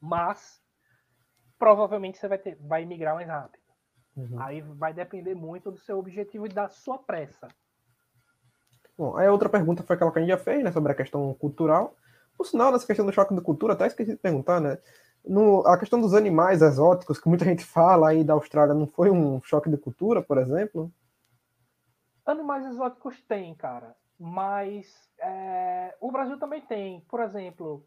mas 0.00 0.62
provavelmente 1.58 2.16
você 2.16 2.28
vai, 2.28 2.38
ter, 2.38 2.56
vai 2.60 2.84
migrar 2.84 3.16
mais 3.16 3.26
rápido. 3.26 3.62
Uhum. 4.16 4.40
Aí 4.40 4.60
vai 4.60 4.94
depender 4.94 5.34
muito 5.34 5.72
do 5.72 5.78
seu 5.78 5.98
objetivo 5.98 6.46
e 6.46 6.50
da 6.50 6.68
sua 6.68 6.98
pressa. 6.98 7.48
Bom, 8.96 9.16
aí 9.16 9.26
a 9.26 9.32
outra 9.32 9.48
pergunta 9.48 9.82
foi 9.82 9.96
aquela 9.96 10.12
que 10.12 10.18
a 10.18 10.22
gente 10.22 10.30
já 10.30 10.38
fez, 10.38 10.62
né, 10.62 10.70
sobre 10.70 10.92
a 10.92 10.94
questão 10.94 11.34
cultural. 11.34 11.96
Por 12.36 12.46
sinal, 12.46 12.70
nessa 12.70 12.86
questão 12.86 13.04
do 13.04 13.12
choque 13.12 13.34
de 13.34 13.40
cultura, 13.40 13.72
até 13.72 13.88
esqueci 13.88 14.12
de 14.12 14.16
perguntar, 14.16 14.60
né? 14.60 14.78
No, 15.24 15.66
a 15.66 15.78
questão 15.78 16.00
dos 16.00 16.14
animais 16.14 16.62
exóticos, 16.62 17.18
que 17.18 17.28
muita 17.28 17.44
gente 17.44 17.64
fala 17.64 18.10
aí 18.10 18.24
da 18.24 18.32
Austrália, 18.32 18.74
não 18.74 18.86
foi 18.86 19.10
um 19.10 19.42
choque 19.42 19.68
de 19.68 19.76
cultura, 19.76 20.22
por 20.22 20.38
exemplo? 20.38 20.90
Animais 22.24 22.64
exóticos 22.66 23.20
tem, 23.22 23.54
cara. 23.54 23.96
Mas 24.18 25.10
é, 25.18 25.96
o 26.00 26.10
Brasil 26.10 26.38
também 26.38 26.60
tem. 26.62 27.00
Por 27.02 27.20
exemplo, 27.20 27.86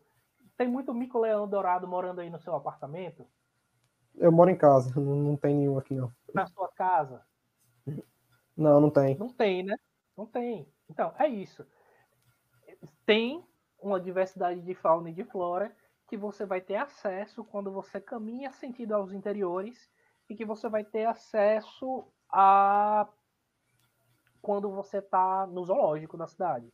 tem 0.57 0.67
muito 0.67 0.93
mico-leão 0.93 1.47
dourado 1.47 1.87
morando 1.87 2.21
aí 2.21 2.29
no 2.29 2.39
seu 2.39 2.55
apartamento? 2.55 3.27
Eu 4.15 4.31
moro 4.31 4.49
em 4.49 4.55
casa, 4.55 4.93
não, 4.99 5.15
não 5.15 5.37
tem 5.37 5.55
nenhum 5.55 5.77
aqui, 5.77 5.93
não. 5.93 6.11
Na 6.33 6.45
sua 6.47 6.69
casa? 6.69 7.21
Não, 8.55 8.79
não 8.79 8.89
tem. 8.89 9.17
Não 9.17 9.29
tem, 9.29 9.63
né? 9.63 9.75
Não 10.15 10.25
tem. 10.25 10.67
Então, 10.89 11.13
é 11.17 11.27
isso. 11.27 11.65
Tem 13.05 13.43
uma 13.79 13.99
diversidade 13.99 14.61
de 14.61 14.75
fauna 14.75 15.09
e 15.09 15.13
de 15.13 15.23
flora 15.23 15.75
que 16.11 16.17
você 16.17 16.45
vai 16.45 16.59
ter 16.59 16.75
acesso 16.75 17.41
quando 17.41 17.71
você 17.71 18.01
caminha 18.01 18.51
sentido 18.51 18.91
aos 18.91 19.13
interiores 19.13 19.89
e 20.29 20.35
que 20.35 20.43
você 20.43 20.67
vai 20.67 20.83
ter 20.83 21.05
acesso 21.05 22.05
a 22.29 23.07
quando 24.41 24.69
você 24.69 24.97
está 24.97 25.47
no 25.47 25.63
zoológico 25.63 26.17
da 26.17 26.27
cidade. 26.27 26.67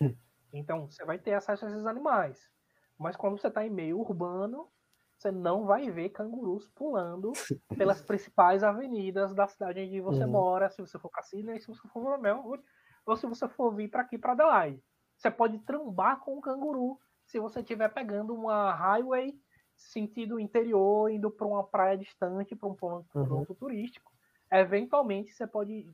Hum. 0.00 0.16
Então, 0.54 0.90
você 0.90 1.04
vai 1.04 1.18
ter 1.18 1.34
acesso 1.34 1.66
a 1.66 1.68
esses 1.68 1.84
animais. 1.84 2.50
Mas 2.98 3.14
quando 3.14 3.38
você 3.38 3.48
está 3.48 3.62
em 3.62 3.68
meio 3.68 3.98
urbano, 3.98 4.70
você 5.18 5.30
não 5.30 5.66
vai 5.66 5.90
ver 5.90 6.08
cangurus 6.08 6.66
pulando 6.70 7.32
pelas 7.76 8.00
principais 8.00 8.64
avenidas 8.64 9.34
da 9.34 9.46
cidade 9.46 9.80
onde 9.82 10.00
você 10.00 10.24
uhum. 10.24 10.30
mora, 10.30 10.70
se 10.70 10.80
você 10.80 10.98
for 10.98 11.10
para 11.10 11.22
Sydney, 11.24 11.60
se 11.60 11.66
você 11.66 11.86
for 11.88 12.02
para 12.02 12.16
Melbourne, 12.16 12.64
ou 13.04 13.16
se 13.18 13.26
você 13.26 13.46
for 13.48 13.70
vir 13.70 13.90
para 13.90 14.00
aqui 14.00 14.16
para 14.16 14.32
Adelaide. 14.32 14.82
Você 15.14 15.30
pode 15.30 15.58
trombar 15.58 16.20
com 16.20 16.38
um 16.38 16.40
canguru 16.40 16.98
se 17.28 17.38
você 17.38 17.60
estiver 17.60 17.88
pegando 17.92 18.34
uma 18.34 18.72
highway 18.72 19.38
sentido 19.76 20.40
interior, 20.40 21.08
indo 21.08 21.30
para 21.30 21.46
uma 21.46 21.62
praia 21.62 21.96
distante, 21.96 22.56
para 22.56 22.68
um 22.68 22.74
ponto, 22.74 23.06
uhum. 23.16 23.44
turístico. 23.54 24.10
Eventualmente 24.50 25.32
você 25.32 25.46
pode 25.46 25.88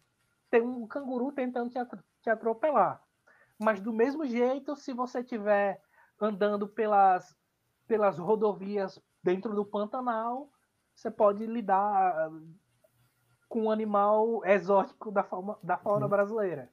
ter 0.50 0.62
um 0.62 0.86
canguru 0.86 1.32
tentando 1.32 1.70
te, 2.22 2.30
atropelar. 2.30 3.02
Mas 3.58 3.80
do 3.80 3.92
mesmo 3.92 4.24
jeito, 4.24 4.74
se 4.74 4.94
você 4.94 5.20
estiver 5.20 5.82
andando 6.18 6.66
pelas, 6.66 7.36
pelas 7.86 8.18
rodovias 8.18 8.98
dentro 9.22 9.54
do 9.54 9.66
Pantanal, 9.66 10.48
você 10.94 11.10
pode 11.10 11.44
lidar 11.44 12.30
com 13.48 13.64
um 13.64 13.70
animal 13.70 14.42
exótico 14.46 15.10
da 15.12 15.22
fauna, 15.22 15.58
da 15.62 15.76
fauna 15.76 16.06
uhum. 16.06 16.10
brasileira 16.10 16.72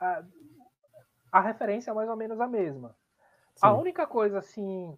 a, 0.00 0.24
a 1.32 1.40
referência 1.40 1.90
é 1.90 1.94
mais 1.94 2.08
ou 2.08 2.16
menos 2.16 2.40
a 2.40 2.46
mesma. 2.46 2.96
Sim. 3.56 3.66
A 3.66 3.72
única 3.72 4.06
coisa, 4.06 4.38
assim, 4.38 4.96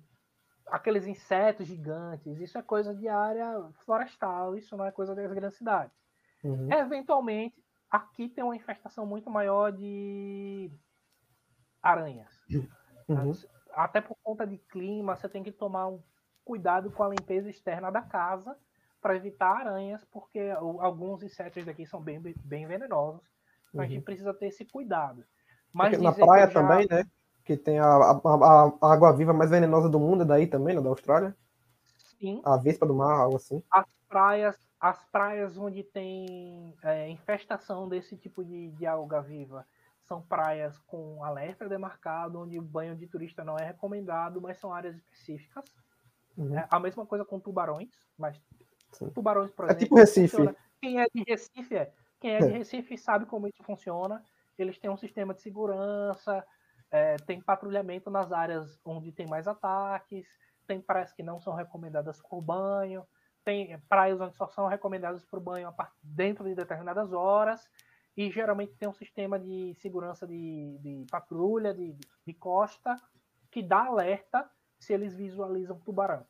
aqueles 0.66 1.06
insetos 1.06 1.66
gigantes, 1.66 2.40
isso 2.40 2.58
é 2.58 2.62
coisa 2.62 2.94
de 2.94 3.08
área 3.08 3.70
florestal, 3.84 4.56
isso 4.56 4.76
não 4.76 4.84
é 4.84 4.90
coisa 4.90 5.14
das 5.14 5.32
grandes 5.32 5.58
cidades. 5.58 5.96
Uhum. 6.42 6.72
Eventualmente, 6.72 7.62
aqui 7.90 8.28
tem 8.28 8.42
uma 8.42 8.56
infestação 8.56 9.06
muito 9.06 9.30
maior 9.30 9.72
de 9.72 10.70
aranhas. 11.82 12.32
Uhum. 13.08 13.32
Até 13.72 14.00
por 14.00 14.16
conta 14.22 14.46
de 14.46 14.58
clima, 14.58 15.14
você 15.14 15.28
tem 15.28 15.42
que 15.42 15.52
tomar 15.52 15.88
um 15.88 16.02
cuidado 16.44 16.90
com 16.90 17.02
a 17.02 17.08
limpeza 17.08 17.50
externa 17.50 17.90
da 17.90 18.02
casa 18.02 18.56
para 19.00 19.16
evitar 19.16 19.60
aranhas, 19.60 20.04
porque 20.06 20.40
alguns 20.58 21.22
insetos 21.22 21.64
daqui 21.64 21.86
são 21.86 22.00
bem, 22.00 22.20
bem 22.20 22.66
venenosos 22.66 23.36
Uhum. 23.76 23.82
A 23.82 23.86
gente 23.86 24.02
precisa 24.02 24.34
ter 24.34 24.46
esse 24.46 24.64
cuidado. 24.64 25.24
Mas 25.72 26.00
na 26.00 26.12
praia 26.12 26.46
já... 26.46 26.52
também, 26.52 26.86
né? 26.90 27.04
Que 27.46 27.56
tem 27.56 27.78
a, 27.78 27.86
a, 27.86 28.72
a, 28.82 28.92
água 28.92 29.12
viva 29.16 29.32
mais 29.32 29.50
venenosa 29.50 29.88
do 29.88 29.98
mundo, 29.98 30.22
é 30.22 30.26
daí 30.26 30.46
também, 30.46 30.74
né? 30.74 30.82
Da 30.82 30.90
Austrália. 30.90 31.34
Sim. 32.18 32.42
A 32.44 32.58
vespa 32.58 32.84
do 32.84 32.94
mar, 32.94 33.18
algo 33.18 33.36
assim. 33.36 33.62
As 33.70 33.86
praias, 34.08 34.58
as 34.78 35.02
praias 35.06 35.56
onde 35.56 35.82
tem 35.82 36.74
é, 36.82 37.08
infestação 37.08 37.88
desse 37.88 38.16
tipo 38.16 38.44
de, 38.44 38.70
de 38.72 38.86
alga 38.86 39.22
viva 39.22 39.64
são 40.02 40.20
praias 40.20 40.78
com 40.86 41.24
alerta 41.24 41.68
demarcado, 41.68 42.40
onde 42.40 42.58
o 42.58 42.62
banho 42.62 42.94
de 42.94 43.06
turista 43.06 43.42
não 43.42 43.56
é 43.56 43.64
recomendado, 43.64 44.40
mas 44.40 44.58
são 44.58 44.72
áreas 44.72 44.94
específicas. 44.96 45.64
Uhum. 46.36 46.56
É, 46.56 46.66
a 46.70 46.78
mesma 46.78 47.06
coisa 47.06 47.24
com 47.24 47.40
tubarões, 47.40 47.90
mas 48.18 48.40
Sim. 48.92 49.08
tubarões, 49.10 49.50
por 49.50 49.64
exemplo. 49.64 49.82
É 49.82 49.84
tipo 49.84 49.94
Recife. 49.96 50.28
Funciona. 50.28 50.56
Quem 50.80 51.00
é 51.00 51.06
de 51.12 51.24
Recife 51.26 51.74
é 51.76 51.92
quem 52.20 52.34
é 52.34 52.38
de 52.38 52.52
Recife 52.52 52.96
sabe 52.96 53.26
como 53.26 53.46
isso 53.46 53.62
funciona. 53.62 54.24
Eles 54.58 54.78
têm 54.78 54.90
um 54.90 54.96
sistema 54.96 55.34
de 55.34 55.42
segurança, 55.42 56.44
é, 56.90 57.16
tem 57.16 57.40
patrulhamento 57.40 58.10
nas 58.10 58.32
áreas 58.32 58.80
onde 58.84 59.12
tem 59.12 59.26
mais 59.26 59.46
ataques, 59.46 60.26
tem 60.66 60.80
praias 60.80 61.12
que 61.12 61.22
não 61.22 61.40
são 61.40 61.54
recomendadas 61.54 62.20
por 62.22 62.40
banho, 62.40 63.06
tem 63.44 63.78
praias 63.88 64.20
onde 64.20 64.36
só 64.36 64.48
são 64.48 64.66
recomendadas 64.66 65.24
por 65.24 65.40
banho 65.40 65.72
dentro 66.02 66.44
de 66.44 66.54
determinadas 66.54 67.12
horas, 67.12 67.68
e 68.16 68.30
geralmente 68.30 68.74
tem 68.74 68.88
um 68.88 68.94
sistema 68.94 69.38
de 69.38 69.74
segurança 69.74 70.26
de, 70.26 70.78
de 70.80 71.06
patrulha, 71.10 71.74
de, 71.74 71.94
de, 72.26 72.34
costa, 72.34 72.96
que 73.50 73.62
dá 73.62 73.84
alerta 73.84 74.50
se 74.78 74.92
eles 74.92 75.14
visualizam 75.14 75.78
tubarão. 75.80 76.26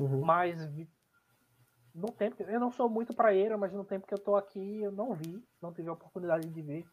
Uhum. 0.00 0.24
Mas 0.24 0.70
no 1.94 2.10
tempo, 2.12 2.42
eu 2.44 2.60
não 2.60 2.70
sou 2.70 2.88
muito 2.88 3.12
praieiro, 3.14 3.58
mas 3.58 3.72
no 3.72 3.84
tempo 3.84 4.06
que 4.06 4.14
eu 4.14 4.18
tô 4.18 4.36
aqui 4.36 4.80
eu 4.80 4.92
não 4.92 5.12
vi, 5.14 5.44
não 5.60 5.72
tive 5.72 5.88
a 5.88 5.92
oportunidade 5.92 6.48
de 6.48 6.62
ver 6.62 6.86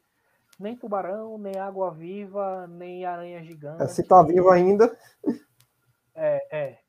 nem 0.60 0.76
tubarão, 0.76 1.38
nem 1.38 1.58
água 1.58 1.92
viva, 1.92 2.68
nem 2.68 3.06
aranha 3.06 3.42
gigante. 3.44 3.82
É, 3.82 3.88
se 3.88 4.04
tá 4.04 4.22
vivo 4.22 4.50
ainda. 4.50 4.96
É, 6.14 6.58
é. 6.58 6.80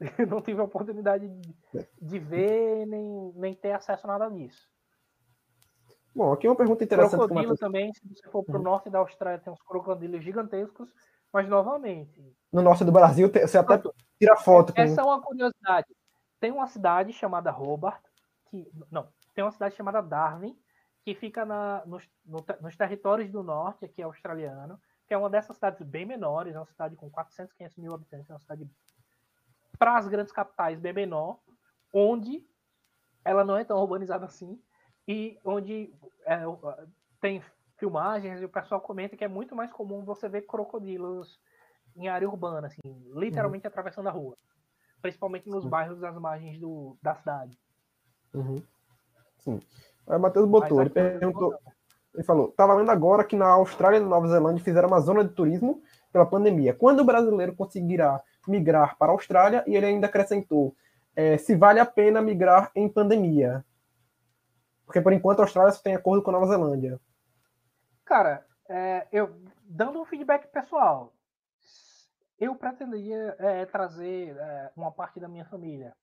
não 0.28 0.40
tive 0.40 0.60
a 0.60 0.64
oportunidade 0.64 1.28
de, 1.28 1.54
de, 2.00 2.18
ver, 2.18 2.86
nem, 2.86 3.32
nem 3.34 3.54
ter 3.54 3.72
acesso 3.72 4.06
a 4.06 4.18
nada 4.18 4.34
disso. 4.34 4.68
Bom, 6.14 6.32
aqui 6.32 6.48
uma 6.48 6.56
pergunta 6.56 6.82
interessante. 6.84 7.18
Crocodilo 7.18 7.56
também, 7.56 7.92
se 7.92 8.00
você 8.08 8.28
for 8.30 8.42
pro 8.42 8.56
uhum. 8.56 8.62
norte 8.62 8.88
da 8.88 8.98
Austrália, 8.98 9.40
tem 9.40 9.52
uns 9.52 9.62
crocodilos 9.62 10.24
gigantescos, 10.24 10.88
mas 11.32 11.48
novamente. 11.48 12.34
No 12.52 12.62
norte 12.62 12.84
do 12.84 12.92
Brasil, 12.92 13.30
você 13.30 13.58
até 13.58 13.80
tira 14.18 14.36
foto. 14.36 14.72
Essa 14.74 15.00
é 15.00 15.04
uma 15.04 15.20
curiosidade. 15.20 15.86
Tem 16.40 16.50
uma 16.50 16.66
cidade 16.66 17.12
chamada 17.12 17.52
Hobart, 17.52 18.02
que 18.50 18.66
não, 18.90 19.08
tem 19.34 19.44
uma 19.44 19.52
cidade 19.52 19.74
chamada 19.76 20.00
Darwin, 20.00 20.56
que 21.08 21.14
fica 21.14 21.42
na, 21.46 21.82
nos, 21.86 22.06
no, 22.22 22.44
nos 22.60 22.76
territórios 22.76 23.30
do 23.30 23.42
norte, 23.42 23.86
aqui 23.86 24.02
australiano, 24.02 24.78
que 25.06 25.14
é 25.14 25.16
uma 25.16 25.30
dessas 25.30 25.56
cidades 25.56 25.80
bem 25.80 26.04
menores, 26.04 26.54
é 26.54 26.58
uma 26.58 26.66
cidade 26.66 26.96
com 26.96 27.08
400, 27.08 27.54
500 27.54 27.78
mil 27.78 27.94
habitantes, 27.94 28.28
é 28.28 28.32
uma 28.34 28.40
cidade 28.40 28.70
para 29.78 29.96
as 29.96 30.06
grandes 30.06 30.30
capitais 30.30 30.78
bem 30.78 30.92
menor, 30.92 31.40
onde 31.94 32.46
ela 33.24 33.42
não 33.42 33.56
é 33.56 33.64
tão 33.64 33.78
urbanizada 33.78 34.26
assim, 34.26 34.62
e 35.06 35.38
onde 35.42 35.94
é, 36.26 36.40
tem 37.22 37.42
filmagens 37.78 38.42
e 38.42 38.44
o 38.44 38.50
pessoal 38.50 38.82
comenta 38.82 39.16
que 39.16 39.24
é 39.24 39.28
muito 39.28 39.56
mais 39.56 39.72
comum 39.72 40.04
você 40.04 40.28
ver 40.28 40.42
crocodilos 40.42 41.40
em 41.96 42.08
área 42.08 42.28
urbana, 42.28 42.66
assim, 42.66 42.82
literalmente 43.14 43.66
uhum. 43.66 43.70
atravessando 43.70 44.08
a 44.08 44.12
rua 44.12 44.36
principalmente 45.00 45.48
nos 45.48 45.64
bairros 45.64 46.00
das 46.00 46.18
margens 46.18 46.58
do, 46.58 46.98
da 47.00 47.14
cidade. 47.14 47.56
Uhum. 48.34 48.56
Sim. 49.38 49.60
Aí 50.08 50.18
Matheus 50.18 50.48
botou, 50.48 50.80
ele 50.80 50.90
perguntou, 50.90 51.58
ele 52.14 52.24
falou, 52.24 52.48
estava 52.48 52.74
lendo 52.74 52.90
agora 52.90 53.24
que 53.24 53.36
na 53.36 53.48
Austrália 53.48 53.98
e 53.98 54.00
na 54.00 54.06
Nova 54.06 54.28
Zelândia 54.28 54.64
fizeram 54.64 54.88
uma 54.88 55.00
zona 55.00 55.24
de 55.24 55.34
turismo 55.34 55.82
pela 56.12 56.26
pandemia. 56.26 56.74
Quando 56.74 57.00
o 57.00 57.04
brasileiro 57.04 57.54
conseguirá 57.54 58.20
migrar 58.46 58.96
para 58.96 59.12
a 59.12 59.14
Austrália? 59.14 59.62
E 59.66 59.76
ele 59.76 59.86
ainda 59.86 60.06
acrescentou, 60.06 60.74
é, 61.14 61.36
se 61.36 61.54
vale 61.54 61.78
a 61.78 61.86
pena 61.86 62.22
migrar 62.22 62.70
em 62.74 62.88
pandemia. 62.88 63.64
Porque 64.86 65.00
por 65.00 65.12
enquanto 65.12 65.40
a 65.40 65.42
Austrália 65.42 65.72
só 65.72 65.82
tem 65.82 65.94
acordo 65.94 66.22
com 66.22 66.30
a 66.30 66.32
Nova 66.32 66.46
Zelândia. 66.46 66.98
Cara, 68.04 68.44
é, 68.68 69.06
eu 69.12 69.36
dando 69.62 70.00
um 70.00 70.04
feedback 70.06 70.46
pessoal, 70.48 71.12
eu 72.40 72.54
pretendia 72.54 73.36
é, 73.38 73.66
trazer 73.66 74.36
é, 74.36 74.70
uma 74.74 74.90
parte 74.90 75.20
da 75.20 75.28
minha 75.28 75.44
família. 75.44 75.94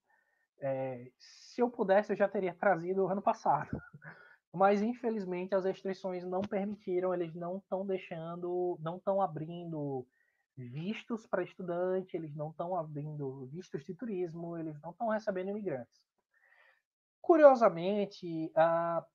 É, 0.62 1.12
se 1.18 1.62
eu 1.62 1.70
pudesse, 1.70 2.14
eu 2.14 2.18
já 2.18 2.28
teria 2.28 2.54
trazido 2.54 3.08
ano 3.08 3.22
passado. 3.22 3.70
Mas, 4.54 4.82
infelizmente, 4.82 5.54
as 5.54 5.66
restrições 5.66 6.24
não 6.24 6.42
permitiram, 6.42 7.14
eles 7.14 7.34
não 7.36 7.58
estão 7.58 7.86
deixando, 7.86 8.78
não 8.82 8.98
estão 8.98 9.22
abrindo 9.22 10.08
vistos 10.58 11.28
para 11.28 11.44
estudante, 11.44 12.16
eles 12.16 12.34
não 12.34 12.52
estão 12.52 12.76
abrindo 12.76 13.46
vistos 13.48 13.84
de 13.84 13.94
turismo, 13.94 14.58
eles 14.58 14.80
não 14.82 14.92
estão 14.92 15.10
recebendo 15.10 15.50
imigrantes. 15.50 16.02
Curiosamente, 17.22 18.50
há 18.56 19.06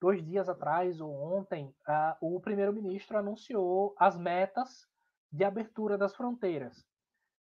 dois 0.00 0.24
dias 0.24 0.48
atrás, 0.48 1.00
ou 1.00 1.12
ontem, 1.12 1.72
o 2.20 2.40
primeiro-ministro 2.40 3.18
anunciou 3.18 3.94
as 3.98 4.16
metas 4.16 4.88
de 5.30 5.44
abertura 5.44 5.96
das 5.96 6.16
fronteiras. 6.16 6.84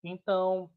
Então, 0.03 0.71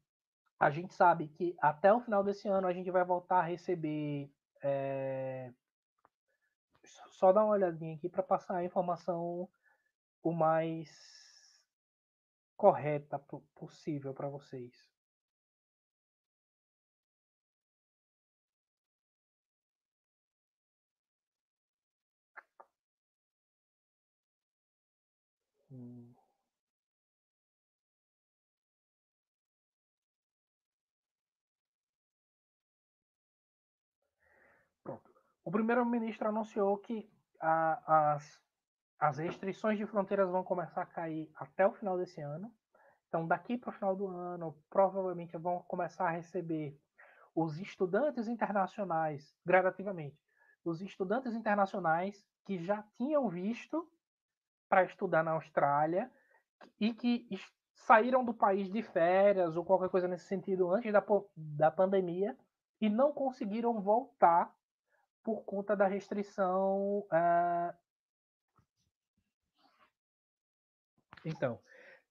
a 0.60 0.68
gente 0.68 0.92
sabe 0.92 1.26
que 1.26 1.56
até 1.58 1.90
o 1.90 2.00
final 2.00 2.22
desse 2.22 2.46
ano 2.46 2.66
a 2.66 2.72
gente 2.72 2.90
vai 2.90 3.02
voltar 3.02 3.38
a 3.38 3.44
receber. 3.44 4.30
É... 4.62 5.50
Só 7.08 7.32
dar 7.32 7.44
uma 7.44 7.54
olhadinha 7.54 7.96
aqui 7.96 8.10
para 8.10 8.22
passar 8.22 8.56
a 8.56 8.64
informação 8.64 9.48
o 10.22 10.32
mais 10.32 10.90
correta 12.58 13.18
possível 13.54 14.12
para 14.12 14.28
vocês. 14.28 14.89
O 35.50 35.52
primeiro-ministro 35.52 36.28
anunciou 36.28 36.78
que 36.78 37.10
a, 37.40 38.12
as, 38.12 38.40
as 39.00 39.18
restrições 39.18 39.76
de 39.76 39.84
fronteiras 39.84 40.30
vão 40.30 40.44
começar 40.44 40.82
a 40.82 40.86
cair 40.86 41.28
até 41.34 41.66
o 41.66 41.72
final 41.72 41.98
desse 41.98 42.20
ano. 42.20 42.54
Então, 43.08 43.26
daqui 43.26 43.58
para 43.58 43.70
o 43.70 43.72
final 43.72 43.96
do 43.96 44.06
ano, 44.06 44.56
provavelmente 44.70 45.36
vão 45.36 45.58
começar 45.66 46.06
a 46.06 46.12
receber 46.12 46.78
os 47.34 47.58
estudantes 47.58 48.28
internacionais, 48.28 49.36
gradativamente, 49.44 50.16
os 50.64 50.80
estudantes 50.80 51.34
internacionais 51.34 52.24
que 52.44 52.56
já 52.62 52.84
tinham 52.96 53.28
visto 53.28 53.90
para 54.68 54.84
estudar 54.84 55.24
na 55.24 55.32
Austrália 55.32 56.08
e 56.78 56.94
que 56.94 57.26
saíram 57.74 58.24
do 58.24 58.32
país 58.32 58.70
de 58.70 58.84
férias 58.84 59.56
ou 59.56 59.64
qualquer 59.64 59.88
coisa 59.88 60.06
nesse 60.06 60.26
sentido 60.26 60.70
antes 60.70 60.92
da, 60.92 61.04
da 61.36 61.72
pandemia 61.72 62.38
e 62.80 62.88
não 62.88 63.12
conseguiram 63.12 63.80
voltar 63.80 64.54
por 65.22 65.44
conta 65.44 65.76
da 65.76 65.86
restrição. 65.86 67.00
Uh... 67.00 67.74
Então, 71.24 71.60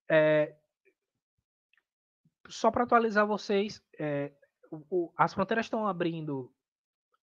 é... 0.09 0.55
só 2.47 2.69
para 2.71 2.83
atualizar 2.83 3.25
vocês, 3.25 3.83
é... 3.97 4.31
o, 4.71 5.11
as 5.17 5.33
fronteiras 5.33 5.65
estão 5.65 5.87
abrindo 5.87 6.53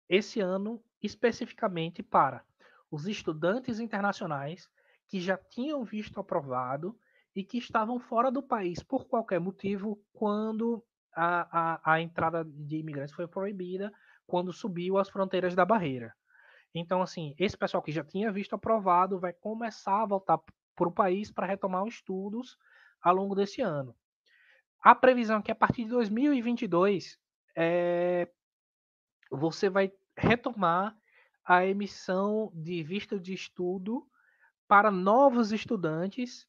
esse 0.07 0.39
ano 0.39 0.83
especificamente 1.01 2.03
para 2.03 2.45
os 2.91 3.07
estudantes 3.07 3.79
internacionais 3.79 4.69
que 5.07 5.19
já 5.19 5.37
tinham 5.37 5.83
visto 5.83 6.19
aprovado 6.19 6.97
e 7.35 7.43
que 7.43 7.57
estavam 7.57 7.99
fora 7.99 8.31
do 8.31 8.43
país 8.43 8.83
por 8.83 9.05
qualquer 9.07 9.39
motivo 9.39 9.99
quando 10.13 10.83
a, 11.15 11.73
a, 11.75 11.93
a 11.93 12.01
entrada 12.01 12.43
de 12.43 12.77
imigrantes 12.77 13.13
foi 13.13 13.27
proibida, 13.27 13.91
quando 14.25 14.53
subiu 14.53 14.97
as 14.97 15.09
fronteiras 15.09 15.55
da 15.55 15.65
barreira. 15.65 16.13
Então, 16.73 17.01
assim, 17.01 17.35
esse 17.37 17.57
pessoal 17.57 17.83
que 17.83 17.91
já 17.91 18.03
tinha 18.03 18.31
visto 18.31 18.53
aprovado 18.53 19.19
vai 19.19 19.31
começar 19.31 20.01
a 20.01 20.05
voltar 20.05 20.39
para 20.75 20.87
o 20.87 20.91
país 20.91 21.31
para 21.31 21.45
retomar 21.45 21.83
os 21.83 21.95
estudos 21.95 22.57
ao 23.01 23.13
longo 23.13 23.35
desse 23.35 23.61
ano. 23.61 23.95
A 24.81 24.95
previsão 24.95 25.39
é 25.39 25.41
que 25.41 25.51
a 25.51 25.55
partir 25.55 25.83
de 25.83 25.91
2022 25.91 27.17
é, 27.55 28.29
você 29.31 29.69
vai 29.69 29.91
retomar 30.17 30.97
a 31.45 31.65
emissão 31.65 32.51
de 32.53 32.81
visto 32.83 33.19
de 33.19 33.33
estudo 33.33 34.07
para 34.67 34.89
novos 34.89 35.51
estudantes 35.51 36.47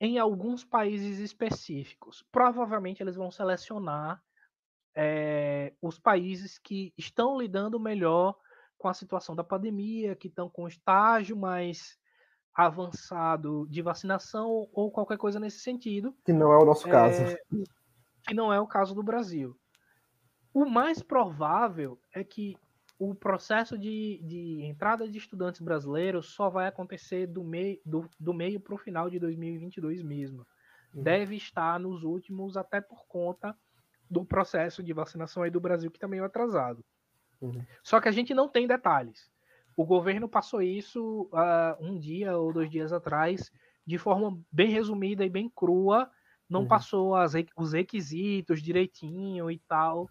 em 0.00 0.18
alguns 0.18 0.64
países 0.64 1.18
específicos. 1.18 2.24
Provavelmente 2.30 3.02
eles 3.02 3.16
vão 3.16 3.30
selecionar 3.30 4.22
é, 4.94 5.72
os 5.80 5.98
países 5.98 6.58
que 6.58 6.92
estão 6.96 7.38
lidando 7.38 7.78
melhor 7.78 8.36
com 8.76 8.88
a 8.88 8.94
situação 8.94 9.34
da 9.34 9.44
pandemia, 9.44 10.14
que 10.14 10.28
estão 10.28 10.48
com 10.48 10.68
estágio 10.68 11.36
mais 11.36 11.98
avançado 12.54 13.66
de 13.68 13.82
vacinação 13.82 14.68
ou 14.72 14.90
qualquer 14.90 15.18
coisa 15.18 15.38
nesse 15.38 15.60
sentido. 15.60 16.14
Que 16.24 16.32
não 16.32 16.52
é 16.52 16.56
o 16.56 16.64
nosso 16.64 16.88
é, 16.88 16.90
caso. 16.90 17.36
Que 18.26 18.34
não 18.34 18.52
é 18.52 18.60
o 18.60 18.66
caso 18.66 18.94
do 18.94 19.02
Brasil. 19.02 19.56
O 20.52 20.64
mais 20.64 21.02
provável 21.02 22.00
é 22.12 22.24
que 22.24 22.56
o 22.98 23.14
processo 23.14 23.78
de, 23.78 24.20
de 24.24 24.64
entrada 24.64 25.08
de 25.08 25.18
estudantes 25.18 25.60
brasileiros 25.60 26.34
só 26.34 26.50
vai 26.50 26.66
acontecer 26.66 27.28
do, 27.28 27.44
mei, 27.44 27.80
do, 27.86 28.08
do 28.18 28.34
meio 28.34 28.58
para 28.58 28.74
o 28.74 28.78
final 28.78 29.08
de 29.08 29.20
2022 29.20 30.02
mesmo. 30.02 30.44
Uhum. 30.92 31.02
Deve 31.02 31.36
estar 31.36 31.78
nos 31.78 32.02
últimos, 32.02 32.56
até 32.56 32.80
por 32.80 33.06
conta 33.06 33.56
do 34.10 34.24
processo 34.24 34.82
de 34.82 34.92
vacinação 34.92 35.42
aí 35.42 35.50
do 35.50 35.60
Brasil, 35.60 35.90
que 35.90 35.98
também 35.98 36.20
tá 36.20 36.24
é 36.24 36.26
atrasado. 36.26 36.84
Uhum. 37.40 37.64
Só 37.82 38.00
que 38.00 38.08
a 38.08 38.12
gente 38.12 38.34
não 38.34 38.48
tem 38.48 38.66
detalhes. 38.66 39.30
O 39.76 39.84
governo 39.84 40.28
passou 40.28 40.60
isso 40.60 41.30
uh, 41.32 41.76
um 41.80 41.98
dia 41.98 42.36
ou 42.36 42.52
dois 42.52 42.70
dias 42.70 42.92
atrás, 42.92 43.52
de 43.86 43.96
forma 43.96 44.40
bem 44.50 44.70
resumida 44.70 45.24
e 45.24 45.30
bem 45.30 45.48
crua, 45.48 46.10
não 46.48 46.62
uhum. 46.62 46.68
passou 46.68 47.14
as, 47.14 47.34
os 47.56 47.72
requisitos 47.72 48.60
direitinho 48.62 49.50
e 49.50 49.58
tal, 49.68 50.08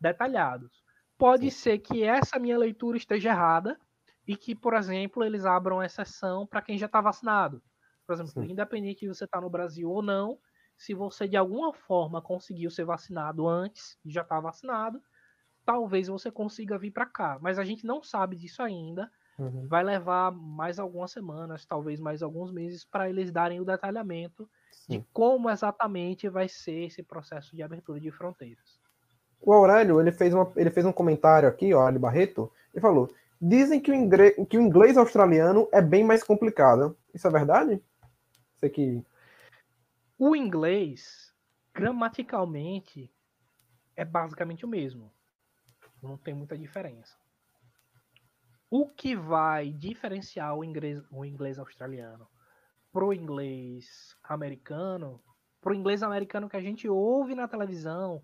detalhados. 0.00 0.82
Pode 1.18 1.50
Sim. 1.50 1.58
ser 1.58 1.78
que 1.78 2.02
essa 2.02 2.38
minha 2.38 2.56
leitura 2.56 2.96
esteja 2.96 3.30
errada 3.30 3.78
e 4.26 4.36
que, 4.36 4.54
por 4.54 4.74
exemplo, 4.74 5.22
eles 5.22 5.44
abram 5.44 5.82
exceção 5.82 6.46
para 6.46 6.62
quem 6.62 6.78
já 6.78 6.86
está 6.86 7.00
vacinado. 7.00 7.62
Por 8.06 8.14
exemplo, 8.14 8.32
Sim. 8.32 8.50
independente 8.50 9.00
de 9.00 9.08
você 9.08 9.24
estar 9.24 9.38
tá 9.38 9.44
no 9.44 9.50
Brasil 9.50 9.90
ou 9.90 10.02
não, 10.02 10.38
se 10.80 10.94
você 10.94 11.28
de 11.28 11.36
alguma 11.36 11.74
forma 11.74 12.22
conseguiu 12.22 12.70
ser 12.70 12.86
vacinado 12.86 13.46
antes 13.46 13.98
e 14.02 14.10
já 14.10 14.22
está 14.22 14.40
vacinado, 14.40 14.98
talvez 15.62 16.08
você 16.08 16.30
consiga 16.30 16.78
vir 16.78 16.90
para 16.90 17.04
cá. 17.04 17.38
Mas 17.38 17.58
a 17.58 17.64
gente 17.64 17.84
não 17.84 18.02
sabe 18.02 18.34
disso 18.34 18.62
ainda. 18.62 19.10
Uhum. 19.38 19.68
Vai 19.68 19.84
levar 19.84 20.32
mais 20.32 20.78
algumas 20.78 21.12
semanas, 21.12 21.66
talvez 21.66 22.00
mais 22.00 22.22
alguns 22.22 22.50
meses, 22.50 22.82
para 22.82 23.10
eles 23.10 23.30
darem 23.30 23.60
o 23.60 23.64
detalhamento 23.64 24.48
Sim. 24.72 25.00
de 25.00 25.06
como 25.12 25.50
exatamente 25.50 26.30
vai 26.30 26.48
ser 26.48 26.86
esse 26.86 27.02
processo 27.02 27.54
de 27.54 27.62
abertura 27.62 28.00
de 28.00 28.10
fronteiras. 28.10 28.80
O 29.38 29.52
Aurélio, 29.52 30.00
ele 30.00 30.12
fez, 30.12 30.32
uma, 30.32 30.50
ele 30.56 30.70
fez 30.70 30.86
um 30.86 30.92
comentário 30.92 31.46
aqui, 31.46 31.74
ó, 31.74 31.80
Aurélio 31.80 32.00
Barreto, 32.00 32.50
e 32.74 32.80
falou: 32.80 33.12
dizem 33.38 33.80
que 33.80 33.90
o, 33.90 33.94
inglês, 33.94 34.34
que 34.48 34.56
o 34.56 34.62
inglês 34.62 34.96
australiano 34.96 35.68
é 35.72 35.82
bem 35.82 36.04
mais 36.04 36.22
complicado. 36.22 36.96
Isso 37.12 37.26
é 37.26 37.30
verdade? 37.30 37.82
Você 38.56 38.70
que. 38.70 39.04
O 40.22 40.36
inglês, 40.36 41.34
gramaticalmente, 41.74 43.10
é 43.96 44.04
basicamente 44.04 44.66
o 44.66 44.68
mesmo. 44.68 45.10
Não 46.02 46.18
tem 46.18 46.34
muita 46.34 46.58
diferença. 46.58 47.16
O 48.70 48.86
que 48.86 49.16
vai 49.16 49.72
diferenciar 49.72 50.54
o 50.54 50.62
inglês, 50.62 51.02
o 51.10 51.24
inglês 51.24 51.58
australiano 51.58 52.28
pro 52.92 53.14
inglês 53.14 54.14
americano, 54.22 55.22
pro 55.58 55.74
inglês 55.74 56.02
americano 56.02 56.50
que 56.50 56.56
a 56.58 56.60
gente 56.60 56.86
ouve 56.86 57.34
na 57.34 57.48
televisão, 57.48 58.22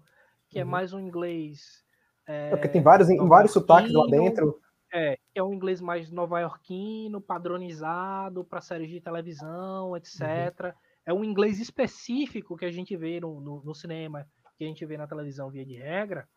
que 0.51 0.59
é 0.59 0.63
uhum. 0.63 0.69
é 0.69 0.71
mais 0.71 0.93
um 0.93 1.01
inglês. 1.01 1.83
É, 2.27 2.51
porque 2.51 2.69
tem 2.69 2.83
vários, 2.83 3.09
vários 3.27 3.55
sotaques 3.55 3.95
lá 3.95 4.07
dentro. 4.07 4.61
É, 4.93 5.19
é 5.35 5.43
um 5.43 5.55
inglês 5.55 5.81
mais 5.81 6.11
nova-iorquino, 6.11 7.23
padronizado 7.23 8.45
para 8.45 8.61
séries 8.61 8.91
de 8.91 9.01
televisão, 9.01 9.97
etc. 9.97 10.21
Uhum. 10.21 10.73
É 11.07 11.15
um 11.15 11.25
inglês 11.25 11.61
específico 11.61 12.57
que 12.57 12.65
a 12.65 12.71
gente 12.71 12.97
vê 12.97 13.21
no, 13.21 13.41
no, 13.41 13.63
no, 13.63 13.75
cinema, 13.75 14.29
que 14.59 14.65
a 14.65 14.67
gente 14.67 14.85
vê 14.85 14.97
na 14.97 15.07
televisão 15.07 15.51
via 15.51 15.65
de 15.65 15.77
regra, 15.77 16.29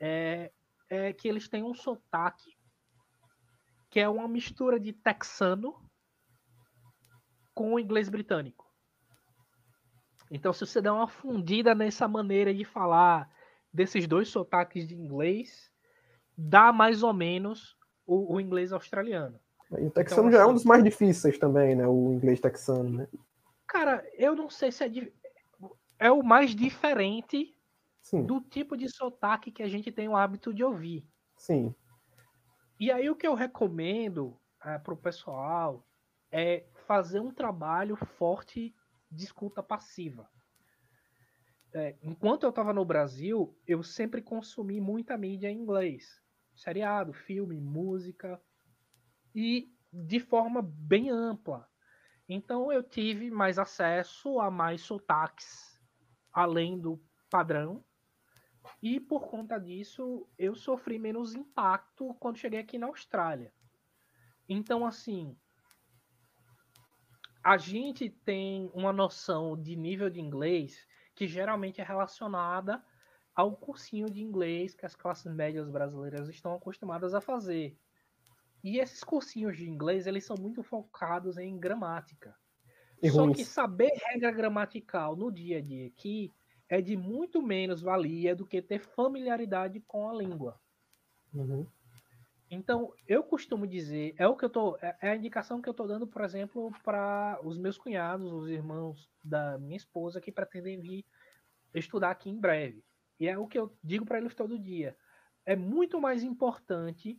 é, 0.00 0.50
é 0.90 1.12
que 1.12 1.28
eles 1.28 1.48
têm 1.48 1.62
um 1.62 1.74
sotaque 1.74 2.56
que 3.88 4.00
é 4.00 4.08
uma 4.08 4.26
mistura 4.26 4.80
de 4.80 4.92
texano 4.92 5.74
com 7.54 7.74
o 7.74 7.78
inglês 7.78 8.08
britânico. 8.08 8.66
Então, 10.30 10.52
se 10.52 10.66
você 10.66 10.80
der 10.80 10.90
uma 10.90 11.06
fundida 11.06 11.74
nessa 11.74 12.08
maneira 12.08 12.54
de 12.54 12.64
falar 12.64 13.30
desses 13.72 14.06
dois 14.06 14.28
sotaques 14.28 14.88
de 14.88 14.94
inglês, 14.94 15.70
dá 16.36 16.72
mais 16.72 17.02
ou 17.02 17.12
menos 17.12 17.76
o, 18.06 18.34
o 18.34 18.40
inglês 18.40 18.72
australiano. 18.72 19.38
E 19.70 19.86
o 19.86 19.90
texano 19.90 20.28
então, 20.28 20.32
já 20.32 20.38
assim, 20.38 20.44
é 20.44 20.46
um 20.46 20.50
assim 20.50 20.54
dos 20.54 20.64
mais 20.64 20.82
difíceis 20.82 21.38
também, 21.38 21.74
né? 21.74 21.86
O 21.86 22.14
inglês 22.14 22.40
texano, 22.40 22.88
né? 22.88 23.08
Cara, 23.72 24.06
eu 24.12 24.36
não 24.36 24.50
sei 24.50 24.70
se 24.70 24.84
é, 24.84 24.90
é 25.98 26.12
o 26.12 26.22
mais 26.22 26.54
diferente 26.54 27.56
Sim. 28.02 28.26
do 28.26 28.38
tipo 28.38 28.76
de 28.76 28.86
sotaque 28.86 29.50
que 29.50 29.62
a 29.62 29.68
gente 29.68 29.90
tem 29.90 30.06
o 30.06 30.14
hábito 30.14 30.52
de 30.52 30.62
ouvir. 30.62 31.08
Sim. 31.38 31.74
E 32.78 32.92
aí 32.92 33.08
o 33.08 33.16
que 33.16 33.26
eu 33.26 33.32
recomendo 33.32 34.38
é, 34.62 34.76
para 34.76 34.92
o 34.92 34.96
pessoal 34.96 35.88
é 36.30 36.66
fazer 36.86 37.18
um 37.18 37.32
trabalho 37.32 37.96
forte 37.96 38.76
de 39.10 39.24
escuta 39.24 39.62
passiva. 39.62 40.28
É, 41.72 41.96
enquanto 42.02 42.42
eu 42.42 42.50
estava 42.50 42.74
no 42.74 42.84
Brasil, 42.84 43.58
eu 43.66 43.82
sempre 43.82 44.20
consumi 44.20 44.82
muita 44.82 45.16
mídia 45.16 45.50
em 45.50 45.56
inglês. 45.56 46.20
Seriado, 46.54 47.14
filme, 47.14 47.58
música. 47.58 48.38
E 49.34 49.72
de 49.90 50.20
forma 50.20 50.60
bem 50.60 51.08
ampla. 51.08 51.71
Então 52.32 52.72
eu 52.72 52.82
tive 52.82 53.30
mais 53.30 53.58
acesso 53.58 54.40
a 54.40 54.50
mais 54.50 54.80
sotaques, 54.80 55.78
além 56.32 56.78
do 56.78 56.98
padrão. 57.30 57.84
E 58.82 58.98
por 58.98 59.28
conta 59.28 59.58
disso, 59.58 60.26
eu 60.38 60.54
sofri 60.54 60.98
menos 60.98 61.34
impacto 61.34 62.14
quando 62.14 62.38
cheguei 62.38 62.60
aqui 62.60 62.78
na 62.78 62.86
Austrália. 62.86 63.52
Então, 64.48 64.86
assim, 64.86 65.36
a 67.44 67.58
gente 67.58 68.08
tem 68.08 68.70
uma 68.72 68.94
noção 68.94 69.60
de 69.60 69.76
nível 69.76 70.08
de 70.08 70.20
inglês 70.20 70.86
que 71.14 71.26
geralmente 71.26 71.82
é 71.82 71.84
relacionada 71.84 72.82
ao 73.34 73.54
cursinho 73.54 74.08
de 74.08 74.22
inglês 74.22 74.74
que 74.74 74.86
as 74.86 74.96
classes 74.96 75.30
médias 75.34 75.68
brasileiras 75.68 76.30
estão 76.30 76.54
acostumadas 76.54 77.12
a 77.12 77.20
fazer. 77.20 77.78
E 78.62 78.78
esses 78.78 79.02
cursinhos 79.02 79.56
de 79.56 79.68
inglês, 79.68 80.06
eles 80.06 80.24
são 80.24 80.36
muito 80.36 80.62
focados 80.62 81.36
em 81.36 81.58
gramática. 81.58 82.36
E 83.02 83.10
Só 83.10 83.32
que 83.32 83.44
saber 83.44 83.90
regra 84.10 84.30
gramatical 84.30 85.16
no 85.16 85.32
dia 85.32 85.58
a 85.58 85.60
dia 85.60 85.88
aqui 85.88 86.32
é 86.68 86.80
de 86.80 86.96
muito 86.96 87.42
menos 87.42 87.82
valia 87.82 88.34
do 88.36 88.46
que 88.46 88.62
ter 88.62 88.78
familiaridade 88.78 89.80
com 89.80 90.08
a 90.08 90.14
língua. 90.14 90.60
Uhum. 91.34 91.66
Então, 92.48 92.92
eu 93.08 93.24
costumo 93.24 93.66
dizer, 93.66 94.14
é 94.18 94.28
o 94.28 94.36
que 94.36 94.44
eu 94.44 94.50
tô, 94.50 94.76
é, 94.76 94.96
é 95.00 95.10
a 95.10 95.16
indicação 95.16 95.60
que 95.60 95.68
eu 95.68 95.72
estou 95.72 95.88
dando, 95.88 96.06
por 96.06 96.22
exemplo, 96.22 96.70
para 96.84 97.40
os 97.42 97.58
meus 97.58 97.78
cunhados, 97.78 98.30
os 98.30 98.48
irmãos 98.48 99.10
da 99.24 99.58
minha 99.58 99.76
esposa 99.76 100.20
que 100.20 100.30
pretendem 100.30 100.78
vir 100.78 101.04
estudar 101.74 102.10
aqui 102.10 102.30
em 102.30 102.38
breve. 102.38 102.84
E 103.18 103.26
é 103.26 103.36
o 103.38 103.46
que 103.46 103.58
eu 103.58 103.76
digo 103.82 104.04
para 104.04 104.18
eles 104.18 104.34
todo 104.34 104.58
dia. 104.58 104.96
É 105.44 105.56
muito 105.56 106.00
mais 106.00 106.22
importante 106.22 107.18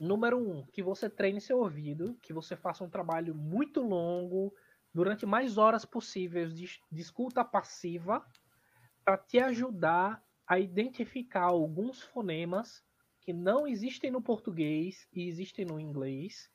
Número 0.00 0.36
um, 0.38 0.64
que 0.66 0.82
você 0.82 1.08
treine 1.08 1.40
seu 1.40 1.58
ouvido, 1.58 2.18
que 2.20 2.32
você 2.32 2.56
faça 2.56 2.82
um 2.82 2.90
trabalho 2.90 3.34
muito 3.34 3.80
longo, 3.80 4.52
durante 4.92 5.26
mais 5.26 5.58
horas 5.58 5.84
possíveis 5.84 6.54
de, 6.54 6.66
de 6.90 7.00
escuta 7.00 7.44
passiva, 7.44 8.24
para 9.04 9.18
te 9.18 9.38
ajudar 9.38 10.24
a 10.46 10.58
identificar 10.58 11.44
alguns 11.44 12.02
fonemas 12.02 12.82
que 13.20 13.32
não 13.32 13.66
existem 13.66 14.10
no 14.10 14.22
português 14.22 15.08
e 15.12 15.28
existem 15.28 15.64
no 15.64 15.80
inglês, 15.80 16.50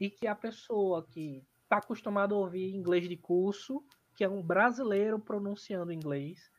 e 0.00 0.10
que 0.10 0.26
a 0.26 0.34
pessoa 0.34 1.06
que 1.06 1.44
está 1.62 1.78
acostumada 1.78 2.34
a 2.34 2.38
ouvir 2.38 2.74
inglês 2.74 3.08
de 3.08 3.16
curso, 3.16 3.84
que 4.16 4.24
é 4.24 4.28
um 4.28 4.42
brasileiro 4.42 5.18
pronunciando 5.18 5.92
inglês, 5.92 6.50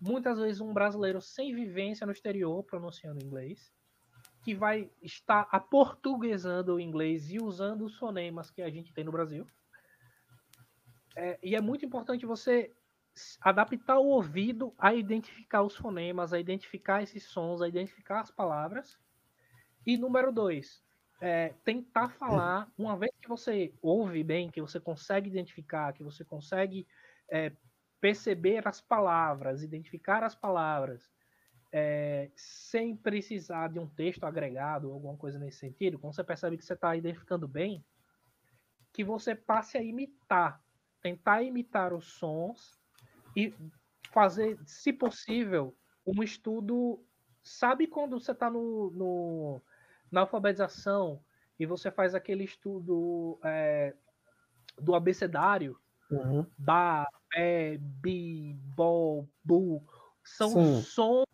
muitas 0.00 0.38
vezes 0.38 0.60
um 0.60 0.72
brasileiro 0.72 1.20
sem 1.20 1.54
vivência 1.54 2.06
no 2.06 2.12
exterior 2.12 2.62
pronunciando 2.64 3.24
inglês, 3.24 3.72
que 4.44 4.54
vai 4.54 4.90
estar 5.02 5.48
aportuguesando 5.50 6.74
o 6.74 6.80
inglês 6.80 7.30
e 7.30 7.38
usando 7.38 7.86
os 7.86 7.96
fonemas 7.96 8.50
que 8.50 8.60
a 8.60 8.68
gente 8.68 8.92
tem 8.92 9.02
no 9.02 9.10
Brasil. 9.10 9.46
É, 11.16 11.38
e 11.42 11.56
é 11.56 11.60
muito 11.60 11.86
importante 11.86 12.26
você 12.26 12.70
adaptar 13.40 13.98
o 13.98 14.06
ouvido 14.06 14.74
a 14.76 14.92
identificar 14.92 15.62
os 15.62 15.74
fonemas, 15.74 16.32
a 16.32 16.38
identificar 16.38 17.02
esses 17.02 17.22
sons, 17.24 17.62
a 17.62 17.68
identificar 17.68 18.20
as 18.20 18.30
palavras. 18.30 18.98
E 19.86 19.96
número 19.96 20.30
dois, 20.30 20.82
é, 21.22 21.54
tentar 21.64 22.10
falar, 22.10 22.70
uma 22.76 22.98
vez 22.98 23.12
que 23.22 23.28
você 23.28 23.72
ouve 23.80 24.22
bem, 24.22 24.50
que 24.50 24.60
você 24.60 24.78
consegue 24.78 25.30
identificar, 25.30 25.94
que 25.94 26.02
você 26.02 26.22
consegue 26.22 26.86
é, 27.30 27.50
perceber 27.98 28.66
as 28.68 28.80
palavras, 28.80 29.62
identificar 29.62 30.22
as 30.22 30.34
palavras, 30.34 31.13
é, 31.76 32.30
sem 32.36 32.96
precisar 32.96 33.68
de 33.68 33.80
um 33.80 33.88
texto 33.88 34.22
agregado 34.22 34.86
ou 34.86 34.94
alguma 34.94 35.16
coisa 35.16 35.40
nesse 35.40 35.58
sentido, 35.58 35.98
quando 35.98 36.14
você 36.14 36.22
percebe 36.22 36.56
que 36.56 36.64
você 36.64 36.74
está 36.74 36.94
identificando 36.94 37.48
bem, 37.48 37.84
que 38.92 39.02
você 39.02 39.34
passe 39.34 39.76
a 39.76 39.82
imitar, 39.82 40.62
tentar 41.02 41.42
imitar 41.42 41.92
os 41.92 42.12
sons 42.12 42.80
e 43.36 43.52
fazer, 44.12 44.56
se 44.64 44.92
possível, 44.92 45.76
um 46.06 46.22
estudo. 46.22 47.04
Sabe 47.42 47.88
quando 47.88 48.20
você 48.20 48.30
está 48.30 48.48
no, 48.48 48.92
no, 48.92 49.60
na 50.12 50.20
alfabetização 50.20 51.20
e 51.58 51.66
você 51.66 51.90
faz 51.90 52.14
aquele 52.14 52.44
estudo 52.44 53.36
é, 53.42 53.96
do 54.80 54.94
abecedário? 54.94 55.76
Uhum. 56.08 56.46
Ba, 56.56 57.04
bé, 57.34 57.78
bi, 57.78 58.54
bo, 58.76 59.28
bu. 59.42 59.82
São 60.22 60.50
Sim. 60.50 60.80
sons 60.80 61.33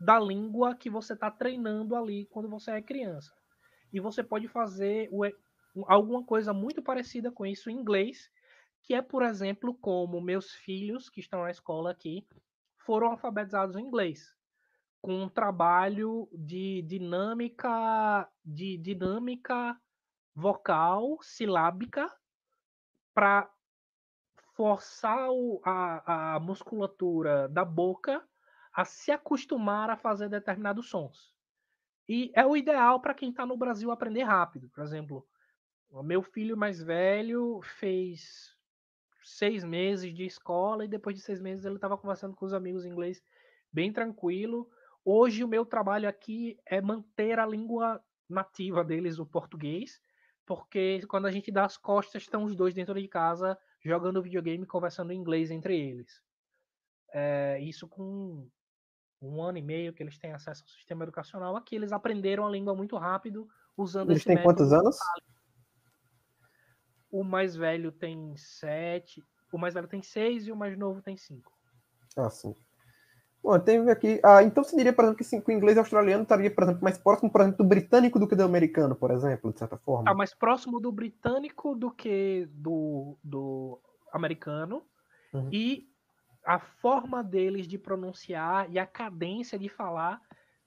da 0.00 0.18
língua 0.18 0.74
que 0.74 0.90
você 0.90 1.12
está 1.12 1.30
treinando 1.30 1.94
ali 1.94 2.26
quando 2.26 2.48
você 2.48 2.72
é 2.72 2.82
criança. 2.82 3.32
E 3.92 4.00
você 4.00 4.22
pode 4.22 4.48
fazer 4.48 5.08
alguma 5.86 6.24
coisa 6.24 6.52
muito 6.52 6.82
parecida 6.82 7.30
com 7.30 7.46
isso 7.46 7.70
em 7.70 7.78
inglês, 7.78 8.30
que 8.82 8.94
é, 8.94 9.02
por 9.02 9.22
exemplo, 9.22 9.74
como 9.74 10.20
meus 10.20 10.52
filhos 10.52 11.08
que 11.08 11.20
estão 11.20 11.42
na 11.42 11.50
escola 11.50 11.90
aqui 11.90 12.26
foram 12.78 13.08
alfabetizados 13.08 13.76
em 13.76 13.84
inglês, 13.84 14.34
com 15.00 15.22
um 15.22 15.28
trabalho 15.28 16.28
de 16.32 16.82
dinâmica, 16.82 18.28
de 18.44 18.76
dinâmica 18.78 19.78
vocal, 20.34 21.18
silábica, 21.22 22.10
para 23.14 23.50
forçar 24.54 25.28
a, 25.64 26.34
a 26.34 26.40
musculatura 26.40 27.48
da 27.48 27.64
boca 27.64 28.27
a 28.78 28.84
se 28.84 29.10
acostumar 29.10 29.90
a 29.90 29.96
fazer 29.96 30.28
determinados 30.28 30.88
sons. 30.88 31.34
E 32.08 32.30
é 32.32 32.46
o 32.46 32.56
ideal 32.56 33.00
para 33.00 33.12
quem 33.12 33.30
está 33.30 33.44
no 33.44 33.56
Brasil 33.56 33.90
aprender 33.90 34.22
rápido. 34.22 34.70
Por 34.70 34.84
exemplo, 34.84 35.26
o 35.90 36.00
meu 36.00 36.22
filho 36.22 36.56
mais 36.56 36.80
velho 36.80 37.60
fez 37.60 38.56
seis 39.24 39.64
meses 39.64 40.14
de 40.14 40.24
escola 40.24 40.84
e 40.84 40.88
depois 40.88 41.16
de 41.16 41.22
seis 41.22 41.40
meses 41.40 41.64
ele 41.64 41.74
estava 41.74 41.98
conversando 41.98 42.36
com 42.36 42.46
os 42.46 42.54
amigos 42.54 42.84
em 42.84 42.90
inglês 42.90 43.20
bem 43.72 43.92
tranquilo. 43.92 44.70
Hoje 45.04 45.42
o 45.42 45.48
meu 45.48 45.66
trabalho 45.66 46.08
aqui 46.08 46.56
é 46.64 46.80
manter 46.80 47.40
a 47.40 47.46
língua 47.46 48.00
nativa 48.28 48.84
deles, 48.84 49.18
o 49.18 49.26
português, 49.26 50.00
porque 50.46 51.04
quando 51.08 51.26
a 51.26 51.32
gente 51.32 51.50
dá 51.50 51.64
as 51.64 51.76
costas, 51.76 52.22
estão 52.22 52.44
os 52.44 52.54
dois 52.54 52.74
dentro 52.74 52.94
de 52.94 53.08
casa 53.08 53.58
jogando 53.84 54.22
videogame, 54.22 54.64
conversando 54.64 55.10
em 55.10 55.18
inglês 55.18 55.50
entre 55.50 55.76
eles. 55.76 56.22
É, 57.12 57.58
isso 57.60 57.88
com 57.88 58.48
um 59.20 59.42
ano 59.42 59.58
e 59.58 59.62
meio 59.62 59.92
que 59.92 60.02
eles 60.02 60.18
têm 60.18 60.32
acesso 60.32 60.62
ao 60.62 60.68
sistema 60.68 61.04
educacional 61.04 61.56
aqui, 61.56 61.74
eles 61.74 61.92
aprenderam 61.92 62.46
a 62.46 62.50
língua 62.50 62.74
muito 62.74 62.96
rápido 62.96 63.48
usando 63.76 64.10
eles 64.10 64.22
esse 64.22 64.26
têm 64.26 64.42
quantos 64.42 64.72
anos? 64.72 64.96
O 67.10 67.24
mais 67.24 67.56
velho 67.56 67.90
tem 67.90 68.36
sete, 68.36 69.24
o 69.52 69.58
mais 69.58 69.74
velho 69.74 69.88
tem 69.88 70.02
seis 70.02 70.46
e 70.46 70.52
o 70.52 70.56
mais 70.56 70.76
novo 70.76 71.00
tem 71.00 71.16
cinco. 71.16 71.52
Ah, 72.16 72.30
sim. 72.30 72.54
Bom, 73.42 73.58
tem 73.58 73.88
aqui. 73.88 74.20
Ah, 74.24 74.42
então 74.42 74.62
você 74.62 74.76
diria, 74.76 74.92
por 74.92 75.04
exemplo, 75.04 75.24
que 75.24 75.50
o 75.50 75.54
inglês 75.54 75.78
australiano 75.78 76.24
estaria, 76.24 76.50
por 76.50 76.64
exemplo, 76.64 76.82
mais 76.82 76.98
próximo, 76.98 77.30
por 77.30 77.40
exemplo, 77.40 77.58
do 77.58 77.68
britânico 77.68 78.18
do 78.18 78.26
que 78.28 78.34
do 78.34 78.42
americano, 78.42 78.94
por 78.96 79.10
exemplo, 79.10 79.52
de 79.52 79.58
certa 79.58 79.78
forma? 79.78 80.02
Está 80.02 80.14
mais 80.14 80.34
próximo 80.34 80.80
do 80.80 80.90
britânico 80.90 81.74
do 81.74 81.90
que 81.90 82.48
do, 82.52 83.16
do 83.22 83.80
americano. 84.12 84.82
Uhum. 85.32 85.48
E 85.52 85.87
a 86.48 86.58
forma 86.58 87.22
deles 87.22 87.68
de 87.68 87.76
pronunciar 87.76 88.70
e 88.72 88.78
a 88.78 88.86
cadência 88.86 89.58
de 89.58 89.68
falar 89.68 90.18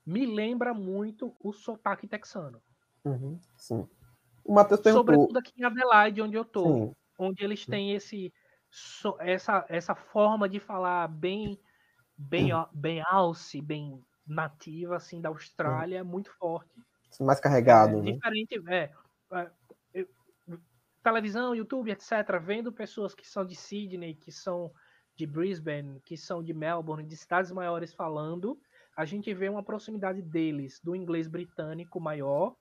me 0.05 0.27
lembra 0.27 0.75
muito 0.75 1.35
o 1.39 1.51
sotaque 1.51 2.07
texano. 2.07 2.61
Uhum, 3.03 3.39
sim. 3.57 3.89
O 4.45 4.53
Matheus 4.53 4.79
perguntou... 4.79 5.15
Sobretudo 5.15 5.39
aqui 5.39 5.53
em 5.59 5.63
Adelaide, 5.63 6.21
onde 6.21 6.35
eu 6.35 6.45
tô. 6.45 6.65
Sim. 6.65 6.95
Onde 7.17 7.43
eles 7.43 7.65
têm 7.65 7.95
esse, 7.95 8.31
essa, 9.17 9.65
essa 9.67 9.95
forma 9.95 10.47
de 10.47 10.59
falar 10.59 11.07
bem 11.07 11.59
bem, 12.15 12.49
bem 12.71 13.01
alce, 13.09 13.59
bem 13.59 13.99
nativa, 14.25 14.97
assim, 14.97 15.19
da 15.19 15.29
Austrália, 15.29 16.03
muito 16.03 16.31
forte. 16.37 16.69
Mais 17.19 17.39
carregado, 17.39 17.97
é, 17.97 18.01
né? 18.03 18.11
Diferente, 18.11 18.63
é, 18.69 18.91
é, 19.95 20.07
televisão, 21.01 21.55
YouTube, 21.55 21.89
etc., 21.89 22.39
vendo 22.39 22.71
pessoas 22.71 23.15
que 23.15 23.27
são 23.27 23.43
de 23.43 23.55
Sydney, 23.55 24.13
que 24.13 24.31
são 24.31 24.71
de 25.15 25.25
Brisbane, 25.25 26.01
que 26.05 26.17
são 26.17 26.43
de 26.43 26.53
Melbourne, 26.53 27.07
de 27.07 27.15
cidades 27.15 27.51
maiores 27.51 27.93
falando, 27.93 28.59
a 28.95 29.05
gente 29.05 29.33
vê 29.33 29.49
uma 29.49 29.63
proximidade 29.63 30.21
deles 30.21 30.79
do 30.83 30.95
inglês 30.95 31.27
britânico 31.27 31.99
maior 31.99 32.55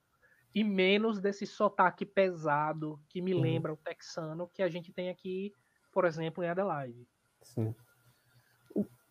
e 0.55 0.65
menos 0.65 1.21
desse 1.21 1.47
sotaque 1.47 2.05
pesado 2.05 3.01
que 3.09 3.21
me 3.21 3.35
uhum. 3.35 3.41
lembra 3.41 3.73
o 3.73 3.77
texano 3.77 4.49
que 4.53 4.63
a 4.63 4.69
gente 4.69 4.93
tem 4.93 5.09
aqui, 5.09 5.53
por 5.93 6.05
exemplo, 6.05 6.43
em 6.43 6.49
Adelaide. 6.49 7.07
Sim. 7.43 7.75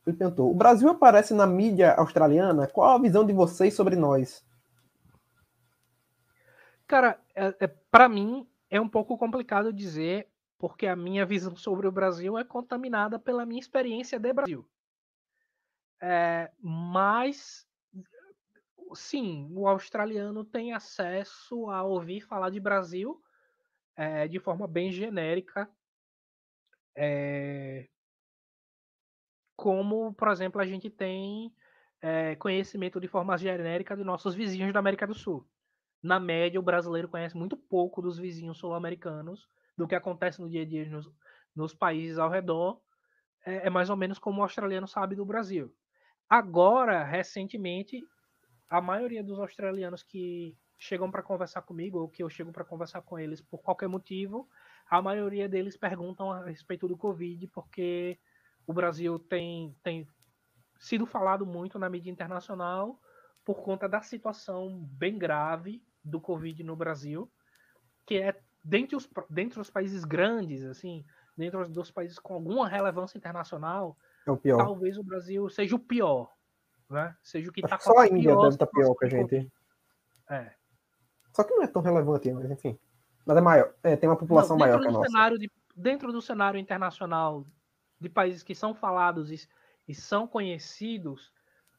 Ele 0.05 0.17
perguntou: 0.17 0.51
o 0.51 0.55
Brasil 0.55 0.89
aparece 0.89 1.33
na 1.33 1.45
mídia 1.45 1.93
australiana? 1.93 2.67
Qual 2.67 2.95
a 2.95 3.01
visão 3.01 3.25
de 3.25 3.33
vocês 3.33 3.73
sobre 3.73 3.95
nós? 3.95 4.43
Cara, 6.87 7.19
é, 7.35 7.53
é 7.59 7.67
para 7.67 8.09
mim 8.09 8.47
é 8.69 8.79
um 8.79 8.89
pouco 8.89 9.17
complicado 9.17 9.73
dizer 9.73 10.28
porque 10.59 10.85
a 10.85 10.95
minha 10.95 11.25
visão 11.25 11.55
sobre 11.55 11.87
o 11.87 11.91
Brasil 11.91 12.37
é 12.37 12.43
contaminada 12.43 13.17
pela 13.17 13.45
minha 13.45 13.61
experiência 13.61 14.19
de 14.19 14.33
Brasil. 14.33 14.69
É, 16.01 16.51
mas, 16.61 17.65
sim, 18.93 19.49
o 19.53 19.67
australiano 19.67 20.43
tem 20.43 20.73
acesso 20.73 21.69
a 21.69 21.81
ouvir 21.83 22.21
falar 22.21 22.49
de 22.49 22.59
Brasil 22.59 23.23
é, 23.95 24.27
de 24.27 24.39
forma 24.39 24.67
bem 24.67 24.91
genérica, 24.91 25.69
é, 26.95 27.87
como, 29.55 30.13
por 30.13 30.29
exemplo, 30.29 30.61
a 30.61 30.65
gente 30.65 30.89
tem 30.89 31.53
é, 32.01 32.35
conhecimento 32.35 32.99
de 32.99 33.07
forma 33.07 33.37
genérica 33.37 33.95
de 33.95 34.03
nossos 34.03 34.35
vizinhos 34.35 34.71
da 34.73 34.79
América 34.79 35.05
do 35.05 35.13
Sul. 35.13 35.45
Na 36.01 36.19
média, 36.19 36.59
o 36.59 36.63
brasileiro 36.63 37.09
conhece 37.09 37.35
muito 37.35 37.57
pouco 37.57 38.01
dos 38.01 38.17
vizinhos 38.17 38.57
sul-americanos, 38.57 39.49
do 39.79 39.87
que 39.87 39.95
acontece 39.95 40.41
no 40.41 40.49
dia 40.49 40.63
a 40.63 40.65
dia 40.65 40.85
nos, 40.89 41.09
nos 41.55 41.73
países 41.73 42.19
ao 42.19 42.29
redor. 42.29 42.81
É, 43.45 43.67
é 43.67 43.69
mais 43.69 43.89
ou 43.89 43.95
menos 43.95 44.19
como 44.19 44.41
o 44.41 44.43
australiano 44.43 44.85
sabe 44.85 45.15
do 45.15 45.25
Brasil. 45.25 45.73
Agora, 46.29 47.01
recentemente, 47.05 48.03
a 48.69 48.81
maioria 48.81 49.23
dos 49.23 49.39
australianos 49.39 50.03
que 50.03 50.57
chegam 50.77 51.09
para 51.09 51.23
conversar 51.23 51.61
comigo, 51.61 51.97
ou 51.97 52.09
que 52.09 52.21
eu 52.21 52.29
chego 52.29 52.51
para 52.51 52.65
conversar 52.65 53.01
com 53.03 53.17
eles 53.17 53.39
por 53.39 53.61
qualquer 53.61 53.87
motivo, 53.87 54.49
a 54.89 55.01
maioria 55.01 55.47
deles 55.47 55.77
perguntam 55.77 56.29
a 56.29 56.43
respeito 56.43 56.85
do 56.85 56.97
Covid, 56.97 57.47
porque 57.47 58.19
o 58.67 58.73
Brasil 58.73 59.17
tem, 59.17 59.73
tem 59.81 60.05
sido 60.77 61.05
falado 61.05 61.45
muito 61.45 61.79
na 61.79 61.89
mídia 61.89 62.11
internacional 62.11 62.99
por 63.45 63.63
conta 63.63 63.87
da 63.87 64.01
situação 64.01 64.85
bem 64.91 65.17
grave 65.17 65.81
do 66.03 66.19
Covid 66.19 66.63
no 66.63 66.75
Brasil, 66.75 67.31
que 68.05 68.15
é 68.15 68.37
dentre 68.69 68.95
os, 68.95 69.09
dentre 69.27 69.59
os 69.59 69.69
países 69.69 70.05
grandes, 70.05 70.63
assim, 70.63 71.03
dentro 71.35 71.67
dos 71.67 71.89
países 71.89 72.19
com 72.19 72.35
alguma 72.35 72.67
relevância 72.67 73.17
internacional, 73.17 73.97
é 74.27 74.31
o 74.31 74.37
pior. 74.37 74.57
talvez 74.57 74.97
o 74.97 75.03
Brasil 75.03 75.49
seja 75.49 75.75
o 75.75 75.79
pior, 75.79 76.31
né? 76.87 77.15
Seja 77.23 77.49
o 77.49 77.53
que 77.53 77.61
está 77.61 77.79
Só 77.79 77.97
a 77.97 78.07
Índia 78.07 78.35
deve 78.35 78.49
estar 78.49 78.67
tá 78.67 78.71
pior 78.71 78.93
que 78.93 79.05
a 79.05 79.09
gente. 79.09 79.51
É. 80.29 80.53
Só 81.35 81.43
que 81.43 81.55
não 81.55 81.63
é 81.63 81.67
tão 81.67 81.81
relevante, 81.81 82.31
mas 82.31 82.51
enfim. 82.51 82.77
Mas 83.25 83.37
é 83.37 83.41
maior, 83.41 83.73
é, 83.81 83.95
tem 83.95 84.07
uma 84.07 84.15
população 84.15 84.55
não, 84.55 84.65
maior 84.65 84.79
que 84.79 84.87
a 84.87 84.91
nossa. 84.91 85.37
De, 85.37 85.51
dentro 85.75 86.11
do 86.11 86.21
cenário 86.21 86.59
internacional 86.59 87.45
de 87.99 88.09
países 88.09 88.43
que 88.43 88.53
são 88.53 88.75
falados 88.75 89.31
e, 89.31 89.47
e 89.87 89.95
são 89.95 90.27
conhecidos, 90.27 91.33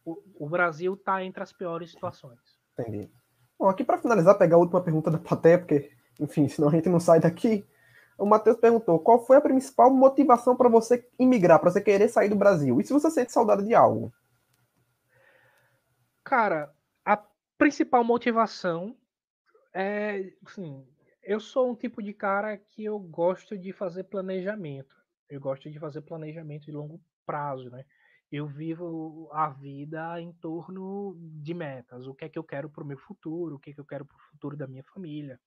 o, 0.04 0.20
o 0.34 0.48
Brasil 0.48 0.94
está 0.94 1.22
entre 1.24 1.42
as 1.42 1.52
piores 1.52 1.90
situações. 1.90 2.40
Entendi. 2.78 3.10
Bom, 3.58 3.68
aqui 3.68 3.84
para 3.84 3.98
finalizar, 3.98 4.38
pegar 4.38 4.56
a 4.56 4.58
última 4.58 4.82
pergunta 4.82 5.10
da 5.10 5.18
plateia, 5.18 5.58
porque, 5.58 5.90
enfim, 6.20 6.48
senão 6.48 6.68
a 6.68 6.72
gente 6.72 6.88
não 6.88 7.00
sai 7.00 7.20
daqui. 7.20 7.66
O 8.18 8.26
Matheus 8.26 8.58
perguntou: 8.58 8.98
qual 8.98 9.24
foi 9.24 9.36
a 9.36 9.40
principal 9.40 9.90
motivação 9.90 10.56
para 10.56 10.68
você 10.68 11.08
imigrar, 11.18 11.58
para 11.58 11.70
você 11.70 11.80
querer 11.80 12.08
sair 12.08 12.28
do 12.28 12.36
Brasil? 12.36 12.80
E 12.80 12.84
se 12.84 12.92
você 12.92 13.10
sente 13.10 13.32
saudade 13.32 13.64
de 13.64 13.74
algo? 13.74 14.12
Cara, 16.22 16.72
a 17.04 17.16
principal 17.56 18.04
motivação 18.04 18.96
é, 19.72 20.32
assim, 20.44 20.86
eu 21.22 21.40
sou 21.40 21.70
um 21.70 21.74
tipo 21.74 22.02
de 22.02 22.12
cara 22.12 22.56
que 22.56 22.84
eu 22.84 22.98
gosto 22.98 23.56
de 23.56 23.72
fazer 23.72 24.04
planejamento. 24.04 24.94
Eu 25.28 25.40
gosto 25.40 25.70
de 25.70 25.78
fazer 25.78 26.02
planejamento 26.02 26.64
de 26.64 26.72
longo 26.72 27.00
prazo, 27.24 27.70
né? 27.70 27.84
Eu 28.30 28.46
vivo 28.46 29.28
a 29.32 29.48
vida 29.48 30.20
em 30.20 30.32
torno 30.34 31.16
de 31.18 31.54
metas. 31.54 32.06
O 32.06 32.14
que 32.14 32.24
é 32.24 32.28
que 32.28 32.38
eu 32.38 32.44
quero 32.44 32.68
para 32.68 32.82
o 32.82 32.86
meu 32.86 32.98
futuro? 32.98 33.56
O 33.56 33.58
que 33.58 33.70
é 33.70 33.72
que 33.72 33.80
eu 33.80 33.84
quero 33.84 34.04
para 34.04 34.16
o 34.16 34.30
futuro 34.30 34.56
da 34.56 34.66
minha 34.66 34.84
família? 34.92 35.40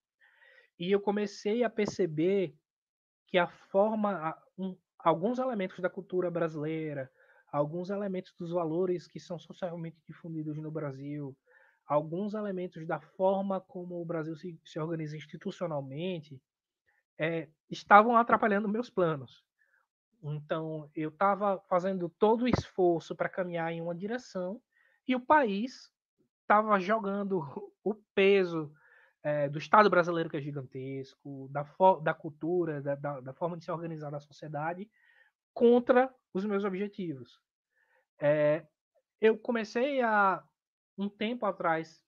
E 0.80 0.92
eu 0.92 1.00
comecei 1.00 1.64
a 1.64 1.70
perceber 1.70 2.56
que 3.28 3.38
a 3.38 3.48
forma, 3.48 4.38
um, 4.58 4.78
alguns 5.00 5.40
elementos 5.40 5.80
da 5.80 5.90
cultura 5.90 6.30
brasileira, 6.30 7.12
alguns 7.52 7.90
elementos 7.90 8.34
dos 8.38 8.52
valores 8.52 9.08
que 9.08 9.20
são 9.20 9.38
socialmente 9.38 10.02
difundidos 10.08 10.58
no 10.58 10.72
Brasil, 10.72 11.38
alguns 11.86 12.34
elementos 12.34 12.86
da 12.88 13.00
forma 13.00 13.62
como 13.62 14.02
o 14.02 14.06
Brasil 14.06 14.36
se, 14.36 14.60
se 14.64 14.80
organiza 14.80 15.18
institucionalmente, 15.18 16.42
é, 17.18 17.50
estavam 17.70 18.18
atrapalhando 18.18 18.68
meus 18.68 18.90
planos. 18.90 19.44
Então, 20.22 20.90
eu 20.96 21.10
estava 21.10 21.60
fazendo 21.70 22.10
todo 22.10 22.44
o 22.44 22.48
esforço 22.48 23.16
para 23.16 23.30
caminhar 23.30 23.72
em 23.72 23.82
uma 23.82 23.94
direção 23.94 24.62
e 25.08 25.16
o 25.16 25.20
país 25.20 25.92
estava 26.42 26.80
jogando 26.80 27.42
o 27.84 27.94
peso 28.16 28.74
é, 29.24 29.48
do 29.48 29.58
Estado 29.58 29.90
brasileiro, 29.90 30.30
que 30.30 30.36
é 30.38 30.42
gigantesco, 30.42 31.50
da, 31.50 31.66
da 32.02 32.14
cultura, 32.14 32.82
da, 32.82 32.96
da, 32.96 33.20
da, 33.22 33.34
forma 33.34 33.58
de 33.58 33.64
se 33.64 33.72
organizar 33.72 34.12
na 34.12 34.20
sociedade, 34.20 34.90
contra 35.54 36.14
os 36.34 36.46
meus 36.46 36.66
objetivos. 36.66 37.40
É, 38.20 38.66
eu 39.22 39.38
comecei 39.38 40.02
a, 40.02 40.44
um 40.98 41.08
tempo 41.08 41.46
atrás, 41.46 42.04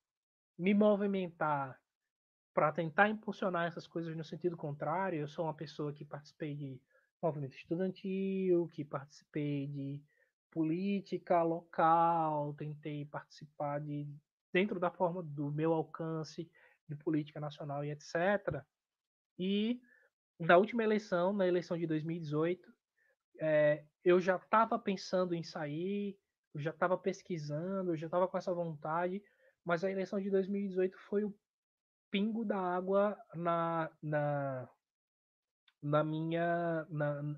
me 0.58 0.74
movimentar 0.74 1.80
para 2.54 2.72
tentar 2.72 3.10
impulsionar 3.10 3.68
essas 3.68 3.88
coisas 3.88 4.16
no 4.16 4.24
sentido 4.24 4.58
contrário. 4.58 5.20
Eu 5.20 5.28
sou 5.28 5.46
uma 5.46 5.54
pessoa 5.54 5.94
que 5.94 6.06
participei 6.06 6.56
de 6.56 6.80
movimento 7.22 7.56
estudantil, 7.56 8.68
que 8.70 8.84
participei 8.84 9.68
de 9.68 10.02
política 10.52 11.44
local, 11.44 12.54
tentei 12.54 13.06
participar 13.06 13.80
de 13.80 14.08
dentro 14.54 14.80
da 14.80 14.90
forma 14.90 15.22
do 15.22 15.52
meu 15.52 15.74
alcance 15.74 16.50
de 16.88 16.96
política 16.96 17.40
nacional 17.40 17.84
e 17.84 17.92
etc. 17.92 18.64
E 19.38 19.80
na 20.40 20.58
última 20.58 20.84
eleição, 20.84 21.34
na 21.34 21.48
eleição 21.48 21.78
de 21.78 21.88
2018, 21.88 22.74
é, 23.40 23.86
eu 24.04 24.20
já 24.20 24.36
estava 24.38 24.78
pensando 24.78 25.34
em 25.34 25.44
sair, 25.44 26.18
eu 26.54 26.62
já 26.62 26.72
estava 26.72 26.98
pesquisando, 26.98 27.92
eu 27.92 27.98
já 27.98 28.08
estava 28.08 28.28
com 28.28 28.38
essa 28.38 28.54
vontade, 28.54 29.22
mas 29.64 29.84
a 29.84 29.92
eleição 29.92 30.20
de 30.22 30.30
2018 30.30 30.98
foi 31.00 31.24
o 31.24 31.36
pingo 32.10 32.46
da 32.46 32.58
água 32.58 33.18
na, 33.34 33.92
na, 34.02 34.70
na 35.82 36.04
minha. 36.04 36.86
Na, 36.90 37.36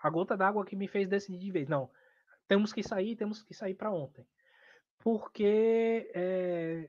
a 0.00 0.10
gota 0.10 0.36
d'água 0.36 0.64
que 0.64 0.76
me 0.76 0.86
fez 0.86 1.08
decidir 1.08 1.38
de 1.38 1.50
vez. 1.50 1.68
Não, 1.68 1.90
temos 2.46 2.72
que 2.72 2.82
sair, 2.82 3.16
temos 3.16 3.42
que 3.42 3.52
sair 3.52 3.74
para 3.74 3.90
ontem. 3.90 4.24
Porque 4.98 6.10
é, 6.14 6.88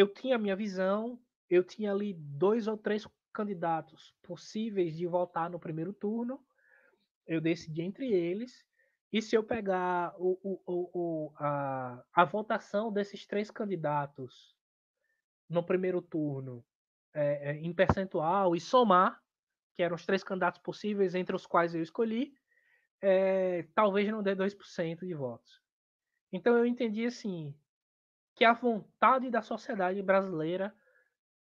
eu 0.00 0.08
tinha 0.08 0.36
a 0.36 0.38
minha 0.38 0.56
visão, 0.56 1.20
eu 1.48 1.62
tinha 1.62 1.92
ali 1.92 2.14
dois 2.14 2.66
ou 2.66 2.76
três 2.76 3.06
candidatos 3.32 4.14
possíveis 4.22 4.96
de 4.96 5.06
votar 5.06 5.50
no 5.50 5.60
primeiro 5.60 5.92
turno, 5.92 6.42
eu 7.26 7.40
decidi 7.40 7.82
entre 7.82 8.10
eles. 8.10 8.64
E 9.12 9.20
se 9.20 9.36
eu 9.36 9.44
pegar 9.44 10.14
o, 10.18 10.38
o, 10.42 10.90
o, 10.94 11.32
a, 11.36 12.02
a 12.14 12.24
votação 12.24 12.90
desses 12.90 13.26
três 13.26 13.50
candidatos 13.50 14.56
no 15.48 15.62
primeiro 15.62 16.00
turno 16.00 16.64
é, 17.12 17.50
é, 17.50 17.56
em 17.56 17.72
percentual 17.72 18.56
e 18.56 18.60
somar, 18.60 19.20
que 19.74 19.82
eram 19.82 19.96
os 19.96 20.06
três 20.06 20.24
candidatos 20.24 20.62
possíveis, 20.62 21.14
entre 21.14 21.36
os 21.36 21.44
quais 21.44 21.74
eu 21.74 21.82
escolhi, 21.82 22.32
é, 23.02 23.66
talvez 23.74 24.08
não 24.08 24.22
dê 24.22 24.34
2% 24.34 25.00
de 25.00 25.12
votos. 25.12 25.60
Então 26.32 26.56
eu 26.56 26.64
entendi 26.64 27.04
assim 27.04 27.54
que 28.34 28.44
a 28.44 28.52
vontade 28.52 29.30
da 29.30 29.42
sociedade 29.42 30.02
brasileira, 30.02 30.74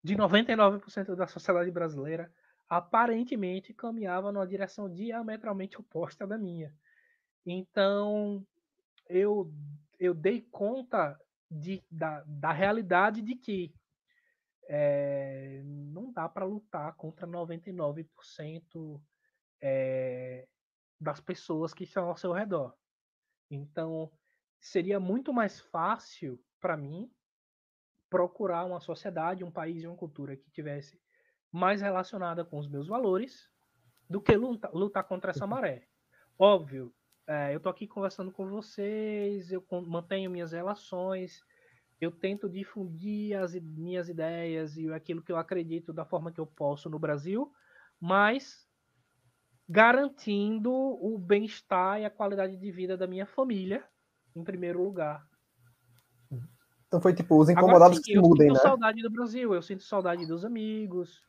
de 0.03 0.15
99% 0.15 1.15
da 1.15 1.27
sociedade 1.27 1.71
brasileira, 1.71 2.31
aparentemente 2.67 3.73
caminhava 3.73 4.31
numa 4.31 4.47
direção 4.47 4.91
diametralmente 4.91 5.77
oposta 5.79 6.25
da 6.25 6.37
minha. 6.37 6.73
Então, 7.45 8.45
eu, 9.09 9.51
eu 9.99 10.13
dei 10.13 10.41
conta 10.41 11.19
de, 11.49 11.83
da, 11.91 12.23
da 12.25 12.51
realidade 12.51 13.21
de 13.21 13.35
que 13.35 13.73
é, 14.69 15.61
não 15.65 16.13
dá 16.13 16.29
para 16.29 16.45
lutar 16.45 16.95
contra 16.95 17.27
99% 17.27 19.01
é, 19.61 20.47
das 20.99 21.19
pessoas 21.19 21.73
que 21.73 21.83
estão 21.83 22.07
ao 22.07 22.15
seu 22.15 22.31
redor. 22.31 22.73
Então, 23.49 24.09
seria 24.61 24.97
muito 24.97 25.33
mais 25.33 25.59
fácil 25.59 26.41
para 26.61 26.77
mim 26.77 27.11
procurar 28.09 28.65
uma 28.65 28.79
sociedade, 28.79 29.43
um 29.43 29.51
país 29.51 29.83
e 29.83 29.87
uma 29.87 29.97
cultura 29.97 30.37
que 30.37 30.51
tivesse 30.51 31.01
mais 31.51 31.81
relacionada 31.81 32.45
com 32.45 32.59
os 32.59 32.67
meus 32.69 32.87
valores 32.87 33.49
do 34.09 34.21
que 34.21 34.35
lutar, 34.35 34.71
lutar 34.73 35.03
contra 35.03 35.31
essa 35.31 35.47
maré. 35.47 35.87
Óbvio, 36.37 36.93
é, 37.27 37.53
eu 37.53 37.57
estou 37.57 37.71
aqui 37.71 37.87
conversando 37.87 38.31
com 38.31 38.47
vocês, 38.47 39.51
eu 39.51 39.65
mantenho 39.87 40.29
minhas 40.29 40.51
relações, 40.51 41.41
eu 41.99 42.11
tento 42.11 42.49
difundir 42.49 43.37
as 43.37 43.53
minhas 43.53 44.09
ideias 44.09 44.75
e 44.75 44.91
aquilo 44.91 45.21
que 45.21 45.31
eu 45.31 45.37
acredito 45.37 45.93
da 45.93 46.03
forma 46.03 46.31
que 46.31 46.39
eu 46.39 46.47
posso 46.47 46.89
no 46.89 46.99
Brasil, 46.99 47.51
mas 47.99 48.67
garantindo 49.69 50.71
o 50.71 51.17
bem-estar 51.17 52.01
e 52.01 52.05
a 52.05 52.09
qualidade 52.09 52.57
de 52.57 52.71
vida 52.71 52.97
da 52.97 53.07
minha 53.07 53.25
família 53.25 53.87
em 54.35 54.43
primeiro 54.43 54.83
lugar. 54.83 55.25
Então 56.87 56.99
foi 56.99 57.13
tipo 57.13 57.39
os 57.39 57.49
incomodados 57.49 57.97
Agora, 57.97 58.03
sim, 58.03 58.13
que 58.13 58.19
mudem, 58.19 58.47
né? 58.47 58.53
Eu 58.53 58.55
sinto 58.55 58.67
saudade 58.67 59.01
do 59.01 59.09
Brasil, 59.09 59.53
eu 59.53 59.61
sinto 59.61 59.83
saudade 59.83 60.25
dos 60.27 60.43
amigos, 60.43 61.21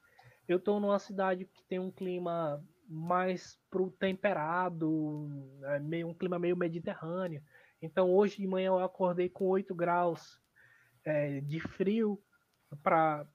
eu 0.48 0.56
estou 0.56 0.80
numa 0.80 0.98
cidade 0.98 1.44
que 1.44 1.62
tem 1.68 1.78
um 1.78 1.90
clima 1.90 2.62
mais 2.88 3.58
pro 3.70 3.90
temperado, 3.90 5.28
é 5.62 5.78
meio 5.78 6.08
um 6.08 6.14
clima 6.14 6.38
meio 6.38 6.56
mediterrâneo. 6.56 7.42
Então 7.80 8.10
hoje 8.10 8.38
de 8.38 8.46
manhã 8.46 8.68
eu 8.68 8.78
acordei 8.80 9.28
com 9.28 9.46
8 9.46 9.74
graus 9.74 10.40
é, 11.04 11.40
de 11.40 11.60
frio 11.60 12.20
para 12.82 13.26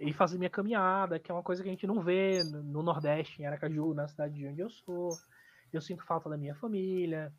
ir 0.00 0.12
fazer 0.12 0.38
minha 0.38 0.50
caminhada, 0.50 1.18
que 1.18 1.30
é 1.30 1.34
uma 1.34 1.42
coisa 1.42 1.62
que 1.62 1.68
a 1.68 1.72
gente 1.72 1.86
não 1.86 2.00
vê 2.00 2.42
no 2.44 2.82
Nordeste, 2.82 3.42
em 3.42 3.46
Aracaju, 3.46 3.94
na 3.94 4.06
cidade 4.08 4.34
de 4.34 4.46
onde 4.46 4.60
eu 4.60 4.70
sou. 4.70 5.10
Eu 5.72 5.80
sinto 5.80 6.04
falta 6.04 6.28
da 6.30 6.36
minha 6.36 6.54
família. 6.54 7.32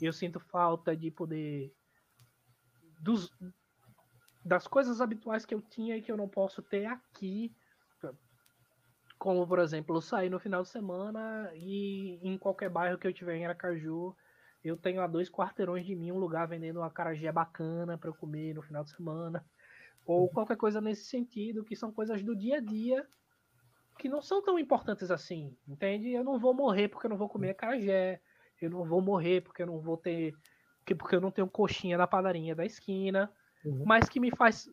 Eu 0.00 0.12
sinto 0.12 0.38
falta 0.38 0.96
de 0.96 1.10
poder 1.10 1.72
dos, 2.98 3.32
das 4.44 4.66
coisas 4.66 5.00
habituais 5.00 5.44
que 5.44 5.54
eu 5.54 5.60
tinha 5.60 5.96
e 5.96 6.02
que 6.02 6.10
eu 6.10 6.16
não 6.16 6.28
posso 6.28 6.62
ter 6.62 6.86
aqui. 6.86 7.54
Como, 9.18 9.46
por 9.46 9.58
exemplo, 9.58 10.00
sair 10.02 10.28
no 10.28 10.38
final 10.38 10.62
de 10.62 10.68
semana 10.68 11.50
e 11.54 12.18
em 12.22 12.36
qualquer 12.36 12.68
bairro 12.68 12.98
que 12.98 13.06
eu 13.06 13.12
tiver 13.12 13.36
em 13.36 13.46
Aracaju, 13.46 14.14
eu 14.62 14.76
tenho 14.76 15.00
a 15.00 15.06
dois 15.06 15.30
quarteirões 15.30 15.86
de 15.86 15.96
mim 15.96 16.12
um 16.12 16.18
lugar 16.18 16.46
vendendo 16.46 16.80
uma 16.80 16.86
acarajé 16.86 17.32
bacana 17.32 17.96
para 17.96 18.10
eu 18.10 18.14
comer 18.14 18.54
no 18.54 18.62
final 18.62 18.84
de 18.84 18.90
semana. 18.90 19.44
Ou 20.04 20.28
qualquer 20.28 20.56
coisa 20.56 20.80
nesse 20.80 21.06
sentido, 21.06 21.64
que 21.64 21.74
são 21.74 21.90
coisas 21.90 22.22
do 22.22 22.36
dia 22.36 22.58
a 22.58 22.60
dia 22.60 23.06
que 23.98 24.08
não 24.08 24.20
são 24.20 24.42
tão 24.42 24.58
importantes 24.58 25.10
assim, 25.10 25.56
entende? 25.66 26.12
Eu 26.12 26.22
não 26.22 26.38
vou 26.38 26.52
morrer 26.52 26.88
porque 26.88 27.06
eu 27.06 27.10
não 27.10 27.16
vou 27.16 27.28
comer 27.28 27.50
acarajé, 27.50 28.20
eu 28.60 28.70
não 28.70 28.84
vou 28.84 29.00
morrer 29.00 29.40
porque 29.40 29.62
eu 29.62 29.66
não 29.66 29.80
vou 29.80 29.96
ter 29.96 30.34
porque 30.94 31.16
eu 31.16 31.20
não 31.20 31.30
tenho 31.30 31.48
coxinha 31.48 31.98
na 31.98 32.06
padaria 32.06 32.54
da 32.54 32.64
esquina, 32.64 33.30
uhum. 33.64 33.84
mas 33.86 34.08
que 34.08 34.20
me 34.20 34.30
faz, 34.30 34.68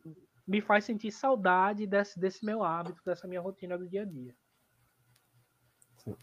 me 0.46 0.60
faz 0.60 0.84
sentir 0.84 1.10
saudade 1.10 1.86
desse, 1.86 2.18
desse 2.18 2.44
meu 2.44 2.62
hábito, 2.62 3.02
dessa 3.04 3.26
minha 3.26 3.40
rotina 3.40 3.76
do 3.76 3.88
dia 3.88 4.02
a 4.02 4.04
dia. 4.04 4.34
Sim. 5.98 6.14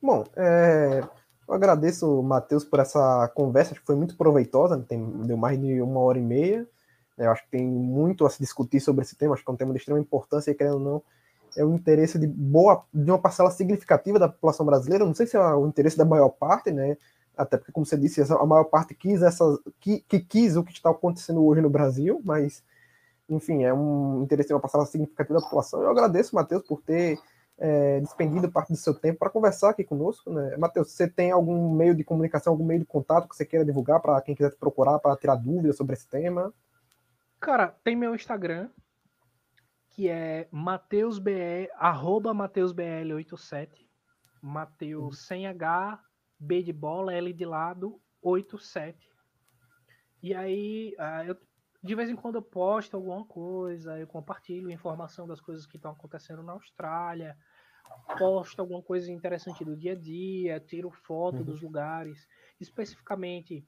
Bom, 0.00 0.24
é, 0.36 1.00
eu 1.48 1.54
agradeço, 1.54 2.22
Matheus, 2.22 2.64
por 2.64 2.80
essa 2.80 3.28
conversa, 3.34 3.74
que 3.74 3.80
foi 3.80 3.96
muito 3.96 4.16
proveitosa, 4.16 4.82
tem, 4.88 5.04
deu 5.22 5.36
mais 5.36 5.60
de 5.60 5.80
uma 5.80 6.00
hora 6.00 6.18
e 6.18 6.22
meia. 6.22 6.68
Eu 7.16 7.30
acho 7.30 7.44
que 7.44 7.50
tem 7.50 7.66
muito 7.66 8.26
a 8.26 8.30
se 8.30 8.40
discutir 8.40 8.80
sobre 8.80 9.02
esse 9.02 9.16
tema, 9.16 9.34
acho 9.34 9.44
que 9.44 9.50
é 9.50 9.54
um 9.54 9.56
tema 9.56 9.72
de 9.72 9.78
extrema 9.78 10.00
importância 10.00 10.50
e, 10.50 10.54
querendo 10.54 10.74
ou 10.74 10.80
não, 10.80 11.02
é 11.56 11.64
o 11.64 11.72
interesse 11.72 12.18
de 12.18 12.26
boa, 12.26 12.84
de 12.92 13.10
uma 13.10 13.20
parcela 13.20 13.50
significativa 13.50 14.18
da 14.18 14.28
população 14.28 14.66
brasileira. 14.66 15.04
Não 15.04 15.14
sei 15.14 15.26
se 15.26 15.36
é 15.36 15.40
o 15.40 15.66
interesse 15.66 15.96
da 15.96 16.04
maior 16.04 16.30
parte, 16.30 16.72
né? 16.72 16.96
Até 17.36 17.56
porque, 17.56 17.72
como 17.72 17.86
você 17.86 17.96
disse, 17.96 18.20
a 18.20 18.46
maior 18.46 18.64
parte 18.64 18.94
quis 18.94 19.22
essa, 19.22 19.44
que, 19.80 20.00
que 20.00 20.20
quis 20.20 20.56
o 20.56 20.64
que 20.64 20.72
está 20.72 20.90
acontecendo 20.90 21.44
hoje 21.44 21.60
no 21.60 21.70
Brasil, 21.70 22.20
mas, 22.24 22.62
enfim, 23.28 23.64
é 23.64 23.72
um 23.72 24.22
interesse 24.22 24.48
de 24.48 24.54
uma 24.54 24.60
passada 24.60 24.86
significativa 24.86 25.38
da 25.38 25.44
população. 25.44 25.82
Eu 25.82 25.90
agradeço, 25.90 26.34
Matheus, 26.34 26.62
por 26.62 26.82
ter 26.82 27.18
é, 27.58 28.00
despendido 28.00 28.50
parte 28.50 28.72
do 28.72 28.78
seu 28.78 28.94
tempo 28.94 29.18
para 29.18 29.30
conversar 29.30 29.70
aqui 29.70 29.84
conosco. 29.84 30.30
Né? 30.30 30.56
Matheus, 30.56 30.90
você 30.90 31.08
tem 31.08 31.30
algum 31.30 31.72
meio 31.74 31.94
de 31.94 32.04
comunicação, 32.04 32.52
algum 32.52 32.64
meio 32.64 32.80
de 32.80 32.86
contato 32.86 33.28
que 33.28 33.36
você 33.36 33.44
queira 33.44 33.64
divulgar 33.64 34.00
para 34.00 34.20
quem 34.20 34.34
quiser 34.34 34.50
te 34.50 34.56
procurar 34.56 34.98
para 34.98 35.16
tirar 35.16 35.36
dúvidas 35.36 35.76
sobre 35.76 35.94
esse 35.94 36.08
tema? 36.08 36.52
Cara, 37.40 37.74
tem 37.84 37.94
meu 37.94 38.14
Instagram, 38.14 38.70
que 39.90 40.08
é 40.08 40.48
mateusbl, 40.50 41.68
arroba 41.76 42.34
mateusbl87, 42.34 43.84
Mateus 44.40 45.02
uhum. 45.02 45.12
sem 45.12 45.46
H, 45.46 45.98
B 46.38 46.62
de 46.62 46.72
bola, 46.72 47.14
L 47.14 47.32
de 47.32 47.44
lado, 47.44 48.00
8, 48.22 48.58
7. 48.58 49.10
E 50.22 50.34
aí, 50.34 50.94
uh, 50.98 51.28
eu, 51.28 51.36
de 51.82 51.94
vez 51.94 52.08
em 52.08 52.16
quando 52.16 52.36
eu 52.36 52.42
posto 52.42 52.96
alguma 52.96 53.24
coisa, 53.24 53.98
eu 53.98 54.06
compartilho 54.06 54.70
informação 54.70 55.26
das 55.26 55.40
coisas 55.40 55.66
que 55.66 55.76
estão 55.76 55.92
acontecendo 55.92 56.42
na 56.42 56.52
Austrália, 56.52 57.36
posto 58.18 58.60
alguma 58.60 58.82
coisa 58.82 59.12
interessante 59.12 59.64
do 59.64 59.76
dia 59.76 59.92
a 59.92 59.94
dia, 59.94 60.60
tiro 60.60 60.90
foto 60.90 61.38
uhum. 61.38 61.44
dos 61.44 61.60
lugares. 61.60 62.26
Especificamente, 62.60 63.66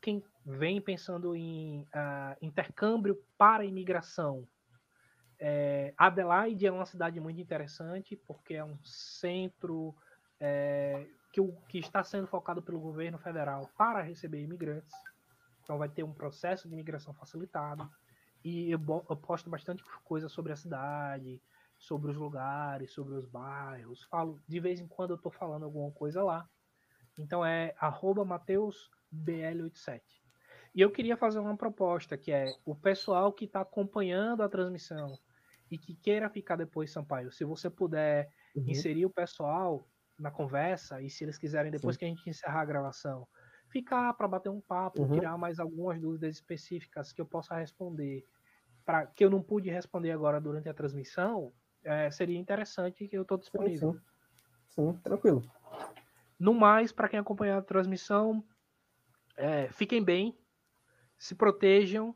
quem 0.00 0.22
vem 0.44 0.80
pensando 0.80 1.34
em 1.34 1.80
uh, 1.82 2.36
intercâmbio 2.42 3.22
para 3.38 3.64
imigração, 3.64 4.46
é, 5.38 5.92
Adelaide 5.96 6.66
é 6.66 6.72
uma 6.72 6.86
cidade 6.86 7.20
muito 7.20 7.40
interessante, 7.40 8.16
porque 8.16 8.54
é 8.54 8.64
um 8.64 8.78
centro 8.82 9.94
é, 10.40 11.06
que, 11.34 11.40
o, 11.40 11.52
que 11.68 11.78
está 11.78 12.04
sendo 12.04 12.28
focado 12.28 12.62
pelo 12.62 12.78
governo 12.78 13.18
federal 13.18 13.68
para 13.76 14.00
receber 14.00 14.40
imigrantes. 14.40 14.94
Então 15.64 15.76
vai 15.76 15.88
ter 15.88 16.04
um 16.04 16.12
processo 16.12 16.68
de 16.68 16.74
imigração 16.74 17.12
facilitado. 17.12 17.90
E 18.44 18.70
eu, 18.70 18.78
eu 19.10 19.16
posto 19.16 19.50
bastante 19.50 19.82
coisa 20.04 20.28
sobre 20.28 20.52
a 20.52 20.56
cidade, 20.56 21.42
sobre 21.76 22.12
os 22.12 22.16
lugares, 22.16 22.92
sobre 22.92 23.14
os 23.14 23.26
bairros. 23.26 24.04
Falo, 24.04 24.40
de 24.46 24.60
vez 24.60 24.78
em 24.78 24.86
quando 24.86 25.10
eu 25.10 25.16
estou 25.16 25.32
falando 25.32 25.64
alguma 25.64 25.90
coisa 25.90 26.22
lá. 26.22 26.48
Então 27.18 27.44
é 27.44 27.74
mateusbl87. 27.80 30.02
E 30.72 30.80
eu 30.80 30.92
queria 30.92 31.16
fazer 31.16 31.40
uma 31.40 31.56
proposta, 31.56 32.16
que 32.16 32.30
é 32.30 32.54
o 32.64 32.76
pessoal 32.76 33.32
que 33.32 33.46
está 33.46 33.62
acompanhando 33.62 34.44
a 34.44 34.48
transmissão 34.48 35.18
e 35.68 35.76
que 35.78 35.96
queira 35.96 36.30
ficar 36.30 36.54
depois, 36.54 36.92
Sampaio, 36.92 37.32
se 37.32 37.44
você 37.44 37.68
puder 37.68 38.30
uhum. 38.54 38.66
inserir 38.68 39.04
o 39.04 39.10
pessoal 39.10 39.84
na 40.18 40.30
conversa, 40.30 41.00
e 41.02 41.10
se 41.10 41.24
eles 41.24 41.38
quiserem, 41.38 41.70
depois 41.70 41.96
Sim. 41.96 41.98
que 41.98 42.04
a 42.04 42.08
gente 42.08 42.30
encerrar 42.30 42.60
a 42.60 42.64
gravação, 42.64 43.26
ficar 43.68 44.12
para 44.14 44.28
bater 44.28 44.48
um 44.48 44.60
papo, 44.60 45.02
uhum. 45.02 45.12
tirar 45.12 45.36
mais 45.36 45.58
algumas 45.58 46.00
dúvidas 46.00 46.36
específicas 46.36 47.12
que 47.12 47.20
eu 47.20 47.26
possa 47.26 47.56
responder, 47.56 48.24
para 48.84 49.06
que 49.06 49.24
eu 49.24 49.30
não 49.30 49.42
pude 49.42 49.70
responder 49.70 50.12
agora 50.12 50.40
durante 50.40 50.68
a 50.68 50.74
transmissão, 50.74 51.52
é, 51.82 52.10
seria 52.10 52.38
interessante 52.38 53.08
que 53.08 53.16
eu 53.16 53.22
estou 53.22 53.38
disponível. 53.38 53.94
Sim, 53.94 53.98
sim. 54.68 54.92
sim, 54.92 55.00
tranquilo. 55.02 55.42
No 56.38 56.54
mais, 56.54 56.92
para 56.92 57.08
quem 57.08 57.18
acompanhar 57.18 57.58
a 57.58 57.62
transmissão, 57.62 58.44
é, 59.36 59.68
fiquem 59.70 60.02
bem, 60.02 60.38
se 61.18 61.34
protejam. 61.34 62.14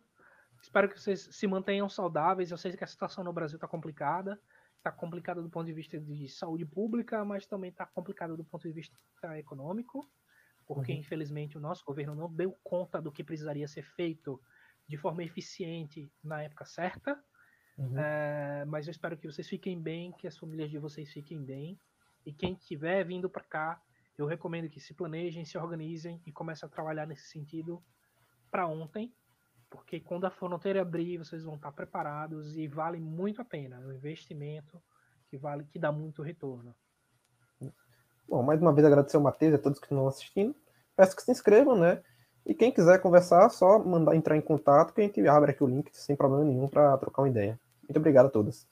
Espero 0.60 0.88
que 0.88 1.00
vocês 1.00 1.28
se 1.30 1.46
mantenham 1.46 1.88
saudáveis. 1.88 2.50
Eu 2.50 2.58
sei 2.58 2.72
que 2.72 2.84
a 2.84 2.86
situação 2.86 3.22
no 3.22 3.32
Brasil 3.32 3.56
está 3.56 3.68
complicada 3.68 4.40
está 4.78 4.90
complicada 4.90 5.42
do 5.42 5.50
ponto 5.50 5.66
de 5.66 5.72
vista 5.72 6.00
de 6.00 6.28
saúde 6.28 6.64
pública, 6.64 7.24
mas 7.24 7.46
também 7.46 7.70
está 7.70 7.84
complicada 7.84 8.36
do 8.36 8.44
ponto 8.44 8.66
de 8.66 8.72
vista 8.72 8.96
econômico, 9.36 10.08
porque 10.66 10.92
uhum. 10.92 10.98
infelizmente 10.98 11.56
o 11.56 11.60
nosso 11.60 11.84
governo 11.84 12.14
não 12.14 12.32
deu 12.32 12.56
conta 12.62 13.00
do 13.00 13.12
que 13.12 13.22
precisaria 13.22 13.68
ser 13.68 13.82
feito 13.82 14.40
de 14.88 14.96
forma 14.96 15.22
eficiente 15.22 16.10
na 16.22 16.42
época 16.42 16.64
certa. 16.64 17.22
Uhum. 17.76 17.98
É, 17.98 18.64
mas 18.66 18.86
eu 18.86 18.90
espero 18.90 19.16
que 19.16 19.30
vocês 19.30 19.48
fiquem 19.48 19.80
bem, 19.80 20.12
que 20.12 20.26
as 20.26 20.36
famílias 20.36 20.70
de 20.70 20.78
vocês 20.78 21.12
fiquem 21.12 21.44
bem. 21.44 21.78
E 22.24 22.32
quem 22.32 22.54
estiver 22.54 23.04
vindo 23.04 23.28
para 23.28 23.44
cá, 23.44 23.82
eu 24.16 24.26
recomendo 24.26 24.68
que 24.68 24.80
se 24.80 24.94
planejem, 24.94 25.44
se 25.44 25.56
organizem 25.56 26.20
e 26.26 26.32
comecem 26.32 26.66
a 26.66 26.70
trabalhar 26.70 27.06
nesse 27.06 27.28
sentido 27.28 27.82
para 28.50 28.66
ontem, 28.66 29.14
porque 29.70 30.00
quando 30.00 30.24
a 30.24 30.30
fronteira 30.30 30.82
abrir, 30.82 31.18
vocês 31.18 31.44
vão 31.44 31.54
estar 31.54 31.72
preparados 31.72 32.56
e 32.56 32.66
vale 32.66 32.98
muito 32.98 33.40
a 33.42 33.44
pena. 33.44 33.76
É 33.76 33.86
um 33.86 33.92
investimento 33.92 34.82
que 35.28 35.36
vale, 35.36 35.64
que 35.64 35.78
dá 35.78 35.92
muito 35.92 36.22
retorno. 36.22 36.74
Bom, 38.28 38.42
mais 38.42 38.60
uma 38.60 38.72
vez 38.72 38.86
agradecer 38.86 39.16
ao 39.16 39.22
Matheus 39.22 39.52
e 39.52 39.54
a 39.54 39.58
todos 39.58 39.78
que 39.78 39.86
estão 39.86 40.06
assistindo. 40.06 40.54
Peço 40.94 41.16
que 41.16 41.22
se 41.22 41.30
inscrevam, 41.30 41.78
né? 41.78 42.02
E 42.44 42.54
quem 42.54 42.72
quiser 42.72 43.00
conversar, 43.00 43.48
só 43.50 43.78
mandar 43.78 44.14
entrar 44.16 44.36
em 44.36 44.40
contato 44.40 44.92
que 44.92 45.00
a 45.00 45.04
gente 45.04 45.26
abre 45.26 45.50
aqui 45.50 45.62
o 45.62 45.66
link 45.66 45.90
sem 45.92 46.16
problema 46.16 46.44
nenhum 46.44 46.68
para 46.68 46.96
trocar 46.98 47.22
uma 47.22 47.28
ideia. 47.28 47.58
Muito 47.82 47.96
obrigado 47.96 48.26
a 48.26 48.30
todos. 48.30 48.66